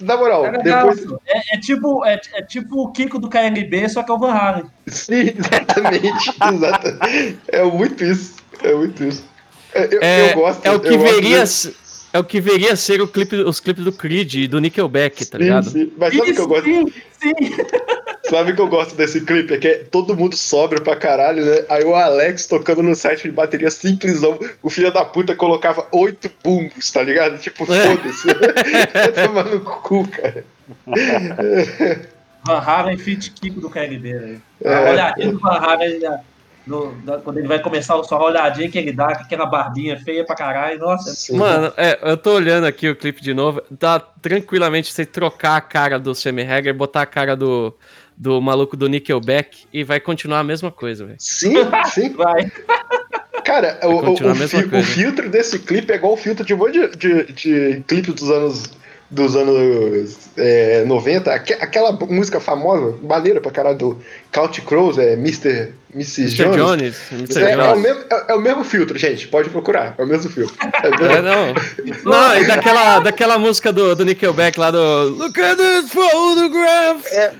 Na 0.00 0.16
moral, 0.16 0.44
É, 0.46 0.58
depois. 0.60 1.04
é, 1.24 1.54
é 1.56 1.60
tipo, 1.60 2.04
é, 2.04 2.20
é 2.34 2.42
tipo 2.42 2.82
o 2.82 2.90
Kiko 2.90 3.20
do 3.20 3.28
KLB, 3.30 3.88
só 3.88 4.02
que 4.02 4.10
é 4.10 4.14
o 4.14 4.18
Van 4.18 4.32
Halen. 4.32 4.64
Sim, 4.88 5.32
exatamente. 5.38 6.30
exatamente. 6.52 7.38
É 7.46 7.62
muito 7.62 8.02
isso. 8.04 8.34
É 8.60 8.74
muito 8.74 9.04
isso. 9.04 9.24
É, 9.72 9.84
Eu, 9.94 10.02
É, 10.02 10.30
eu 10.32 10.34
gosto. 10.34 10.66
é 10.66 10.70
o 10.72 10.80
que 10.80 10.96
gosto 10.96 11.14
veria 11.14 11.38
desse- 11.38 11.76
é 12.12 12.18
o 12.18 12.24
que 12.24 12.40
veria 12.40 12.74
ser 12.76 13.00
o 13.00 13.08
clipe, 13.08 13.36
os 13.36 13.60
clipes 13.60 13.84
do 13.84 13.92
Creed 13.92 14.34
e 14.34 14.48
do 14.48 14.60
Nickelback, 14.60 15.24
tá 15.26 15.38
Sim, 15.38 15.44
ligado? 15.44 15.70
sim. 15.70 15.92
Mas 15.96 16.14
sabe 16.16 16.30
o 16.30 16.34
que 16.34 16.40
eu 16.40 16.48
gosto? 16.48 16.64
Sim, 16.64 16.86
sim. 17.20 17.32
Sabe 18.28 18.52
o 18.52 18.54
que 18.54 18.60
eu 18.60 18.68
gosto 18.68 18.94
desse 18.94 19.22
clipe? 19.22 19.54
É 19.54 19.58
que 19.58 19.66
é 19.66 19.74
todo 19.90 20.14
mundo 20.16 20.36
sobra 20.36 20.80
pra 20.80 20.94
caralho, 20.94 21.44
né? 21.44 21.64
Aí 21.68 21.82
o 21.82 21.96
Alex 21.96 22.46
tocando 22.46 22.80
no 22.80 22.94
set 22.94 23.22
de 23.24 23.32
bateria 23.32 23.72
simplesão, 23.72 24.38
o 24.62 24.70
filho 24.70 24.92
da 24.92 25.04
puta 25.04 25.34
colocava 25.34 25.88
oito 25.90 26.30
bumbos, 26.44 26.92
tá 26.92 27.02
ligado? 27.02 27.38
Tipo, 27.38 27.64
É. 27.72 27.96
foda-se. 27.96 28.28
Vai 28.94 29.26
tomar 29.26 29.44
no 29.46 29.58
cu, 29.60 30.06
cara. 30.06 30.44
Van 32.46 32.58
Halen 32.60 32.98
feat 32.98 33.32
Kiko 33.32 33.60
do 33.60 33.68
KLB, 33.68 33.98
velho. 34.12 34.42
É. 34.62 34.74
A 34.74 34.90
olhadinha 34.92 35.32
do 35.32 35.38
Van 35.40 35.50
Halen 35.58 35.98
né, 35.98 36.20
no- 36.66 36.92
da- 37.02 37.18
quando 37.18 37.38
ele 37.38 37.48
vai 37.48 37.58
começar 37.60 37.96
o 37.96 38.02
a 38.14 38.24
olhadinha 38.24 38.70
que 38.70 38.78
ele 38.78 38.92
dá, 38.92 39.14
com 39.16 39.22
aquela 39.22 39.46
barbinha 39.46 39.98
feia 39.98 40.24
pra 40.24 40.34
caralho. 40.36 40.78
Nossa, 40.78 41.10
Sim. 41.14 41.36
Mano, 41.36 41.72
é, 41.76 41.98
eu 42.02 42.16
tô 42.16 42.34
olhando 42.34 42.66
aqui 42.66 42.88
o 42.88 42.96
clipe 42.96 43.22
de 43.22 43.32
novo. 43.34 43.62
Dá 43.70 43.98
tranquilamente 44.00 44.92
você 44.92 45.04
trocar 45.06 45.56
a 45.56 45.60
cara 45.60 45.98
do 45.98 46.14
Sammy 46.14 46.42
Hagar, 46.42 46.74
botar 46.74 47.02
a 47.02 47.06
cara 47.06 47.34
do, 47.36 47.74
do 48.16 48.40
maluco 48.40 48.76
do 48.76 48.88
Nickelback 48.88 49.64
e 49.72 49.82
vai 49.84 49.98
continuar 50.00 50.40
a 50.40 50.44
mesma 50.44 50.70
coisa, 50.70 51.04
velho. 51.04 51.16
Sim, 51.18 51.54
sim. 51.92 52.10
vai. 52.14 52.50
Cara, 53.44 53.80
o, 53.84 53.88
o, 53.88 54.10
o 54.10 54.12
o 54.12 54.16
coisa. 54.70 54.82
filtro 54.82 55.28
desse 55.30 55.58
clipe 55.58 55.92
é 55.92 55.96
igual 55.96 56.12
o 56.12 56.16
filtro 56.16 56.44
de 56.44 56.52
um 56.54 56.58
monte 56.58 56.72
de, 56.72 56.96
de, 56.96 57.32
de 57.32 57.84
clipe 57.86 58.12
dos 58.12 58.30
anos 58.30 58.78
dos 59.10 59.34
anos 59.34 60.28
é, 60.36 60.84
90, 60.84 61.34
aque- 61.34 61.54
aquela 61.54 61.90
música 61.90 62.38
famosa, 62.38 62.96
maneira 63.02 63.40
pra 63.40 63.50
caralho 63.50 63.76
do 63.76 63.98
Couch 64.32 64.60
Crows, 64.62 64.96
é 64.98 65.14
Mr. 65.14 65.72
Mrs. 65.92 66.40
Mr. 66.40 66.56
Jones. 66.56 66.56
Jones. 66.56 67.12
Mr. 67.12 67.42
É, 67.42 67.50
é 67.50 67.56
o 67.56 67.60
Jones. 67.62 67.82
mesmo, 67.82 68.04
é, 68.08 68.24
é 68.28 68.34
o 68.34 68.40
mesmo 68.40 68.62
filtro, 68.64 68.96
gente. 68.96 69.26
Pode 69.26 69.50
procurar. 69.50 69.94
É 69.98 70.02
o 70.04 70.06
mesmo 70.06 70.30
filtro. 70.30 70.54
É, 70.80 71.20
não. 71.20 71.54
Não, 72.04 72.38
e 72.38 72.46
daquela, 72.46 73.00
daquela 73.00 73.38
música 73.38 73.72
do, 73.72 73.94
do 73.94 74.04
Nickelback 74.04 74.58
lá 74.58 74.70
do 74.70 75.08
Look 75.10 75.38
at 75.40 75.56
this 75.56 75.90
photograph. 75.92 77.04
É. 77.12 77.32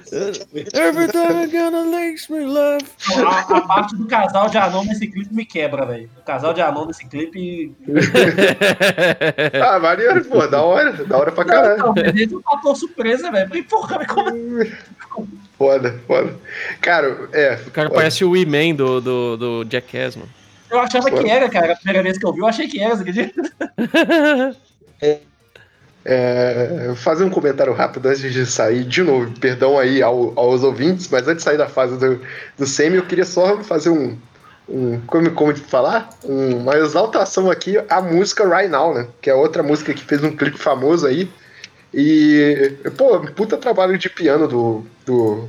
Every 0.75 1.11
time 1.11 1.45
I'm 1.45 1.51
gonna 1.51 1.85
makes 1.85 2.29
me 2.29 2.45
laugh. 2.45 2.83
A, 3.17 3.57
a 3.57 3.61
parte 3.63 3.97
do 3.97 4.07
casal 4.07 4.49
de 4.51 4.59
anão 4.59 4.85
nesse 4.85 5.07
clipe 5.07 5.33
me 5.35 5.45
quebra, 5.45 5.87
velho. 5.87 6.11
O 6.19 6.23
casal 6.23 6.53
de 6.53 6.61
anão 6.61 6.87
nesse 6.87 7.07
clipe. 7.09 7.73
Ah, 9.63 9.79
maneiro, 9.79 10.25
pô. 10.25 10.47
Da 10.47 10.63
hora. 10.63 10.93
Da 10.93 11.17
hora 11.19 11.33
pra 11.33 11.45
Não, 11.45 11.53
caralho. 11.53 11.75
então, 11.81 11.95
mas 11.97 12.15
esse 12.17 12.35
é 12.35 12.37
um 12.37 12.43
fator 12.43 12.77
surpresa, 12.77 13.31
velho. 13.31 13.47
Porque, 13.49 13.63
porra, 13.63 14.07
como 14.07 14.31
Foda, 15.61 16.01
foda. 16.07 16.35
Cara, 16.81 17.29
é. 17.35 17.59
O 17.67 17.71
cara 17.71 17.89
foda. 17.89 18.01
parece 18.01 18.25
o 18.25 18.31
Wee-Man 18.31 18.75
do, 18.77 18.99
do, 18.99 19.37
do 19.37 19.67
Jackass, 19.71 20.17
mano. 20.17 20.31
eu 20.71 20.81
achava 20.81 21.11
que 21.11 21.29
era, 21.29 21.51
cara. 21.51 21.75
A 21.75 21.77
primeira 21.77 22.03
vez 22.03 22.17
que 22.17 22.25
eu 22.25 22.33
vi, 22.33 22.41
eu 22.41 22.47
achei 22.47 22.67
que 22.67 22.81
era, 22.83 22.97
você 22.97 23.03
acredita? 23.03 23.43
É, 26.03 26.93
fazer 26.97 27.25
um 27.25 27.31
comentário 27.31 27.75
rápido 27.75 28.07
antes 28.09 28.33
de 28.33 28.47
sair, 28.47 28.85
de 28.85 29.03
novo, 29.03 29.31
perdão 29.39 29.79
aí 29.79 30.03
ao- 30.03 30.33
aos 30.35 30.63
ouvintes, 30.63 31.07
mas 31.11 31.29
antes 31.29 31.37
de 31.39 31.43
sair 31.43 31.59
da 31.59 31.69
fase 31.69 31.99
do, 31.99 32.19
do 32.57 32.67
semi, 32.67 32.97
eu 32.97 33.05
queria 33.05 33.27
só 33.27 33.59
fazer 33.63 33.91
um, 33.91 34.17
um 34.67 34.99
como, 35.07 35.31
como 35.33 35.55
falar? 35.55 36.09
Um- 36.25 36.57
uma 36.57 36.75
exaltação 36.79 37.51
aqui 37.51 37.77
à 37.91 38.01
música 38.01 38.49
Right 38.49 38.71
Now, 38.71 38.95
né? 38.95 39.09
Que 39.21 39.29
é 39.29 39.35
outra 39.35 39.63
música 39.63 39.93
que 39.93 40.03
fez 40.03 40.25
um 40.25 40.35
clipe 40.35 40.57
famoso 40.59 41.07
aí. 41.07 41.31
E, 41.93 42.73
pô, 42.97 43.21
puta 43.33 43.57
trabalho 43.57 43.99
de 43.99 44.09
piano 44.09 44.47
do, 44.47 44.87
do, 45.05 45.49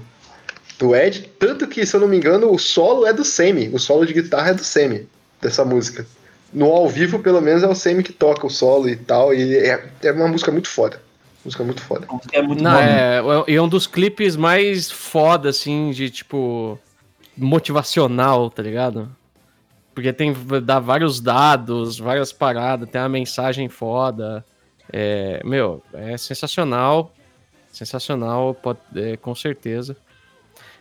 do 0.80 0.96
Ed, 0.96 1.30
tanto 1.38 1.68
que, 1.68 1.86
se 1.86 1.96
eu 1.96 2.00
não 2.00 2.08
me 2.08 2.18
engano, 2.18 2.52
o 2.52 2.58
solo 2.58 3.06
é 3.06 3.14
do 3.14 3.24
Semi, 3.24 3.70
o 3.70 3.78
solo 3.80 4.06
de 4.06 4.14
guitarra 4.14 4.50
é 4.50 4.54
do 4.54 4.64
Semi, 4.64 5.08
dessa 5.40 5.64
música. 5.64 6.06
No 6.52 6.66
ao 6.66 6.90
vivo, 6.90 7.20
pelo 7.20 7.40
menos, 7.40 7.64
é 7.64 7.68
o 7.68 7.76
Semi 7.76 8.04
que 8.04 8.12
toca 8.12 8.48
o 8.48 8.50
solo 8.50 8.90
e 8.90 8.96
tal, 8.96 9.34
e 9.34 9.56
é, 9.56 9.88
é 10.04 10.12
uma 10.12 10.28
música 10.28 10.52
muito 10.52 10.68
foda. 10.68 11.02
Música 11.46 11.64
muito 11.64 11.82
foda. 11.82 12.08
É 12.32 12.42
muito 12.42 12.62
Não, 12.62 12.72
bom. 12.72 12.78
é, 12.78 13.22
e 13.48 13.56
é 13.56 13.62
um 13.62 13.68
dos 13.68 13.88
clipes 13.88 14.36
mais 14.36 14.92
foda, 14.92 15.50
assim, 15.50 15.92
de 15.92 16.10
tipo. 16.10 16.78
motivacional, 17.36 18.50
tá 18.50 18.62
ligado? 18.62 19.10
Porque 19.94 20.14
tem 20.14 20.36
dá 20.64 20.80
vários 20.80 21.20
dados, 21.20 21.98
várias 21.98 22.32
paradas, 22.32 22.90
tem 22.90 23.02
uma 23.02 23.10
mensagem 23.10 23.68
foda. 23.70 24.46
É, 24.92 25.42
meu, 25.44 25.82
é 25.94 26.18
sensacional. 26.18 27.12
Sensacional, 27.72 28.54
pode, 28.54 28.80
é, 28.96 29.16
com 29.18 29.34
certeza. 29.34 29.96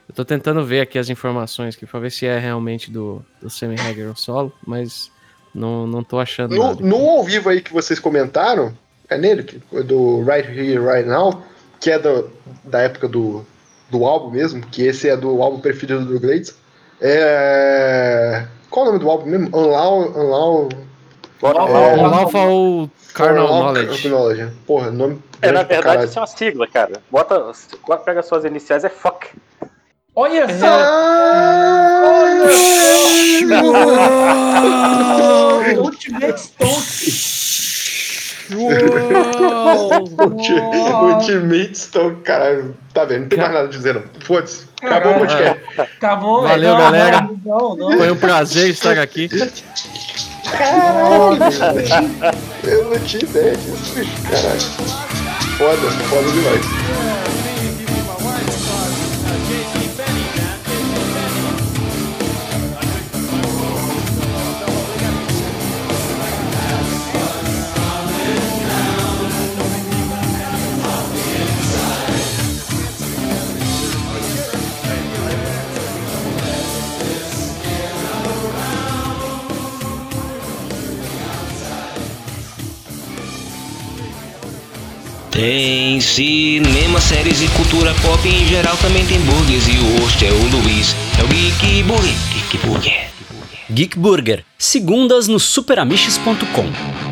Eu 0.08 0.14
tô 0.14 0.24
tentando 0.24 0.64
ver 0.64 0.80
aqui 0.80 0.98
as 0.98 1.08
informações 1.08 1.76
aqui 1.76 1.86
pra 1.86 2.00
ver 2.00 2.10
se 2.10 2.26
é 2.26 2.36
realmente 2.38 2.90
do, 2.90 3.24
do 3.40 3.48
Sammy 3.48 3.76
Hagar 3.78 4.16
solo, 4.16 4.52
mas 4.66 5.08
não, 5.54 5.86
não 5.86 6.02
tô 6.02 6.18
achando 6.18 6.56
No, 6.56 6.62
nada. 6.64 6.84
no 6.84 6.96
ao 7.08 7.22
vivo 7.22 7.48
aí 7.48 7.60
que 7.60 7.72
vocês 7.72 8.00
comentaram, 8.00 8.76
é 9.08 9.16
nele, 9.16 9.44
que- 9.44 9.58
do 9.84 10.22
Right 10.24 10.48
Here, 10.50 10.80
Right 10.84 11.08
Now, 11.08 11.42
que 11.78 11.92
é 11.92 11.98
do, 11.98 12.28
da 12.64 12.80
época 12.80 13.06
do, 13.06 13.46
do 13.88 14.04
álbum 14.04 14.30
mesmo, 14.30 14.60
que 14.66 14.82
esse 14.82 15.08
é 15.08 15.16
do 15.16 15.40
álbum 15.40 15.60
preferido 15.60 16.04
do 16.04 16.18
Glades. 16.18 16.56
É... 17.00 18.46
Qual 18.68 18.84
o 18.86 18.88
nome 18.88 18.98
do 18.98 19.08
álbum 19.08 19.26
mesmo? 19.26 19.46
Unlaw... 19.56 20.10
Unlaw... 20.10 20.68
É. 21.42 22.02
Unlawful 22.02 22.90
Carnal 23.14 23.46
Knowledge. 23.48 24.08
Knowledge. 24.08 24.48
Porra, 24.66 24.90
nome 24.90 25.20
É, 25.42 25.50
na 25.52 25.62
verdade, 25.62 25.82
caralho. 25.82 26.08
isso 26.08 26.18
é 26.18 26.22
uma 26.22 26.26
sigla, 26.26 26.66
cara. 26.66 27.00
Bota, 27.10 27.52
pega 28.04 28.22
suas 28.22 28.44
iniciais, 28.44 28.84
é 28.84 28.88
fuck. 28.88 29.28
Olha 30.14 30.46
só! 30.58 30.66
Ah! 30.66 32.42
Ultimate 35.78 36.40
Stone. 36.40 36.76
Ulti- 40.18 40.60
Ultimate 41.02 41.78
Stone, 41.78 42.16
caralho. 42.22 42.76
Tá 42.92 43.04
vendo, 43.04 43.22
não 43.22 43.28
tem 43.28 43.38
mais 43.38 43.52
nada 43.52 43.66
a 43.66 43.70
dizer, 43.70 43.94
não. 43.94 44.02
Foda-se. 44.24 44.66
Acabou 44.82 45.12
o 45.12 45.18
podcast. 45.20 45.60
Acabou, 45.78 46.42
Valeu, 46.42 46.76
galera. 46.76 47.28
Não, 47.44 47.76
não. 47.76 47.96
Foi 47.96 48.10
um 48.10 48.16
prazer 48.16 48.68
estar 48.70 48.98
aqui. 48.98 49.28
Eu 52.64 52.84
não 52.90 52.98
tinha 53.00 53.22
ideia 53.22 53.56
disso, 53.56 53.94
bicho. 53.94 54.22
Caralho. 54.22 54.60
Foda, 55.58 55.90
foda 56.08 56.30
demais. 56.32 57.19
Tem 85.40 85.98
cinema, 86.02 87.00
séries 87.00 87.40
e 87.40 87.48
cultura 87.56 87.94
pop 88.02 88.28
em 88.28 88.46
geral 88.46 88.76
também 88.76 89.06
tem 89.06 89.18
burgers 89.20 89.66
e 89.68 89.78
o 89.78 90.02
host 90.02 90.22
é 90.22 90.30
o 90.30 90.34
Luiz. 90.34 90.94
É 91.18 91.24
o 91.24 91.28
Geek 91.28 91.82
Burger. 91.84 92.14
Geek 92.34 92.66
Burger. 92.66 93.10
Geek 93.70 93.98
Burger, 93.98 94.44
segundas 94.58 95.28
no 95.28 95.40
superamiches.com. 95.40 97.09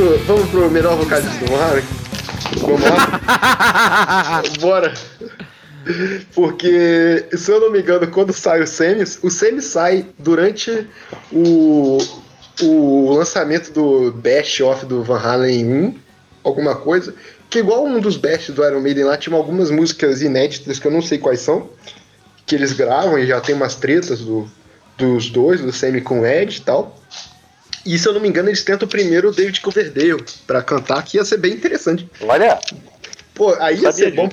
pro, 0.00 0.18
vamos 0.20 0.50
pro 0.50 0.70
melhor 0.70 0.96
vocalista 0.96 1.44
do 1.44 1.56
Harry. 1.56 1.84
Vamos 2.60 2.80
lá? 2.80 4.42
Bora. 4.58 4.94
Porque, 6.34 7.26
se 7.36 7.50
eu 7.50 7.60
não 7.60 7.70
me 7.70 7.80
engano, 7.80 8.06
quando 8.08 8.32
sai 8.32 8.62
o 8.62 8.66
Semis, 8.66 9.18
o 9.22 9.30
Semis 9.30 9.66
sai 9.66 10.06
durante 10.18 10.86
o, 11.32 11.98
o 12.62 13.14
lançamento 13.14 13.72
do 13.72 14.12
Best 14.12 14.62
of 14.62 14.86
do 14.86 15.02
Van 15.02 15.18
Halen 15.18 15.64
1, 15.64 15.94
alguma 16.44 16.76
coisa, 16.76 17.14
que 17.48 17.58
igual 17.58 17.84
um 17.84 18.00
dos 18.00 18.16
Best 18.16 18.52
do 18.52 18.64
Iron 18.64 18.80
Maiden 18.80 19.04
lá, 19.04 19.16
tinha 19.16 19.36
algumas 19.36 19.70
músicas 19.70 20.22
inéditas 20.22 20.78
que 20.78 20.86
eu 20.86 20.92
não 20.92 21.02
sei 21.02 21.18
quais 21.18 21.40
são, 21.40 21.68
que 22.46 22.54
eles 22.54 22.72
gravam 22.72 23.18
e 23.18 23.26
já 23.26 23.40
tem 23.40 23.54
umas 23.54 23.74
tretas 23.74 24.20
do, 24.20 24.48
dos 24.96 25.28
dois, 25.28 25.60
do 25.60 25.72
Semi 25.72 26.00
com 26.00 26.20
o 26.20 26.26
Ed 26.26 26.56
e 26.56 26.60
tal. 26.60 26.96
E 27.84 27.98
se 27.98 28.06
eu 28.06 28.12
não 28.12 28.20
me 28.20 28.28
engano, 28.28 28.48
eles 28.48 28.62
tentam 28.62 28.86
primeiro 28.86 29.28
o 29.28 29.32
David 29.32 29.60
Coverdale 29.60 30.24
pra 30.46 30.62
cantar, 30.62 31.02
que 31.04 31.16
ia 31.16 31.24
ser 31.24 31.38
bem 31.38 31.52
interessante. 31.52 32.08
Olha, 32.20 32.58
Pô, 33.40 33.56
aí 33.58 33.80
ia 33.80 33.90
ser 33.90 34.14
bom, 34.14 34.28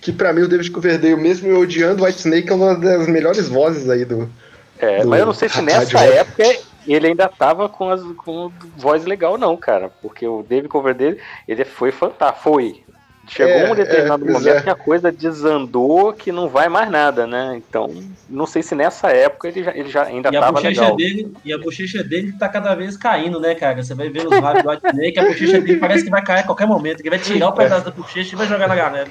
que 0.00 0.12
pra 0.12 0.32
mim 0.32 0.42
o 0.42 0.48
David 0.48 0.70
Coverdale, 0.70 1.16
mesmo 1.16 1.48
eu 1.48 1.58
odiando 1.58 2.04
White 2.04 2.20
Snake, 2.20 2.48
é 2.48 2.54
uma 2.54 2.76
das 2.76 3.08
melhores 3.08 3.48
vozes 3.48 3.90
aí 3.90 4.04
do. 4.04 4.30
é, 4.78 5.02
Do 5.02 5.08
mas 5.08 5.18
eu 5.18 5.26
não 5.26 5.34
sei 5.34 5.48
se 5.48 5.60
nessa 5.60 5.98
época 5.98 6.44
ele 6.86 7.08
ainda 7.08 7.28
tava 7.28 7.68
com, 7.68 7.90
as, 7.90 8.00
com 8.16 8.52
voz 8.76 9.04
legal, 9.04 9.36
não, 9.36 9.56
cara. 9.56 9.90
Porque 10.00 10.26
o 10.26 10.44
David 10.48 10.68
Coverdale, 10.68 11.18
ele 11.48 11.64
foi 11.64 11.90
fantástico. 11.90 12.44
Foi. 12.44 12.82
Chegou 13.28 13.52
É, 13.52 13.70
um 13.70 13.74
determinado 13.74 14.26
é, 14.28 14.32
momento 14.32 14.56
é. 14.56 14.60
que 14.62 14.70
a 14.70 14.74
coisa 14.74 15.12
desandou, 15.12 16.12
que 16.14 16.32
não 16.32 16.48
vai 16.48 16.68
mais 16.68 16.90
nada, 16.90 17.26
né? 17.26 17.54
Então, 17.56 17.88
não 18.28 18.46
sei 18.46 18.62
se 18.62 18.74
nessa 18.74 19.08
época 19.10 19.48
ele 19.48 19.62
já, 19.62 19.70
ele 19.76 19.88
já 19.90 20.04
ainda 20.04 20.30
E 20.32 20.36
a, 20.36 20.40
tava 20.40 20.52
bochecha 20.52 20.80
legal. 20.80 20.96
dele, 20.96 21.32
e 21.44 21.52
a 21.52 21.58
bochecha 21.58 22.02
dele 22.02 22.32
tá 22.32 22.48
cada 22.48 22.74
vez 22.74 22.96
caindo, 22.96 23.38
né, 23.38 23.54
cara? 23.54 23.82
Você 23.82 23.94
vai 23.94 24.08
ver 24.08 24.26
os 24.26 24.40
lábios 24.40 24.62
do 24.64 24.70
White 24.70 24.86
Snake, 24.86 25.18
a 25.18 25.22
bochecha 25.26 25.60
dele 25.60 25.76
parece 25.78 26.04
que 26.04 26.10
vai 26.10 26.22
cair 26.24 26.40
a 26.40 26.44
qualquer 26.44 26.66
momento. 26.66 27.00
Ele 27.00 27.10
vai 27.10 27.18
tirar 27.18 27.48
o 27.48 27.52
pedaço 27.52 27.84
da 27.84 27.90
bochecha 27.90 28.34
e 28.34 28.38
vai 28.38 28.46
jogar 28.46 28.66
na 28.66 28.74
galera. 28.74 29.08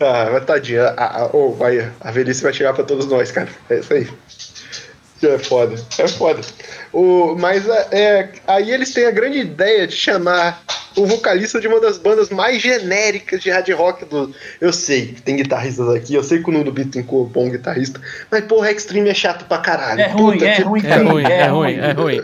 Ah, 0.00 0.28
mas 0.32 0.44
tadinha, 0.44 0.82
a, 0.96 1.22
a, 1.22 1.30
oh, 1.32 1.52
vai, 1.52 1.90
a 2.00 2.10
velhice 2.10 2.42
vai 2.42 2.52
chegar 2.52 2.74
pra 2.74 2.84
todos 2.84 3.06
nós, 3.06 3.30
cara. 3.30 3.48
É 3.70 3.78
isso 3.78 3.92
aí. 3.94 4.08
É 5.22 5.38
foda, 5.38 5.74
é 5.98 6.08
foda. 6.08 6.40
O, 6.92 7.34
mas 7.38 7.66
é, 7.68 7.88
é, 7.92 8.28
aí 8.46 8.70
eles 8.70 8.92
têm 8.92 9.06
a 9.06 9.10
grande 9.10 9.38
ideia 9.38 9.86
de 9.86 9.94
chamar 9.96 10.62
o 10.94 11.06
vocalista 11.06 11.58
de 11.60 11.66
uma 11.68 11.80
das 11.80 11.96
bandas 11.98 12.28
mais 12.30 12.60
genéricas 12.60 13.40
de 13.42 13.50
hard 13.50 13.68
rock 13.70 14.04
do. 14.04 14.34
Eu 14.60 14.72
sei 14.72 15.08
que 15.08 15.22
tem 15.22 15.36
guitarristas 15.36 15.88
aqui, 15.94 16.14
eu 16.14 16.22
sei 16.22 16.42
que 16.42 16.48
o 16.50 16.52
Nuno 16.52 16.70
Bittencourt 16.70 17.26
é 17.26 17.28
um 17.28 17.32
bom 17.32 17.50
guitarrista, 17.50 18.00
mas 18.30 18.44
porra, 18.44 18.70
Extreme 18.70 19.08
é 19.08 19.14
chato 19.14 19.46
pra 19.46 19.58
caralho. 19.58 20.00
É 20.00 20.08
ruim, 20.08 20.42
é 20.42 20.54
que 20.56 20.62
ruim, 20.62 20.82
É 20.86 20.96
ruim, 20.96 21.24
é 21.24 21.46
ruim, 21.46 21.74
é 21.78 21.92
ruim. 21.92 22.20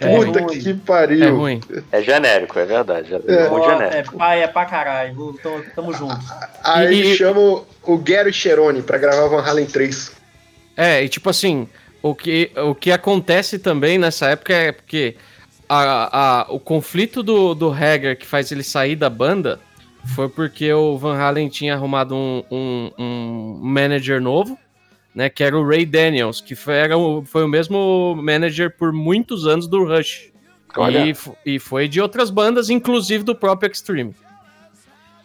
É 0.00 0.16
Puta 0.24 0.40
ruim. 0.40 0.58
que 0.58 0.74
pariu. 0.74 1.24
É 1.24 1.28
ruim. 1.30 1.60
É 1.92 2.02
genérico, 2.02 2.58
é 2.58 2.64
verdade. 2.64 3.14
É, 3.14 3.16
É. 3.34 3.48
muito 3.50 3.64
Ó, 3.66 3.70
é 3.72 3.76
genérico. 3.88 4.16
pai, 4.16 4.42
é 4.42 4.46
pra 4.46 4.64
caralho. 4.64 5.34
Tamo, 5.42 5.62
tamo 5.76 5.92
junto. 5.92 6.18
Aí 6.64 6.94
E- 7.02 7.12
e- 7.12 7.16
chama 7.16 7.38
o- 7.40 7.66
o 7.84 7.98
Gary 7.98 8.32
Cherone 8.32 8.80
pra 8.82 8.96
gravar 8.98 9.28
Van 9.28 9.42
Halen 9.42 9.66
3. 9.66 10.12
É, 10.76 11.02
e 11.04 11.08
tipo 11.10 11.28
assim, 11.28 11.68
o 12.02 12.14
que, 12.14 12.50
o 12.56 12.74
que 12.74 12.90
acontece 12.90 13.58
também 13.58 13.98
nessa 13.98 14.28
época 14.28 14.52
é 14.54 14.72
porque 14.72 15.16
a, 15.68 16.40
a- 16.42 16.46
o 16.48 16.58
conflito 16.58 17.22
do, 17.22 17.54
do 17.54 17.70
Hager 17.70 18.16
que 18.18 18.26
faz 18.26 18.50
ele 18.50 18.62
sair 18.62 18.96
da 18.96 19.10
banda 19.10 19.60
foi 20.14 20.28
porque 20.28 20.72
o 20.72 20.96
Van 20.96 21.16
Halen 21.16 21.48
tinha 21.48 21.74
arrumado 21.74 22.14
um, 22.14 22.42
um, 22.50 22.90
um 22.98 23.60
manager 23.62 24.20
novo, 24.20 24.58
né? 25.14 25.28
Que 25.28 25.44
era 25.44 25.56
o 25.58 25.66
Ray 25.66 25.84
Daniels, 25.84 26.40
que 26.40 26.54
foi, 26.54 26.74
era 26.74 26.96
o, 26.96 27.22
foi 27.24 27.44
o 27.44 27.48
mesmo 27.48 28.16
manager 28.22 28.74
por 28.76 28.92
muitos 28.92 29.46
anos 29.46 29.66
do 29.66 29.84
Rush. 29.84 30.30
Olha. 30.76 31.04
E, 31.06 31.14
e 31.44 31.58
foi 31.58 31.86
de 31.86 32.00
outras 32.00 32.30
bandas, 32.30 32.70
inclusive 32.70 33.22
do 33.24 33.34
próprio 33.34 33.70
Extreme. 33.70 34.14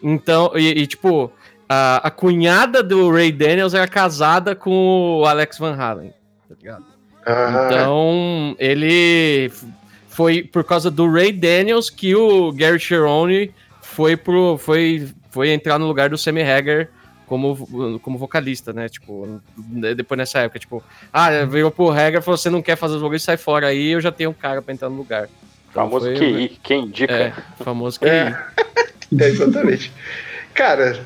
Então, 0.02 0.52
e, 0.54 0.82
e, 0.82 0.86
tipo, 0.86 1.32
a, 1.68 2.08
a 2.08 2.10
cunhada 2.10 2.82
do 2.82 3.10
Ray 3.10 3.32
Daniels 3.32 3.72
era 3.72 3.88
casada 3.88 4.54
com 4.54 5.20
o 5.20 5.24
Alex 5.24 5.58
Van 5.58 5.74
Halen, 5.74 6.12
tá 6.48 6.54
ligado? 6.60 6.84
Ah, 7.24 7.68
Então, 7.70 8.54
ele 8.58 9.50
foi 10.08 10.42
por 10.42 10.64
causa 10.64 10.90
do 10.90 11.10
Ray 11.10 11.32
Daniels 11.32 11.90
que 11.90 12.14
o 12.14 12.52
Gary 12.52 12.78
Cherone 12.78 13.52
foi 13.82 14.16
pro 14.16 14.56
foi 14.58 15.08
foi 15.30 15.50
entrar 15.50 15.78
no 15.78 15.86
lugar 15.86 16.08
do 16.08 16.16
Sammy 16.16 16.42
Hagar 16.42 16.88
como, 17.26 17.98
como 18.00 18.16
vocalista, 18.16 18.72
né? 18.72 18.88
Tipo, 18.88 19.40
de- 19.58 19.94
depois 19.96 20.16
nessa 20.16 20.38
época, 20.38 20.58
tipo, 20.60 20.82
ah, 21.12 21.44
veio 21.44 21.70
pro 21.70 21.90
Hagar 21.90 22.20
e 22.20 22.22
falou: 22.22 22.38
"Você 22.38 22.48
não 22.48 22.62
quer 22.62 22.76
fazer 22.76 22.94
os 22.96 23.02
bagulhos, 23.02 23.22
sai 23.24 23.36
fora 23.36 23.66
aí, 23.66 23.88
eu 23.88 24.00
já 24.00 24.12
tenho 24.12 24.30
um 24.30 24.34
cara 24.34 24.62
pra 24.62 24.72
entrar 24.72 24.88
no 24.88 24.96
lugar". 24.96 25.28
Então, 25.70 25.84
Famoso 25.84 26.06
foi- 26.06 26.14
QI, 26.16 26.58
quem 26.62 26.84
indica? 26.84 27.12
É, 27.12 27.32
famoso 27.62 27.98
que 27.98 28.06
É. 28.06 28.28
é, 29.20 29.28
exatamente. 29.28 29.92
Cara, 30.54 31.04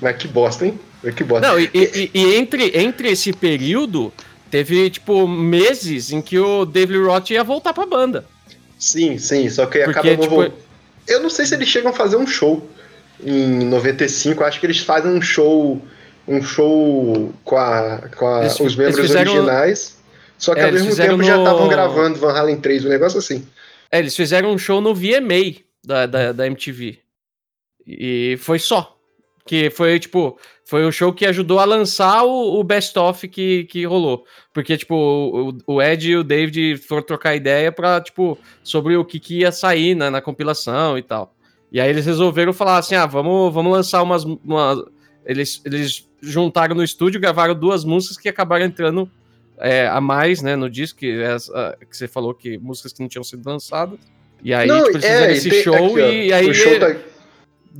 mas 0.00 0.16
que 0.16 0.28
bosta, 0.28 0.66
hein? 0.66 0.78
Mas 1.02 1.14
que 1.14 1.24
bosta. 1.24 1.48
Não, 1.48 1.58
e, 1.58 1.68
e- 1.74 2.10
e 2.14 2.34
entre, 2.36 2.70
entre 2.78 3.08
esse 3.10 3.32
período, 3.32 4.12
teve, 4.52 4.90
tipo, 4.90 5.26
meses 5.26 6.12
em 6.12 6.20
que 6.22 6.38
o 6.38 6.64
David 6.64 6.98
Roth 7.00 7.30
ia 7.30 7.42
voltar 7.42 7.72
pra 7.72 7.86
banda. 7.86 8.24
Sim, 8.78 9.18
sim, 9.18 9.48
só 9.48 9.66
que 9.66 9.78
Porque, 9.84 9.98
acaba 10.10 10.16
tipo, 10.22 10.52
Eu 11.08 11.20
não 11.22 11.30
sei 11.30 11.46
se 11.46 11.54
eles 11.54 11.68
chegam 11.68 11.90
a 11.90 11.94
fazer 11.94 12.16
um 12.16 12.26
show 12.26 12.68
em 13.24 13.64
95, 13.64 14.44
acho 14.44 14.60
que 14.60 14.66
eles 14.66 14.78
fazem 14.78 15.10
um 15.10 15.20
show 15.22 15.80
um 16.28 16.40
show 16.40 17.32
com, 17.42 17.56
a, 17.56 18.08
com 18.16 18.26
a- 18.28 18.40
Eles- 18.42 18.60
os 18.60 18.76
membros 18.76 19.00
fizeram- 19.00 19.32
originais, 19.32 19.96
só 20.38 20.54
que 20.54 20.60
É, 20.60 20.66
ao 20.66 20.72
mesmo 20.72 20.94
tempo 20.94 21.22
já 21.24 21.36
no- 21.36 21.42
estavam 21.42 21.68
gravando 21.68 22.18
Van 22.18 22.32
Halen 22.32 22.60
3, 22.60 22.84
um 22.84 22.88
negócio 22.88 23.18
assim. 23.18 23.44
É, 23.90 23.98
eles 23.98 24.14
fizeram 24.14 24.52
um 24.52 24.58
show 24.58 24.80
no 24.80 24.94
VMA 24.94 25.56
da, 25.84 26.06
da, 26.06 26.30
da 26.32 26.46
MTV. 26.46 26.98
E 27.86 28.36
foi 28.40 28.58
só. 28.60 28.96
Que 29.44 29.68
foi, 29.70 29.98
tipo, 29.98 30.38
foi 30.72 30.86
o 30.86 30.90
show 30.90 31.12
que 31.12 31.26
ajudou 31.26 31.58
a 31.58 31.66
lançar 31.66 32.24
o, 32.24 32.58
o 32.58 32.64
best-of 32.64 33.28
que, 33.28 33.64
que 33.64 33.84
rolou. 33.84 34.24
Porque, 34.54 34.74
tipo, 34.74 34.94
o, 35.66 35.74
o 35.74 35.82
Ed 35.82 36.10
e 36.10 36.16
o 36.16 36.24
David 36.24 36.78
foram 36.78 37.02
trocar 37.02 37.36
ideia 37.36 37.70
pra, 37.70 38.00
tipo, 38.00 38.38
sobre 38.64 38.96
o 38.96 39.04
que, 39.04 39.20
que 39.20 39.40
ia 39.40 39.52
sair 39.52 39.94
na, 39.94 40.10
na 40.10 40.22
compilação 40.22 40.96
e 40.96 41.02
tal. 41.02 41.34
E 41.70 41.78
aí 41.78 41.90
eles 41.90 42.06
resolveram 42.06 42.54
falar 42.54 42.78
assim, 42.78 42.94
ah, 42.94 43.04
vamos, 43.04 43.52
vamos 43.52 43.70
lançar 43.70 44.02
umas... 44.02 44.24
uma- 44.24 44.82
Eles, 45.26 45.60
eles 45.66 46.08
juntaram 46.22 46.74
no 46.74 46.82
estúdio, 46.82 47.20
gravaram 47.20 47.54
duas 47.54 47.84
músicas 47.84 48.16
que 48.16 48.28
acabaram 48.30 48.64
entrando 48.64 49.10
é, 49.58 49.86
a 49.86 50.00
mais, 50.00 50.40
né, 50.40 50.56
no 50.56 50.70
disco, 50.70 51.00
que, 51.00 51.10
é 51.10 51.34
essa- 51.34 51.76
que 51.90 51.94
você 51.94 52.08
falou 52.08 52.32
que 52.32 52.56
músicas 52.56 52.94
que 52.94 53.00
não 53.00 53.08
tinham 53.08 53.22
sido 53.24 53.46
lançadas. 53.46 53.98
E 54.42 54.54
aí, 54.54 54.68
tipo, 54.68 54.88
eles 54.88 54.96
fizeram 55.04 55.32
e 55.32 55.36
esse 55.36 55.50
tem- 55.50 55.62
show 55.62 55.74
aqui, 55.74 56.00
ó, 56.00 56.08
e 56.08 56.32
aí, 56.32 56.48
o 56.50 56.54
show 56.54 56.78
tá, 56.80 56.96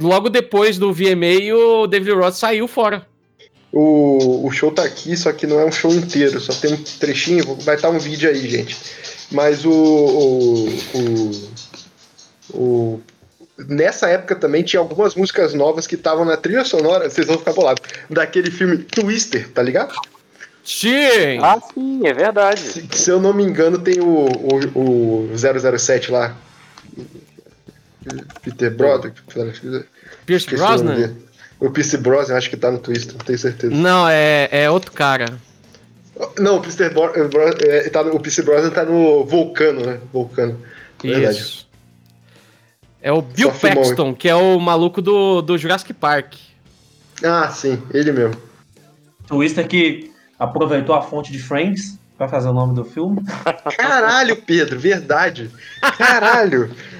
logo 0.01 0.29
depois 0.29 0.79
do 0.79 0.93
VMA, 0.93 1.55
o 1.55 1.87
David 1.87 2.13
Roth 2.13 2.35
saiu 2.35 2.67
fora. 2.69 3.07
o, 3.73 4.47
o 4.47 4.51
show 4.51 4.71
tá 4.71 4.83
aqui, 4.85 5.17
só 5.17 5.33
que 5.33 5.47
não 5.47 5.59
é 5.61 5.65
um 5.65 5.73
show 5.73 5.93
inteiro, 5.93 6.39
só 6.41 6.53
tem 6.55 6.75
um 6.75 6.83
trechinho, 7.01 7.57
vai 7.63 7.75
estar 7.77 7.91
um 7.91 7.99
vídeo 7.99 8.29
aí, 8.31 8.49
gente. 8.49 8.77
Mas 9.31 9.65
o, 9.65 9.73
o, 9.73 10.69
o, 10.95 11.51
o- 12.55 13.01
Nessa 13.69 14.09
época 14.09 14.35
também 14.35 14.63
tinha 14.63 14.81
algumas 14.81 15.15
músicas 15.15 15.55
novas 15.55 15.87
que 15.87 15.95
estavam 15.95 16.25
na 16.25 16.37
trilha 16.37 16.65
sonora, 16.65 17.09
vocês 17.09 17.27
vão 17.27 17.39
ficar 17.39 17.53
bolados, 17.53 17.83
daquele 18.11 18.51
filme 18.51 18.79
Twister, 18.79 19.49
tá 19.51 19.63
ligado? 19.63 19.95
Sim! 20.65 21.39
Ah, 21.41 21.61
sim, 21.73 22.01
é 22.07 22.13
verdade. 22.13 22.61
Se, 22.61 22.89
se 22.93 23.11
eu 23.11 23.21
não 23.21 23.33
me 23.33 23.45
engano, 23.45 23.79
tem 23.79 24.01
o, 24.01 24.27
o, 24.75 25.29
o 25.29 25.79
007 25.79 26.11
lá. 26.11 26.37
Peter 28.43 28.71
Brother. 28.75 29.13
Pierce 30.27 30.49
Brosnan? 30.51 31.15
O 31.61 31.71
Pierce 31.71 31.97
Brosnan, 31.97 32.37
acho 32.37 32.51
que 32.51 32.57
tá 32.57 32.71
no 32.71 32.79
Twister, 32.79 33.15
não 33.17 33.25
tenho 33.25 33.39
certeza. 33.39 33.73
Não, 33.75 34.09
é, 34.09 34.49
é 34.51 34.71
outro 34.71 34.91
cara. 34.93 35.27
Não, 36.39 36.57
o 36.57 36.61
Pierce, 36.61 36.89
Bro- 36.91 37.13
eh, 37.15 37.29
Bro- 37.29 37.57
eh, 37.61 37.89
tá 37.91 38.03
no, 38.03 38.15
o 38.17 38.21
Pierce 38.21 38.43
Brosnan 38.43 38.71
tá 38.71 38.85
no 38.85 39.25
Vulcano, 39.25 39.87
né? 39.87 39.99
Vulcano. 40.13 40.61
Verdade. 41.03 41.39
Isso. 41.39 41.69
É 43.01 43.11
o 43.13 43.21
Bill 43.23 43.49
Só 43.51 43.55
filmou, 43.55 43.83
Paxton, 43.85 44.15
que 44.15 44.29
é 44.29 44.35
o 44.35 44.59
maluco 44.61 45.03
do, 45.03 45.43
do 45.43 45.59
Jurassic 45.59 45.93
Park. 45.93 46.35
Ah, 47.25 47.49
sim, 47.51 47.83
ele 47.93 48.13
mesmo. 48.13 48.41
Twister 49.27 49.67
que 49.67 50.13
aproveitou 50.39 50.95
a 50.95 51.03
fonte 51.03 51.33
de 51.33 51.39
Friends 51.41 51.99
pra 52.19 52.29
fazer 52.29 52.49
o 52.49 52.53
nome 52.53 52.75
do 52.75 52.85
filme. 52.85 53.21
Caralho, 53.77 54.37
Pedro, 54.37 54.79
verdade. 54.79 55.51
Caralho. 55.99 56.71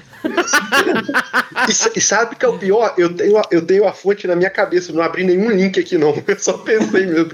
E, 1.67 1.97
e 1.97 2.01
sabe 2.01 2.35
o 2.35 2.37
que 2.37 2.45
é 2.45 2.47
o 2.47 2.57
pior? 2.57 2.93
Eu 2.97 3.13
tenho, 3.15 3.37
a, 3.37 3.43
eu 3.51 3.65
tenho 3.65 3.87
a 3.87 3.93
fonte 3.93 4.27
na 4.27 4.35
minha 4.35 4.49
cabeça, 4.49 4.91
não 4.93 5.01
abri 5.03 5.23
nenhum 5.23 5.49
link 5.51 5.79
aqui, 5.79 5.97
não. 5.97 6.13
Eu 6.27 6.39
só 6.39 6.53
pensei 6.57 7.05
mesmo. 7.05 7.31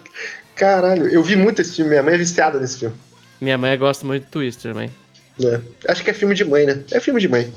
Caralho, 0.55 1.07
eu 1.07 1.23
vi 1.23 1.37
muito 1.37 1.61
esse 1.61 1.75
filme, 1.77 1.91
minha 1.91 2.03
mãe 2.03 2.15
é 2.15 2.17
viciada 2.17 2.59
nesse 2.59 2.79
filme. 2.79 2.95
Minha 3.39 3.57
mãe 3.57 3.77
gosta 3.77 4.05
muito 4.05 4.25
do 4.25 4.29
Twister 4.29 4.73
também. 4.73 4.91
né? 5.39 5.61
Acho 5.87 6.03
que 6.03 6.09
é 6.09 6.13
filme 6.13 6.35
de 6.35 6.43
mãe, 6.43 6.65
né? 6.65 6.83
É 6.91 6.99
filme 6.99 7.21
de 7.21 7.29
mãe. 7.29 7.53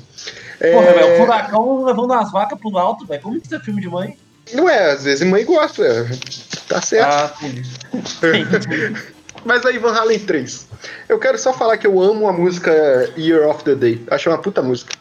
É, 0.61 0.71
Porra, 0.71 0.93
velho, 0.93 1.15
o 1.15 1.17
furacão 1.17 1.85
levando 1.85 2.13
as 2.13 2.31
vacas 2.31 2.57
pro 2.61 2.79
alto, 2.79 3.05
velho. 3.05 3.21
Como 3.21 3.41
que 3.41 3.47
isso 3.47 3.57
é 3.57 3.59
filme 3.61 3.81
de 3.81 3.89
mãe? 3.89 4.17
Não 4.55 4.69
é, 4.69 4.93
às 4.93 5.03
vezes 5.03 5.27
mãe 5.29 5.45
gosta. 5.45 5.85
é. 5.85 6.05
Tá 6.69 6.81
certo. 6.81 7.09
Ah. 7.13 7.35
Mas 9.45 9.67
aí, 9.67 9.79
Van 9.79 9.93
Halen 9.93 10.21
3. 10.21 10.69
Eu 11.09 11.19
quero 11.19 11.37
só 11.37 11.53
falar 11.53 11.77
que 11.77 11.87
eu 11.87 12.01
amo 12.01 12.29
a 12.29 12.33
música 12.33 12.71
Year 13.19 13.49
of 13.49 13.65
the 13.65 13.75
Day. 13.75 14.01
Acho 14.09 14.31
uma 14.31 14.39
puta 14.39 14.63
música. 14.63 14.95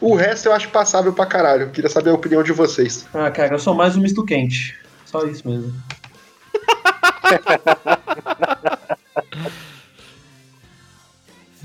O 0.00 0.14
resto 0.14 0.46
eu 0.46 0.52
acho 0.52 0.68
passável 0.68 1.12
pra 1.12 1.26
caralho. 1.26 1.70
Queria 1.70 1.90
saber 1.90 2.10
a 2.10 2.14
opinião 2.14 2.42
de 2.42 2.52
vocês. 2.52 3.06
Ah, 3.12 3.30
cara, 3.30 3.54
eu 3.54 3.58
sou 3.58 3.74
mais 3.74 3.96
um 3.96 4.00
misto 4.00 4.24
quente. 4.24 4.78
Só 5.04 5.24
isso 5.24 5.48
mesmo. 5.48 5.72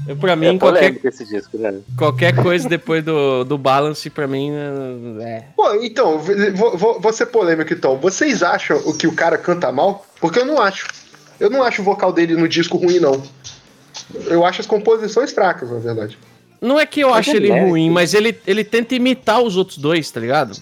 Eu, 0.08 0.18
pra 0.18 0.34
É 0.34 0.36
mim, 0.36 0.58
qualquer, 0.58 0.80
polêmico 0.80 1.08
esse 1.08 1.26
disco, 1.26 1.58
né? 1.58 1.80
qualquer 1.98 2.36
coisa 2.36 2.68
depois 2.68 3.04
do, 3.04 3.44
do 3.46 3.58
Balance, 3.58 4.10
pra 4.10 4.28
mim, 4.28 4.52
é. 5.22 5.46
Pô, 5.56 5.74
então, 5.76 6.20
vou, 6.56 6.78
vou- 6.78 7.00
vou 7.00 7.14
ser 7.14 7.28
polêmico 7.28 7.72
então. 7.72 7.98
Vocês 7.98 8.44
acham 8.44 8.78
o 8.86 8.94
que 8.98 9.08
o 9.08 9.14
cara 9.16 9.38
canta 9.38 9.72
mal? 9.72 10.06
Porque 10.20 10.40
eu 10.40 10.46
não 10.46 10.60
acho. 10.60 10.88
Eu 11.40 11.50
não 11.50 11.64
acho 11.64 11.82
o 11.82 11.86
vocal 11.86 12.12
dele 12.12 12.36
no 12.36 12.50
disco 12.50 12.78
ruim, 12.78 13.00
não. 13.00 13.22
Eu 14.26 14.46
acho 14.46 14.60
as 14.62 14.68
composições 14.68 15.32
fracas, 15.32 15.72
na 15.72 15.80
verdade. 15.80 16.18
Não 16.64 16.80
é 16.80 16.86
que 16.86 17.02
eu 17.02 17.10
Mas 17.10 17.20
acho 17.20 17.32
é 17.32 17.36
ele 17.36 17.52
ruim, 17.52 17.90
mas 17.90 18.14
ele, 18.14 18.40
ele 18.48 18.64
tenta 18.64 18.96
imitar 18.96 19.42
os 19.42 19.58
outros 19.58 19.78
dois, 19.78 20.10
tá 20.10 20.20
ligado? 20.20 20.58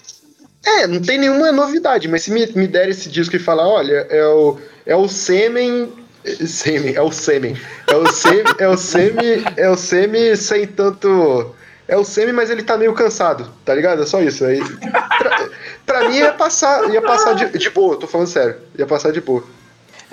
É, 0.64 0.86
não 0.86 1.00
tem 1.00 1.16
nenhuma 1.16 1.52
novidade, 1.52 2.08
mas 2.08 2.24
se 2.24 2.32
me, 2.32 2.44
me 2.56 2.66
der 2.66 2.88
esse 2.88 3.08
disco 3.08 3.36
e 3.36 3.38
falar, 3.38 3.68
olha, 3.68 4.06
é 4.10 4.26
o, 4.26 4.58
é 4.84 4.96
o 4.96 5.08
Sêmen. 5.08 5.92
é, 6.24 6.46
Sêmen, 6.46 6.96
é 6.96 7.00
o 7.00 7.12
Sêmen. 7.12 7.56
É 7.88 7.96
o 7.96 8.06
Sêmen, 8.12 8.44
é 8.58 8.68
o 8.68 8.76
Sêmen, 8.76 9.44
é 9.56 9.70
o 9.70 9.76
Sêmen 9.76 10.36
sem 10.36 10.66
tanto. 10.66 11.54
É 11.86 11.96
o 11.96 12.04
Sêmen, 12.04 12.32
mas 12.32 12.50
ele 12.50 12.64
tá 12.64 12.76
meio 12.76 12.94
cansado, 12.94 13.48
tá 13.64 13.72
ligado? 13.72 14.02
É 14.02 14.06
só 14.06 14.20
isso. 14.20 14.44
Aí, 14.44 14.60
pra, 15.18 15.48
pra 15.86 16.08
mim 16.08 16.16
ia 16.16 16.32
passar, 16.32 16.90
ia 16.90 17.02
passar 17.02 17.34
de, 17.34 17.56
de 17.56 17.70
boa, 17.70 17.96
tô 17.96 18.08
falando 18.08 18.26
sério. 18.26 18.56
Ia 18.76 18.86
passar 18.86 19.12
de 19.12 19.20
boa. 19.20 19.44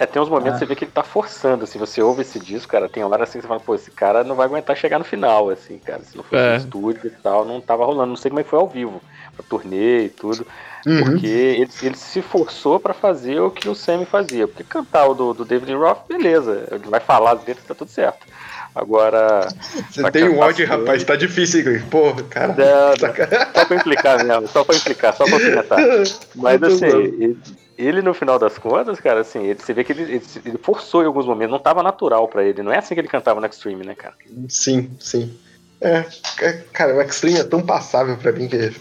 É, 0.01 0.05
tem 0.05 0.21
uns 0.21 0.29
momentos 0.29 0.51
Ah. 0.51 0.53
que 0.53 0.59
você 0.59 0.65
vê 0.65 0.75
que 0.77 0.85
ele 0.85 0.91
tá 0.91 1.03
forçando, 1.03 1.65
assim, 1.65 1.77
você 1.77 2.01
ouve 2.01 2.21
esse 2.21 2.39
disco, 2.39 2.71
cara, 2.71 2.87
tem 2.87 3.03
hora 3.03 3.21
assim 3.23 3.39
que 3.39 3.41
você 3.41 3.47
fala, 3.49 3.59
pô, 3.59 3.75
esse 3.75 3.91
cara 3.91 4.23
não 4.23 4.33
vai 4.33 4.45
aguentar 4.45 4.77
chegar 4.77 4.97
no 4.97 5.03
final, 5.03 5.49
assim, 5.49 5.77
cara, 5.77 6.01
se 6.03 6.15
não 6.15 6.23
fosse 6.23 6.37
É. 6.41 6.51
no 6.51 6.57
estúdio 6.57 7.07
e 7.07 7.09
tal, 7.21 7.43
não 7.43 7.59
tava 7.59 7.83
rolando, 7.83 8.07
não 8.07 8.15
sei 8.15 8.29
como 8.29 8.39
é 8.39 8.43
que 8.45 8.49
foi 8.49 8.59
ao 8.59 8.67
vivo, 8.69 9.01
pra 9.35 9.45
turnê 9.49 10.05
e 10.05 10.09
tudo, 10.09 10.47
Uhum. 10.87 11.03
porque 11.03 11.27
ele, 11.27 11.69
ele 11.81 11.97
se 11.97 12.21
forçou 12.21 12.79
pra 12.79 12.93
fazer 12.93 13.41
o 13.41 13.51
que 13.51 13.67
o 13.67 13.75
Sammy 13.75 14.05
fazia, 14.05 14.47
porque 14.47 14.63
cantar 14.63 15.05
o 15.05 15.13
do, 15.13 15.33
do 15.33 15.43
David 15.43 15.73
Roth, 15.73 16.07
beleza, 16.07 16.65
ele 16.71 16.87
vai 16.87 17.01
falar 17.01 17.33
as 17.33 17.39
letras, 17.45 17.65
tá 17.67 17.75
tudo 17.75 17.91
certo. 17.91 18.25
Agora, 18.73 19.49
Você 19.89 20.09
tem 20.11 20.29
um 20.29 20.39
ódio, 20.39 20.65
rapaz, 20.65 21.03
tá 21.03 21.15
difícil, 21.17 21.59
Igor. 21.59 21.89
Porra, 21.89 22.23
cara. 22.23 22.55
Não, 22.55 22.95
Saca- 22.97 23.49
só 23.53 23.65
pra 23.65 23.75
implicar 23.75 24.23
mesmo, 24.23 24.47
só 24.47 24.63
pra 24.63 24.75
implicar, 24.75 25.13
só 25.13 25.25
pra 25.25 25.39
comentar. 25.39 25.79
Mas 26.35 26.59
tô 26.61 26.65
assim. 26.67 27.37
Ele, 27.79 28.01
no 28.01 28.13
final 28.13 28.37
das 28.37 28.57
contas, 28.57 28.99
cara, 28.99 29.21
assim, 29.21 29.45
ele, 29.45 29.59
você 29.59 29.73
vê 29.73 29.85
que 29.85 29.93
ele, 29.93 30.03
ele, 30.03 30.23
ele 30.45 30.57
forçou 30.57 31.01
em 31.01 31.05
alguns 31.05 31.25
momentos, 31.25 31.51
não 31.51 31.59
tava 31.59 31.81
natural 31.81 32.27
pra 32.27 32.43
ele. 32.43 32.61
Não 32.61 32.73
é 32.73 32.77
assim 32.77 32.93
que 32.93 32.99
ele 32.99 33.07
cantava 33.07 33.39
no 33.39 33.47
Extreme, 33.47 33.85
né, 33.85 33.95
cara? 33.95 34.13
Sim, 34.49 34.91
sim. 34.99 35.33
É, 35.79 36.05
é, 36.41 36.53
cara, 36.73 36.93
o 36.93 37.01
Extreme 37.01 37.39
é 37.39 37.43
tão 37.45 37.61
passável 37.61 38.17
pra 38.17 38.33
mim 38.33 38.49
que. 38.49 38.75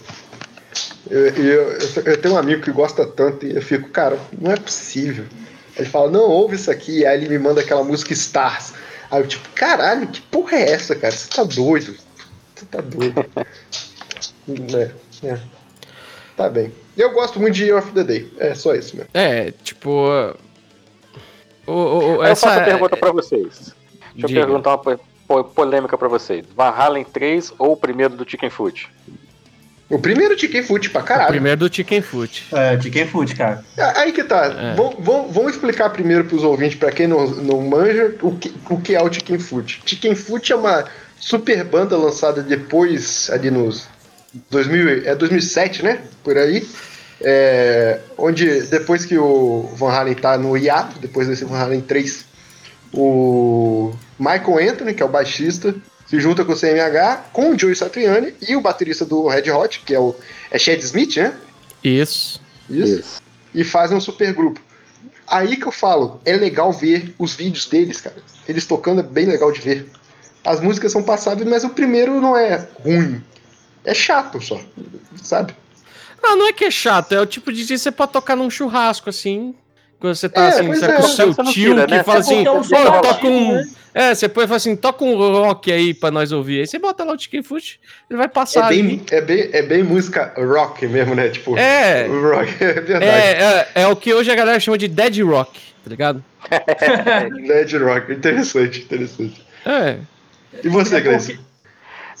Eu, 1.09 1.27
eu, 1.27 1.71
eu, 1.71 2.03
eu 2.05 2.21
tenho 2.21 2.33
um 2.33 2.37
amigo 2.37 2.61
que 2.61 2.71
gosta 2.71 3.07
tanto 3.07 3.45
e 3.45 3.55
eu 3.55 3.61
fico, 3.61 3.89
cara, 3.89 4.19
não 4.37 4.51
é 4.51 4.57
possível. 4.57 5.25
Ele 5.77 5.87
fala, 5.87 6.11
não, 6.11 6.29
ouve 6.29 6.57
isso 6.57 6.69
aqui, 6.69 7.05
aí 7.05 7.17
ele 7.17 7.29
me 7.29 7.39
manda 7.39 7.61
aquela 7.61 7.83
música 7.85 8.11
Stars. 8.11 8.73
Aí 9.09 9.21
eu, 9.21 9.27
tipo, 9.27 9.47
caralho, 9.55 10.07
que 10.07 10.19
porra 10.19 10.57
é 10.57 10.71
essa, 10.71 10.93
cara? 10.93 11.15
Você 11.15 11.29
tá 11.29 11.43
doido? 11.45 11.95
Você 12.53 12.65
tá 12.65 12.81
doido. 12.81 13.25
é, 14.75 14.91
é. 15.25 15.39
Tá 16.39 16.47
bem. 16.49 16.71
Eu 16.95 17.11
gosto 17.11 17.37
muito 17.37 17.53
de 17.55 17.65
Year 17.65 17.77
of 17.77 17.91
the 17.91 18.01
Day. 18.01 18.31
É 18.39 18.55
só 18.55 18.73
isso 18.73 18.95
mesmo. 18.95 19.09
É, 19.13 19.51
tipo. 19.61 20.07
O, 21.67 21.71
o, 21.73 21.97
o- 21.97 22.01
eu 22.15 22.23
essa, 22.23 22.47
faço 22.47 22.61
a 22.61 22.63
pergunta 22.63 22.95
pra 22.95 23.11
vocês. 23.11 23.73
Deixa 24.13 24.27
Diga. 24.27 24.39
eu 24.39 24.45
perguntar 24.45 24.69
uma 24.69 24.77
po- 24.77 24.99
po- 25.27 25.43
polêmica 25.43 25.97
pra 25.97 26.07
vocês. 26.07 26.45
Van 26.55 26.69
Halen 26.69 27.03
3 27.03 27.51
ou 27.59 27.73
o 27.73 27.77
primeiro 27.77 28.15
do 28.15 28.29
Chicken 28.29 28.49
Foot? 28.49 28.87
O 29.89 29.99
primeiro 29.99 30.39
Chicken 30.39 30.63
Foot 30.63 30.89
pra 30.91 31.01
o 31.01 31.03
caralho. 31.03 31.27
primeiro 31.29 31.59
do 31.67 31.75
Chicken 31.75 32.01
Foot. 32.01 32.47
É, 32.53 32.79
Chicken 32.79 33.05
Foot, 33.07 33.35
cara. 33.35 33.61
Ah, 33.77 33.99
Aí 33.99 34.13
que 34.13 34.23
tá. 34.23 34.45
É. 34.45 34.75
Vamos, 34.99 35.51
explicar 35.51 35.89
primeiro 35.89 36.23
para 36.23 36.37
os 36.37 36.43
ouvintes, 36.43 36.79
para 36.79 36.89
quem 36.91 37.05
não, 37.05 37.27
não 37.27 37.59
manja, 37.61 38.15
o 38.21 38.33
que, 38.37 38.53
o 38.69 38.79
que 38.79 38.95
é 38.95 39.03
o 39.03 39.11
Chicken 39.11 39.39
Foot. 39.39 39.81
Chicken 39.85 40.15
Foot 40.15 40.53
é 40.53 40.55
uma 40.55 40.85
super 41.19 41.65
banda 41.65 41.97
lançada 41.97 42.41
depois, 42.41 43.29
ali 43.29 43.51
nos 43.51 43.89
2000, 44.49 45.07
é 45.07 45.15
2007, 45.15 45.83
né? 45.83 46.01
Por 46.23 46.37
aí. 46.37 46.67
É, 47.21 47.99
onde 48.17 48.61
depois 48.63 49.05
que 49.05 49.17
o 49.17 49.69
Van 49.75 49.91
Halen 49.91 50.15
tá 50.15 50.37
no 50.37 50.57
hiato, 50.57 50.99
depois 50.99 51.27
desse 51.27 51.43
Van 51.43 51.57
Halen 51.57 51.81
3, 51.81 52.25
o 52.93 53.93
Michael 54.17 54.71
Anthony, 54.71 54.93
que 54.93 55.03
é 55.03 55.05
o 55.05 55.09
baixista, 55.09 55.75
se 56.07 56.19
junta 56.19 56.45
com 56.45 56.53
o 56.53 56.55
CMH, 56.55 57.25
com 57.33 57.51
o 57.51 57.59
Joey 57.59 57.75
Satriani 57.75 58.33
e 58.47 58.55
o 58.55 58.61
baterista 58.61 59.05
do 59.05 59.27
Red 59.27 59.51
Hot, 59.51 59.81
que 59.85 59.93
é 59.93 59.99
o 59.99 60.15
é 60.49 60.57
Chad 60.57 60.79
Smith, 60.79 61.17
né? 61.17 61.33
Isso. 61.83 62.41
Isso 62.69 63.19
e 63.53 63.63
fazem 63.63 63.97
um 63.97 64.01
super 64.01 64.33
grupo. 64.33 64.59
Aí 65.27 65.57
que 65.57 65.65
eu 65.65 65.71
falo, 65.71 66.19
é 66.25 66.35
legal 66.35 66.71
ver 66.71 67.13
os 67.19 67.35
vídeos 67.35 67.67
deles, 67.67 68.01
cara. 68.01 68.15
Eles 68.47 68.65
tocando 68.65 69.01
é 69.01 69.03
bem 69.03 69.25
legal 69.25 69.51
de 69.51 69.61
ver. 69.61 69.89
As 70.43 70.59
músicas 70.59 70.91
são 70.91 71.03
passáveis, 71.03 71.47
mas 71.47 71.63
o 71.63 71.69
primeiro 71.69 72.19
não 72.19 72.35
é 72.35 72.67
ruim. 72.83 73.21
É 73.85 73.93
chato 73.93 74.41
só, 74.41 74.59
sabe? 75.21 75.53
Não, 76.21 76.35
não 76.37 76.47
é 76.47 76.53
que 76.53 76.65
é 76.65 76.71
chato, 76.71 77.13
é 77.13 77.21
o 77.21 77.25
tipo 77.25 77.51
de 77.51 77.65
dia 77.65 77.75
que 77.77 77.81
você 77.81 77.91
pode 77.91 78.11
tocar 78.11 78.35
num 78.35 78.49
churrasco, 78.49 79.09
assim. 79.09 79.55
Quando 79.99 80.15
você 80.15 80.29
tá 80.29 80.45
É, 80.45 80.47
assim, 80.49 80.67
você 80.67 80.87
tá 80.87 80.93
é. 80.93 80.95
com 80.97 81.03
o 81.03 81.07
seu 81.07 81.33
tio 81.33 81.43
tira, 81.45 81.85
que 81.85 81.91
né? 81.95 82.03
fala 82.03 82.17
É 82.19 82.21
assim, 82.21 82.45
é 82.45 82.51
um 82.51 82.61
pô, 82.61 83.01
toca 83.01 83.27
um. 83.27 83.53
né? 83.55 83.69
É, 83.93 84.13
você 84.15 84.29
pode 84.29 84.47
falar 84.47 84.57
assim, 84.57 84.75
toca 84.75 85.03
um 85.03 85.15
rock 85.17 85.71
aí 85.71 85.93
pra 85.93 86.11
nós 86.11 86.31
ouvir. 86.31 86.59
Aí 86.61 86.67
você 86.67 86.77
bota 86.79 87.03
lá 87.03 87.13
o 87.13 87.19
Chicken 87.19 87.41
Foot, 87.43 87.79
ele 88.09 88.17
vai 88.17 88.27
É 88.27 88.29
passar 88.29 88.65
ali. 88.67 88.81
bem, 88.83 89.01
é, 89.11 89.19
bem, 89.21 89.49
é 89.51 89.61
bem 89.61 89.83
música 89.83 90.33
rock 90.37 90.85
mesmo, 90.87 91.15
né? 91.15 91.29
Tipo, 91.29 91.57
É. 91.57 92.05
rock, 92.07 92.51
é 92.63 92.73
verdade. 92.73 93.05
É, 93.05 93.31
é, 93.75 93.81
é 93.83 93.87
o 93.87 93.95
que 93.95 94.13
hoje 94.13 94.31
a 94.31 94.35
galera 94.35 94.59
chama 94.59 94.77
de 94.77 94.87
dead 94.87 95.19
rock, 95.25 95.59
tá 95.83 95.89
ligado? 95.89 96.23
Dead 97.47 97.73
rock, 97.81 98.11
interessante, 98.13 98.81
interessante. 98.81 99.43
É. 99.65 99.97
E 100.63 100.69
você, 100.69 100.99
Gleice? 101.01 101.39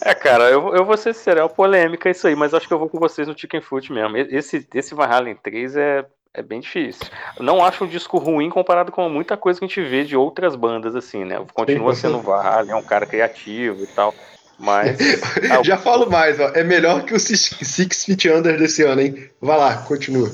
É, 0.01 0.13
cara, 0.13 0.49
eu, 0.49 0.75
eu 0.75 0.85
vou 0.85 0.95
ser 0.97 1.13
sincero, 1.13 1.39
é 1.39 1.43
uma 1.43 1.49
polêmica 1.49 2.09
isso 2.09 2.27
aí, 2.27 2.35
mas 2.35 2.53
acho 2.53 2.67
que 2.67 2.73
eu 2.73 2.79
vou 2.79 2.89
com 2.89 2.99
vocês 2.99 3.27
no 3.27 3.37
Chicken 3.37 3.61
Foot 3.61 3.91
mesmo. 3.91 4.17
Esse, 4.17 4.65
esse 4.73 4.95
Van 4.95 5.05
Halen 5.05 5.35
3 5.35 5.75
é, 5.75 6.05
é 6.33 6.41
bem 6.41 6.59
difícil. 6.59 7.05
Não 7.39 7.63
acho 7.63 7.83
um 7.83 7.87
disco 7.87 8.17
ruim 8.17 8.49
comparado 8.49 8.91
com 8.91 9.07
muita 9.09 9.35
coisa 9.35 9.59
que 9.59 9.65
a 9.65 9.67
gente 9.67 9.81
vê 9.81 10.03
de 10.03 10.15
outras 10.15 10.55
bandas, 10.55 10.95
assim, 10.95 11.25
né? 11.25 11.43
Continua 11.53 11.95
sendo 11.95 12.21
Van 12.21 12.41
Halen, 12.41 12.71
é 12.71 12.75
um 12.75 12.83
cara 12.83 13.05
criativo 13.05 13.83
e 13.83 13.87
tal, 13.87 14.13
mas... 14.57 14.97
Já 15.63 15.77
falo 15.77 16.09
mais, 16.09 16.39
ó. 16.39 16.49
É 16.49 16.63
melhor 16.63 17.03
que 17.03 17.13
o 17.13 17.19
Six, 17.19 17.57
Six 17.61 18.05
Feet 18.05 18.25
Under 18.25 18.57
desse 18.57 18.83
ano, 18.83 19.01
hein? 19.01 19.29
Vai 19.41 19.57
lá, 19.57 19.77
continua. 19.83 20.29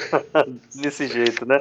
desse 0.74 1.06
jeito, 1.06 1.46
né? 1.46 1.60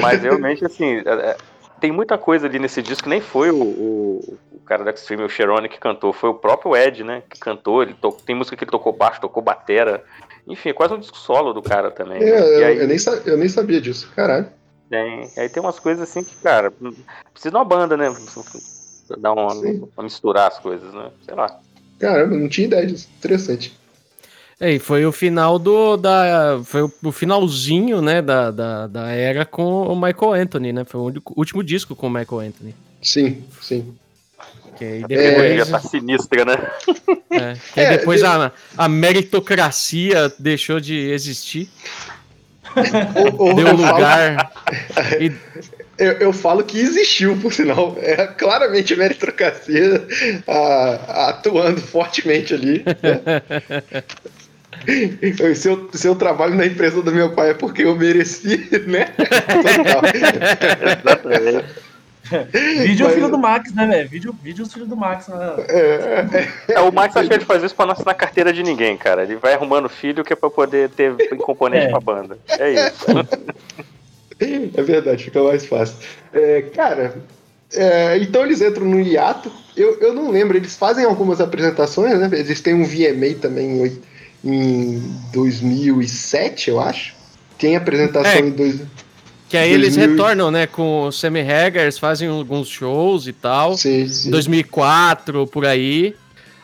Mas 0.00 0.22
realmente, 0.22 0.64
assim, 0.64 1.02
é- 1.04 1.30
é, 1.30 1.36
tem 1.80 1.92
muita 1.92 2.18
coisa 2.18 2.46
ali 2.46 2.58
nesse 2.58 2.82
disco, 2.82 3.04
que 3.04 3.08
nem 3.08 3.20
foi 3.20 3.50
o, 3.50 3.62
o, 3.62 4.38
o 4.52 4.60
cara 4.66 4.84
do 4.84 4.90
Extreme, 4.90 5.22
o 5.24 5.28
Cherone, 5.28 5.68
que 5.68 5.78
cantou, 5.78 6.12
foi 6.12 6.30
o 6.30 6.34
próprio 6.34 6.76
Ed, 6.76 7.02
né? 7.04 7.22
Que 7.28 7.38
cantou, 7.38 7.82
ele 7.82 7.94
to- 7.94 8.16
tem 8.24 8.34
música 8.34 8.56
que 8.56 8.64
ele 8.64 8.70
tocou 8.70 8.92
baixo, 8.92 9.20
tocou 9.20 9.42
batera. 9.42 10.04
Enfim, 10.46 10.70
é 10.70 10.72
quase 10.72 10.94
um 10.94 10.98
disco 10.98 11.16
solo 11.16 11.52
do 11.52 11.62
cara 11.62 11.90
também. 11.90 12.22
É, 12.22 12.30
né? 12.30 12.40
eu, 12.40 12.66
aí, 12.66 12.78
eu 12.78 12.88
nem, 12.88 12.96
eu 13.26 13.36
nem 13.36 13.48
sabia 13.48 13.80
disso, 13.80 14.10
caralho. 14.14 14.48
tem, 14.88 15.30
aí 15.36 15.48
tem 15.48 15.62
umas 15.62 15.78
coisas 15.78 16.08
assim 16.08 16.24
que, 16.24 16.34
cara, 16.36 16.70
precisa 16.70 17.50
de 17.50 17.56
uma 17.56 17.64
banda, 17.64 17.96
né? 17.96 18.10
Pra 19.06 19.16
Dar 19.16 19.32
uma, 19.32 19.54
pra 19.94 20.04
misturar 20.04 20.48
as 20.48 20.58
coisas, 20.58 20.92
né? 20.92 21.10
Sei 21.24 21.34
lá. 21.34 21.58
Caramba, 21.98 22.36
não 22.36 22.48
tinha 22.48 22.66
ideia 22.66 22.86
disso. 22.86 23.08
Interessante. 23.18 23.76
É, 24.60 24.72
e 24.72 24.78
foi 24.80 25.06
o 25.06 25.12
final 25.12 25.58
do. 25.58 25.96
Da, 25.96 26.60
foi 26.64 26.82
o, 26.82 26.92
o 27.04 27.12
finalzinho, 27.12 28.02
né, 28.02 28.20
da, 28.20 28.50
da, 28.50 28.86
da 28.88 29.08
era 29.10 29.44
com 29.44 29.82
o 29.86 29.94
Michael 29.94 30.32
Anthony, 30.32 30.72
né? 30.72 30.84
Foi 30.84 31.00
o 31.00 31.04
único- 31.04 31.32
último 31.36 31.62
disco 31.62 31.94
com 31.94 32.08
o 32.08 32.10
Michael 32.10 32.40
Anthony. 32.40 32.74
Sim, 33.00 33.44
sim. 33.62 33.94
Que 34.76 34.84
aí 34.84 35.04
A 35.04 35.08
tecnologia 35.08 35.64
depois. 35.64 35.70
tá 35.70 35.80
sinistra, 35.88 36.44
né? 36.44 36.56
é, 37.30 37.54
que 37.72 37.80
aí 37.80 37.86
É, 37.86 37.96
depois 37.98 38.20
de- 38.20 38.26
a, 38.26 38.50
a 38.76 38.88
meritocracia 38.88 40.32
deixou 40.38 40.80
de 40.80 40.96
existir. 41.10 41.68
Ou- 43.38 43.48
ou 43.48 43.54
Deu 43.54 43.66
eu, 43.68 43.78
falo, 43.78 43.92
lugar. 43.94 44.52
e- 45.20 45.32
eu, 45.98 46.12
eu 46.14 46.32
falo 46.32 46.62
que 46.64 46.78
existiu, 46.78 47.36
por 47.38 47.52
sinal. 47.52 47.96
É 48.00 48.26
claramente 48.26 48.94
a 48.94 48.96
meritocracia 48.96 50.06
ah, 50.46 51.28
atuando 51.30 51.80
fortemente 51.80 52.54
ali. 52.54 52.84
né? 52.84 53.42
Se 55.56 55.68
eu, 55.68 55.88
se 55.92 56.06
eu 56.06 56.14
trabalho 56.14 56.54
na 56.54 56.64
empresa 56.66 57.02
do 57.02 57.12
meu 57.12 57.32
pai 57.32 57.50
é 57.50 57.54
porque 57.54 57.82
eu 57.84 57.94
mereci, 57.96 58.68
né? 58.86 59.06
Total. 59.06 60.02
Vídeo 62.82 63.04
é 63.04 63.06
o 63.06 63.08
Mas- 63.08 63.14
filho 63.14 63.28
do 63.30 63.38
Max, 63.38 63.74
né, 63.74 63.86
velho? 63.86 64.08
Vídeo, 64.08 64.36
vídeo 64.42 64.62
é 64.62 64.66
o 64.66 64.70
filho 64.70 64.86
do 64.86 64.96
Max. 64.96 65.28
Né? 65.28 65.36
É, 66.68 66.80
o 66.80 66.92
Max 66.92 67.16
acho 67.16 67.28
que 67.28 67.34
ele 67.34 67.44
faz 67.44 67.62
isso 67.62 67.74
pra 67.74 67.86
não 67.86 67.92
assinar 67.94 68.14
carteira 68.14 68.52
de 68.52 68.62
ninguém, 68.62 68.96
cara. 68.96 69.22
Ele 69.22 69.36
vai 69.36 69.54
arrumando 69.54 69.88
filho 69.88 70.22
que 70.24 70.32
é 70.32 70.36
pra 70.36 70.50
poder 70.50 70.90
ter 70.90 71.14
componente 71.38 71.86
É. 71.86 71.90
pra 71.90 72.00
banda. 72.00 72.38
É 72.58 72.70
isso. 72.88 73.06
É 74.76 74.82
verdade, 74.82 75.24
fica 75.24 75.42
mais 75.42 75.66
fácil. 75.66 75.96
É, 76.32 76.62
cara, 76.74 77.16
é, 77.74 78.18
então 78.18 78.44
eles 78.44 78.60
entram 78.60 78.84
no 78.84 79.00
hiato. 79.00 79.50
Eu, 79.76 79.98
eu 80.00 80.12
não 80.14 80.30
lembro, 80.30 80.56
eles 80.56 80.76
fazem 80.76 81.04
algumas 81.04 81.40
apresentações, 81.40 82.18
né? 82.18 82.28
Eles 82.32 82.60
têm 82.60 82.74
um 82.74 82.84
VMA 82.84 83.34
também 83.40 83.86
em, 83.86 84.02
em 84.44 85.00
2007, 85.32 86.70
eu 86.70 86.80
acho. 86.80 87.14
Tem 87.58 87.76
apresentação 87.76 88.30
É. 88.30 88.38
em 88.40 88.50
dois. 88.50 88.80
que 89.48 89.56
aí 89.56 89.72
eles 89.72 89.96
2000. 89.96 90.10
retornam, 90.16 90.50
né, 90.50 90.66
com 90.66 91.04
o 91.06 91.12
Sammy 91.12 91.40
Haggers, 91.40 91.96
fazem 91.98 92.28
alguns 92.28 92.68
shows 92.68 93.26
e 93.26 93.32
tal. 93.32 93.76
Sim, 93.78 94.06
sim. 94.06 94.30
2004, 94.30 95.46
por 95.46 95.64
aí. 95.64 96.14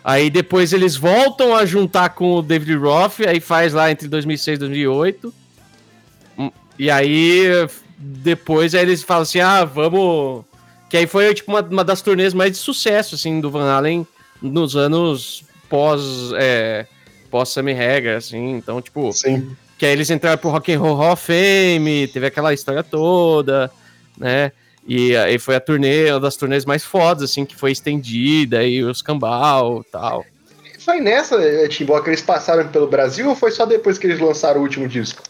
Aí 0.04 0.28
depois 0.28 0.72
eles 0.74 0.94
voltam 0.96 1.56
a 1.56 1.64
juntar 1.64 2.10
com 2.10 2.34
o 2.34 2.42
David 2.42 2.74
Roth, 2.76 3.20
aí 3.26 3.40
faz 3.40 3.72
lá 3.72 3.90
entre 3.90 4.06
2006 4.06 4.56
e 4.56 4.60
2008. 4.60 5.32
Hum, 6.38 6.50
E 6.78 6.90
aí 6.90 7.46
depois 7.98 8.74
aí 8.74 8.82
eles 8.82 9.02
falam 9.02 9.22
assim: 9.22 9.40
"Ah, 9.40 9.64
vamos 9.64 10.44
que 10.90 10.98
aí 10.98 11.06
foi 11.06 11.32
tipo 11.32 11.50
uma, 11.50 11.62
uma 11.62 11.82
das 11.84 12.02
turnês 12.02 12.34
mais 12.34 12.52
de 12.52 12.58
sucesso 12.58 13.14
assim 13.14 13.40
do 13.40 13.50
Van 13.50 13.64
Halen 13.72 14.06
nos 14.42 14.76
anos 14.76 15.42
pós 15.70 16.02
é, 16.36 16.86
pós 17.34 17.48
Sammy 17.48 17.72
Hagar 17.72 18.18
assim, 18.18 18.52
então 18.52 18.80
tipo, 18.80 19.12
Sim. 19.12 19.56
que 19.76 19.84
aí 19.84 19.90
eles 19.90 20.08
entraram 20.08 20.38
pro 20.38 20.50
Rock 20.50 20.72
and 20.72 20.78
Roll 20.78 20.94
Hall 20.94 21.14
of 21.14 21.26
Fame, 21.26 22.06
teve 22.06 22.26
aquela 22.26 22.54
história 22.54 22.84
toda, 22.84 23.68
né? 24.16 24.52
E 24.86 25.16
aí 25.16 25.36
foi 25.36 25.56
a 25.56 25.60
turnê, 25.60 26.12
uma 26.12 26.20
das 26.20 26.36
turnês 26.36 26.64
mais 26.64 26.84
fodas, 26.84 27.28
assim, 27.28 27.44
que 27.44 27.56
foi 27.56 27.72
estendida, 27.72 28.62
e 28.62 28.84
os 28.84 29.02
cambal 29.02 29.80
e 29.80 29.90
tal. 29.90 30.24
Foi 30.78 31.00
nessa, 31.00 31.34
eh, 31.42 31.66
Timbó, 31.66 32.00
que 32.00 32.10
eles 32.10 32.22
passaram 32.22 32.68
pelo 32.68 32.86
Brasil 32.86 33.28
ou 33.28 33.34
foi 33.34 33.50
só 33.50 33.66
depois 33.66 33.98
que 33.98 34.06
eles 34.06 34.20
lançaram 34.20 34.60
o 34.60 34.62
último 34.62 34.86
disco? 34.86 35.20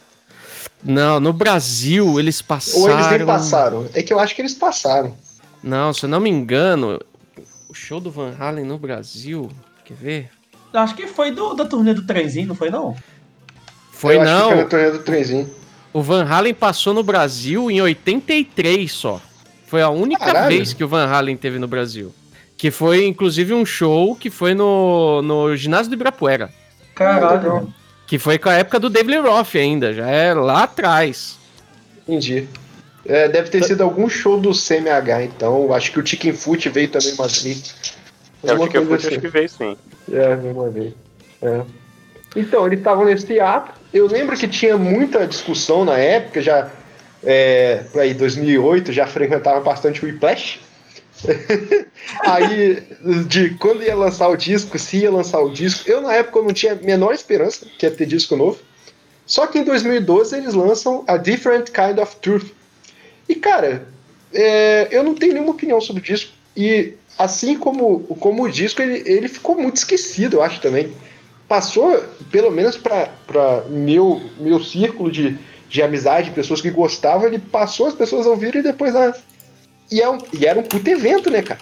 Não, 0.83 1.19
no 1.19 1.33
Brasil 1.33 2.21
eles 2.21 2.43
passaram. 2.43 2.83
Ou 2.83 2.91
eles 2.91 3.11
nem 3.13 3.25
passaram? 3.25 3.89
É 3.95 4.03
que 4.03 4.13
eu 4.13 4.19
acho 4.19 4.35
que 4.35 4.43
eles 4.43 4.53
passaram. 4.53 5.17
Não, 5.63 5.95
se 5.95 6.05
eu 6.05 6.11
não 6.11 6.21
me 6.21 6.29
engano, 6.29 7.01
o 7.67 7.73
show 7.73 7.99
do 7.99 8.11
Van 8.11 8.35
Halen 8.39 8.67
no 8.67 8.77
Brasil. 8.77 9.51
Quer 9.87 9.95
ver? 9.95 10.31
Acho 10.75 10.95
que 10.95 11.07
foi 11.07 11.31
do, 11.31 11.55
da 11.55 11.65
turnê 11.65 11.95
do 11.95 12.05
trenzinho, 12.05 12.49
não 12.49 12.55
foi 12.55 12.69
não? 12.71 12.97
Foi 13.93 14.17
eu 14.17 14.23
Acho 14.23 14.33
que 14.33 14.39
não. 14.39 14.49
foi 14.49 14.57
na 14.57 14.65
turnê 14.65 14.91
do 14.91 14.99
trenzinho. 15.01 15.51
O 15.93 16.03
Van 16.03 16.25
Halen 16.25 16.53
passou 16.53 16.93
no 16.93 17.03
Brasil 17.05 17.71
em 17.71 17.81
83 17.81 18.91
só. 18.91 19.21
Foi 19.67 19.81
a 19.81 19.89
única 19.89 20.25
Caralho. 20.25 20.49
vez 20.49 20.73
que 20.73 20.83
o 20.83 20.89
Van 20.89 21.07
Halen 21.07 21.37
teve 21.37 21.59
no 21.59 21.69
Brasil. 21.69 22.13
Que 22.57 22.71
foi, 22.71 23.07
inclusive, 23.07 23.55
um 23.55 23.65
show 23.65 24.15
que 24.17 24.31
foi 24.31 24.55
no, 24.55 25.23
no 25.23 25.57
ginásio 25.57 25.91
do 25.91 25.95
Ibirapuera. 25.95 26.51
Caralho. 26.95 27.73
Que 28.07 28.19
foi 28.19 28.39
com 28.39 28.49
a 28.49 28.55
época 28.55 28.79
do 28.79 28.91
David 28.91 29.19
Lee 29.19 29.29
Roth 29.29 29.55
ainda, 29.55 29.93
já 29.95 30.09
é 30.09 30.35
lá 30.35 30.65
atrás. 30.65 31.39
Entendi. 32.07 32.49
É, 33.07 33.29
deve 33.29 33.51
ter 33.51 33.63
sido 33.65 33.83
algum 33.83 34.09
show 34.09 34.41
do 34.41 34.51
CMH, 34.51 35.25
então. 35.25 35.73
Acho 35.73 35.93
que 35.93 36.01
o 36.01 36.07
Chicken 36.07 36.33
Foot 36.33 36.69
veio 36.71 36.89
também 36.89 37.13
em 37.13 37.17
Madrid. 37.17 37.65
É 38.47 38.55
o 38.55 38.69
que 38.69 38.77
eu 38.77 38.87
coisa 38.87 39.09
acho 39.09 39.21
que 39.21 39.29
veio 39.29 39.49
sim. 39.49 39.77
É, 40.13 40.35
uma 40.35 40.71
vez. 40.71 40.93
É. 41.43 41.63
Então, 42.37 42.67
eles 42.67 42.79
estavam 42.79 43.05
nesse 43.05 43.39
ato. 43.41 43.73
Eu 43.93 44.07
lembro 44.07 44.37
que 44.37 44.49
tinha 44.49 44.77
muita 44.77 45.27
discussão 45.27 45.85
na 45.85 45.97
época, 45.99 46.43
já. 46.43 46.71
É, 47.23 47.85
aí, 47.95 48.13
2008, 48.13 48.93
já 48.93 49.07
frequentava 49.07 49.61
bastante 49.61 50.05
o 50.05 50.09
Whiplash. 50.09 50.61
aí, 52.21 52.83
de 53.27 53.51
quando 53.55 53.83
ia 53.83 53.95
lançar 53.95 54.29
o 54.29 54.37
disco, 54.37 54.79
se 54.79 54.99
ia 54.99 55.11
lançar 55.11 55.41
o 55.41 55.51
disco. 55.51 55.89
Eu, 55.89 56.01
na 56.01 56.13
época, 56.13 56.43
não 56.43 56.53
tinha 56.53 56.73
a 56.73 56.77
menor 56.77 57.15
esperança 57.15 57.67
que 57.79 57.87
ia 57.87 57.93
ter 57.93 58.07
disco 58.07 58.37
novo. 58.37 58.59
Só 59.27 59.47
que 59.47 59.59
em 59.59 59.65
2012 59.65 60.37
eles 60.37 60.55
lançam 60.55 61.05
A 61.07 61.17
Different 61.17 61.71
Kind 61.71 61.99
of 61.99 62.17
Truth. 62.17 62.51
E, 63.29 63.35
cara, 63.35 63.87
é, 64.33 64.89
eu 64.91 65.03
não 65.03 65.15
tenho 65.15 65.33
nenhuma 65.33 65.53
opinião 65.53 65.81
sobre 65.81 66.03
o 66.03 66.05
disco. 66.05 66.33
E 66.57 66.95
assim 67.19 67.59
como, 67.59 68.01
como 68.01 68.45
o 68.45 68.51
disco, 68.51 68.83
ele, 68.83 69.03
ele 69.07 69.29
ficou 69.29 69.57
muito 69.57 69.77
esquecido, 69.77 70.37
eu 70.37 70.43
acho 70.43 70.61
também. 70.61 70.93
Passou, 71.49 72.03
pelo 72.31 72.51
menos 72.51 72.77
para 72.77 73.65
meu, 73.69 74.21
meu 74.39 74.63
círculo 74.63 75.11
de, 75.11 75.39
de 75.69 75.83
amizade, 75.83 76.31
pessoas 76.31 76.61
que 76.61 76.71
gostavam, 76.71 77.27
ele 77.27 77.39
passou, 77.39 77.87
as 77.87 77.95
pessoas 77.95 78.27
ouviram 78.27 78.61
e 78.61 78.63
depois. 78.63 78.97
Ah, 78.97 79.15
e, 79.91 80.01
é 80.01 80.09
um, 80.09 80.19
e 80.33 80.47
era 80.47 80.59
um 80.59 80.63
puto 80.63 80.89
evento, 80.89 81.31
né, 81.31 81.43
cara? 81.43 81.61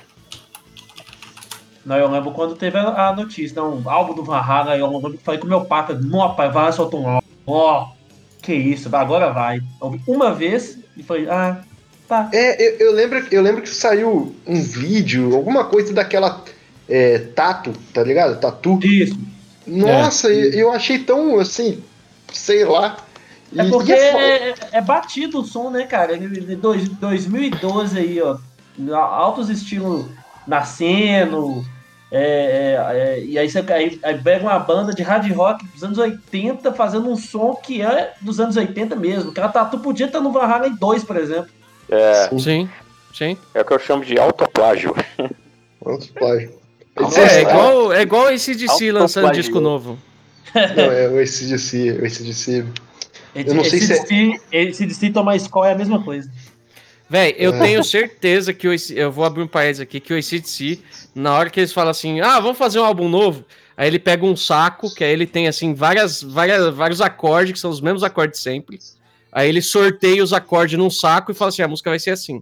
Não, 1.85 1.97
eu 1.97 2.09
lembro 2.09 2.31
quando 2.31 2.55
teve 2.55 2.79
a, 2.79 3.09
a 3.09 3.17
notícia, 3.17 3.61
não, 3.61 3.83
álbum 3.91 4.15
do 4.15 4.23
Van 4.23 4.41
eu 4.79 4.87
lembro 4.87 5.19
falei 5.23 5.41
com 5.41 5.49
meu 5.49 5.65
pai, 5.65 5.85
não, 6.01 6.35
pai, 6.35 6.49
vai 6.49 6.73
soltar 6.73 7.01
um 7.01 7.09
álbum. 7.09 7.27
Ó, 7.45 7.89
que 8.41 8.55
isso, 8.55 8.95
agora 8.95 9.33
vai. 9.33 9.59
Eu 9.59 9.65
ouvi 9.81 10.01
uma 10.07 10.33
vez 10.33 10.79
e 10.97 11.03
falei, 11.03 11.29
ah, 11.29 11.61
tá. 12.09 12.29
É, 12.33 12.63
eu, 12.83 12.87
eu 12.89 12.93
lembro, 12.93 13.27
eu 13.31 13.43
lembro 13.43 13.63
que 13.63 13.69
saiu 13.69 14.35
um 14.47 14.61
vídeo, 14.63 15.35
alguma 15.35 15.65
coisa 15.65 15.93
daquela 15.93 16.43
é, 16.89 17.19
Tato, 17.19 17.73
tá 17.95 18.03
ligado? 18.03 18.39
Tatu. 18.41 18.79
Isso. 18.85 19.19
Nossa, 19.67 20.29
eu, 20.29 20.51
eu 20.53 20.73
achei 20.73 20.99
tão 20.99 21.39
assim, 21.39 21.83
sei 22.33 22.65
lá. 22.65 22.97
É 23.57 23.65
E- 23.65 23.71
porque 23.71 23.93
e 23.93 23.95
é 23.95 24.13
fo- 24.13 24.19
é, 24.19 24.55
é 24.73 24.81
batido 24.81 25.41
o 25.41 25.45
som, 25.45 25.71
né, 25.71 25.85
cara? 25.85 26.17
Dois- 26.59 26.89
2012 26.89 27.99
aí, 27.99 28.21
ó. 28.21 28.37
Altos 28.97 29.49
estilos 29.51 30.07
nascendo. 30.47 31.65
é, 32.11 32.77
é, 32.77 32.99
é, 33.21 33.25
e 33.25 33.39
aí 33.39 33.49
você 33.49 33.61
aí, 33.73 33.99
aí 34.03 34.19
pega 34.19 34.45
uma 34.45 34.59
banda 34.59 34.93
de 34.95 35.03
hard 35.03 35.31
rock 35.33 35.65
dos 35.69 35.83
anos 35.83 35.97
80 35.99 36.73
fazendo 36.73 37.09
um 37.11 37.17
som 37.17 37.55
que 37.55 37.81
é 37.81 38.13
dos 38.21 38.39
anos 38.39 38.57
80 38.57 38.95
mesmo. 38.97 39.31
O 39.31 39.35
cara 39.35 39.49
Tatu 39.49 39.79
podia 39.79 40.07
estar 40.07 40.21
no 40.21 40.31
Van 40.33 40.43
Halen 40.45 40.75
2, 40.75 41.05
por 41.05 41.17
exemplo. 41.17 41.49
É, 41.95 42.29
Sim, 42.39 42.69
sim. 43.15 43.37
é 43.55 43.61
o 43.61 43.65
que 43.65 43.73
eu 43.75 43.79
chamo 43.79 44.05
de 44.05 44.19
autoplágio. 44.19 44.95
Outro 45.81 46.13
plágio. 46.15 46.53
Não, 46.97 47.05
Eles 47.07 47.17
É, 47.19 47.21
é 47.21 47.25
lançaram- 47.25 47.51
igual, 47.51 47.93
é 47.93 48.03
igual 48.03 48.31
esse 48.33 48.55
DC 48.55 48.93
lançando 48.93 49.33
disco 49.33 49.61
novo. 49.61 49.99
Não, 50.55 50.85
é 50.93 51.09
o 51.09 51.19
ACDC, 51.19 51.99
o 52.01 52.05
ACDC. 52.07 52.65
Esse, 53.35 53.55
não 53.55 53.65
sei 53.65 53.81
se 53.81 53.93
é- 53.93 53.99
DC, 54.03 54.41
esse 54.53 54.87
DC 54.87 55.11
tomar 55.11 55.37
escola 55.37 55.69
é 55.69 55.73
a 55.73 55.77
mesma 55.79 56.03
coisa. 56.03 56.31
Véi, 57.09 57.35
eu 57.39 57.55
É. 57.55 57.59
tenho 57.59 57.85
certeza 57.85 58.53
que 58.55 58.67
o 58.69 58.73
AC 58.73 58.91
eu 58.97 59.11
vou 59.13 59.25
abrir 59.25 59.43
um 59.43 59.47
país 59.47 59.79
aqui, 59.81 60.01
que 60.01 60.15
o 60.15 60.17
ACDC, 60.17 60.81
na 61.15 61.35
hora 61.37 61.51
que 61.51 61.61
eles 61.61 61.73
falam 61.73 61.91
assim, 61.91 62.21
ah, 62.21 62.41
vamos 62.41 62.57
fazer 62.59 62.79
um 62.81 62.85
álbum 62.85 63.09
novo, 63.09 63.45
aí 63.77 63.87
ele 63.87 63.99
pega 63.99 64.25
um 64.25 64.37
saco, 64.37 64.95
que 64.95 65.03
aí 65.05 65.11
ele 65.13 65.27
tem, 65.27 65.47
assim, 65.49 65.75
várias, 65.75 66.23
várias, 66.23 66.75
vários 66.75 67.01
acordes, 67.03 67.53
que 67.53 67.59
são 67.59 67.71
os 67.71 67.81
mesmos 67.83 68.03
acordes 68.03 68.41
sempre, 68.41 68.79
aí 69.33 69.49
ele 69.49 69.63
sorteia 69.63 70.23
os 70.23 70.33
acordes 70.33 70.79
num 70.79 70.91
saco 70.91 71.33
e 71.33 71.35
fala 71.35 71.49
assim, 71.49 71.63
a 71.63 71.69
música 71.69 71.91
vai 71.91 71.99
ser 71.99 72.11
assim. 72.11 72.41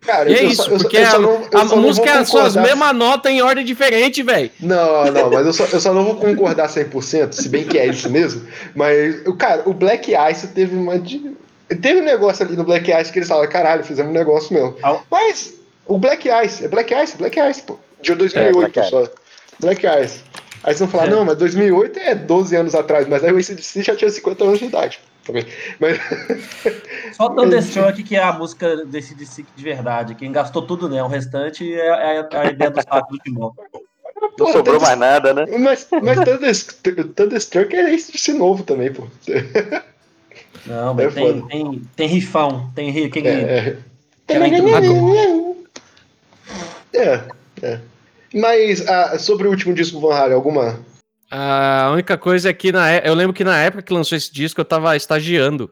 Cara, 0.00 0.28
E 0.30 0.34
é 0.34 0.42
eu 0.44 0.48
isso, 0.48 0.64
só- 0.64 0.70
eu 0.70 0.78
porque 0.78 0.96
eu 0.96 1.06
a, 1.06 1.18
não- 1.18 1.30
eu 1.52 1.58
a 1.58 1.66
só 1.68 1.76
não 1.76 1.82
música 1.82 2.10
é 2.10 2.24
só 2.24 2.40
as 2.46 2.56
mesmas 2.56 2.94
notas 2.96 3.30
em 3.30 3.40
ordem 3.42 3.64
diferente, 3.64 4.22
velho. 4.22 4.50
Não, 4.58 5.04
não, 5.12 5.30
mas 5.30 5.46
eu 5.46 5.52
só, 5.52 5.64
eu 5.66 5.80
só 5.80 5.92
não 5.94 6.04
vou 6.04 6.16
concordar 6.16 6.68
100%, 6.68 7.32
se 7.32 7.48
bem 7.48 7.64
que 7.64 7.78
é 7.78 7.86
isso 7.86 8.10
mesmo. 8.10 8.44
Mas, 8.74 9.24
o 9.26 9.34
cara, 9.36 9.62
o 9.66 9.72
Black 9.72 10.12
Ice 10.32 10.48
teve 10.48 10.74
uma. 10.74 10.98
de- 10.98 11.36
Teve 11.82 12.00
um 12.00 12.04
negócio 12.04 12.44
ali 12.46 12.56
no 12.56 12.64
Black 12.64 12.90
Ice 12.90 13.12
que 13.12 13.18
eles 13.18 13.28
falaram, 13.28 13.50
caralho, 13.50 13.84
fizemos 13.84 14.10
um 14.10 14.14
negócio 14.14 14.52
mesmo. 14.54 14.74
Mas, 15.10 15.54
o 15.86 15.98
Black 15.98 16.26
Ice, 16.44 16.64
é 16.64 16.68
Black 16.68 16.92
Ice, 16.94 17.16
Black 17.18 17.38
Ice, 17.38 17.62
pô. 17.62 17.78
De 18.00 18.14
2008 18.14 18.72
Black 18.72 18.90
só. 18.90 19.06
Black 19.60 19.86
Ice. 20.02 20.20
Aí 20.64 20.74
vocês 20.74 20.78
vão 20.80 20.88
falar, 20.88 21.06
É. 21.08 21.10
não, 21.10 21.24
mas 21.26 21.36
2008 21.36 21.98
é 22.00 22.14
12 22.14 22.56
anos 22.56 22.74
atrás, 22.74 23.06
mas 23.06 23.22
aí 23.22 23.30
o 23.32 23.36
ACDC 23.36 23.82
já 23.82 23.94
tinha 23.94 24.10
50 24.10 24.44
anos 24.44 24.58
de 24.58 24.64
idade. 24.64 24.98
Também. 25.28 25.46
Mas, 25.78 25.98
Só 27.14 27.28
Thunderstruck 27.28 28.02
que 28.02 28.16
é 28.16 28.22
a 28.22 28.32
música 28.32 28.86
desse 28.86 29.14
DC 29.14 29.44
de 29.54 29.62
verdade. 29.62 30.14
Quem 30.14 30.32
gastou 30.32 30.62
tudo, 30.66 30.88
né? 30.88 31.02
O 31.02 31.06
restante 31.06 31.70
é, 31.74 32.16
é 32.16 32.28
a 32.32 32.46
ideia 32.46 32.70
do 32.70 32.80
saco 32.82 33.12
do 33.12 33.18
Timão. 33.18 33.54
Não 34.20 34.30
Porra, 34.36 34.52
sobrou 34.52 34.80
mais 34.80 34.98
nada, 34.98 35.34
né? 35.34 35.44
mas, 35.58 35.86
mas 36.02 36.18
Thunderstruck, 36.24 37.04
Thunderstruck 37.14 37.76
é 37.76 37.94
ACDC 37.94 38.32
novo 38.32 38.62
também, 38.62 38.90
pô. 38.90 39.06
Não, 40.64 40.94
mas 40.94 41.06
É 41.06 41.10
tem, 41.10 41.42
tem, 41.42 41.82
tem 41.94 42.08
rifão. 42.08 42.72
Tem 42.74 42.90
ri- 42.90 43.04
aquele, 43.04 43.28
É, 43.28 43.74
intro- 44.28 45.56
É, 46.94 47.22
é. 47.62 47.80
Mas 48.34 48.86
ah, 48.88 49.18
sobre 49.18 49.46
o 49.46 49.50
último 49.50 49.74
disco 49.74 50.00
do 50.00 50.08
Van 50.08 50.14
Halen, 50.14 50.34
alguma. 50.34 50.80
A 51.30 51.90
única 51.92 52.16
coisa 52.16 52.48
é 52.48 52.52
que 52.52 52.72
na, 52.72 52.90
é- 52.90 53.02
eu 53.08 53.14
lembro 53.14 53.34
que 53.34 53.44
na 53.44 53.58
época 53.58 53.82
que 53.82 53.92
lançou 53.92 54.16
esse 54.16 54.32
disco 54.32 54.60
eu 54.60 54.64
tava 54.64 54.96
estagiando. 54.96 55.70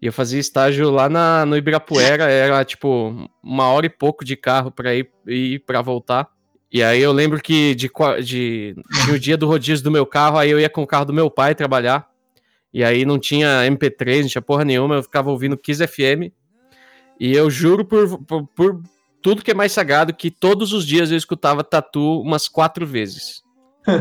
E 0.00 0.06
eu 0.06 0.12
fazia 0.12 0.40
estágio 0.40 0.90
lá 0.90 1.08
na, 1.08 1.46
no 1.46 1.56
Ibirapuera, 1.56 2.24
era 2.24 2.64
tipo 2.64 3.28
uma 3.42 3.66
hora 3.68 3.86
e 3.86 3.90
pouco 3.90 4.24
de 4.24 4.36
carro 4.36 4.70
pra 4.70 4.94
ir 4.94 5.08
e 5.26 5.60
para 5.60 5.80
voltar. 5.80 6.28
E 6.72 6.82
aí 6.82 7.00
eu 7.00 7.12
lembro 7.12 7.40
que 7.40 7.74
de, 7.74 7.90
de, 8.24 8.74
de 9.04 9.10
o 9.12 9.18
dia 9.18 9.36
do 9.36 9.46
rodízio 9.46 9.84
do 9.84 9.90
meu 9.90 10.06
carro, 10.06 10.38
aí 10.38 10.50
eu 10.50 10.58
ia 10.58 10.68
com 10.70 10.82
o 10.82 10.86
carro 10.86 11.04
do 11.04 11.12
meu 11.12 11.30
pai 11.30 11.54
trabalhar. 11.54 12.08
E 12.72 12.82
aí 12.82 13.04
não 13.04 13.18
tinha 13.18 13.64
MP3, 13.66 14.22
não 14.22 14.28
tinha 14.28 14.42
porra 14.42 14.64
nenhuma, 14.64 14.96
eu 14.96 15.02
ficava 15.02 15.30
ouvindo 15.30 15.56
Kiss 15.56 15.86
FM. 15.86 16.32
E 17.20 17.34
eu 17.34 17.50
juro 17.50 17.84
por, 17.84 18.18
por, 18.24 18.46
por 18.48 18.82
tudo 19.20 19.42
que 19.42 19.50
é 19.50 19.54
mais 19.54 19.70
sagrado 19.72 20.14
que 20.14 20.30
todos 20.30 20.72
os 20.72 20.86
dias 20.86 21.10
eu 21.10 21.16
escutava 21.16 21.62
Tatu 21.62 22.20
umas 22.22 22.48
quatro 22.48 22.86
vezes. 22.86 23.41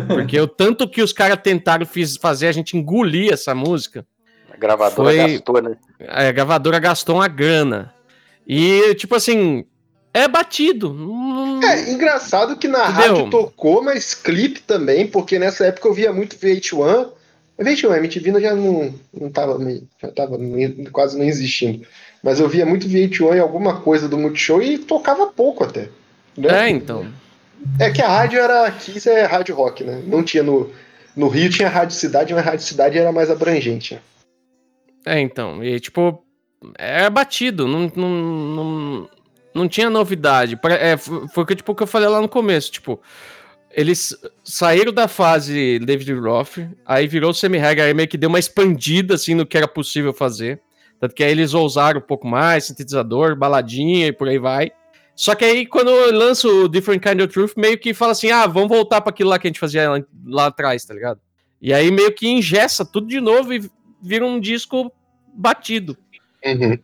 Porque 0.08 0.40
o 0.40 0.48
tanto 0.48 0.88
que 0.88 1.02
os 1.02 1.12
caras 1.12 1.40
tentaram 1.42 1.86
fiz- 1.86 2.18
fazer 2.18 2.48
a 2.48 2.52
gente 2.52 2.78
engolir 2.78 3.34
essa 3.34 3.54
música, 3.56 4.06
A 4.54 4.58
gravadora 4.58 5.10
Foi- 5.10 5.18
gastou, 5.18 5.62
né? 5.62 5.76
a 6.08 6.32
gravadora 6.32 6.80
gastou 6.80 7.16
uma 7.16 7.28
grana. 7.28 7.94
E, 8.48 8.94
tipo 8.96 9.16
assim, 9.16 9.66
é 10.14 10.28
batido. 10.28 10.94
Não- 10.94 11.64
É, 11.64 11.90
engraçado 11.92 12.56
que 12.58 12.68
na 12.68 12.84
Entendeu? 12.90 13.16
rádio 13.16 13.30
tocou, 13.32 13.82
mas 13.84 14.14
clipe 14.14 14.62
também, 14.62 15.08
porque 15.08 15.40
nessa 15.40 15.66
época 15.66 15.88
eu 15.88 15.94
via 15.94 16.12
muito 16.14 16.36
VH1. 16.38 17.10
VH1, 17.60 17.96
MTV 17.98 18.40
já 18.42 18.54
não, 18.56 18.94
não 19.14 19.30
tava, 19.30 19.58
já 20.02 20.12
tava 20.12 20.38
quase 20.92 21.18
nem 21.18 21.28
existindo. 21.30 21.86
Mas 22.24 22.40
eu 22.40 22.48
via 22.50 22.66
muito 22.66 22.88
VH1 22.88 23.36
em 23.36 23.40
alguma 23.40 23.82
coisa 23.82 24.08
do 24.10 24.18
Multishow 24.18 24.62
e 24.62 24.78
tocava 24.78 25.28
pouco 25.28 25.64
até. 25.64 25.90
né? 26.38 26.68
É, 26.68 26.70
então. 26.70 27.06
É 27.80 27.90
que 27.90 28.02
a 28.02 28.08
rádio 28.08 28.40
era. 28.40 28.72
Kiss 28.72 29.10
é 29.10 29.24
rádio 29.26 29.56
rock, 29.56 29.84
né? 29.84 30.02
Não 30.06 30.24
tinha 30.24 30.44
no. 30.44 30.72
No 31.16 31.28
Rio 31.28 31.50
tinha 31.50 31.68
Rádio 31.68 31.96
Cidade, 31.96 32.34
mas 32.34 32.48
a 32.48 32.52
Rádio 32.52 32.66
Cidade 32.66 32.98
era 32.98 33.12
mais 33.12 33.30
abrangente. 33.30 34.00
É, 35.06 35.20
então. 35.20 35.62
E, 35.64 35.78
tipo, 35.80 36.24
é 36.78 37.10
batido. 37.10 37.68
Não, 37.68 37.92
não, 37.94 38.10
não, 38.10 39.10
não 39.54 39.68
tinha 39.68 39.90
novidade. 39.90 40.58
É, 40.80 40.96
foi 40.98 41.46
que, 41.46 41.56
tipo, 41.56 41.76
que 41.76 41.84
eu 41.84 41.88
falei 41.88 42.08
lá 42.08 42.22
no 42.22 42.30
começo. 42.30 42.72
Tipo, 42.72 43.02
eles 43.74 44.16
saíram 44.44 44.94
da 44.94 45.08
fase 45.08 45.80
David 45.80 46.14
Roth, 46.14 46.60
aí 46.86 47.08
virou 47.08 47.34
semi-rega, 47.34 47.84
aí 47.84 47.94
meio 47.94 48.08
que 48.08 48.18
deu 48.18 48.30
uma 48.30 48.40
expandida, 48.40 49.16
assim, 49.16 49.34
no 49.34 49.46
que 49.46 49.58
era 49.58 49.68
possível 49.68 50.14
fazer. 50.14 50.62
Tanto 51.00 51.16
que 51.16 51.24
aí 51.24 51.32
eles 51.32 51.54
ousaram 51.54 52.00
um 52.00 52.04
pouco 52.04 52.28
mais, 52.28 52.66
sintetizador, 52.66 53.36
baladinha 53.36 54.08
e 54.08 54.12
por 54.12 54.28
aí 54.28 54.38
vai. 54.38 54.72
Só 55.22 55.36
que 55.36 55.46
aí, 55.46 55.68
quando 55.68 55.92
eu 55.92 56.12
lanço 56.12 56.64
o 56.64 56.68
Different 56.68 57.04
Kind 57.04 57.22
of 57.22 57.28
Truth, 57.28 57.52
meio 57.56 57.78
que 57.78 57.94
fala 57.94 58.14
assim, 58.14 58.32
ah, 58.32 58.48
vamos 58.48 58.70
voltar 58.70 59.02
para 59.02 59.12
aquilo 59.12 59.30
lá 59.30 59.38
que 59.38 59.46
a 59.46 59.50
gente 59.50 59.60
fazia 59.60 59.88
lá, 59.88 60.04
lá 60.26 60.46
atrás, 60.48 60.84
tá 60.84 60.96
ligado? 60.96 61.20
E 61.62 61.72
aí 61.72 61.92
meio 61.92 62.12
que 62.12 62.28
engessa 62.28 62.84
tudo 62.84 63.06
de 63.06 63.22
novo 63.22 63.54
e 63.54 63.70
vira 64.02 64.26
um 64.26 64.40
disco 64.40 64.92
batido. 65.32 65.96
Uhum. 66.44 66.76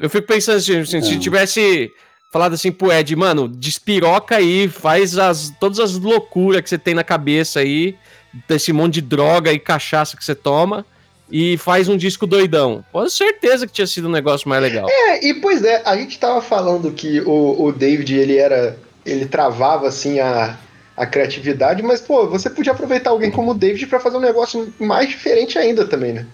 Eu 0.00 0.08
fico 0.08 0.24
pensando 0.24 0.58
assim, 0.58 0.78
assim, 0.78 1.02
se 1.02 1.18
tivesse 1.18 1.90
falado 2.32 2.52
assim 2.52 2.70
pro 2.70 2.92
Ed, 2.92 3.16
mano, 3.16 3.48
despiroca 3.48 4.36
aí, 4.36 4.68
faz 4.68 5.18
as, 5.18 5.52
todas 5.58 5.80
as 5.80 5.98
loucuras 5.98 6.62
que 6.62 6.68
você 6.68 6.78
tem 6.78 6.94
na 6.94 7.02
cabeça 7.02 7.58
aí, 7.58 7.98
desse 8.46 8.72
monte 8.72 8.94
de 8.94 9.00
droga 9.00 9.52
e 9.52 9.58
cachaça 9.58 10.16
que 10.16 10.24
você 10.24 10.36
toma, 10.36 10.86
e 11.30 11.56
faz 11.58 11.88
um 11.88 11.96
disco 11.96 12.26
doidão. 12.26 12.84
Com 12.92 13.08
certeza 13.08 13.66
que 13.66 13.72
tinha 13.72 13.86
sido 13.86 14.08
um 14.08 14.10
negócio 14.12 14.48
mais 14.48 14.62
legal. 14.62 14.86
É, 14.88 15.24
e 15.24 15.34
pois 15.34 15.62
é, 15.64 15.82
a 15.84 15.96
gente 15.96 16.18
tava 16.18 16.40
falando 16.42 16.90
que 16.92 17.20
o, 17.22 17.64
o 17.64 17.72
David, 17.72 18.14
ele 18.16 18.36
era. 18.36 18.76
Ele 19.06 19.24
travava 19.26 19.88
assim 19.88 20.20
a, 20.20 20.56
a 20.96 21.06
criatividade, 21.06 21.82
mas, 21.82 22.00
pô, 22.00 22.26
você 22.28 22.50
podia 22.50 22.72
aproveitar 22.72 23.10
alguém 23.10 23.30
como 23.30 23.52
o 23.52 23.54
David 23.54 23.86
pra 23.86 23.98
fazer 23.98 24.18
um 24.18 24.20
negócio 24.20 24.72
mais 24.78 25.08
diferente 25.08 25.58
ainda 25.58 25.86
também, 25.86 26.12
né? 26.12 26.26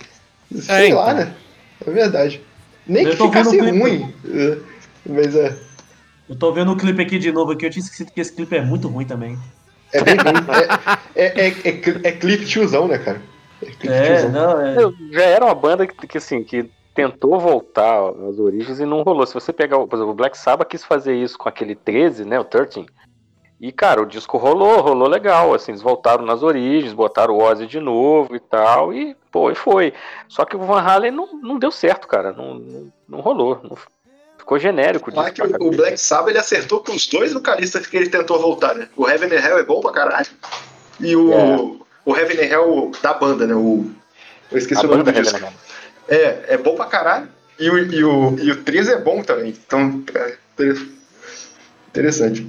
Sei 0.52 0.90
É, 0.90 0.94
lá, 0.94 1.12
então. 1.12 1.24
né? 1.24 1.32
É 1.86 1.90
verdade. 1.90 2.40
Nem 2.86 3.04
Eu 3.04 3.16
que 3.16 3.22
ficasse 3.22 3.58
ruim. 3.58 4.12
é, 4.28 4.58
Mas 5.08 5.34
é. 5.36 5.56
Eu 6.28 6.34
tô 6.34 6.52
vendo 6.52 6.72
o 6.72 6.76
clipe 6.76 7.00
aqui 7.00 7.18
de 7.20 7.30
novo 7.30 7.52
aqui, 7.52 7.66
eu 7.66 7.70
tinha 7.70 7.82
esquecido 7.84 8.10
que 8.10 8.20
esse 8.20 8.32
clipe 8.32 8.56
é 8.56 8.60
muito 8.60 8.88
ruim 8.88 9.04
também. 9.06 9.38
É 9.92 10.02
bem 10.02 10.16
ruim. 10.16 10.44
É, 11.14 11.24
é, 11.24 11.48
é, 11.48 11.48
é, 11.48 12.08
é 12.08 12.12
clipe 12.12 12.44
tiozão, 12.46 12.88
né, 12.88 12.98
cara? 12.98 13.22
É 13.86 14.28
não, 14.28 14.60
é. 14.60 14.82
Eu- 14.82 14.94
Já 15.10 15.22
era 15.24 15.44
uma 15.44 15.54
banda 15.54 15.86
que, 15.86 16.06
que, 16.06 16.18
assim, 16.18 16.42
que 16.44 16.68
tentou 16.94 17.38
voltar 17.38 18.08
às 18.28 18.38
origens 18.38 18.80
e 18.80 18.86
não 18.86 19.02
rolou. 19.02 19.26
Se 19.26 19.34
você 19.34 19.52
pegar, 19.52 19.78
o- 19.78 19.86
por 19.86 19.96
exemplo, 19.96 20.12
o 20.12 20.16
Black 20.16 20.36
Sabbath 20.38 20.68
quis 20.68 20.84
fazer 20.84 21.14
isso 21.14 21.36
com 21.38 21.48
aquele 21.48 21.74
13, 21.74 22.24
né, 22.24 22.40
o 22.40 22.44
13, 22.44 22.86
e, 23.60 23.70
cara, 23.72 24.00
o 24.02 24.06
disco 24.06 24.36
rolou, 24.38 24.80
rolou 24.80 25.08
legal, 25.08 25.52
assim, 25.54 25.72
eles 25.72 25.82
voltaram 25.82 26.24
nas 26.24 26.42
origens, 26.42 26.92
botaram 26.92 27.34
o 27.34 27.42
Ozzy 27.42 27.66
de 27.66 27.80
novo 27.80 28.34
e 28.36 28.40
tal, 28.40 28.92
e, 28.94 29.14
pô, 29.30 29.50
e 29.50 29.54
foi. 29.54 29.92
Só 30.28 30.44
que 30.44 30.56
o 30.56 30.60
Van 30.60 30.80
Halen 30.80 31.10
não, 31.10 31.28
não 31.40 31.58
deu 31.58 31.70
certo, 31.70 32.06
cara, 32.08 32.32
não, 32.32 32.54
não, 32.54 32.92
não 33.08 33.20
rolou, 33.20 33.60
não- 33.62 33.76
ficou 34.38 34.58
genérico 34.58 35.10
o 35.10 35.12
Falar 35.14 35.30
disco. 35.30 35.48
que 35.58 35.64
o, 35.64 35.68
o. 35.68 35.70
Black 35.72 35.98
Sabbath 35.98 36.28
ele 36.30 36.38
acertou 36.38 36.80
com 36.80 36.92
os 36.92 37.06
dois 37.08 37.32
vocalistas 37.32 37.86
que 37.86 37.96
ele 37.96 38.08
tentou 38.08 38.38
voltar, 38.40 38.74
né? 38.74 38.88
O 38.96 39.08
Heaven 39.08 39.28
and 39.36 39.40
Hell 39.44 39.58
é 39.58 39.64
bom 39.64 39.80
pra 39.80 39.90
caralho. 39.92 40.28
E 41.00 41.16
o, 41.16 41.32
É. 41.32 41.85
o 42.06 42.16
Heaven 42.16 42.38
and 42.38 42.48
Hell 42.48 42.92
da 43.02 43.12
banda, 43.12 43.46
né? 43.46 43.54
O, 43.54 43.90
eu 44.50 44.56
esqueci 44.56 44.80
A 44.80 44.88
o 44.88 44.90
nome 44.90 45.02
do 45.02 45.12
disco. 45.12 45.36
Heaven 45.36 45.48
and 45.48 45.52
É, 46.08 46.54
é 46.54 46.56
bom 46.56 46.74
pra 46.76 46.86
caralho. 46.86 47.28
E 47.58 47.68
o, 47.68 47.78
e 47.78 48.04
o, 48.04 48.38
e 48.38 48.50
o 48.52 48.62
13 48.62 48.92
é 48.92 48.98
bom 48.98 49.22
também. 49.22 49.48
Então, 49.66 49.80
é 50.14 50.36
inter- 50.62 50.86
interessante. 51.88 52.46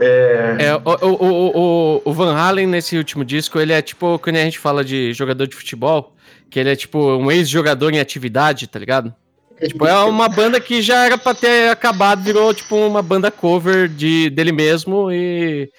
É, 0.00 0.56
É, 0.58 0.74
o, 0.76 0.80
o, 1.06 1.58
o, 1.58 2.02
o, 2.04 2.12
Van 2.12 2.34
Halen, 2.34 2.66
nesse 2.66 2.96
último 2.96 3.24
disco, 3.24 3.58
ele 3.58 3.72
é 3.72 3.82
tipo, 3.82 4.18
quando 4.18 4.36
a 4.36 4.44
gente 4.44 4.58
fala 4.58 4.84
de 4.84 5.12
jogador 5.12 5.46
de 5.46 5.56
futebol, 5.56 6.14
que 6.48 6.60
ele 6.60 6.70
é 6.70 6.76
tipo 6.76 6.98
um 6.98 7.30
ex-jogador 7.30 7.92
em 7.92 7.98
atividade, 7.98 8.66
tá 8.66 8.78
ligado? 8.78 9.14
Tipo, 9.60 9.86
é 9.86 9.98
uma 10.04 10.28
banda 10.28 10.58
que 10.60 10.80
já 10.80 11.04
era 11.04 11.18
pra 11.18 11.34
ter 11.34 11.70
acabado, 11.70 12.22
virou 12.22 12.54
tipo 12.54 12.76
uma 12.76 13.02
banda 13.02 13.30
cover 13.30 13.88
de, 13.88 14.30
dele 14.30 14.52
mesmo 14.52 15.12
e 15.12 15.70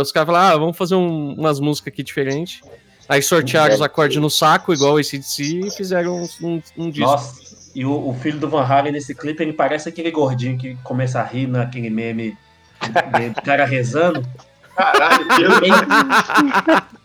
os 0.00 0.12
caras 0.12 0.26
falaram, 0.26 0.54
ah, 0.54 0.58
vamos 0.58 0.76
fazer 0.76 0.94
um- 0.94 1.34
umas 1.34 1.58
músicas 1.60 1.92
aqui 1.92 2.02
diferentes. 2.02 2.60
Aí 3.08 3.22
sortearam 3.22 3.74
os 3.74 3.80
acordes 3.80 4.18
no 4.20 4.28
saco, 4.28 4.72
igual 4.72 4.94
o 4.94 4.98
ACDC, 4.98 5.60
e 5.66 5.70
fizeram 5.70 6.16
um, 6.42 6.46
um, 6.46 6.62
um 6.76 6.90
disco. 6.90 7.10
Nossa, 7.10 7.40
e 7.74 7.84
o, 7.84 8.08
o 8.10 8.14
filho 8.20 8.38
do 8.38 8.48
Van 8.48 8.62
Halen 8.64 8.92
nesse 8.92 9.14
clipe, 9.14 9.42
ele 9.42 9.52
parece 9.54 9.88
aquele 9.88 10.10
gordinho 10.10 10.58
que 10.58 10.74
começa 10.84 11.18
a 11.20 11.24
rir 11.24 11.46
naquele 11.46 11.88
meme 11.90 12.36
do 12.82 13.42
cara 13.42 13.64
rezando. 13.64 14.22
caralho. 14.76 15.26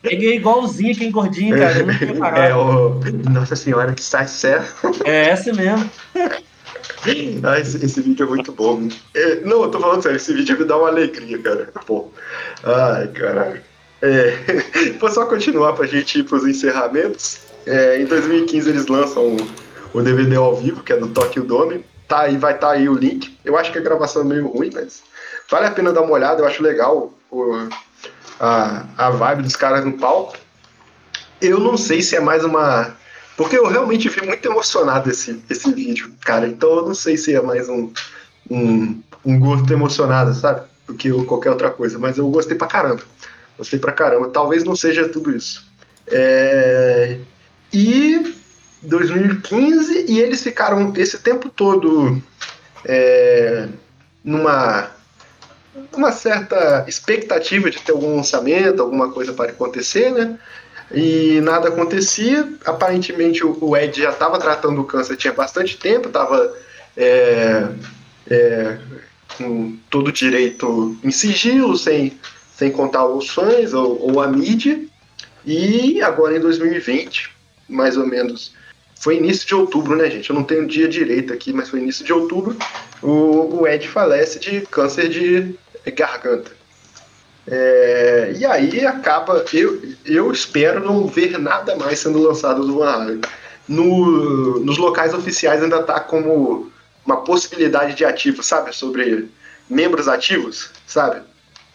Ele, 0.04 0.16
ele 0.16 0.28
é 0.28 0.36
igualzinho 0.36 0.92
aquele 0.92 1.10
gordinho, 1.12 1.58
cara. 1.58 1.80
Eu 1.80 1.88
não 1.88 1.98
tinha 1.98 2.12
É 2.12 2.14
parado. 2.20 2.60
o 2.60 3.30
Nossa 3.32 3.56
Senhora 3.56 3.94
que 3.94 4.02
está 4.02 4.26
certo. 4.28 4.92
É 5.06 5.32
esse 5.34 5.52
mesmo. 5.54 5.90
Ah, 7.44 7.60
esse, 7.60 7.84
esse 7.86 8.02
vídeo 8.02 8.26
é 8.26 8.30
muito 8.30 8.52
bom. 8.52 8.88
É, 9.14 9.42
não, 9.42 9.64
eu 9.64 9.70
tô 9.70 9.80
falando 9.80 10.02
sério, 10.02 10.16
esse 10.16 10.34
vídeo 10.34 10.58
me 10.58 10.66
dá 10.66 10.78
uma 10.78 10.88
alegria, 10.88 11.38
cara. 11.42 11.70
Pô. 11.86 12.10
Ai, 12.64 13.08
caralho. 13.10 13.62
É, 14.02 14.38
vou 15.00 15.10
só 15.12 15.26
continuar 15.26 15.74
pra 15.74 15.86
gente 15.86 16.20
ir 16.20 16.24
pros 16.24 16.46
encerramentos. 16.46 17.40
É, 17.66 18.02
em 18.02 18.06
2015 18.06 18.70
eles 18.70 18.88
lançam 18.88 19.36
o, 19.36 19.98
o 19.98 20.02
DVD 20.02 20.36
ao 20.36 20.56
vivo, 20.56 20.84
que 20.84 20.94
é 20.94 20.98
do 20.98 21.08
Tokyo 21.10 21.44
Dome. 21.44 21.86
Tá 22.08 22.22
aí, 22.22 22.38
vai 22.38 22.54
estar 22.56 22.72
aí 22.72 22.88
o 22.90 22.94
link. 22.94 23.38
Eu 23.44 23.58
acho 23.58 23.72
que 23.72 23.78
a 23.78 23.82
gravação 23.82 24.22
é 24.22 24.26
meio 24.26 24.48
ruim, 24.48 24.70
mas 24.74 25.02
vale 25.50 25.66
a 25.68 25.72
pena 25.72 25.92
dar 25.94 26.02
uma 26.02 26.12
olhada. 26.14 26.42
Eu 26.42 26.48
acho 26.48 26.62
legal 26.64 27.14
o- 27.32 27.68
a, 28.40 28.86
a 28.98 29.10
vibe 29.10 29.44
dos 29.44 29.56
caras 29.56 29.84
no 29.86 29.94
palco. 29.94 30.36
Eu 31.42 31.60
não 31.60 31.78
sei 31.78 32.02
se 32.02 32.16
é 32.16 32.20
mais 32.20 32.44
uma 32.44 32.96
porque 33.36 33.58
eu 33.58 33.68
realmente 33.68 34.10
vi 34.10 34.26
muito 34.26 34.46
emocionado 34.48 35.10
esse, 35.10 35.42
esse 35.50 35.72
vídeo, 35.74 36.12
cara. 36.22 36.48
Então 36.48 36.70
eu 36.78 36.86
não 36.88 36.96
sei 36.96 37.18
se 37.18 37.34
é 37.34 37.42
mais 37.42 37.68
um, 37.68 37.92
um, 38.50 39.02
um 39.26 39.40
gosto 39.40 39.72
emocionado, 39.72 40.34
sabe? 40.34 40.62
Do 40.88 40.94
que 40.94 41.12
qualquer 41.26 41.50
outra 41.50 41.70
coisa. 41.70 41.98
Mas 41.98 42.18
eu 42.18 42.28
gostei 42.30 42.58
pra 42.58 42.68
caramba. 42.68 43.02
Gostei 43.58 43.80
pra 43.80 43.92
caramba. 43.92 44.30
Talvez 44.30 44.64
não 44.64 44.76
seja 44.76 45.10
tudo 45.10 45.36
isso. 45.36 45.66
É... 46.08 47.20
E 47.72 48.36
2015, 48.84 50.06
e 50.08 50.20
eles 50.20 50.44
ficaram 50.44 50.94
esse 50.96 51.18
tempo 51.20 51.50
todo 51.50 52.22
é, 52.86 53.68
numa 54.24 54.92
uma 55.92 56.12
certa 56.12 56.86
expectativa 56.88 57.70
de 57.70 57.80
ter 57.82 57.92
algum 57.94 58.16
lançamento, 58.16 58.82
alguma 58.82 59.12
coisa 59.12 59.34
para 59.34 59.52
acontecer, 59.52 60.12
né? 60.12 60.38
E 60.94 61.42
nada 61.42 61.70
acontecia. 61.70 62.48
Aparentemente 62.66 63.44
o, 63.44 63.76
Ed 63.76 64.00
já 64.00 64.12
estava 64.12 64.38
tratando 64.38 64.82
o 64.82 64.86
câncer 64.86 65.18
tinha 65.18 65.34
bastante 65.34 65.78
tempo, 65.78 66.08
estava 66.08 66.56
é, 66.96 67.68
é, 68.30 68.78
com 69.38 69.76
todo 69.90 70.12
direito 70.12 70.96
em 71.04 71.12
sigilo, 71.12 71.76
sem, 71.76 72.18
sem 72.56 72.72
contar 72.72 73.06
os 73.06 73.30
fãs 73.30 73.74
ou, 73.74 74.00
ou 74.00 74.22
a 74.22 74.28
mídia. 74.28 74.80
E 75.46 76.02
agora 76.02 76.38
em 76.38 76.40
2020, 76.40 77.32
mais 77.68 77.98
ou 77.98 78.06
menos, 78.06 78.54
foi 79.02 79.18
início 79.18 79.48
de 79.48 79.56
outubro, 79.56 79.98
né, 79.98 80.10
gente? 80.10 80.30
Eu 80.30 80.36
não 80.36 80.44
tenho 80.44 80.68
dia 80.68 80.88
direito 80.88 81.34
aqui, 81.34 81.52
mas 81.52 81.70
foi 81.70 81.80
início 81.80 82.06
de 82.06 82.14
outubro. 82.14 82.56
O, 83.02 83.62
o 83.62 83.68
Ed 83.68 83.88
falece 83.88 84.40
de 84.40 84.62
câncer 84.62 85.10
de 85.10 85.56
garganta. 85.92 86.52
É, 87.48 88.34
e 88.38 88.46
aí 88.46 88.86
acaba. 88.86 89.44
Eu, 89.54 89.82
eu 90.06 90.32
espero 90.32 90.84
não 90.84 91.08
ver 91.08 91.38
nada 91.38 91.76
mais 91.76 92.00
sendo 92.00 92.22
lançado 92.22 92.66
do 92.66 92.80
Van 92.80 92.90
Halen. 92.90 93.22
No, 93.68 94.60
nos 94.60 94.78
locais 94.78 95.14
oficiais 95.14 95.62
ainda 95.64 95.84
tá 95.84 96.00
como 96.00 96.72
uma 97.06 97.18
possibilidade 97.24 97.96
de 97.96 98.06
ativo, 98.06 98.44
sabe? 98.44 98.74
Sobre 98.76 99.30
membros 99.70 100.08
ativos, 100.08 100.70
sabe? 100.88 101.22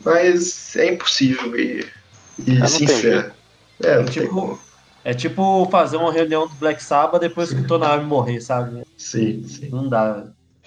Mas 0.05 0.77
é 0.77 0.93
impossível 0.93 1.59
e, 1.59 1.87
e 2.47 2.53
não 2.53 2.67
tem 2.67 2.69
sincero. 2.69 3.33
É, 3.83 3.97
não 3.97 4.05
tem 4.05 4.13
Tipo- 4.23 4.29
como. 4.35 4.69
É 5.05 5.15
tipo 5.15 5.67
fazer 5.71 5.97
uma 5.97 6.13
reunião 6.13 6.47
do 6.47 6.55
Black 6.57 6.83
Sabbath 6.83 7.21
depois 7.21 7.51
que 7.53 7.61
o 7.61 7.67
Tony 7.67 7.85
Iommi 7.87 8.05
morrer, 8.05 8.41
sabe? 8.43 8.83
Sim, 8.97 9.43
sim. 9.49 9.69
Não 9.71 9.89
dá. 9.89 10.25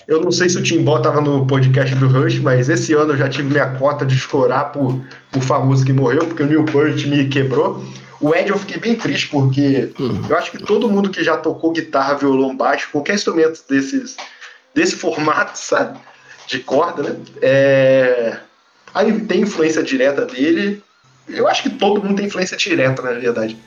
Eu 0.08 0.20
não 0.22 0.32
sei 0.32 0.50
se 0.50 0.58
o 0.58 0.64
Timbó 0.64 1.00
tava 1.00 1.22
no 1.22 1.46
podcast 1.46 1.96
do 1.96 2.08
Rush, 2.08 2.40
mas 2.40 2.70
esse 2.70 2.94
ano 2.94 3.14
eu 3.14 3.18
já 3.18 3.30
tive 3.30 3.50
minha 3.50 3.68
cota 3.76 4.06
de 4.06 4.16
chorar 4.18 4.66
por, 4.66 5.00
por 5.32 5.42
famoso 5.42 5.86
que 5.86 5.94
morreu, 5.94 6.26
porque 6.26 6.44
o 6.44 6.48
Newport 6.48 7.06
me 7.06 7.28
quebrou. 7.28 7.84
O 8.20 8.36
Ed 8.36 8.50
eu 8.50 8.60
fiquei 8.60 8.78
bem 8.78 8.96
triste, 8.96 9.30
porque 9.30 9.92
eu 10.30 10.38
acho 10.38 10.52
que 10.52 10.60
todo 10.60 10.90
mundo 10.90 11.10
que 11.10 11.24
já 11.24 11.38
tocou 11.38 11.72
guitarra, 11.72 12.16
violão, 12.16 12.56
baixo, 12.56 12.90
qualquer 12.92 13.16
instrumento 13.16 13.64
desses, 13.68 14.16
desse 14.76 14.96
formato, 14.96 15.58
sabe? 15.60 16.00
De 16.48 16.60
corda, 16.60 17.04
né? 17.04 17.16
É... 17.42 18.38
Aí 18.94 19.22
tem 19.22 19.42
influência 19.42 19.82
direta 19.82 20.26
dele. 20.26 20.84
Eu 21.28 21.48
acho 21.48 21.64
que 21.64 21.70
todo 21.70 22.04
mundo 22.04 22.18
tem 22.18 22.26
influência 22.26 22.58
direta, 22.58 23.02
na 23.02 23.14
verdade. 23.14 23.58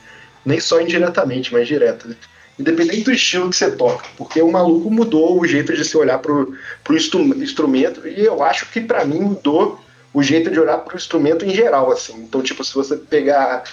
Nem 0.45 0.59
só 0.59 0.79
indiretamente, 0.79 1.51
mas 1.51 1.67
direta, 1.67 2.07
né? 2.07 2.15
Independente 2.57 3.03
do 3.03 3.11
estilo 3.11 3.49
que 3.49 3.55
você 3.55 3.71
toca. 3.71 4.05
Porque 4.17 4.41
o 4.41 4.51
maluco 4.51 4.89
mudou 4.89 5.39
o 5.39 5.45
jeito 5.47 5.73
de 5.75 5.83
se 5.83 5.97
olhar 5.97 6.19
pro, 6.19 6.55
pro 6.83 6.95
instru- 6.95 7.35
instrumento. 7.43 8.07
E 8.07 8.23
eu 8.23 8.41
acho 8.43 8.65
que 8.67 8.79
pra 8.81 9.03
mim 9.03 9.19
mudou 9.19 9.79
o 10.13 10.23
jeito 10.23 10.49
de 10.49 10.59
olhar 10.59 10.77
pro 10.77 10.95
instrumento 10.95 11.43
em 11.45 11.53
geral, 11.53 11.91
assim. 11.91 12.13
Então, 12.23 12.41
tipo, 12.41 12.63
se 12.63 12.73
você 12.73 12.95
pegar 12.95 13.63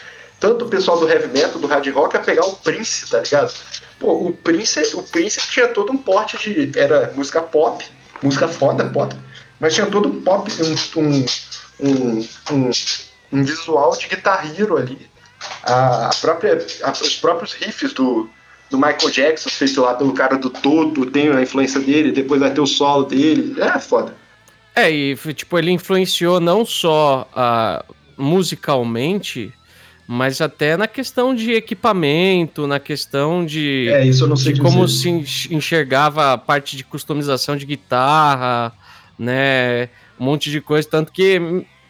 tanto 0.40 0.64
o 0.64 0.68
pessoal 0.68 0.98
do 0.98 1.08
heavy 1.08 1.28
metal, 1.28 1.60
do 1.60 1.68
hard 1.68 1.86
rock, 1.94 2.16
a 2.16 2.20
pegar 2.20 2.44
o 2.44 2.56
Prince, 2.56 3.08
tá 3.08 3.20
ligado? 3.20 3.54
Pô, 4.00 4.26
o 4.26 4.32
Prince, 4.32 4.80
o 4.96 5.02
Prince 5.04 5.40
tinha 5.48 5.68
todo 5.68 5.92
um 5.92 5.96
porte 5.98 6.36
de. 6.38 6.76
Era 6.76 7.12
música 7.14 7.40
pop, 7.40 7.84
música 8.20 8.48
foda, 8.48 8.84
pop, 8.86 9.14
mas 9.60 9.72
tinha 9.74 9.86
todo 9.86 10.08
um 10.08 10.20
pop, 10.20 10.50
um, 10.96 11.00
um, 11.00 12.26
um, 12.50 12.70
um, 13.32 13.44
visual 13.44 13.96
de 13.96 14.08
Guitar 14.08 14.44
Hero 14.58 14.76
ali. 14.76 15.08
A 15.62 16.10
própria, 16.20 16.58
a- 16.82 16.90
os 16.90 17.16
próprios 17.16 17.52
riffs 17.52 17.92
do, 17.92 18.28
do 18.72 18.78
Michael 18.78 19.10
Jackson, 19.10 19.48
feito 19.50 19.80
lá 19.80 19.94
pelo 19.94 20.12
cara 20.12 20.36
do 20.36 20.50
Toto, 20.50 21.06
tem 21.06 21.28
a 21.28 21.40
influência 21.40 21.78
dele, 21.78 22.10
depois 22.10 22.40
vai 22.40 22.52
ter 22.52 22.60
o 22.60 22.66
solo 22.66 23.04
dele. 23.04 23.54
É 23.60 23.78
foda. 23.78 24.16
É, 24.74 24.90
e 24.90 25.14
tipo, 25.34 25.58
ele 25.58 25.70
influenciou 25.70 26.40
não 26.40 26.64
só 26.64 27.28
ah, 27.36 27.84
musicalmente, 28.16 29.52
mas 30.06 30.40
até 30.40 30.76
na 30.76 30.86
questão 30.88 31.34
de 31.34 31.52
equipamento, 31.52 32.66
na 32.66 32.80
questão 32.80 33.44
de, 33.44 33.88
É, 33.90 34.04
isso 34.04 34.24
eu 34.24 34.28
não 34.28 34.36
sei 34.36 34.54
de 34.54 34.60
como 34.60 34.86
dizer. 34.86 34.98
se 35.02 35.08
enx- 35.10 35.48
enxergava 35.50 36.32
a 36.32 36.38
parte 36.38 36.76
de 36.76 36.84
customização 36.84 37.56
de 37.56 37.66
guitarra, 37.66 38.72
né? 39.18 39.84
Um 40.18 40.24
monte 40.24 40.50
de 40.50 40.60
coisa. 40.60 40.88
Tanto 40.88 41.12
que 41.12 41.40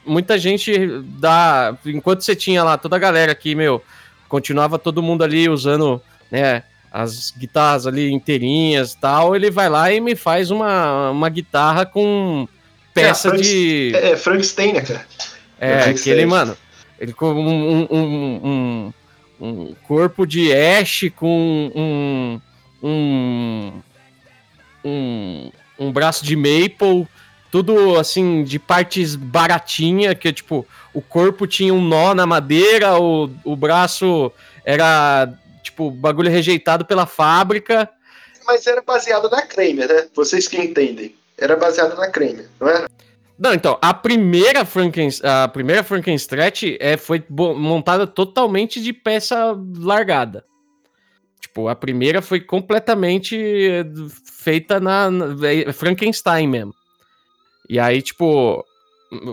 muita 0.05 0.39
gente 0.39 0.73
dá. 1.19 1.77
Enquanto 1.87 2.23
você 2.23 2.35
tinha 2.35 2.65
lá 2.65 2.77
toda 2.77 2.97
a 2.97 2.99
galera 2.99 3.33
aqui, 3.33 3.55
meu, 3.55 3.83
continuava 4.29 4.79
todo 4.79 5.03
mundo 5.03 5.23
ali 5.23 5.49
usando, 5.49 6.01
né? 6.31 6.65
As 6.93 7.31
guitarras 7.31 7.87
ali 7.87 8.13
inteirinhas 8.13 8.93
e 8.93 8.99
tal, 8.99 9.35
ele 9.35 9.51
vai 9.51 9.69
lá 9.71 9.91
e 9.91 9.99
me 9.99 10.15
faz 10.15 10.51
uma, 10.51 11.11
uma 11.11 11.29
guitarra 11.31 11.87
com 11.87 12.47
peça 12.93 13.31
Frank- 13.31 13.43
de. 13.43 13.93
É, 13.95 14.11
é 14.11 14.73
né, 14.73 14.81
cara? 14.83 15.07
É, 15.59 15.71
É, 15.71 15.85
aquele, 15.85 16.27
mano. 16.27 16.57
Ele 17.01 17.13
com 17.13 17.33
um, 17.33 17.81
um, 17.81 17.89
um, 17.91 18.93
um, 19.41 19.49
um 19.49 19.75
corpo 19.89 20.27
de 20.27 20.53
Ash 20.53 21.11
com 21.17 21.73
um, 21.75 22.41
um, 22.83 23.73
um, 24.85 25.51
um 25.79 25.93
braço 25.93 26.25
de 26.25 26.37
Maple, 26.37 27.09
tudo 27.51 27.99
assim, 27.99 28.45
de 28.45 28.59
partes 28.59 29.17
baratinha, 29.17 30.15
que 30.15 30.33
tipo, 30.33 30.67
o 30.93 31.01
corpo 31.01 31.47
tinha 31.47 31.73
um 31.73 31.81
nó 31.81 32.15
na 32.15 32.27
madeira, 32.27 33.01
o, 33.01 33.31
o 33.45 33.57
braço 33.57 34.31
era 34.65 35.33
tipo 35.63 35.91
bagulho 35.91 36.31
rejeitado 36.31 36.85
pela 36.85 37.07
fábrica. 37.07 37.89
Mas 38.47 38.67
era 38.67 38.83
baseado 38.83 39.31
na 39.31 39.43
Kramer, 39.43 39.89
né? 39.89 40.07
Vocês 40.15 40.49
que 40.49 40.57
entendem. 40.61 41.15
Era 41.39 41.57
baseado 41.57 41.97
na 41.97 42.09
Kramer, 42.11 42.49
não 42.61 42.69
era? 42.69 42.89
Não, 43.39 43.53
então, 43.55 43.79
a 43.81 43.93
primeira 43.95 44.65
Franken, 44.65 45.09
a 45.23 45.49
primeira 45.49 45.83
Frankenstrat 45.83 46.63
é, 46.79 46.97
foi 46.97 47.25
montada 47.29 48.07
totalmente 48.07 48.81
de 48.81 48.93
peça 48.93 49.57
largada. 49.79 50.45
Tipo, 51.41 51.67
a 51.69 51.75
primeira 51.75 52.23
foi 52.23 52.41
completamente 52.41 53.37
eh, 53.37 53.85
feita 54.25 54.79
na, 54.79 55.11
na- 55.11 55.35
é 55.51 55.73
Frankenstein 55.73 56.47
mesmo. 56.47 56.73
E 57.69 57.81
aí, 57.81 58.01
tipo, 58.01 58.65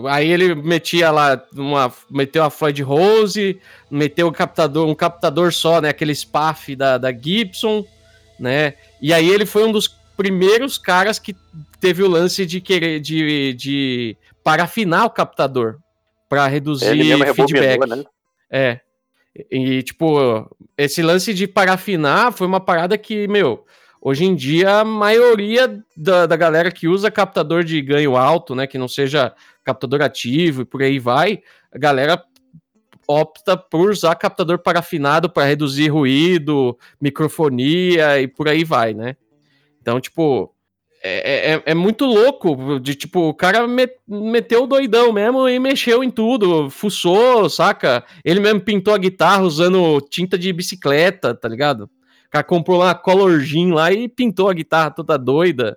aí 0.08 0.30
ele 0.30 0.54
metia 0.54 1.10
lá 1.10 1.42
uma 1.54 1.92
meteu 2.10 2.44
a 2.44 2.50
Floyd 2.50 2.82
Rose, 2.82 3.60
meteu 3.90 4.28
um 4.28 4.32
captador, 4.32 4.88
um 4.88 4.94
captador 4.94 5.52
só, 5.52 5.80
né, 5.80 5.88
aquele 5.88 6.14
SPAF 6.14 6.76
da, 6.76 6.98
da 6.98 7.12
Gibson, 7.12 7.84
né? 8.38 8.74
E 9.00 9.12
aí 9.12 9.28
ele 9.28 9.46
foi 9.46 9.64
um 9.64 9.72
dos 9.72 9.88
primeiros 10.16 10.76
caras 10.76 11.18
que 11.18 11.34
teve 11.80 12.02
o 12.02 12.08
lance 12.08 12.44
de 12.44 12.60
querer 12.60 13.00
de, 13.00 13.54
de 13.54 14.16
parafinar 14.44 15.06
o 15.06 15.10
captador 15.10 15.78
para 16.28 16.46
reduzir 16.46 16.86
Ele 16.86 17.34
feedback. 17.34 17.80
né? 17.88 18.04
É. 18.50 18.80
E, 19.50 19.82
tipo, 19.82 20.48
esse 20.76 21.02
lance 21.02 21.32
de 21.32 21.46
parafinar 21.46 22.32
foi 22.32 22.46
uma 22.46 22.60
parada 22.60 22.98
que, 22.98 23.26
meu, 23.28 23.64
hoje 24.00 24.24
em 24.24 24.34
dia 24.34 24.80
a 24.80 24.84
maioria 24.84 25.82
da, 25.96 26.26
da 26.26 26.36
galera 26.36 26.70
que 26.70 26.88
usa 26.88 27.10
captador 27.10 27.62
de 27.64 27.80
ganho 27.82 28.16
alto, 28.16 28.54
né, 28.54 28.66
que 28.66 28.78
não 28.78 28.88
seja 28.88 29.34
captador 29.64 30.02
ativo 30.02 30.62
e 30.62 30.64
por 30.64 30.82
aí 30.82 30.98
vai, 30.98 31.42
a 31.72 31.78
galera 31.78 32.22
opta 33.06 33.56
por 33.56 33.90
usar 33.90 34.14
captador 34.14 34.58
parafinado 34.58 35.28
para 35.28 35.44
reduzir 35.44 35.88
ruído, 35.88 36.78
microfonia 37.00 38.20
e 38.20 38.28
por 38.28 38.48
aí 38.48 38.62
vai, 38.62 38.94
né? 38.94 39.16
Então, 39.82 40.00
tipo, 40.00 40.54
é, 41.02 41.54
é, 41.54 41.62
é 41.66 41.74
muito 41.74 42.04
louco 42.04 42.78
de 42.78 42.94
tipo, 42.94 43.30
o 43.30 43.34
cara 43.34 43.66
me- 43.66 43.88
meteu 44.06 44.64
o 44.64 44.66
doidão 44.66 45.12
mesmo 45.12 45.48
e 45.48 45.58
mexeu 45.58 46.04
em 46.04 46.10
tudo, 46.10 46.70
fuçou, 46.70 47.48
saca? 47.48 48.04
Ele 48.24 48.38
mesmo 48.38 48.60
pintou 48.60 48.94
a 48.94 48.98
guitarra 48.98 49.42
usando 49.42 50.00
tinta 50.02 50.38
de 50.38 50.52
bicicleta, 50.52 51.34
tá 51.34 51.48
ligado? 51.48 51.90
O 52.30 52.32
cara 52.32 52.44
comprou 52.44 52.78
lá 52.78 52.86
uma 52.86 52.94
Color 52.94 53.40
Jean 53.40 53.74
lá 53.74 53.90
e 53.90 54.08
pintou 54.08 54.48
a 54.48 54.54
guitarra 54.54 54.92
toda 54.92 55.18
doida, 55.18 55.76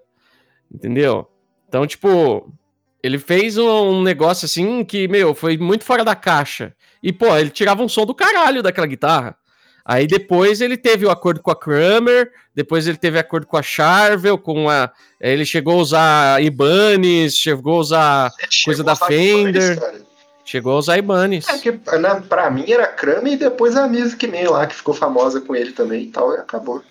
entendeu? 0.71 1.27
Então, 1.67 1.87
tipo, 1.87 2.53
ele 3.01 3.17
fez 3.17 3.57
um 3.57 4.03
negócio 4.03 4.45
assim 4.45 4.85
que, 4.85 5.07
meu, 5.07 5.33
foi 5.33 5.57
muito 5.57 5.83
fora 5.83 6.05
da 6.05 6.13
caixa. 6.13 6.71
E, 7.01 7.11
pô, 7.11 7.35
ele 7.35 7.49
tirava 7.49 7.81
um 7.81 7.89
som 7.89 8.05
do 8.05 8.13
caralho 8.13 8.61
daquela 8.61 8.85
guitarra. 8.85 9.35
Aí 9.83 10.05
depois 10.05 10.61
ele 10.61 10.77
teve 10.77 11.07
o 11.07 11.09
acordo 11.09 11.41
com 11.41 11.49
a 11.49 11.55
Kramer, 11.55 12.31
depois 12.53 12.85
ele 12.87 12.97
teve 12.97 13.17
acordo 13.17 13.47
com 13.47 13.57
a 13.57 13.63
Charvel, 13.63 14.37
com 14.37 14.69
a. 14.69 14.91
Ele 15.19 15.45
chegou 15.47 15.73
a 15.73 15.81
usar 15.81 16.43
Ibanez, 16.43 17.35
chegou 17.35 17.77
a 17.77 17.79
usar. 17.79 18.31
Coisa 18.63 18.83
da 18.83 18.95
Fender. 18.95 19.75
Ibanez. 19.75 20.12
Chegou 20.45 20.73
a 20.73 20.77
usar 20.77 20.97
Ibanez. 20.97 21.47
É 21.47 21.57
que 21.57 21.79
na, 21.99 22.19
pra 22.21 22.49
mim 22.51 22.69
era 22.69 22.85
Kramer 22.87 23.33
e 23.33 23.37
depois 23.37 23.75
a 23.77 23.87
Music 23.87 24.27
Man 24.27 24.49
lá, 24.51 24.67
que 24.67 24.75
ficou 24.75 24.93
famosa 24.93 25.39
com 25.39 25.55
ele 25.55 25.71
também 25.71 26.03
e 26.03 26.07
tal, 26.07 26.33
e 26.33 26.37
acabou. 26.37 26.81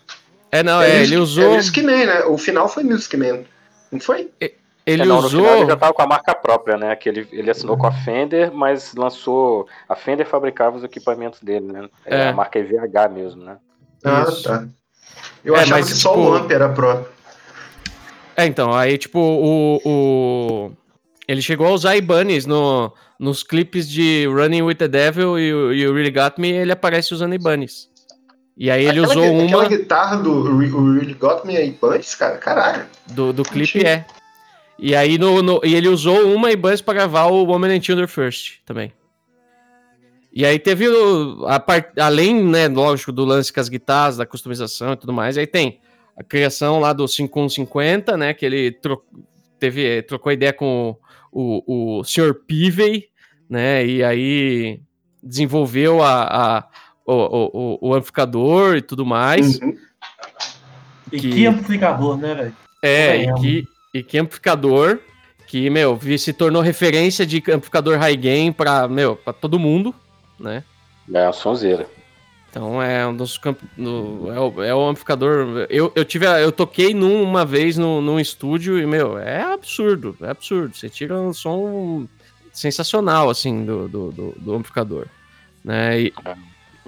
É, 0.50 0.62
não, 0.62 0.80
é, 0.80 0.90
é, 0.90 1.02
ele 1.02 1.16
usou. 1.16 1.44
É 1.52 1.56
Music 1.56 1.82
Man, 1.82 2.06
né? 2.06 2.24
O 2.24 2.38
final 2.38 2.68
foi 2.68 2.82
Music 2.82 3.14
Man. 3.16 3.40
Não 3.90 4.00
foi? 4.00 4.30
Ele 4.84 5.02
É, 5.02 5.04
não, 5.06 5.20
no 5.20 5.26
usou. 5.26 5.40
final 5.42 5.56
ele 5.58 5.66
já 5.66 5.76
tava 5.76 5.92
com 5.92 6.02
a 6.02 6.06
marca 6.06 6.34
própria, 6.34 6.76
né? 6.76 6.96
Que 6.96 7.08
ele, 7.08 7.28
ele 7.30 7.50
assinou 7.50 7.76
com 7.76 7.86
a 7.86 7.92
Fender, 7.92 8.50
mas 8.52 8.94
lançou. 8.94 9.66
A 9.88 9.94
Fender 9.94 10.26
fabricava 10.26 10.76
os 10.76 10.84
equipamentos 10.84 11.40
dele, 11.40 11.66
né? 11.72 11.88
É, 12.06 12.16
É. 12.16 12.28
a 12.28 12.32
marca 12.32 12.58
EVH 12.58 13.08
mesmo, 13.12 13.44
né? 13.44 13.56
Ah, 14.04 14.24
Isso. 14.28 14.42
tá. 14.44 14.66
Eu 15.44 15.54
É, 15.54 15.60
achava 15.60 15.80
mas, 15.80 15.88
que 15.92 15.94
só 15.98 16.10
tipo, 16.10 16.22
o 16.22 16.34
Amp 16.34 16.50
era 16.50 16.68
próprio. 16.70 17.06
É, 18.36 18.46
então, 18.46 18.72
aí, 18.72 18.96
tipo, 18.96 19.18
o. 19.20 19.80
o... 19.84 20.72
Ele 21.28 21.40
chegou 21.42 21.66
a 21.66 21.70
usar 21.70 21.96
Ibanez 21.96 22.46
no, 22.46 22.92
nos 23.22 23.44
clipes 23.44 23.88
de 23.88 24.26
Running 24.26 24.62
with 24.62 24.74
the 24.74 24.88
Devil 24.88 25.38
e, 25.38 25.54
o- 25.54 25.72
o 25.86 25.94
Really 25.94 26.10
Got 26.10 26.34
Me, 26.38 26.50
ele 26.50 26.72
aparece 26.72 27.14
usando 27.14 27.34
Ibanez. 27.34 27.88
E 28.56 28.68
aí 28.70 28.82
ele 28.84 28.98
aquela, 28.98 29.06
usou 29.08 29.22
aquela 29.44 29.58
uma 29.62 29.68
guitarra 29.68 30.16
do 30.16 30.42
Re- 30.58 30.72
o 30.72 30.92
Really 30.94 31.14
Got 31.14 31.44
Me 31.46 31.56
aí, 31.56 31.70
Bunch, 31.80 32.16
cara, 32.18 32.36
caralho. 32.38 32.86
do, 33.12 33.32
do 33.32 33.44
clipe, 33.44 33.78
Achei. 33.78 33.86
é. 33.86 34.04
E 34.78 34.96
aí 34.96 35.16
no, 35.18 35.40
no- 35.40 35.60
e 35.62 35.72
ele 35.74 35.86
usou 35.88 36.34
uma 36.34 36.50
Ibanez 36.50 36.80
pra 36.80 36.94
gravar 36.94 37.26
o 37.26 37.44
Woman 37.44 37.68
and 37.76 37.80
Children 37.80 38.08
First 38.08 38.58
também. 38.66 38.92
E 40.32 40.44
aí 40.46 40.58
teve 40.58 40.88
o, 40.88 41.46
a 41.46 41.60
part, 41.60 41.92
além, 42.00 42.42
né, 42.42 42.66
lógico, 42.66 43.12
do 43.12 43.24
lance 43.24 43.52
com 43.52 43.60
as 43.60 43.68
guitarras, 43.68 44.16
da 44.16 44.24
customização 44.26 44.94
e 44.94 44.96
tudo 44.96 45.12
mais, 45.12 45.36
aí 45.38 45.46
tem 45.46 45.78
a 46.16 46.24
criação 46.24 46.80
lá 46.80 46.92
do 46.92 47.06
5150, 47.06 48.16
né, 48.16 48.32
que 48.34 48.44
ele 48.46 48.72
tro, 48.72 49.02
teve, 49.58 50.02
trocou 50.02 50.32
ideia 50.32 50.52
com 50.52 50.96
o, 51.30 51.98
o 52.00 52.04
Sr. 52.04 52.34
Pivey, 52.46 53.08
né, 53.52 53.84
e 53.86 54.02
aí 54.02 54.80
desenvolveu 55.22 56.02
a, 56.02 56.22
a- 56.58 56.64
o, 57.04 57.12
o, 57.12 57.50
o- 57.52 57.88
o 57.90 57.94
amplificador 57.94 58.76
e 58.76 58.80
tudo 58.82 59.04
mais. 59.04 59.60
Uhum. 59.60 59.76
E 61.12 61.20
Que- 61.20 61.30
que, 61.32 61.46
amplificador, 61.46 62.16
né, 62.16 62.34
velho? 62.34 62.56
É, 62.82 63.16
e 63.16 63.24
Caramba. 63.26 63.40
que, 63.40 63.64
e 63.94 64.02
que 64.02 64.18
amplificador 64.18 64.98
que, 65.46 65.68
meu, 65.68 65.94
vi- 65.94 66.18
se 66.18 66.32
tornou 66.32 66.62
referência 66.62 67.26
de 67.26 67.38
amplificador 67.38 67.98
high 67.98 68.16
gain 68.16 68.50
pra, 68.52 68.88
meu, 68.88 69.16
pra 69.16 69.32
todo 69.34 69.58
mundo, 69.58 69.94
né? 70.40 70.64
É 71.12 71.26
a 71.26 71.32
sonzeira. 71.32 71.86
Então 72.48 72.82
é 72.82 73.06
um 73.06 73.14
dos 73.16 73.36
camp... 73.38 73.58
é, 73.78 74.40
o, 74.40 74.62
é 74.62 74.74
o 74.74 74.88
amplificador. 74.88 75.66
Eu, 75.68 75.92
eu 75.94 76.04
tive, 76.04 76.26
a- 76.26 76.40
eu 76.40 76.50
toquei 76.52 76.94
num 76.94 77.22
uma 77.22 77.44
vez 77.44 77.76
no, 77.76 78.00
num 78.00 78.18
estúdio 78.18 78.78
e 78.78 78.86
meu, 78.86 79.18
é 79.18 79.42
absurdo, 79.42 80.16
é 80.22 80.30
absurdo. 80.30 80.74
Você 80.74 80.88
tira 80.88 81.18
um 81.20 81.32
som 81.34 82.06
sensacional 82.52 83.30
assim 83.30 83.64
do, 83.64 83.88
do, 83.88 84.12
do, 84.12 84.32
do 84.38 84.54
amplificador, 84.54 85.06
né? 85.64 86.00
E- 86.00 86.12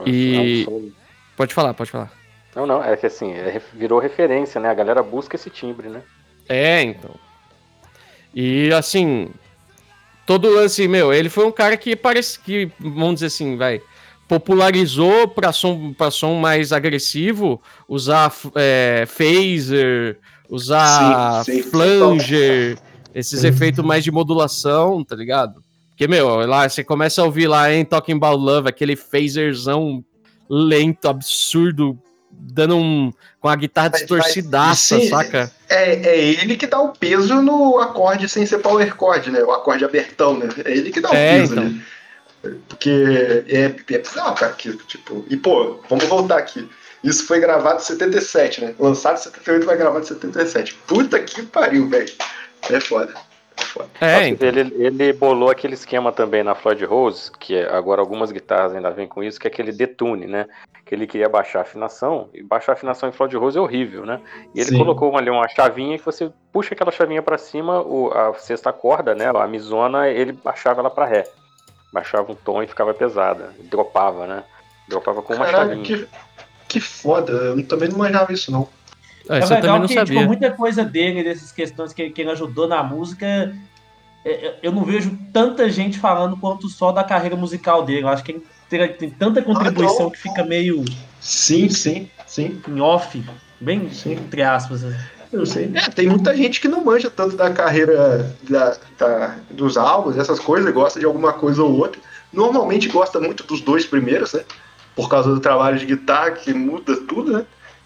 E- 0.06 0.64
É 0.66 0.72
um 0.72 0.80
som- 0.90 0.90
pode 1.36 1.54
falar, 1.54 1.72
pode 1.74 1.90
falar. 1.90 2.12
Não, 2.54 2.66
não, 2.66 2.82
é 2.82 2.96
que 2.96 3.06
assim, 3.06 3.32
é 3.32 3.60
virou 3.72 3.98
referência, 3.98 4.60
né? 4.60 4.68
A 4.68 4.74
galera 4.74 5.02
busca 5.02 5.36
esse 5.36 5.50
timbre, 5.50 5.88
né? 5.88 6.02
É, 6.48 6.82
então. 6.82 7.10
E 8.34 8.72
assim, 8.72 9.30
todo 10.26 10.48
o 10.48 10.54
lance, 10.54 10.86
meu, 10.88 11.12
ele 11.12 11.28
foi 11.28 11.46
um 11.46 11.52
cara 11.52 11.76
que 11.76 11.94
parece 11.96 12.38
que, 12.38 12.70
vamos 12.78 13.14
dizer 13.14 13.26
assim, 13.26 13.56
vai, 13.56 13.80
popularizou 14.28 15.28
para 15.28 15.52
som, 15.52 15.92
pra 15.92 16.10
som 16.10 16.34
mais 16.34 16.72
agressivo, 16.72 17.60
usar 17.88 18.32
é, 18.56 19.04
phaser, 19.06 20.18
usar 20.48 21.44
Sim, 21.44 21.62
sim, 21.62 21.70
flanger, 21.70 22.78
esses 23.14 23.44
efeitos 23.44 23.84
mais 23.84 24.02
de 24.02 24.10
modulação, 24.10 25.04
tá 25.04 25.14
ligado? 25.14 25.62
Porque, 25.90 26.08
meu, 26.08 26.44
lá 26.46 26.68
você 26.68 26.82
começa 26.82 27.22
a 27.22 27.24
ouvir 27.24 27.46
lá 27.46 27.72
em 27.72 27.84
Talking 27.84 28.14
About 28.14 28.42
Love, 28.42 28.68
aquele 28.68 28.96
phaserzão 28.96 30.04
lento, 30.50 31.08
absurdo, 31.08 31.96
dando 32.30 32.76
um. 32.76 33.12
com 33.40 33.48
a 33.48 33.54
guitarra 33.54 33.90
distorcidaça, 33.90 34.96
mas- 34.96 35.04
sim, 35.04 35.08
saca? 35.10 35.52
É, 35.68 35.94
é 35.94 36.18
ele 36.42 36.56
que 36.56 36.66
dá 36.66 36.80
o 36.80 36.88
peso 36.88 37.40
no 37.40 37.78
acorde 37.78 38.28
sem 38.28 38.44
ser 38.44 38.58
power 38.58 38.92
chord, 38.98 39.30
né? 39.30 39.42
O 39.44 39.52
acorde 39.52 39.84
abertão, 39.84 40.36
né? 40.36 40.48
É 40.64 40.72
ele 40.72 40.90
que 40.90 41.00
dá 41.00 41.10
o 41.10 41.14
É, 41.14 41.38
peso 41.38 41.52
então. 41.52 41.64
ali. 41.64 41.80
Porque 42.68 42.90
é, 43.48 43.62
é 43.62 44.00
bizarro, 44.00 44.34
cara, 44.34 44.52
que, 44.52 44.76
tipo... 44.86 45.24
E, 45.30 45.36
pô, 45.36 45.78
vamos 45.88 46.04
voltar 46.06 46.38
aqui. 46.38 46.68
Isso 47.02 47.26
foi 47.26 47.40
gravado 47.40 47.80
em 47.80 47.84
77, 47.84 48.60
né? 48.62 48.74
Lançado 48.78 49.14
em 49.14 49.22
78, 49.22 49.64
vai 49.64 49.76
gravado 49.76 50.04
em 50.04 50.08
77. 50.08 50.74
Puta 50.86 51.18
que 51.20 51.42
pariu, 51.42 51.88
velho. 51.88 52.12
É 52.70 52.80
foda. 52.80 53.14
É, 54.00 54.30
Nossa, 54.30 54.46
ele, 54.46 54.60
ele 54.84 55.12
bolou 55.12 55.50
aquele 55.50 55.74
esquema 55.74 56.12
também 56.12 56.42
na 56.42 56.54
Floyd 56.54 56.84
Rose, 56.84 57.30
que 57.38 57.54
é- 57.56 57.68
agora 57.74 58.00
algumas 58.00 58.30
guitarras 58.30 58.74
ainda 58.74 58.90
vêm 58.90 59.06
com 59.06 59.22
isso, 59.22 59.38
que 59.40 59.46
é 59.46 59.50
aquele 59.50 59.72
detune, 59.72 60.26
né? 60.26 60.46
Que 60.84 60.94
ele 60.94 61.06
queria 61.06 61.28
baixar 61.28 61.60
a 61.60 61.62
afinação, 61.62 62.28
e 62.34 62.42
baixar 62.42 62.72
a 62.72 62.74
afinação 62.74 63.08
em 63.08 63.12
Floyd 63.12 63.36
Rose 63.36 63.56
é 63.58 63.60
horrível, 63.60 64.04
né? 64.06 64.20
E 64.54 64.60
ele 64.60 64.70
Sim. 64.70 64.78
colocou 64.78 65.16
ali 65.16 65.30
uma 65.30 65.48
chavinha 65.48 65.98
que 65.98 66.04
você 66.04 66.30
puxa 66.52 66.74
aquela 66.74 66.92
chavinha 66.92 67.22
pra 67.22 67.38
cima, 67.38 67.80
o- 67.80 68.12
a 68.12 68.34
sexta 68.34 68.72
corda, 68.72 69.14
né? 69.14 69.30
A 69.34 69.46
misona, 69.46 70.08
ele 70.08 70.32
baixava 70.32 70.80
ela 70.80 70.90
pra 70.90 71.06
ré. 71.06 71.24
Baixava 71.92 72.30
um 72.32 72.34
tom 72.36 72.62
e 72.62 72.66
ficava 72.66 72.92
pesada. 72.92 73.52
Dropava, 73.60 74.26
né? 74.26 74.44
Dropava 74.88 75.22
com 75.22 75.34
uma 75.34 75.46
Caralho, 75.46 75.68
chavinha. 75.70 75.84
que, 75.84 76.08
que 76.68 76.80
foda. 76.80 77.32
Eu 77.32 77.66
também 77.66 77.88
não 77.88 77.98
manjava 77.98 78.32
isso, 78.32 78.50
não. 78.52 78.68
Ah, 79.28 79.38
É 79.38 79.46
legal 79.46 79.78
não 79.78 79.86
que, 79.86 79.94
sabia. 79.94 80.14
tipo, 80.16 80.26
muita 80.26 80.50
coisa 80.50 80.84
dele, 80.84 81.22
dessas 81.24 81.50
questões 81.52 81.92
que, 81.92 82.10
que 82.10 82.20
ele 82.22 82.30
ajudou 82.30 82.68
na 82.68 82.82
música, 82.82 83.26
é, 83.26 84.30
é, 84.30 84.58
eu 84.62 84.72
não 84.72 84.84
vejo 84.84 85.16
tanta 85.32 85.68
gente 85.70 85.98
falando 85.98 86.36
quanto 86.36 86.68
só 86.68 86.92
da 86.92 87.02
carreira 87.04 87.36
musical 87.36 87.84
dele. 87.84 88.02
Eu 88.02 88.08
acho 88.08 88.22
que 88.24 88.32
ele 88.32 88.42
tem, 88.68 88.88
tem 88.88 89.10
tanta 89.10 89.40
contribuição 89.42 89.94
então. 89.96 90.10
que 90.10 90.18
fica 90.18 90.44
meio 90.44 90.84
Sim, 91.20 91.68
sim, 91.70 92.08
sim. 92.26 92.60
em 92.68 92.80
off, 92.80 93.22
bem 93.60 93.90
Sim. 93.90 94.12
entre 94.12 94.42
aspas. 94.42 94.84
assim. 94.84 94.96
Eu 95.32 95.44
sei. 95.46 95.70
É, 95.74 95.88
tem 95.90 96.08
muita 96.08 96.36
gente 96.36 96.60
que 96.60 96.68
não 96.68 96.84
manja 96.84 97.10
tanto 97.10 97.34
da 97.36 97.50
carreira 97.50 98.34
da, 98.48 98.76
da- 98.98 99.36
dos 99.50 99.76
álbuns, 99.76 100.16
essas 100.16 100.38
coisas, 100.38 100.72
gosta 100.72 101.00
de 101.00 101.06
alguma 101.06 101.32
coisa 101.32 101.62
ou 101.62 101.72
outra. 101.76 102.00
Normalmente 102.32 102.88
gosta 102.88 103.18
muito 103.18 103.42
dos 103.44 103.60
dois 103.60 103.84
primeiros, 103.84 104.32
né? 104.32 104.42
Por 104.94 105.08
causa 105.08 105.30
do 105.34 105.40
trabalho 105.40 105.76
de 105.78 105.86
guitarra, 105.86 106.30
que 106.32 106.52
muda 106.54 106.96
tudo, 107.08 107.32
né? 107.32 107.44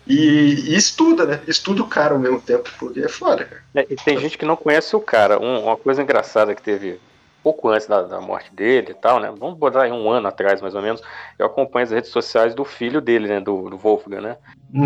E, 0.08 0.70
e 0.72 0.74
estuda, 0.76 1.26
né? 1.26 1.40
Estuda 1.46 1.82
o 1.82 1.86
cara 1.88 2.14
ao 2.14 2.18
mesmo 2.20 2.40
tempo, 2.40 2.70
porque 2.78 3.00
é 3.00 3.08
foda, 3.08 3.44
cara. 3.44 3.62
É, 3.74 3.86
e 3.90 3.96
tem 3.96 4.18
gente 4.18 4.38
que 4.38 4.46
não 4.46 4.56
conhece 4.56 4.96
o 4.96 5.00
cara. 5.00 5.38
Um- 5.38 5.64
uma 5.64 5.76
coisa 5.76 6.02
engraçada 6.02 6.54
que 6.54 6.62
teve 6.62 6.98
pouco 7.42 7.68
antes 7.68 7.86
da, 7.86 8.02
da 8.02 8.20
morte 8.20 8.52
dele 8.54 8.92
e 8.92 8.94
tal, 8.94 9.20
né? 9.20 9.32
Vamos 9.38 9.58
botar 9.58 9.82
aí 9.82 9.92
um 9.92 10.10
ano 10.10 10.28
atrás, 10.28 10.60
mais 10.62 10.74
ou 10.74 10.82
menos. 10.82 11.00
Eu 11.38 11.46
acompanho 11.46 11.84
as 11.84 11.90
redes 11.92 12.10
sociais 12.10 12.54
do 12.54 12.64
filho 12.64 13.00
dele, 13.00 13.28
né? 13.28 13.40
Do, 13.40 13.68
do 13.70 13.76
Wolfgang, 13.76 14.20
né? 14.22 14.36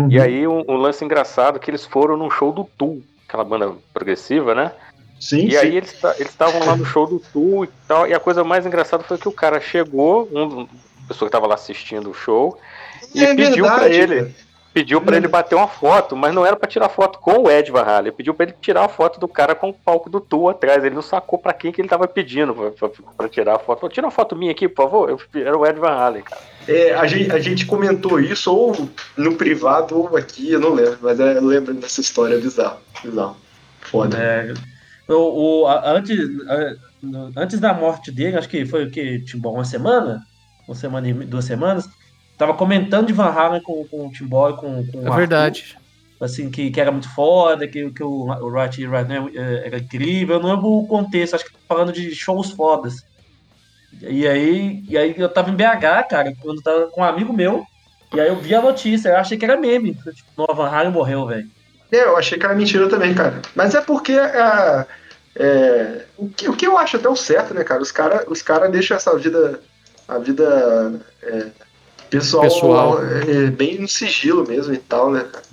E 0.09 0.19
aí 0.19 0.47
um, 0.47 0.63
um 0.67 0.75
lance 0.75 1.03
engraçado 1.03 1.59
que 1.59 1.69
eles 1.69 1.85
foram 1.85 2.15
num 2.17 2.29
show 2.29 2.51
do 2.51 2.63
Tool, 2.63 3.01
aquela 3.27 3.43
banda 3.43 3.73
progressiva, 3.93 4.53
né? 4.53 4.71
Sim, 5.19 5.47
E 5.47 5.51
sim. 5.51 5.57
aí 5.57 5.75
eles 5.77 5.93
ta- 5.99 6.15
eles 6.17 6.29
estavam 6.31 6.65
lá 6.65 6.75
no 6.75 6.85
show 6.85 7.07
do 7.07 7.19
Tool 7.19 7.63
e 7.65 7.69
tal. 7.87 8.07
E 8.07 8.13
a 8.13 8.19
coisa 8.19 8.43
mais 8.43 8.65
engraçada 8.65 9.03
foi 9.03 9.17
que 9.17 9.27
o 9.27 9.31
cara 9.31 9.59
chegou, 9.59 10.29
um, 10.31 10.63
a 10.63 11.07
pessoa 11.07 11.27
que 11.29 11.31
tava 11.31 11.47
lá 11.47 11.55
assistindo 11.55 12.09
o 12.09 12.13
show, 12.13 12.57
e 13.15 13.23
É 13.23 13.35
pediu 13.35 13.65
pra 13.65 13.87
verdade, 13.87 13.95
ele. 13.95 14.35
Pediu 14.73 14.99
pra 14.99 15.17
ele 15.17 15.27
bater 15.27 15.53
uma 15.53 15.67
foto, 15.67 16.15
mas 16.15 16.33
não 16.33 16.43
era 16.43 16.55
pra 16.55 16.67
tirar 16.67 16.89
foto 16.89 17.19
com 17.19 17.43
o 17.43 17.51
Ed 17.51 17.71
Van 17.71 17.83
Halen. 17.83 18.11
Pediu 18.11 18.33
pra 18.33 18.47
ele 18.47 18.55
tirar 18.59 18.85
a 18.85 18.89
foto 18.89 19.19
do 19.19 19.27
cara 19.27 19.53
com 19.53 19.69
o 19.69 19.73
palco 19.73 20.09
do 20.09 20.19
Tool 20.19 20.49
atrás. 20.49 20.83
Ele 20.83 20.95
não 20.95 21.01
sacou 21.03 21.37
pra 21.37 21.53
quem 21.53 21.71
que 21.71 21.79
ele 21.79 21.87
tava 21.87 22.07
pedindo 22.07 22.55
pra 23.15 23.29
tirar 23.29 23.55
a 23.55 23.59
foto. 23.59 23.81
Falou, 23.81 23.91
tira 23.93 24.07
uma 24.07 24.11
foto 24.11 24.35
minha 24.35 24.51
aqui, 24.51 24.67
por 24.67 24.83
favor. 24.89 25.09
Eu, 25.11 25.19
era 25.39 25.55
o 25.55 25.63
Ed 25.65 25.79
Van 25.79 25.91
Halen, 25.91 26.23
cara. 26.23 26.41
É, 26.67 26.93
a, 26.95 27.05
gente, 27.05 27.31
a 27.31 27.39
gente 27.39 27.65
comentou 27.67 28.19
isso 28.19 28.51
ou 28.51 28.89
no 29.15 29.35
privado 29.35 29.95
ou 29.99 30.17
aqui, 30.17 30.51
eu 30.53 30.59
não 30.59 30.73
lembro, 30.73 30.97
mas 31.01 31.19
é, 31.19 31.37
eu 31.37 31.45
lembro 31.45 31.73
dessa 31.75 32.01
história 32.01 32.39
bizarra. 32.39 32.77
Bizarro. 33.03 33.37
Foda. 33.81 34.17
É, 34.17 34.53
o, 35.07 35.61
o- 35.61 35.67
a- 35.67 35.91
antes, 35.91 36.17
a- 36.49 36.75
antes 37.37 37.59
da 37.59 37.73
morte 37.75 38.11
dele, 38.11 38.37
acho 38.37 38.49
que 38.49 38.65
foi 38.65 38.85
o 38.85 38.89
que, 38.89 39.19
tipo, 39.19 39.49
uma 39.49 39.65
semana? 39.65 40.23
Uma 40.67 40.73
semana 40.75 41.07
e 41.09 41.13
duas 41.13 41.45
semanas. 41.45 41.87
Tava 42.37 42.53
comentando 42.53 43.07
de 43.07 43.13
Van 43.13 43.29
Halen 43.29 43.61
com, 43.61 43.85
com 43.87 44.07
o 44.07 44.11
Timbó 44.11 44.49
e 44.49 44.55
com, 44.57 44.85
com 44.87 44.97
o 44.97 45.01
É 45.01 45.05
Arthur, 45.05 45.15
verdade. 45.17 45.77
assim, 46.19 46.49
que, 46.49 46.71
que 46.71 46.81
era 46.81 46.91
muito 46.91 47.07
foda, 47.13 47.67
que, 47.67 47.89
que 47.91 48.03
o, 48.03 48.25
o 48.27 48.49
Right 48.49 48.81
Here, 48.81 48.91
Right 48.91 49.07
Now 49.07 49.29
eh, 49.33 49.63
era 49.67 49.77
incrível. 49.77 50.35
Eu 50.37 50.41
não 50.41 50.49
lembro 50.55 50.67
o 50.69 50.87
contexto, 50.87 51.35
acho 51.35 51.45
que 51.45 51.51
tá 51.53 51.59
falando 51.67 51.91
de 51.93 52.13
shows 52.15 52.51
fodas. 52.51 52.95
E 54.01 54.27
aí, 54.27 54.83
e 54.89 54.97
aí 54.97 55.13
eu 55.17 55.29
tava 55.29 55.49
em 55.51 55.55
BH, 55.55 56.07
cara, 56.09 56.33
quando 56.41 56.57
eu 56.57 56.63
tava 56.63 56.87
com 56.87 57.01
um 57.01 57.05
amigo 57.05 57.31
meu, 57.31 57.63
e 58.13 58.19
aí 58.19 58.27
eu 58.27 58.35
vi 58.37 58.53
a 58.55 58.61
notícia, 58.61 59.09
eu 59.09 59.17
achei 59.17 59.37
que 59.37 59.45
era 59.45 59.55
meme. 59.55 59.93
Tipo, 59.93 60.29
"Não, 60.37 60.55
Van 60.55 60.67
Halen 60.69 60.91
morreu, 60.91 61.27
velho. 61.27 61.47
É, 61.91 62.03
eu 62.03 62.17
achei 62.17 62.37
que 62.39 62.45
era 62.45 62.55
mentira 62.55 62.89
também, 62.89 63.13
cara. 63.13 63.39
Mas 63.55 63.75
é 63.75 63.81
porque 63.81 64.13
a- 64.13 64.85
é, 65.35 66.05
o, 66.17 66.27
que, 66.29 66.49
o 66.49 66.53
que 66.55 66.65
eu 66.65 66.77
acho 66.77 66.97
até 66.97 67.07
o 67.07 67.15
certo, 67.15 67.53
né, 67.53 67.63
cara? 67.63 67.81
Os 67.81 67.91
caras 67.91 68.23
os 68.27 68.41
cara 68.41 68.67
deixam 68.67 68.97
essa 68.97 69.15
vida, 69.17 69.59
a 70.07 70.17
vida 70.17 70.99
é, 71.21 71.45
pessoal, 72.17 72.43
Pessoal. 72.43 72.99
é, 73.03 73.49
bem 73.51 73.79
no 73.79 73.87
sigilo 73.87 74.47
mesmo 74.47 74.73
e 74.73 74.77
tal, 74.77 75.11
né, 75.11 75.25
cara? 75.31 75.43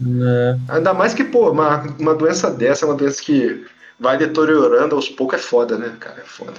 Ainda 0.68 0.94
mais 0.94 1.14
que, 1.14 1.24
pô, 1.24 1.50
uma, 1.50 1.82
uma 1.98 2.14
doença 2.14 2.50
dessa 2.50 2.84
é 2.84 2.88
uma 2.88 2.94
doença 2.96 3.22
que 3.22 3.64
vai 3.98 4.16
deteriorando 4.16 4.94
aos 4.96 5.08
poucos, 5.08 5.38
é 5.38 5.42
foda, 5.42 5.76
né, 5.76 5.94
cara? 6.00 6.20
É 6.20 6.24
foda. 6.24 6.54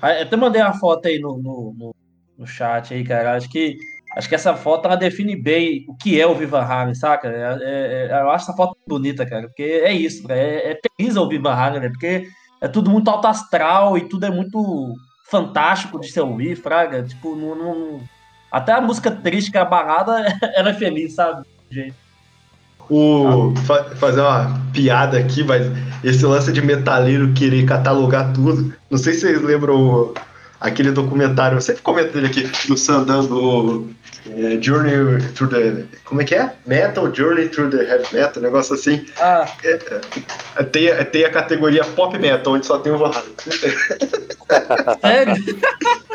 Aí, 0.00 0.22
Até 0.22 0.36
mandei 0.36 0.62
uma 0.62 0.74
foto 0.74 1.06
aí 1.06 1.18
no, 1.18 1.36
no, 1.38 1.74
no, 1.76 1.94
no 2.38 2.46
chat 2.46 2.94
aí, 2.94 3.04
cara. 3.04 3.36
Acho 3.36 3.50
que, 3.50 3.76
acho 4.16 4.28
que 4.28 4.34
essa 4.34 4.54
foto 4.54 4.86
ela 4.86 4.96
define 4.96 5.36
bem 5.36 5.84
o 5.88 5.96
que 5.96 6.18
é 6.20 6.26
o 6.26 6.34
Viva 6.34 6.60
Halen, 6.62 6.94
saca? 6.94 7.28
É- 7.28 7.58
é- 7.60 8.08
é- 8.10 8.20
eu 8.22 8.30
acho 8.30 8.44
essa 8.44 8.56
foto 8.56 8.76
bonita, 8.88 9.26
cara, 9.26 9.46
porque 9.48 9.62
é 9.62 9.92
isso, 9.92 10.22
cara, 10.26 10.40
é, 10.40 10.72
é 10.72 10.78
feliz 10.98 11.16
ouvir 11.16 11.38
Van 11.38 11.52
Halen, 11.54 11.80
né? 11.80 11.88
Porque 11.90 12.26
é 12.62 12.68
tudo 12.68 12.90
muito 12.90 13.08
alto 13.10 13.26
astral 13.26 13.98
e 13.98 14.08
tudo 14.08 14.24
é 14.24 14.30
muito 14.30 14.94
fantástico 15.30 16.00
de 16.00 16.10
se 16.10 16.20
ouvir, 16.20 16.56
fraga. 16.56 17.02
Tipo, 17.02 17.34
não, 17.36 17.54
não- 17.54 18.00
até 18.54 18.72
a 18.72 18.80
música 18.80 19.10
triste, 19.10 19.50
que 19.50 19.58
é 19.58 19.60
a 19.60 19.64
balada, 19.64 20.24
ela 20.54 20.70
é 20.70 20.74
feliz, 20.74 21.14
sabe? 21.14 21.44
Gente. 21.70 21.94
O, 22.88 23.54
fa- 23.64 23.84
fazer 23.96 24.20
uma 24.20 24.60
piada 24.72 25.18
aqui, 25.18 25.42
mas 25.42 25.66
esse 26.02 26.24
lance 26.24 26.52
de 26.52 26.60
metaleiro 26.60 27.32
querer 27.32 27.64
catalogar 27.64 28.32
tudo. 28.32 28.72
Não 28.90 28.98
sei 28.98 29.14
se 29.14 29.20
vocês 29.20 29.40
lembram 29.42 30.12
aquele 30.64 30.90
documentário, 30.90 31.56
eu 31.56 31.60
sempre 31.60 31.82
comento 31.82 32.12
dele 32.12 32.26
aqui, 32.26 32.42
do 32.66 32.76
Sandan, 32.76 33.24
do 33.24 33.88
é, 34.30 34.58
Journey 34.60 35.20
Through 35.34 35.50
the. 35.50 35.84
Como 36.04 36.22
é 36.22 36.24
que 36.24 36.34
é? 36.34 36.52
Metal 36.66 37.14
Journey 37.14 37.48
Through 37.48 37.70
the 37.70 37.84
Heavy 37.84 38.06
Metal, 38.12 38.38
um 38.38 38.40
negócio 38.46 38.74
assim. 38.74 39.04
Ah, 39.20 39.46
Tem, 40.72 40.88
tem 41.12 41.24
a 41.24 41.30
categoria 41.30 41.84
Pop 41.84 42.18
Metal, 42.18 42.52
onde 42.52 42.66
só 42.66 42.78
tem 42.78 42.92
o 42.92 42.98
Van 42.98 43.12
sério? 43.12 45.34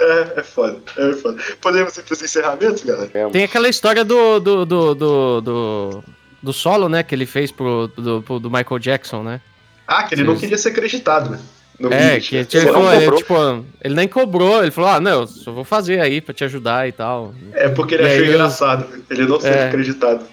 É, 0.02 0.40
é 0.40 0.44
foda, 0.44 0.80
é 0.98 1.14
foda. 1.14 1.42
Podemos 1.60 1.98
ir 1.98 2.04
pros 2.04 2.22
encerramentos, 2.22 2.84
galera? 2.84 3.30
Tem 3.32 3.44
aquela 3.44 3.68
história 3.68 4.06
do, 4.06 4.40
do, 4.40 4.66
do, 4.66 4.96
do, 4.96 5.42
do, 5.42 6.04
do 6.42 6.54
solo, 6.54 6.88
né? 6.88 7.04
Que 7.04 7.14
ele 7.14 7.26
fez 7.26 7.52
pro, 7.52 7.88
do, 7.98 8.22
pro- 8.22 8.40
do 8.40 8.50
Michael 8.50 8.80
Jackson, 8.80 9.24
né? 9.24 9.42
Ah, 9.86 10.04
que 10.04 10.16
ele 10.16 10.24
não 10.24 10.36
Sim. 10.36 10.42
queria 10.42 10.58
ser 10.58 10.70
acreditado, 10.70 11.32
né? 11.32 11.40
No 11.80 11.94
É, 11.94 12.16
vídeo. 12.20 12.46
que 12.46 12.58
ele, 12.58 12.66
não 12.66 12.74
falou, 12.74 12.94
ele, 12.94 13.12
tipo, 13.18 13.66
ele 13.82 13.94
nem 13.96 14.08
cobrou, 14.08 14.62
ele 14.62 14.72
falou, 14.72 14.90
ah, 14.90 15.00
não, 15.00 15.22
eu 15.22 15.28
só 15.28 15.52
vou 15.52 15.64
fazer 15.64 16.02
aí 16.02 16.20
pra 16.20 16.34
te 16.34 16.44
ajudar 16.44 16.88
e 16.88 16.92
tal. 16.92 17.34
É 17.54 17.70
porque 17.70 17.96
ele 17.96 18.04
E 18.04 18.08
achou 18.08 18.26
engraçado. 18.26 18.86
Ele 19.10 19.26
não 19.26 19.40
ser 19.40 19.48
É. 19.54 19.68
acreditado. 19.68 20.26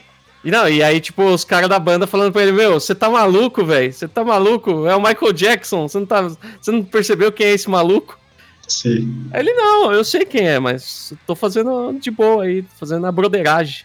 E 0.44 0.50
não, 0.50 0.68
e 0.68 0.82
aí, 0.82 1.00
tipo, 1.00 1.24
os 1.24 1.44
caras 1.44 1.68
da 1.68 1.78
banda 1.78 2.06
falando 2.06 2.32
pra 2.32 2.42
ele, 2.42 2.52
meu, 2.52 2.74
você 2.80 2.94
tá 2.94 3.08
maluco, 3.10 3.64
velho? 3.64 3.92
Você 3.92 4.06
tá 4.08 4.24
maluco? 4.24 4.86
É 4.86 4.94
o 4.94 5.00
Michael 5.02 5.32
Jackson, 5.32 5.88
você 5.88 5.98
não, 5.98 6.06
tá, 6.06 6.22
você 6.22 6.70
não 6.70 6.82
percebeu 6.84 7.30
quem 7.32 7.46
é 7.46 7.50
esse 7.52 7.68
maluco? 7.70 8.18
Sim. 8.66 9.26
Aí 9.32 9.40
ele, 9.40 9.52
não, 9.54 9.92
eu 9.92 10.04
sei 10.04 10.24
quem 10.24 10.48
é, 10.48 10.58
mas 10.58 11.12
tô 11.26 11.34
fazendo 11.36 11.96
de 12.00 12.10
boa 12.10 12.42
aí, 12.44 12.64
fazendo 12.78 13.06
a 13.06 13.12
broderagem. 13.12 13.84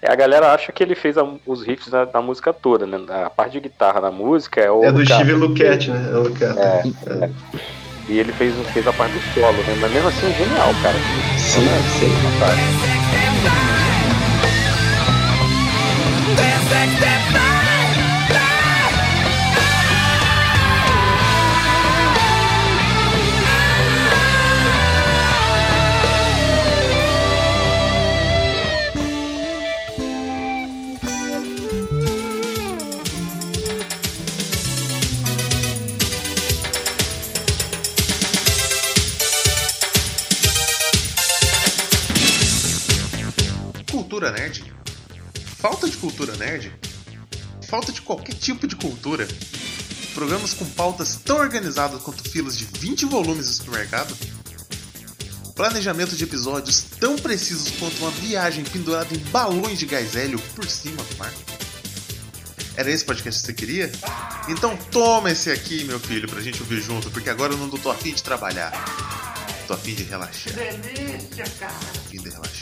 É, 0.00 0.10
a 0.10 0.14
galera 0.14 0.52
acha 0.52 0.70
que 0.72 0.82
ele 0.82 0.94
fez 0.94 1.16
a- 1.18 1.26
os 1.46 1.62
riffs 1.62 1.88
da, 1.88 2.04
da 2.04 2.20
música 2.22 2.52
toda, 2.52 2.86
né? 2.86 2.98
A 3.24 3.30
parte 3.30 3.52
de 3.52 3.60
guitarra 3.60 4.00
da 4.00 4.10
música 4.10 4.60
é 4.60 4.70
o. 4.70 4.84
É 4.84 4.92
do 4.92 5.04
cara. 5.04 5.14
Steve 5.24 5.32
Luquette, 5.32 5.90
né? 5.90 6.08
É 6.12 6.16
o 6.16 6.22
Luquette. 6.22 6.58
É, 6.58 7.30
E 8.08 8.18
ele 8.18 8.32
fez, 8.32 8.54
fez 8.72 8.86
a 8.86 8.92
parte 8.92 9.12
do 9.14 9.20
solo, 9.32 9.56
né? 9.62 9.74
Mas 9.80 9.92
mesmo 9.92 10.08
assim 10.08 10.26
é 10.26 10.32
genial, 10.34 10.70
cara. 10.82 10.96
Sim, 11.38 11.66
sim. 11.98 12.10
Fantástico. 12.38 13.84
Nerd? 44.34 44.74
Falta 45.58 45.88
de 45.88 45.96
cultura 45.96 46.36
nerd? 46.36 46.72
Falta 47.68 47.92
de 47.92 48.02
qualquer 48.02 48.34
tipo 48.34 48.66
de 48.66 48.76
cultura? 48.76 49.26
Programas 50.12 50.52
com 50.54 50.64
pautas 50.70 51.16
tão 51.16 51.38
organizadas 51.38 52.02
quanto 52.02 52.28
filas 52.28 52.56
de 52.56 52.64
20 52.64 53.06
volumes 53.06 53.46
do 53.46 53.52
supermercado? 53.52 54.16
Planejamento 55.54 56.16
de 56.16 56.24
episódios 56.24 56.82
tão 56.98 57.16
precisos 57.16 57.70
quanto 57.78 57.96
uma 57.98 58.10
viagem 58.10 58.64
pendurada 58.64 59.14
em 59.14 59.18
balões 59.30 59.78
de 59.78 59.86
gás 59.86 60.16
hélio 60.16 60.38
por 60.54 60.68
cima 60.68 61.02
do 61.02 61.16
mar? 61.16 61.32
Era 62.76 62.90
esse 62.90 63.04
podcast 63.04 63.40
que 63.40 63.46
você 63.46 63.54
queria? 63.54 63.92
Então 64.48 64.76
toma 64.90 65.30
esse 65.30 65.48
aqui, 65.50 65.84
meu 65.84 66.00
filho, 66.00 66.28
pra 66.28 66.40
gente 66.40 66.60
ouvir 66.60 66.80
junto, 66.80 67.08
porque 67.12 67.30
agora 67.30 67.52
eu 67.52 67.56
não 67.56 67.70
tô 67.70 67.88
afim 67.88 68.12
de 68.12 68.22
trabalhar. 68.22 68.72
Tô 69.68 69.74
afim 69.74 69.94
de 69.94 70.02
relaxar. 70.02 70.52
Delícia, 70.52 71.44
cara. 71.58 71.72
Ouvindo 72.04 72.28
e 72.28 72.30
relaxando. 72.30 72.53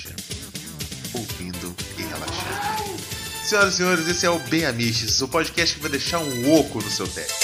Senhoras 3.52 3.74
e 3.74 3.76
senhores, 3.76 4.08
esse 4.08 4.24
é 4.24 4.30
o 4.30 4.38
Bem 4.38 4.64
Amiches, 4.64 5.20
o 5.20 5.28
podcast 5.28 5.76
que 5.76 5.82
vai 5.82 5.90
deixar 5.90 6.20
um 6.20 6.58
oco 6.58 6.78
no 6.78 6.88
seu 6.88 7.06
teto. 7.06 7.34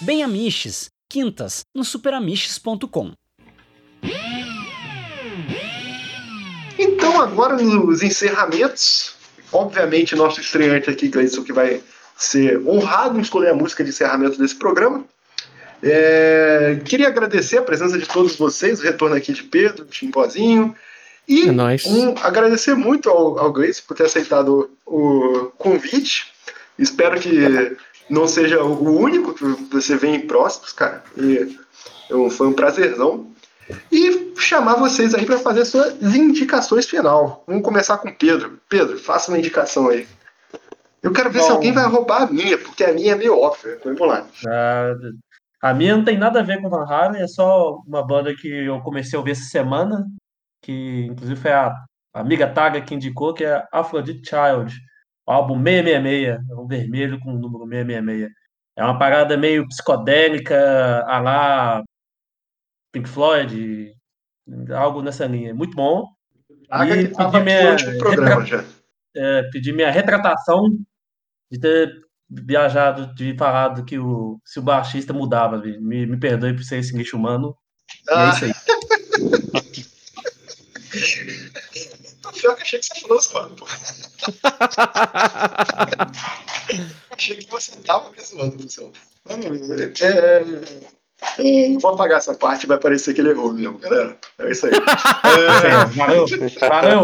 Bem 0.00 0.22
Amiches, 0.22 0.88
quintas, 1.10 1.64
no 1.74 1.84
superamiches.com. 1.84 3.10
Então, 6.78 7.20
agora 7.20 7.56
nos 7.56 8.04
encerramentos, 8.04 9.16
obviamente, 9.50 10.14
nosso 10.14 10.40
estreante 10.40 10.90
aqui, 10.90 11.08
Gleison, 11.08 11.42
que 11.42 11.52
vai 11.52 11.82
ser 12.16 12.58
honrado 12.64 13.18
em 13.18 13.22
escolher 13.22 13.48
a 13.48 13.54
música 13.54 13.82
de 13.82 13.90
encerramento 13.90 14.38
desse 14.38 14.54
programa. 14.54 15.04
É, 15.82 16.80
queria 16.84 17.08
agradecer 17.08 17.58
a 17.58 17.62
presença 17.62 17.98
de 17.98 18.06
todos 18.06 18.36
vocês, 18.36 18.78
o 18.78 18.84
retorno 18.84 19.16
aqui 19.16 19.32
de 19.32 19.42
Pedro, 19.42 19.84
Timbozinho, 19.86 20.72
e 21.32 21.48
É 21.48 21.52
nóis. 21.52 21.84
um, 21.86 22.14
agradecer 22.22 22.74
muito 22.74 23.08
ao, 23.10 23.38
ao 23.38 23.52
Gleison 23.52 23.82
por 23.86 23.96
ter 23.96 24.04
aceitado 24.04 24.70
o, 24.86 24.98
o 24.98 25.50
convite. 25.58 26.32
Espero 26.78 27.20
que 27.20 27.76
não 28.10 28.26
seja 28.28 28.62
o 28.62 28.98
único 29.00 29.34
que 29.34 29.44
você 29.72 29.96
venha 29.96 30.16
em 30.16 30.26
próximos, 30.26 30.72
cara. 30.72 31.02
E 31.16 31.56
eu- 32.10 32.30
foi 32.30 32.46
um 32.48 32.52
prazerzão. 32.52 33.26
E 33.90 34.32
chamar 34.36 34.74
vocês 34.74 35.14
aí 35.14 35.24
para 35.24 35.38
fazer 35.38 35.64
suas 35.64 35.94
indicações 36.14 36.84
final. 36.86 37.44
Vamos 37.46 37.62
começar 37.62 37.96
com 37.98 38.08
o 38.08 38.14
Pedro. 38.14 38.58
Pedro, 38.68 38.98
faça 38.98 39.30
uma 39.30 39.38
indicação 39.38 39.88
aí. 39.88 40.06
Eu 41.02 41.12
quero 41.12 41.30
ver 41.30 41.40
se 41.42 41.48
Bom. 41.48 41.54
alguém 41.54 41.72
vai 41.72 41.86
roubar 41.86 42.22
a 42.22 42.26
minha, 42.26 42.58
porque 42.58 42.84
a 42.84 42.92
minha 42.92 43.12
é 43.12 43.16
meio 43.16 43.38
óbvia. 43.38 43.78
Vamos 43.84 44.00
lá. 44.00 44.26
Ah, 44.46 44.94
a 45.62 45.74
minha 45.74 45.96
não 45.96 46.04
tem 46.04 46.18
nada 46.18 46.40
a 46.40 46.42
ver 46.42 46.60
com 46.60 46.68
Van 46.68 46.84
Halen, 46.84 47.22
é 47.22 47.26
só 47.28 47.78
uma 47.86 48.04
banda 48.06 48.34
que 48.34 48.48
eu 48.48 48.80
comecei 48.80 49.16
a 49.16 49.20
ouvir 49.20 49.30
essa 49.32 49.44
semana, 49.44 50.04
que 50.62 51.06
inclusive 51.06 51.40
foi 51.40 51.52
a 51.52 51.74
amiga 52.14 52.48
Taga 52.48 52.80
que 52.80 52.94
indicou, 52.94 53.34
que 53.34 53.44
é 53.44 53.66
Aphrodite 53.72 54.28
Child, 54.28 54.74
o 55.26 55.32
álbum 55.32 55.56
666, 55.62 56.50
é 56.50 56.54
um 56.54 56.66
vermelho 56.66 57.20
com 57.20 57.34
o 57.34 57.38
número 57.38 57.64
666. 57.66 58.30
É 58.76 58.84
uma 58.84 58.98
parada 58.98 59.36
meio 59.36 59.68
psicodélica, 59.68 61.04
a 61.06 61.20
lá 61.20 61.82
Pink 62.92 63.08
Floyd, 63.08 63.92
algo 64.74 65.02
nessa 65.02 65.26
linha. 65.26 65.54
Muito 65.54 65.74
bom. 65.76 66.06
Taga 66.68 66.96
E 66.96 67.08
que 67.08 67.22
aqui 67.22 67.40
minha 67.40 67.76
programa 67.98 68.46
já. 68.46 68.64
é, 69.14 69.42
pedir 69.50 69.72
minha 69.72 69.90
retratação 69.90 70.68
de 71.50 71.60
ter 71.60 71.92
viajado, 72.30 73.14
de 73.14 73.36
falado 73.36 73.84
que 73.84 73.98
o, 73.98 74.40
se 74.44 74.58
o 74.58 74.62
baixista 74.62 75.12
mudava. 75.12 75.58
Me, 75.58 76.06
me 76.06 76.16
perdoe 76.18 76.54
por 76.54 76.64
ser 76.64 76.78
esse 76.78 76.96
lixo 76.96 77.16
humano. 77.16 77.54
É 78.08 78.14
Ah, 78.14 78.30
isso 78.30 78.44
aí. 78.46 78.52
pior 82.40 82.56
que 82.56 82.62
achei 82.62 82.78
que 82.78 82.86
você 82.86 83.00
falou 83.00 83.20
zoando, 83.20 83.54
pô. 83.56 83.66
achei 87.10 87.36
que 87.36 87.50
você 87.50 87.72
tava 87.78 88.10
me 88.10 88.22
zoando, 88.22 88.62
pessoal. 88.62 88.92
É, 90.00 90.42
é, 91.38 91.78
vou 91.78 91.92
apagar 91.92 92.18
essa 92.18 92.34
parte, 92.34 92.66
vai 92.66 92.78
parecer 92.78 93.14
que 93.14 93.20
ele 93.20 93.30
errou 93.30 93.52
mesmo, 93.52 93.78
galera. 93.78 94.16
É 94.38 94.50
isso 94.50 94.66
aí. 94.66 94.72
É, 94.72 95.84
Valeu, 95.96 96.26
valeu. 96.26 97.02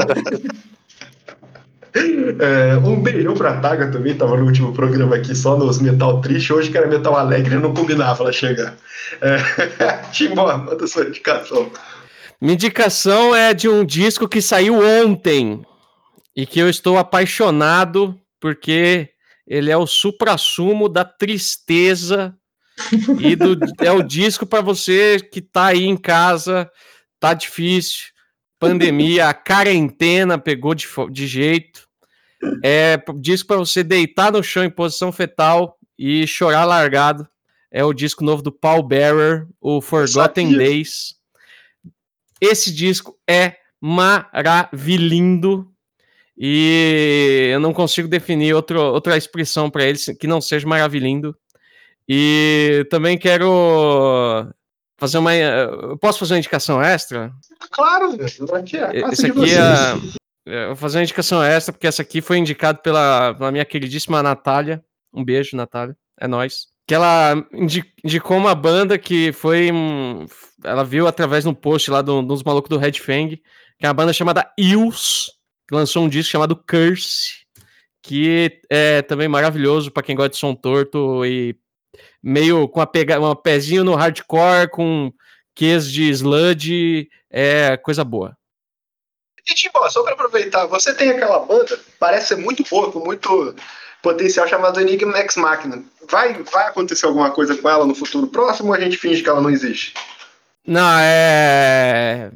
É, 1.95 2.77
um 2.77 3.01
beijão 3.01 3.35
pra 3.35 3.61
Taga 3.61 3.91
também, 3.91 4.17
tava 4.17 4.37
no 4.37 4.45
último 4.45 4.73
programa 4.73 5.17
aqui 5.17 5.35
só 5.35 5.57
nos 5.57 5.81
metal 5.81 6.21
triste, 6.21 6.53
hoje 6.53 6.71
que 6.71 6.77
era 6.77 6.87
metal 6.87 7.17
alegre, 7.17 7.57
não 7.57 7.75
combinava 7.75 8.23
ela 8.23 8.33
chegar. 8.33 8.77
É, 9.21 9.39
Timbó, 10.13 10.57
manda 10.57 10.87
sua 10.87 11.05
indicação. 11.05 11.71
Minha 12.41 12.55
indicação 12.55 13.35
é 13.35 13.53
de 13.53 13.69
um 13.69 13.85
disco 13.85 14.29
que 14.29 14.41
saiu 14.41 14.79
ontem 14.79 15.65
e 16.37 16.47
que 16.47 16.61
eu 16.61 16.69
estou 16.69 16.97
apaixonado 16.97 18.19
porque 18.41 19.11
ele 19.45 19.71
é 19.71 19.77
o 19.77 19.87
suprassumo 19.87 20.89
da 20.89 21.05
tristeza 21.05 22.37
e 23.19 23.35
do, 23.35 23.59
é 23.81 23.91
o 23.91 24.03
disco 24.03 24.47
para 24.47 24.61
você 24.61 25.19
que 25.21 25.41
tá 25.43 25.67
aí 25.67 25.85
em 25.85 25.97
casa, 25.97 26.71
tá 27.19 27.35
difícil, 27.35 28.11
pandemia, 28.59 29.29
a 29.29 29.35
quarentena 29.35 30.39
pegou 30.39 30.75
de, 30.75 30.87
de 31.11 31.27
jeito. 31.27 31.89
É 32.63 33.03
disco 33.17 33.49
para 33.49 33.57
você 33.57 33.83
deitar 33.83 34.31
no 34.31 34.45
chão 34.45 34.63
em 34.63 34.71
posição 34.71 35.11
fetal 35.11 35.77
e 35.99 36.25
chorar 36.25 36.65
largado. 36.65 37.27
É 37.71 37.85
o 37.85 37.93
disco 37.93 38.23
novo 38.23 38.43
do 38.43 38.53
Paul 38.53 38.85
Bearer, 38.85 39.47
o 39.61 39.81
Forgotten. 39.81 40.57
Days. 40.57 41.18
Esse 42.41 42.73
disco 42.73 43.17
é 43.29 43.57
maravilhindo 43.81 45.71
e 46.37 47.51
eu 47.53 47.61
não 47.61 47.73
consigo 47.73 48.07
definir 48.09 48.55
outro, 48.55 48.81
outra 48.81 49.17
expressão 49.17 49.69
para 49.71 49.85
ele 49.85 49.99
que 50.19 50.27
não 50.27 50.41
seja 50.41 50.67
maravilhindo. 50.67 51.37
E 52.09 52.87
também 52.91 53.19
quero 53.19 54.49
fazer 54.99 55.19
uma. 55.19 55.31
Posso 56.01 56.19
fazer 56.21 56.35
uma 56.35 56.39
indicação 56.39 56.83
extra? 56.83 57.31
Claro, 57.71 58.17
aqui 58.55 58.77
é 58.77 58.85
a 58.85 59.01
casa 59.01 59.13
Esse 59.13 59.23
de 59.25 59.31
aqui 59.31 59.55
é, 59.55 60.55
é, 60.55 60.63
eu 60.65 60.67
vou 60.69 60.77
fazer 60.77 60.99
uma 60.99 61.05
indicação 61.05 61.43
extra, 61.43 61.73
porque 61.73 61.87
essa 61.87 62.01
aqui 62.01 62.21
foi 62.23 62.39
indicada 62.39 62.79
pela, 62.79 63.35
pela 63.35 63.53
minha 63.53 63.65
queridíssima 63.65 64.23
Natália. 64.23 64.83
Um 65.13 65.23
beijo, 65.25 65.57
Natália. 65.57 65.97
É 66.19 66.27
nóis. 66.27 66.69
Que 66.87 66.95
ela 66.95 67.35
indi- 67.53 67.93
indicou 68.03 68.37
uma 68.37 68.55
banda 68.55 68.97
que 68.97 69.31
foi. 69.33 69.71
Ela 70.65 70.85
viu 70.85 71.07
através 71.07 71.45
de 71.45 71.51
um 71.51 71.55
post 71.55 71.91
lá 71.91 72.03
do- 72.03 72.23
dos 72.23 72.43
malucos 72.43 72.69
do 72.69 72.79
Red 72.79 72.95
Fang, 72.95 73.37
que 73.37 73.87
é 73.87 73.89
uma 73.89 73.95
banda 73.95 74.13
chamada 74.13 74.51
Ills, 74.59 75.31
que 75.69 75.75
lançou 75.75 76.03
um 76.05 76.09
disco 76.09 76.33
chamado 76.33 76.57
Curse, 76.57 77.47
que 78.03 78.61
é 78.71 79.03
também 79.03 79.29
maravilhoso 79.29 79.91
para 79.91 80.03
quem 80.03 80.17
gosta 80.17 80.31
de 80.31 80.37
som 80.37 80.55
torto 80.55 81.25
e 81.25 81.57
meio 82.23 82.69
com 82.69 82.81
a 82.81 82.87
pega, 82.87 83.21
um 83.21 83.35
pezinho 83.35 83.85
no 83.85 83.95
hardcore, 83.95 84.69
com 84.71 85.13
queijo 85.55 85.91
de 85.91 86.09
sludge, 86.11 87.09
é 87.31 87.77
coisa 87.77 88.05
boa. 88.05 88.37
E, 89.49 89.55
Timbó, 89.55 89.89
só 89.89 90.03
pra 90.03 90.13
aproveitar, 90.13 90.67
você 90.67 90.95
tem 90.95 91.11
aquela 91.11 91.39
banda, 91.41 91.79
parece 91.99 92.29
ser 92.29 92.37
muito 92.37 92.65
boa, 92.69 92.93
com 92.93 93.01
muito 93.01 93.55
potencial, 94.03 94.47
chamada 94.47 94.81
Enigma 94.81 95.19
Ex 95.19 95.37
Machina. 95.37 95.83
Vai, 96.11 96.43
vai 96.45 96.69
acontecer 96.69 97.07
alguma 97.07 97.31
coisa 97.31 97.57
com 97.57 97.69
ela 97.69 97.87
no 97.87 97.95
futuro 97.95 98.27
próximo 98.29 98.69
ou 98.69 98.75
a 98.75 98.81
gente 98.81 98.97
finge 98.97 99.23
que 99.23 99.29
ela 99.29 99.41
não 99.41 99.51
existe? 99.51 99.95
Não, 100.69 100.99
é. 101.01 102.31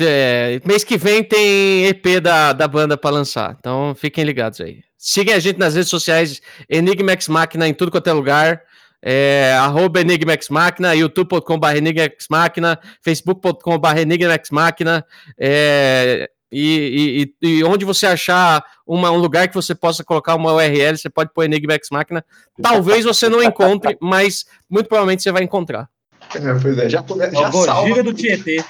é, 0.00 0.60
Mês 0.64 0.84
que 0.84 0.96
vem 0.96 1.22
tem 1.24 1.86
EP 1.86 2.20
da, 2.22 2.52
da 2.52 2.68
banda 2.68 2.96
pra 2.96 3.10
lançar, 3.10 3.56
então 3.58 3.94
fiquem 3.94 4.24
ligados 4.24 4.60
aí. 4.60 4.80
Sigam 4.96 5.34
a 5.34 5.38
gente 5.40 5.58
nas 5.58 5.74
redes 5.74 5.90
sociais, 5.90 6.40
Enigma 6.68 7.12
Ex 7.12 7.26
Machina 7.28 7.66
em 7.68 7.74
tudo 7.74 7.90
quanto 7.90 8.06
é 8.08 8.12
lugar. 8.12 8.62
É, 9.04 9.52
arroba 9.58 10.00
Enigma 10.00 10.32
Ex 10.32 10.48
Machina, 10.48 10.94
youtube.com.br 10.94 11.66
Enigma 11.76 12.04
Ex 12.04 12.26
Machina, 12.30 12.78
facebook.com.br 13.02 13.98
Enigma 13.98 14.32
Ex 14.34 14.50
Machina, 14.50 15.04
é, 15.36 16.30
e, 16.52 17.34
e- 17.42 17.48
e 17.48 17.64
onde 17.64 17.84
você 17.84 18.06
achar 18.06 18.62
uma- 18.86 19.10
um 19.10 19.16
lugar 19.16 19.48
que 19.48 19.54
você 19.56 19.74
possa 19.74 20.04
colocar 20.04 20.36
uma 20.36 20.52
URL, 20.52 20.96
você 20.96 21.10
pode 21.10 21.32
pôr 21.34 21.44
Enigma 21.46 21.74
Ex 21.74 21.88
Machina. 21.90 22.24
Talvez 22.62 23.04
você 23.04 23.28
não 23.28 23.38
encontre, 23.42 23.98
mas 24.00 24.44
muito 24.70 24.86
provavelmente 24.86 25.22
você 25.24 25.32
vai 25.32 25.42
encontrar. 25.42 25.88
É, 26.34 26.58
pois 26.60 26.78
é, 26.78 26.88
já, 26.88 27.02
come... 27.02 27.24
É 27.24 27.30
já 27.30 27.48
o 27.48 27.50
Gojira 27.50 27.72
salva. 27.74 28.02
do 28.02 28.12
Tietê. 28.14 28.64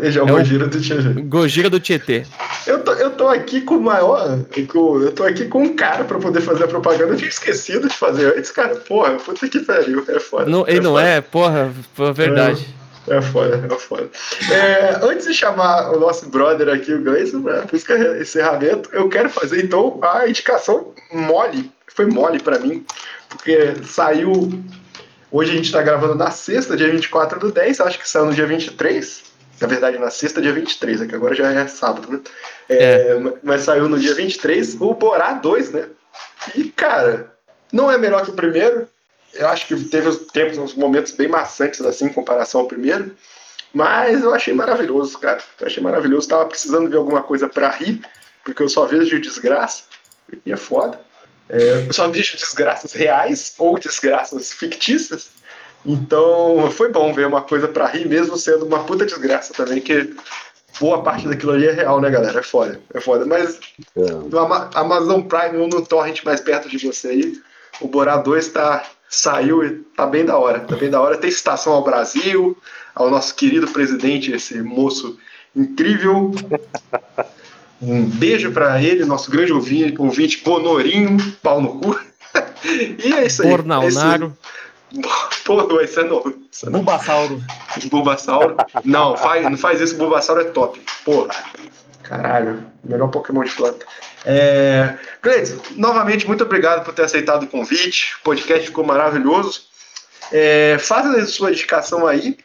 Já 0.00 0.20
é 0.20 0.24
o 0.24 0.28
É 0.28 0.32
o- 0.32 0.36
Gojira 0.36 0.66
do 0.66 0.80
Tietê. 0.80 1.20
Gojira 1.22 1.70
do 1.70 1.80
Tietê. 1.80 2.26
Eu 2.66 2.84
tô, 2.84 2.92
eu 2.92 3.10
tô 3.12 3.28
aqui 3.28 3.62
com 3.62 3.76
o 3.76 3.80
maior. 3.82 4.38
Com, 4.70 5.00
eu 5.00 5.12
tô 5.12 5.24
aqui 5.24 5.46
com 5.46 5.62
um 5.62 5.74
cara 5.74 6.04
pra 6.04 6.18
poder 6.18 6.42
fazer 6.42 6.64
a 6.64 6.68
propaganda. 6.68 7.14
Eu 7.14 7.16
tinha 7.16 7.28
esquecido 7.30 7.88
de 7.88 7.96
fazer 7.96 8.36
antes, 8.36 8.50
cara. 8.50 8.76
Porra, 8.76 9.12
puta 9.14 9.48
que 9.48 9.60
pariu. 9.60 10.04
É 10.08 10.20
foda. 10.20 10.44
Não, 10.44 10.68
ele 10.68 10.80
não 10.80 10.92
foda. 10.92 11.02
é, 11.06 11.20
porra, 11.22 11.72
foi 11.94 12.12
verdade. 12.12 12.68
É 13.08 13.22
foda, 13.22 13.64
é 13.66 13.78
foda. 13.78 14.10
É, 14.52 14.98
antes 15.02 15.26
de 15.26 15.32
chamar 15.32 15.92
o 15.92 15.98
nosso 15.98 16.28
brother 16.28 16.68
aqui, 16.68 16.92
o 16.92 17.02
Gleison, 17.02 17.40
para 17.40 17.64
o 17.72 18.20
encerramento, 18.20 18.90
eu 18.92 19.08
quero 19.08 19.30
fazer 19.30 19.64
então 19.64 19.98
a 20.02 20.28
indicação 20.28 20.92
mole. 21.10 21.70
Foi 21.94 22.04
mole 22.04 22.38
pra 22.38 22.58
mim, 22.58 22.84
porque 23.30 23.76
saiu. 23.86 24.62
Hoje 25.30 25.52
a 25.52 25.56
gente 25.56 25.70
tá 25.70 25.82
gravando 25.82 26.14
na 26.14 26.30
sexta, 26.30 26.76
dia 26.76 26.90
24 26.90 27.38
do 27.38 27.52
10, 27.52 27.80
acho 27.80 27.98
que 27.98 28.08
saiu 28.08 28.26
no 28.26 28.34
dia 28.34 28.46
23. 28.46 29.24
Na 29.60 29.66
verdade, 29.66 29.98
na 29.98 30.10
sexta, 30.10 30.40
dia 30.40 30.52
23, 30.52 31.02
é 31.02 31.06
que 31.06 31.14
agora 31.14 31.34
já 31.34 31.50
é 31.50 31.66
sábado, 31.66 32.10
né? 32.10 32.20
É, 32.68 33.16
Mas 33.42 33.62
saiu 33.62 33.88
no 33.88 33.98
dia 33.98 34.14
23 34.14 34.80
o 34.80 34.94
Borá 34.94 35.32
2, 35.32 35.72
né? 35.72 35.88
E, 36.54 36.64
cara, 36.64 37.34
não 37.72 37.90
é 37.90 37.98
melhor 37.98 38.24
que 38.24 38.30
o 38.30 38.34
primeiro. 38.34 38.88
Eu 39.34 39.48
acho 39.48 39.66
que 39.66 39.76
teve 39.84 40.14
tempos, 40.32 40.56
uns 40.56 40.74
momentos 40.74 41.12
bem 41.12 41.28
maçantes, 41.28 41.80
assim, 41.82 42.06
em 42.06 42.12
comparação 42.12 42.62
ao 42.62 42.68
primeiro. 42.68 43.14
Mas 43.74 44.22
eu 44.22 44.32
achei 44.32 44.54
maravilhoso, 44.54 45.18
cara. 45.18 45.42
Eu 45.60 45.66
achei 45.66 45.82
maravilhoso. 45.82 46.28
Tava 46.28 46.46
precisando 46.46 46.88
ver 46.88 46.96
alguma 46.96 47.22
coisa 47.22 47.48
pra 47.48 47.68
rir, 47.68 48.00
porque 48.44 48.62
eu 48.62 48.68
só 48.68 48.86
vejo 48.86 49.20
desgraça, 49.20 49.84
e 50.46 50.52
é 50.52 50.56
foda. 50.56 50.98
É, 51.48 51.84
eu 51.86 51.92
só 51.92 52.08
vejo 52.08 52.36
desgraças 52.36 52.92
reais 52.92 53.54
ou 53.58 53.78
desgraças 53.78 54.52
fictícias. 54.52 55.30
Então 55.86 56.70
foi 56.72 56.90
bom 56.90 57.12
ver 57.12 57.26
uma 57.26 57.42
coisa 57.42 57.68
pra 57.68 57.86
rir, 57.86 58.06
mesmo 58.06 58.36
sendo 58.36 58.66
uma 58.66 58.84
puta 58.84 59.06
desgraça 59.06 59.54
também, 59.54 59.80
que 59.80 60.14
boa 60.80 61.02
parte 61.02 61.26
daquilo 61.26 61.52
ali 61.52 61.66
é 61.66 61.72
real, 61.72 62.00
né, 62.00 62.10
galera? 62.10 62.40
É 62.40 62.42
foda, 62.42 62.80
é 62.92 63.00
foda. 63.00 63.24
Mas 63.24 63.58
no 63.96 64.38
Ama- 64.38 64.70
Amazon 64.74 65.22
Prime 65.22 65.56
ou 65.58 65.68
no 65.68 65.84
Torrent 65.84 66.22
mais 66.24 66.40
perto 66.40 66.68
de 66.68 66.78
você 66.86 67.08
aí, 67.08 67.40
o 67.80 67.88
Borá 67.88 68.16
2 68.16 68.48
tá, 68.48 68.84
saiu 69.08 69.64
e 69.64 69.70
tá 69.96 70.04
bem 70.06 70.24
da 70.24 70.36
hora. 70.36 70.60
Tá 70.60 70.76
bem 70.76 70.90
da 70.90 71.00
hora. 71.00 71.16
Tem 71.16 71.30
citação 71.30 71.72
ao 71.72 71.84
Brasil, 71.84 72.56
ao 72.94 73.08
nosso 73.08 73.34
querido 73.34 73.68
presidente, 73.68 74.32
esse 74.32 74.60
moço 74.60 75.16
incrível. 75.56 76.32
Um 77.80 78.04
beijo 78.04 78.50
pra 78.52 78.82
ele, 78.82 79.04
nosso 79.04 79.30
grande 79.30 79.52
ouvinte, 79.52 79.94
ouvinte 79.98 80.42
Bonorinho, 80.44 81.16
pau 81.42 81.60
no 81.60 81.80
cu. 81.80 81.98
E 82.64 83.12
é 83.12 83.24
isso 83.24 83.42
aí. 83.42 83.48
Bornalnaro. 83.48 84.36
Pô, 85.44 85.62
não, 85.62 85.80
isso 85.80 86.00
é 86.00 86.04
novo. 86.04 86.34
Isso 86.50 86.66
é 86.66 86.70
novo. 86.70 86.84
Bulbasauro. 86.84 87.42
Bulbasauro. 87.90 88.56
Não, 88.84 89.16
faz, 89.16 89.44
não 89.44 89.56
faz 89.56 89.80
isso, 89.80 89.96
Bulbasauro 89.96 90.40
é 90.40 90.44
top. 90.44 90.80
Porra. 91.04 91.34
Caralho, 92.02 92.64
melhor 92.82 93.08
Pokémon 93.08 93.44
de 93.44 93.52
planta. 93.52 93.86
É... 94.24 94.96
Cleiton, 95.20 95.60
novamente, 95.76 96.26
muito 96.26 96.42
obrigado 96.42 96.84
por 96.84 96.94
ter 96.94 97.02
aceitado 97.02 97.44
o 97.44 97.46
convite. 97.46 98.16
O 98.20 98.24
podcast 98.24 98.66
ficou 98.66 98.84
maravilhoso. 98.84 99.62
É... 100.32 100.78
Faça 100.78 101.10
a 101.10 101.26
sua 101.26 101.50
indicação 101.50 102.06
aí 102.06 102.38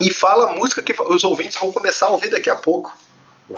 e 0.00 0.10
fala 0.10 0.50
a 0.50 0.54
música 0.54 0.82
que 0.82 0.94
os 1.00 1.24
ouvintes 1.24 1.58
vão 1.58 1.70
começar 1.72 2.06
a 2.06 2.10
ouvir 2.10 2.30
daqui 2.30 2.50
a 2.50 2.56
pouco. 2.56 2.96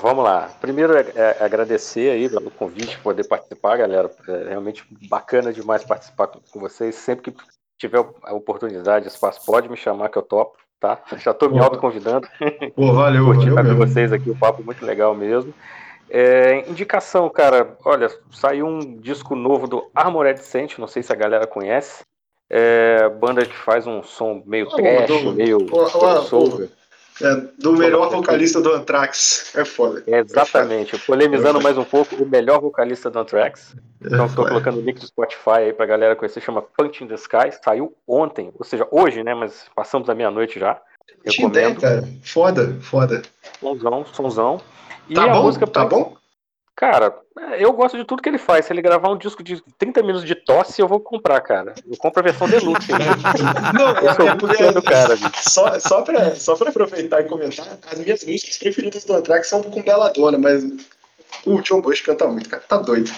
Vamos 0.00 0.24
lá. 0.24 0.50
Primeiro 0.60 0.96
é, 0.96 1.12
é 1.14 1.44
agradecer 1.44 2.10
aí 2.10 2.28
pelo 2.28 2.50
convite, 2.50 2.98
poder 2.98 3.24
participar, 3.24 3.76
galera. 3.76 4.10
É 4.28 4.48
realmente 4.50 4.84
bacana 5.08 5.52
demais 5.52 5.84
participar 5.84 6.26
com, 6.26 6.40
com 6.40 6.60
vocês. 6.60 6.94
Sempre 6.94 7.30
que 7.30 7.36
tiver 7.78 8.04
a 8.22 8.34
oportunidade, 8.34 9.08
espaço, 9.08 9.44
pode 9.44 9.68
me 9.68 9.76
chamar 9.76 10.08
que 10.08 10.18
eu 10.18 10.22
topo, 10.22 10.56
tá? 10.80 11.00
Já 11.18 11.30
estou 11.30 11.50
me 11.50 11.58
autoconvidando. 11.58 12.28
Pô, 12.74 12.92
valeu, 12.92 13.24
Curti 13.24 13.50
valeu 13.50 13.74
mesmo. 13.74 13.86
vocês 13.86 14.12
aqui, 14.12 14.30
o 14.30 14.36
papo 14.36 14.62
muito 14.62 14.84
legal 14.84 15.14
mesmo. 15.14 15.52
É, 16.10 16.68
indicação, 16.68 17.28
cara, 17.30 17.76
olha, 17.84 18.08
saiu 18.30 18.66
um 18.66 18.98
disco 18.98 19.34
novo 19.34 19.66
do 19.66 19.90
Armored 19.94 20.38
Saint, 20.40 20.78
não 20.78 20.86
sei 20.86 21.02
se 21.02 21.12
a 21.12 21.16
galera 21.16 21.46
conhece. 21.46 22.04
É, 22.48 23.08
banda 23.08 23.44
que 23.44 23.56
faz 23.56 23.86
um 23.86 24.02
som 24.02 24.42
meio 24.46 24.68
trash, 24.68 25.24
meio 25.34 25.58
o-. 25.58 26.70
É, 27.22 27.36
do 27.58 27.72
melhor 27.74 28.10
vocalista 28.10 28.60
do 28.60 28.72
Anthrax. 28.72 29.52
É 29.54 29.64
foda. 29.64 30.02
É, 30.06 30.18
exatamente, 30.18 30.98
polemizando 30.98 31.60
mais 31.60 31.78
um 31.78 31.84
pouco, 31.84 32.16
o 32.16 32.26
melhor 32.26 32.60
vocalista 32.60 33.08
do 33.08 33.18
Anthrax. 33.20 33.76
Então 34.00 34.24
É 34.24 34.26
estou 34.26 34.44
foda. 34.44 34.48
colocando 34.50 34.78
o 34.78 34.80
link 34.80 34.98
do 34.98 35.06
Spotify 35.06 35.50
aí 35.58 35.72
pra 35.72 35.86
galera 35.86 36.16
conhecer, 36.16 36.40
chama 36.40 36.60
Punch 36.60 37.04
in 37.04 37.06
the 37.06 37.14
Sky, 37.14 37.52
saiu 37.64 37.94
ontem, 38.06 38.50
ou 38.58 38.64
seja, 38.64 38.86
hoje, 38.90 39.22
né, 39.22 39.32
mas 39.34 39.66
passamos 39.76 40.06
da 40.08 40.14
meia-noite 40.14 40.58
já. 40.58 40.80
Tinha 41.28 41.46
ideia, 41.48 41.68
Recomendo, 41.68 41.80
cara. 41.80 42.08
Foda, 42.24 42.76
foda. 42.80 43.22
sonzão, 43.60 44.04
sonzão. 44.06 44.60
E 45.08 45.14
Tá 45.14 45.24
a 45.24 45.28
bom? 45.28 45.42
música 45.42 45.66
Tá 45.66 45.84
bom? 45.84 46.16
Cara, 46.76 47.14
eu 47.58 47.72
gosto 47.72 47.96
de 47.96 48.04
tudo 48.04 48.20
que 48.20 48.28
ele 48.28 48.36
faz. 48.38 48.64
Se 48.66 48.72
ele 48.72 48.82
gravar 48.82 49.08
um 49.08 49.16
disco 49.16 49.44
de 49.44 49.62
30 49.78 50.02
minutos 50.02 50.24
de 50.26 50.34
tosse, 50.34 50.80
eu 50.82 50.88
vou 50.88 50.98
comprar, 50.98 51.40
cara. 51.40 51.72
Eu 51.88 51.96
compro 51.96 52.20
a 52.20 52.22
versão 52.24 52.48
deluxe. 52.48 52.90
hein? 52.90 52.98
Não, 53.72 53.90
Eu 54.24 54.28
é 54.28 54.36
porque 54.36 54.72
do 54.72 54.82
cara, 54.82 55.14
bicho. 55.14 55.30
só, 55.50 55.78
só, 55.78 56.02
pra, 56.02 56.34
só 56.34 56.56
pra 56.56 56.70
aproveitar 56.70 57.20
e 57.20 57.24
comentar, 57.24 57.78
as 57.90 57.98
minhas 57.98 58.24
músicas 58.24 58.58
preferidas 58.58 59.04
do 59.04 59.14
Anthrax 59.14 59.46
são 59.48 59.62
com 59.62 59.82
Belladonna, 59.82 60.36
mas 60.36 60.64
o 61.46 61.60
John 61.62 61.80
Bush 61.80 62.00
canta 62.00 62.26
muito, 62.26 62.48
cara. 62.48 62.62
Tá 62.66 62.76
doido. 62.78 63.10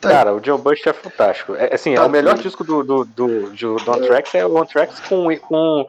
Tá 0.00 0.10
Cara, 0.10 0.34
o 0.34 0.40
John 0.40 0.58
Bush 0.58 0.86
é 0.86 0.92
fantástico. 0.92 1.54
É, 1.54 1.74
assim, 1.74 1.94
é 1.94 1.96
Tá 1.96 2.06
o 2.06 2.10
melhor 2.10 2.34
tudo. 2.34 2.42
disco 2.42 2.62
do, 2.62 2.84
do, 2.84 3.04
do, 3.04 3.50
do, 3.50 3.76
do 3.76 3.92
Anthrax 3.92 4.34
é 4.34 4.46
o 4.46 4.58
Anthrax 4.58 5.00
com, 5.00 5.34
com 5.38 5.86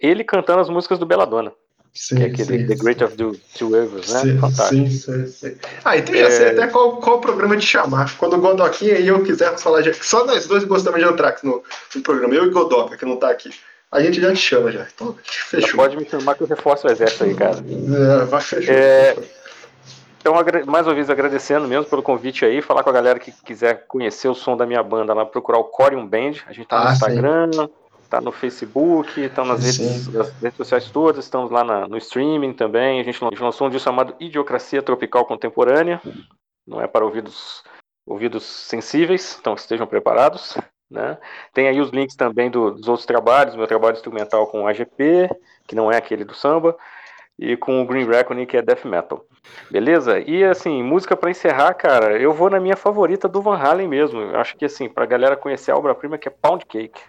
ele 0.00 0.24
cantando 0.24 0.60
as 0.60 0.68
músicas 0.70 0.98
do 0.98 1.06
Belladonna. 1.06 1.52
Sim, 1.92 2.16
que 2.16 2.22
é 2.22 2.26
aquele 2.26 2.58
sim, 2.60 2.66
The 2.66 2.74
Great 2.76 3.04
of 3.04 3.16
the 3.16 3.24
Two 3.58 3.76
Evils, 3.76 4.12
né? 4.12 4.20
Sim, 4.20 4.38
Fantástico. 4.38 4.86
sim, 4.88 4.90
sim, 4.90 5.26
sim. 5.26 5.56
Ah, 5.84 5.96
então 5.96 6.14
já 6.14 6.26
É. 6.26 6.30
sei 6.30 6.48
até 6.50 6.66
qual, 6.68 6.96
qual 6.98 7.20
programa 7.20 7.56
te 7.56 7.66
chamar. 7.66 8.16
Quando 8.18 8.34
o 8.34 8.40
Godoquinha 8.40 8.94
e 8.98 9.08
eu 9.08 9.22
quisermos 9.22 9.62
falar 9.62 9.82
de. 9.82 9.92
Só 9.94 10.24
nós 10.24 10.46
dois 10.46 10.64
gostamos 10.64 10.98
de 11.00 11.06
Anthrax 11.06 11.42
no, 11.42 11.62
no 11.94 12.02
programa. 12.02 12.34
Eu 12.34 12.46
e 12.46 12.50
Godoca, 12.50 12.96
que 12.96 13.04
não 13.04 13.16
tá 13.16 13.30
aqui. 13.30 13.50
A 13.90 14.00
gente 14.02 14.20
já 14.20 14.30
te 14.32 14.38
chama 14.40 14.72
já. 14.72 14.86
Então, 14.94 15.14
Já 15.22 15.32
fechou. 15.60 15.76
pode 15.76 15.96
me 15.98 16.08
chamar 16.08 16.34
que 16.34 16.42
eu 16.42 16.46
reforço 16.46 16.86
o 16.86 16.90
exército 16.90 17.24
aí, 17.24 17.34
cara. 17.34 17.58
É, 17.58 18.24
vai, 18.24 18.40
fechou. 18.40 18.74
É, 18.74 19.14
Então, 20.18 20.32
mais 20.66 20.86
uma 20.86 20.94
vez 20.94 21.10
agradecendo 21.10 21.66
mesmo 21.68 21.84
pelo 21.84 22.02
convite 22.02 22.44
aí, 22.44 22.62
falar 22.62 22.82
com 22.84 22.88
a 22.90 22.92
galera 22.92 23.18
que 23.18 23.30
quiser 23.44 23.84
conhecer 23.88 24.28
o 24.28 24.34
som 24.34 24.56
da 24.56 24.64
minha 24.64 24.82
banda 24.82 25.12
lá, 25.12 25.26
procurar 25.26 25.58
o 25.58 25.64
Corium 25.64 26.06
Band. 26.06 26.34
A 26.46 26.52
gente 26.52 26.68
tá 26.68 26.78
no 26.80 26.88
Ah, 26.88 26.94
sim. 26.94 27.00
Tá 28.12 28.20
no 28.20 28.30
Facebook, 28.30 29.18
estão 29.22 29.42
nas 29.42 29.62
Sim. 29.64 29.84
redes, 29.88 30.08
nas 30.12 30.30
redes 30.38 30.56
sociais 30.58 30.90
todas, 30.90 31.24
estamos 31.24 31.50
lá 31.50 31.64
na- 31.64 31.88
no 31.88 31.96
streaming 31.96 32.52
também. 32.52 33.00
A 33.00 33.02
gente, 33.02 33.18
lan- 33.24 33.28
a 33.28 33.30
gente 33.30 33.42
lançou 33.42 33.66
um 33.66 33.70
disco 33.70 33.84
chamado 33.84 34.14
Idiocracia 34.20 34.82
Tropical 34.82 35.24
Contemporânea. 35.24 35.98
Não 36.68 36.78
é 36.78 36.86
para 36.86 37.06
ouvidos, 37.06 37.64
ouvidos 38.06 38.44
sensíveis, 38.44 39.38
então 39.40 39.54
estejam 39.54 39.86
preparados. 39.86 40.58
Né? 40.90 41.16
Tem 41.54 41.68
aí 41.68 41.80
os 41.80 41.88
links 41.88 42.14
também 42.14 42.50
do- 42.50 42.72
dos 42.72 42.86
outros 42.86 43.06
trabalhos, 43.06 43.56
meu 43.56 43.66
trabalho 43.66 43.94
instrumental 43.94 44.46
com 44.46 44.64
o 44.64 44.66
AGP, 44.66 45.30
que 45.66 45.74
não 45.74 45.90
é 45.90 45.96
aquele 45.96 46.22
do 46.22 46.34
samba, 46.34 46.76
e 47.38 47.56
com 47.56 47.80
o 47.80 47.86
Green 47.86 48.04
Reckoning, 48.04 48.44
que 48.44 48.58
é 48.58 48.60
death 48.60 48.84
metal. 48.84 49.24
Beleza? 49.70 50.20
E 50.20 50.44
assim, 50.44 50.82
música 50.82 51.16
pra 51.16 51.30
encerrar, 51.30 51.72
cara, 51.72 52.20
eu 52.20 52.34
vou 52.34 52.50
na 52.50 52.60
minha 52.60 52.76
favorita 52.76 53.26
do 53.26 53.40
Van 53.40 53.56
Halen 53.56 53.88
mesmo. 53.88 54.20
Eu 54.20 54.38
acho 54.38 54.54
que 54.54 54.66
assim, 54.66 54.86
pra 54.86 55.06
galera 55.06 55.34
conhecer 55.34 55.70
a 55.70 55.76
obra-prima 55.78 56.18
que 56.18 56.28
é 56.28 56.30
Pound 56.30 56.66
Cake. 56.66 57.00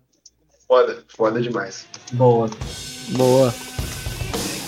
Foda, 0.74 0.98
foda 1.08 1.40
demais. 1.40 1.86
Boa. 2.14 2.50
Boa. 3.10 3.54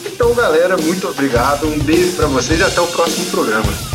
Então, 0.06 0.36
galera, 0.36 0.78
muito 0.78 1.08
obrigado. 1.08 1.66
Um 1.66 1.80
beijo 1.80 2.16
pra 2.16 2.28
vocês 2.28 2.60
e 2.60 2.64
até 2.64 2.80
o 2.80 2.86
próximo 2.86 3.26
programa. 3.32 3.95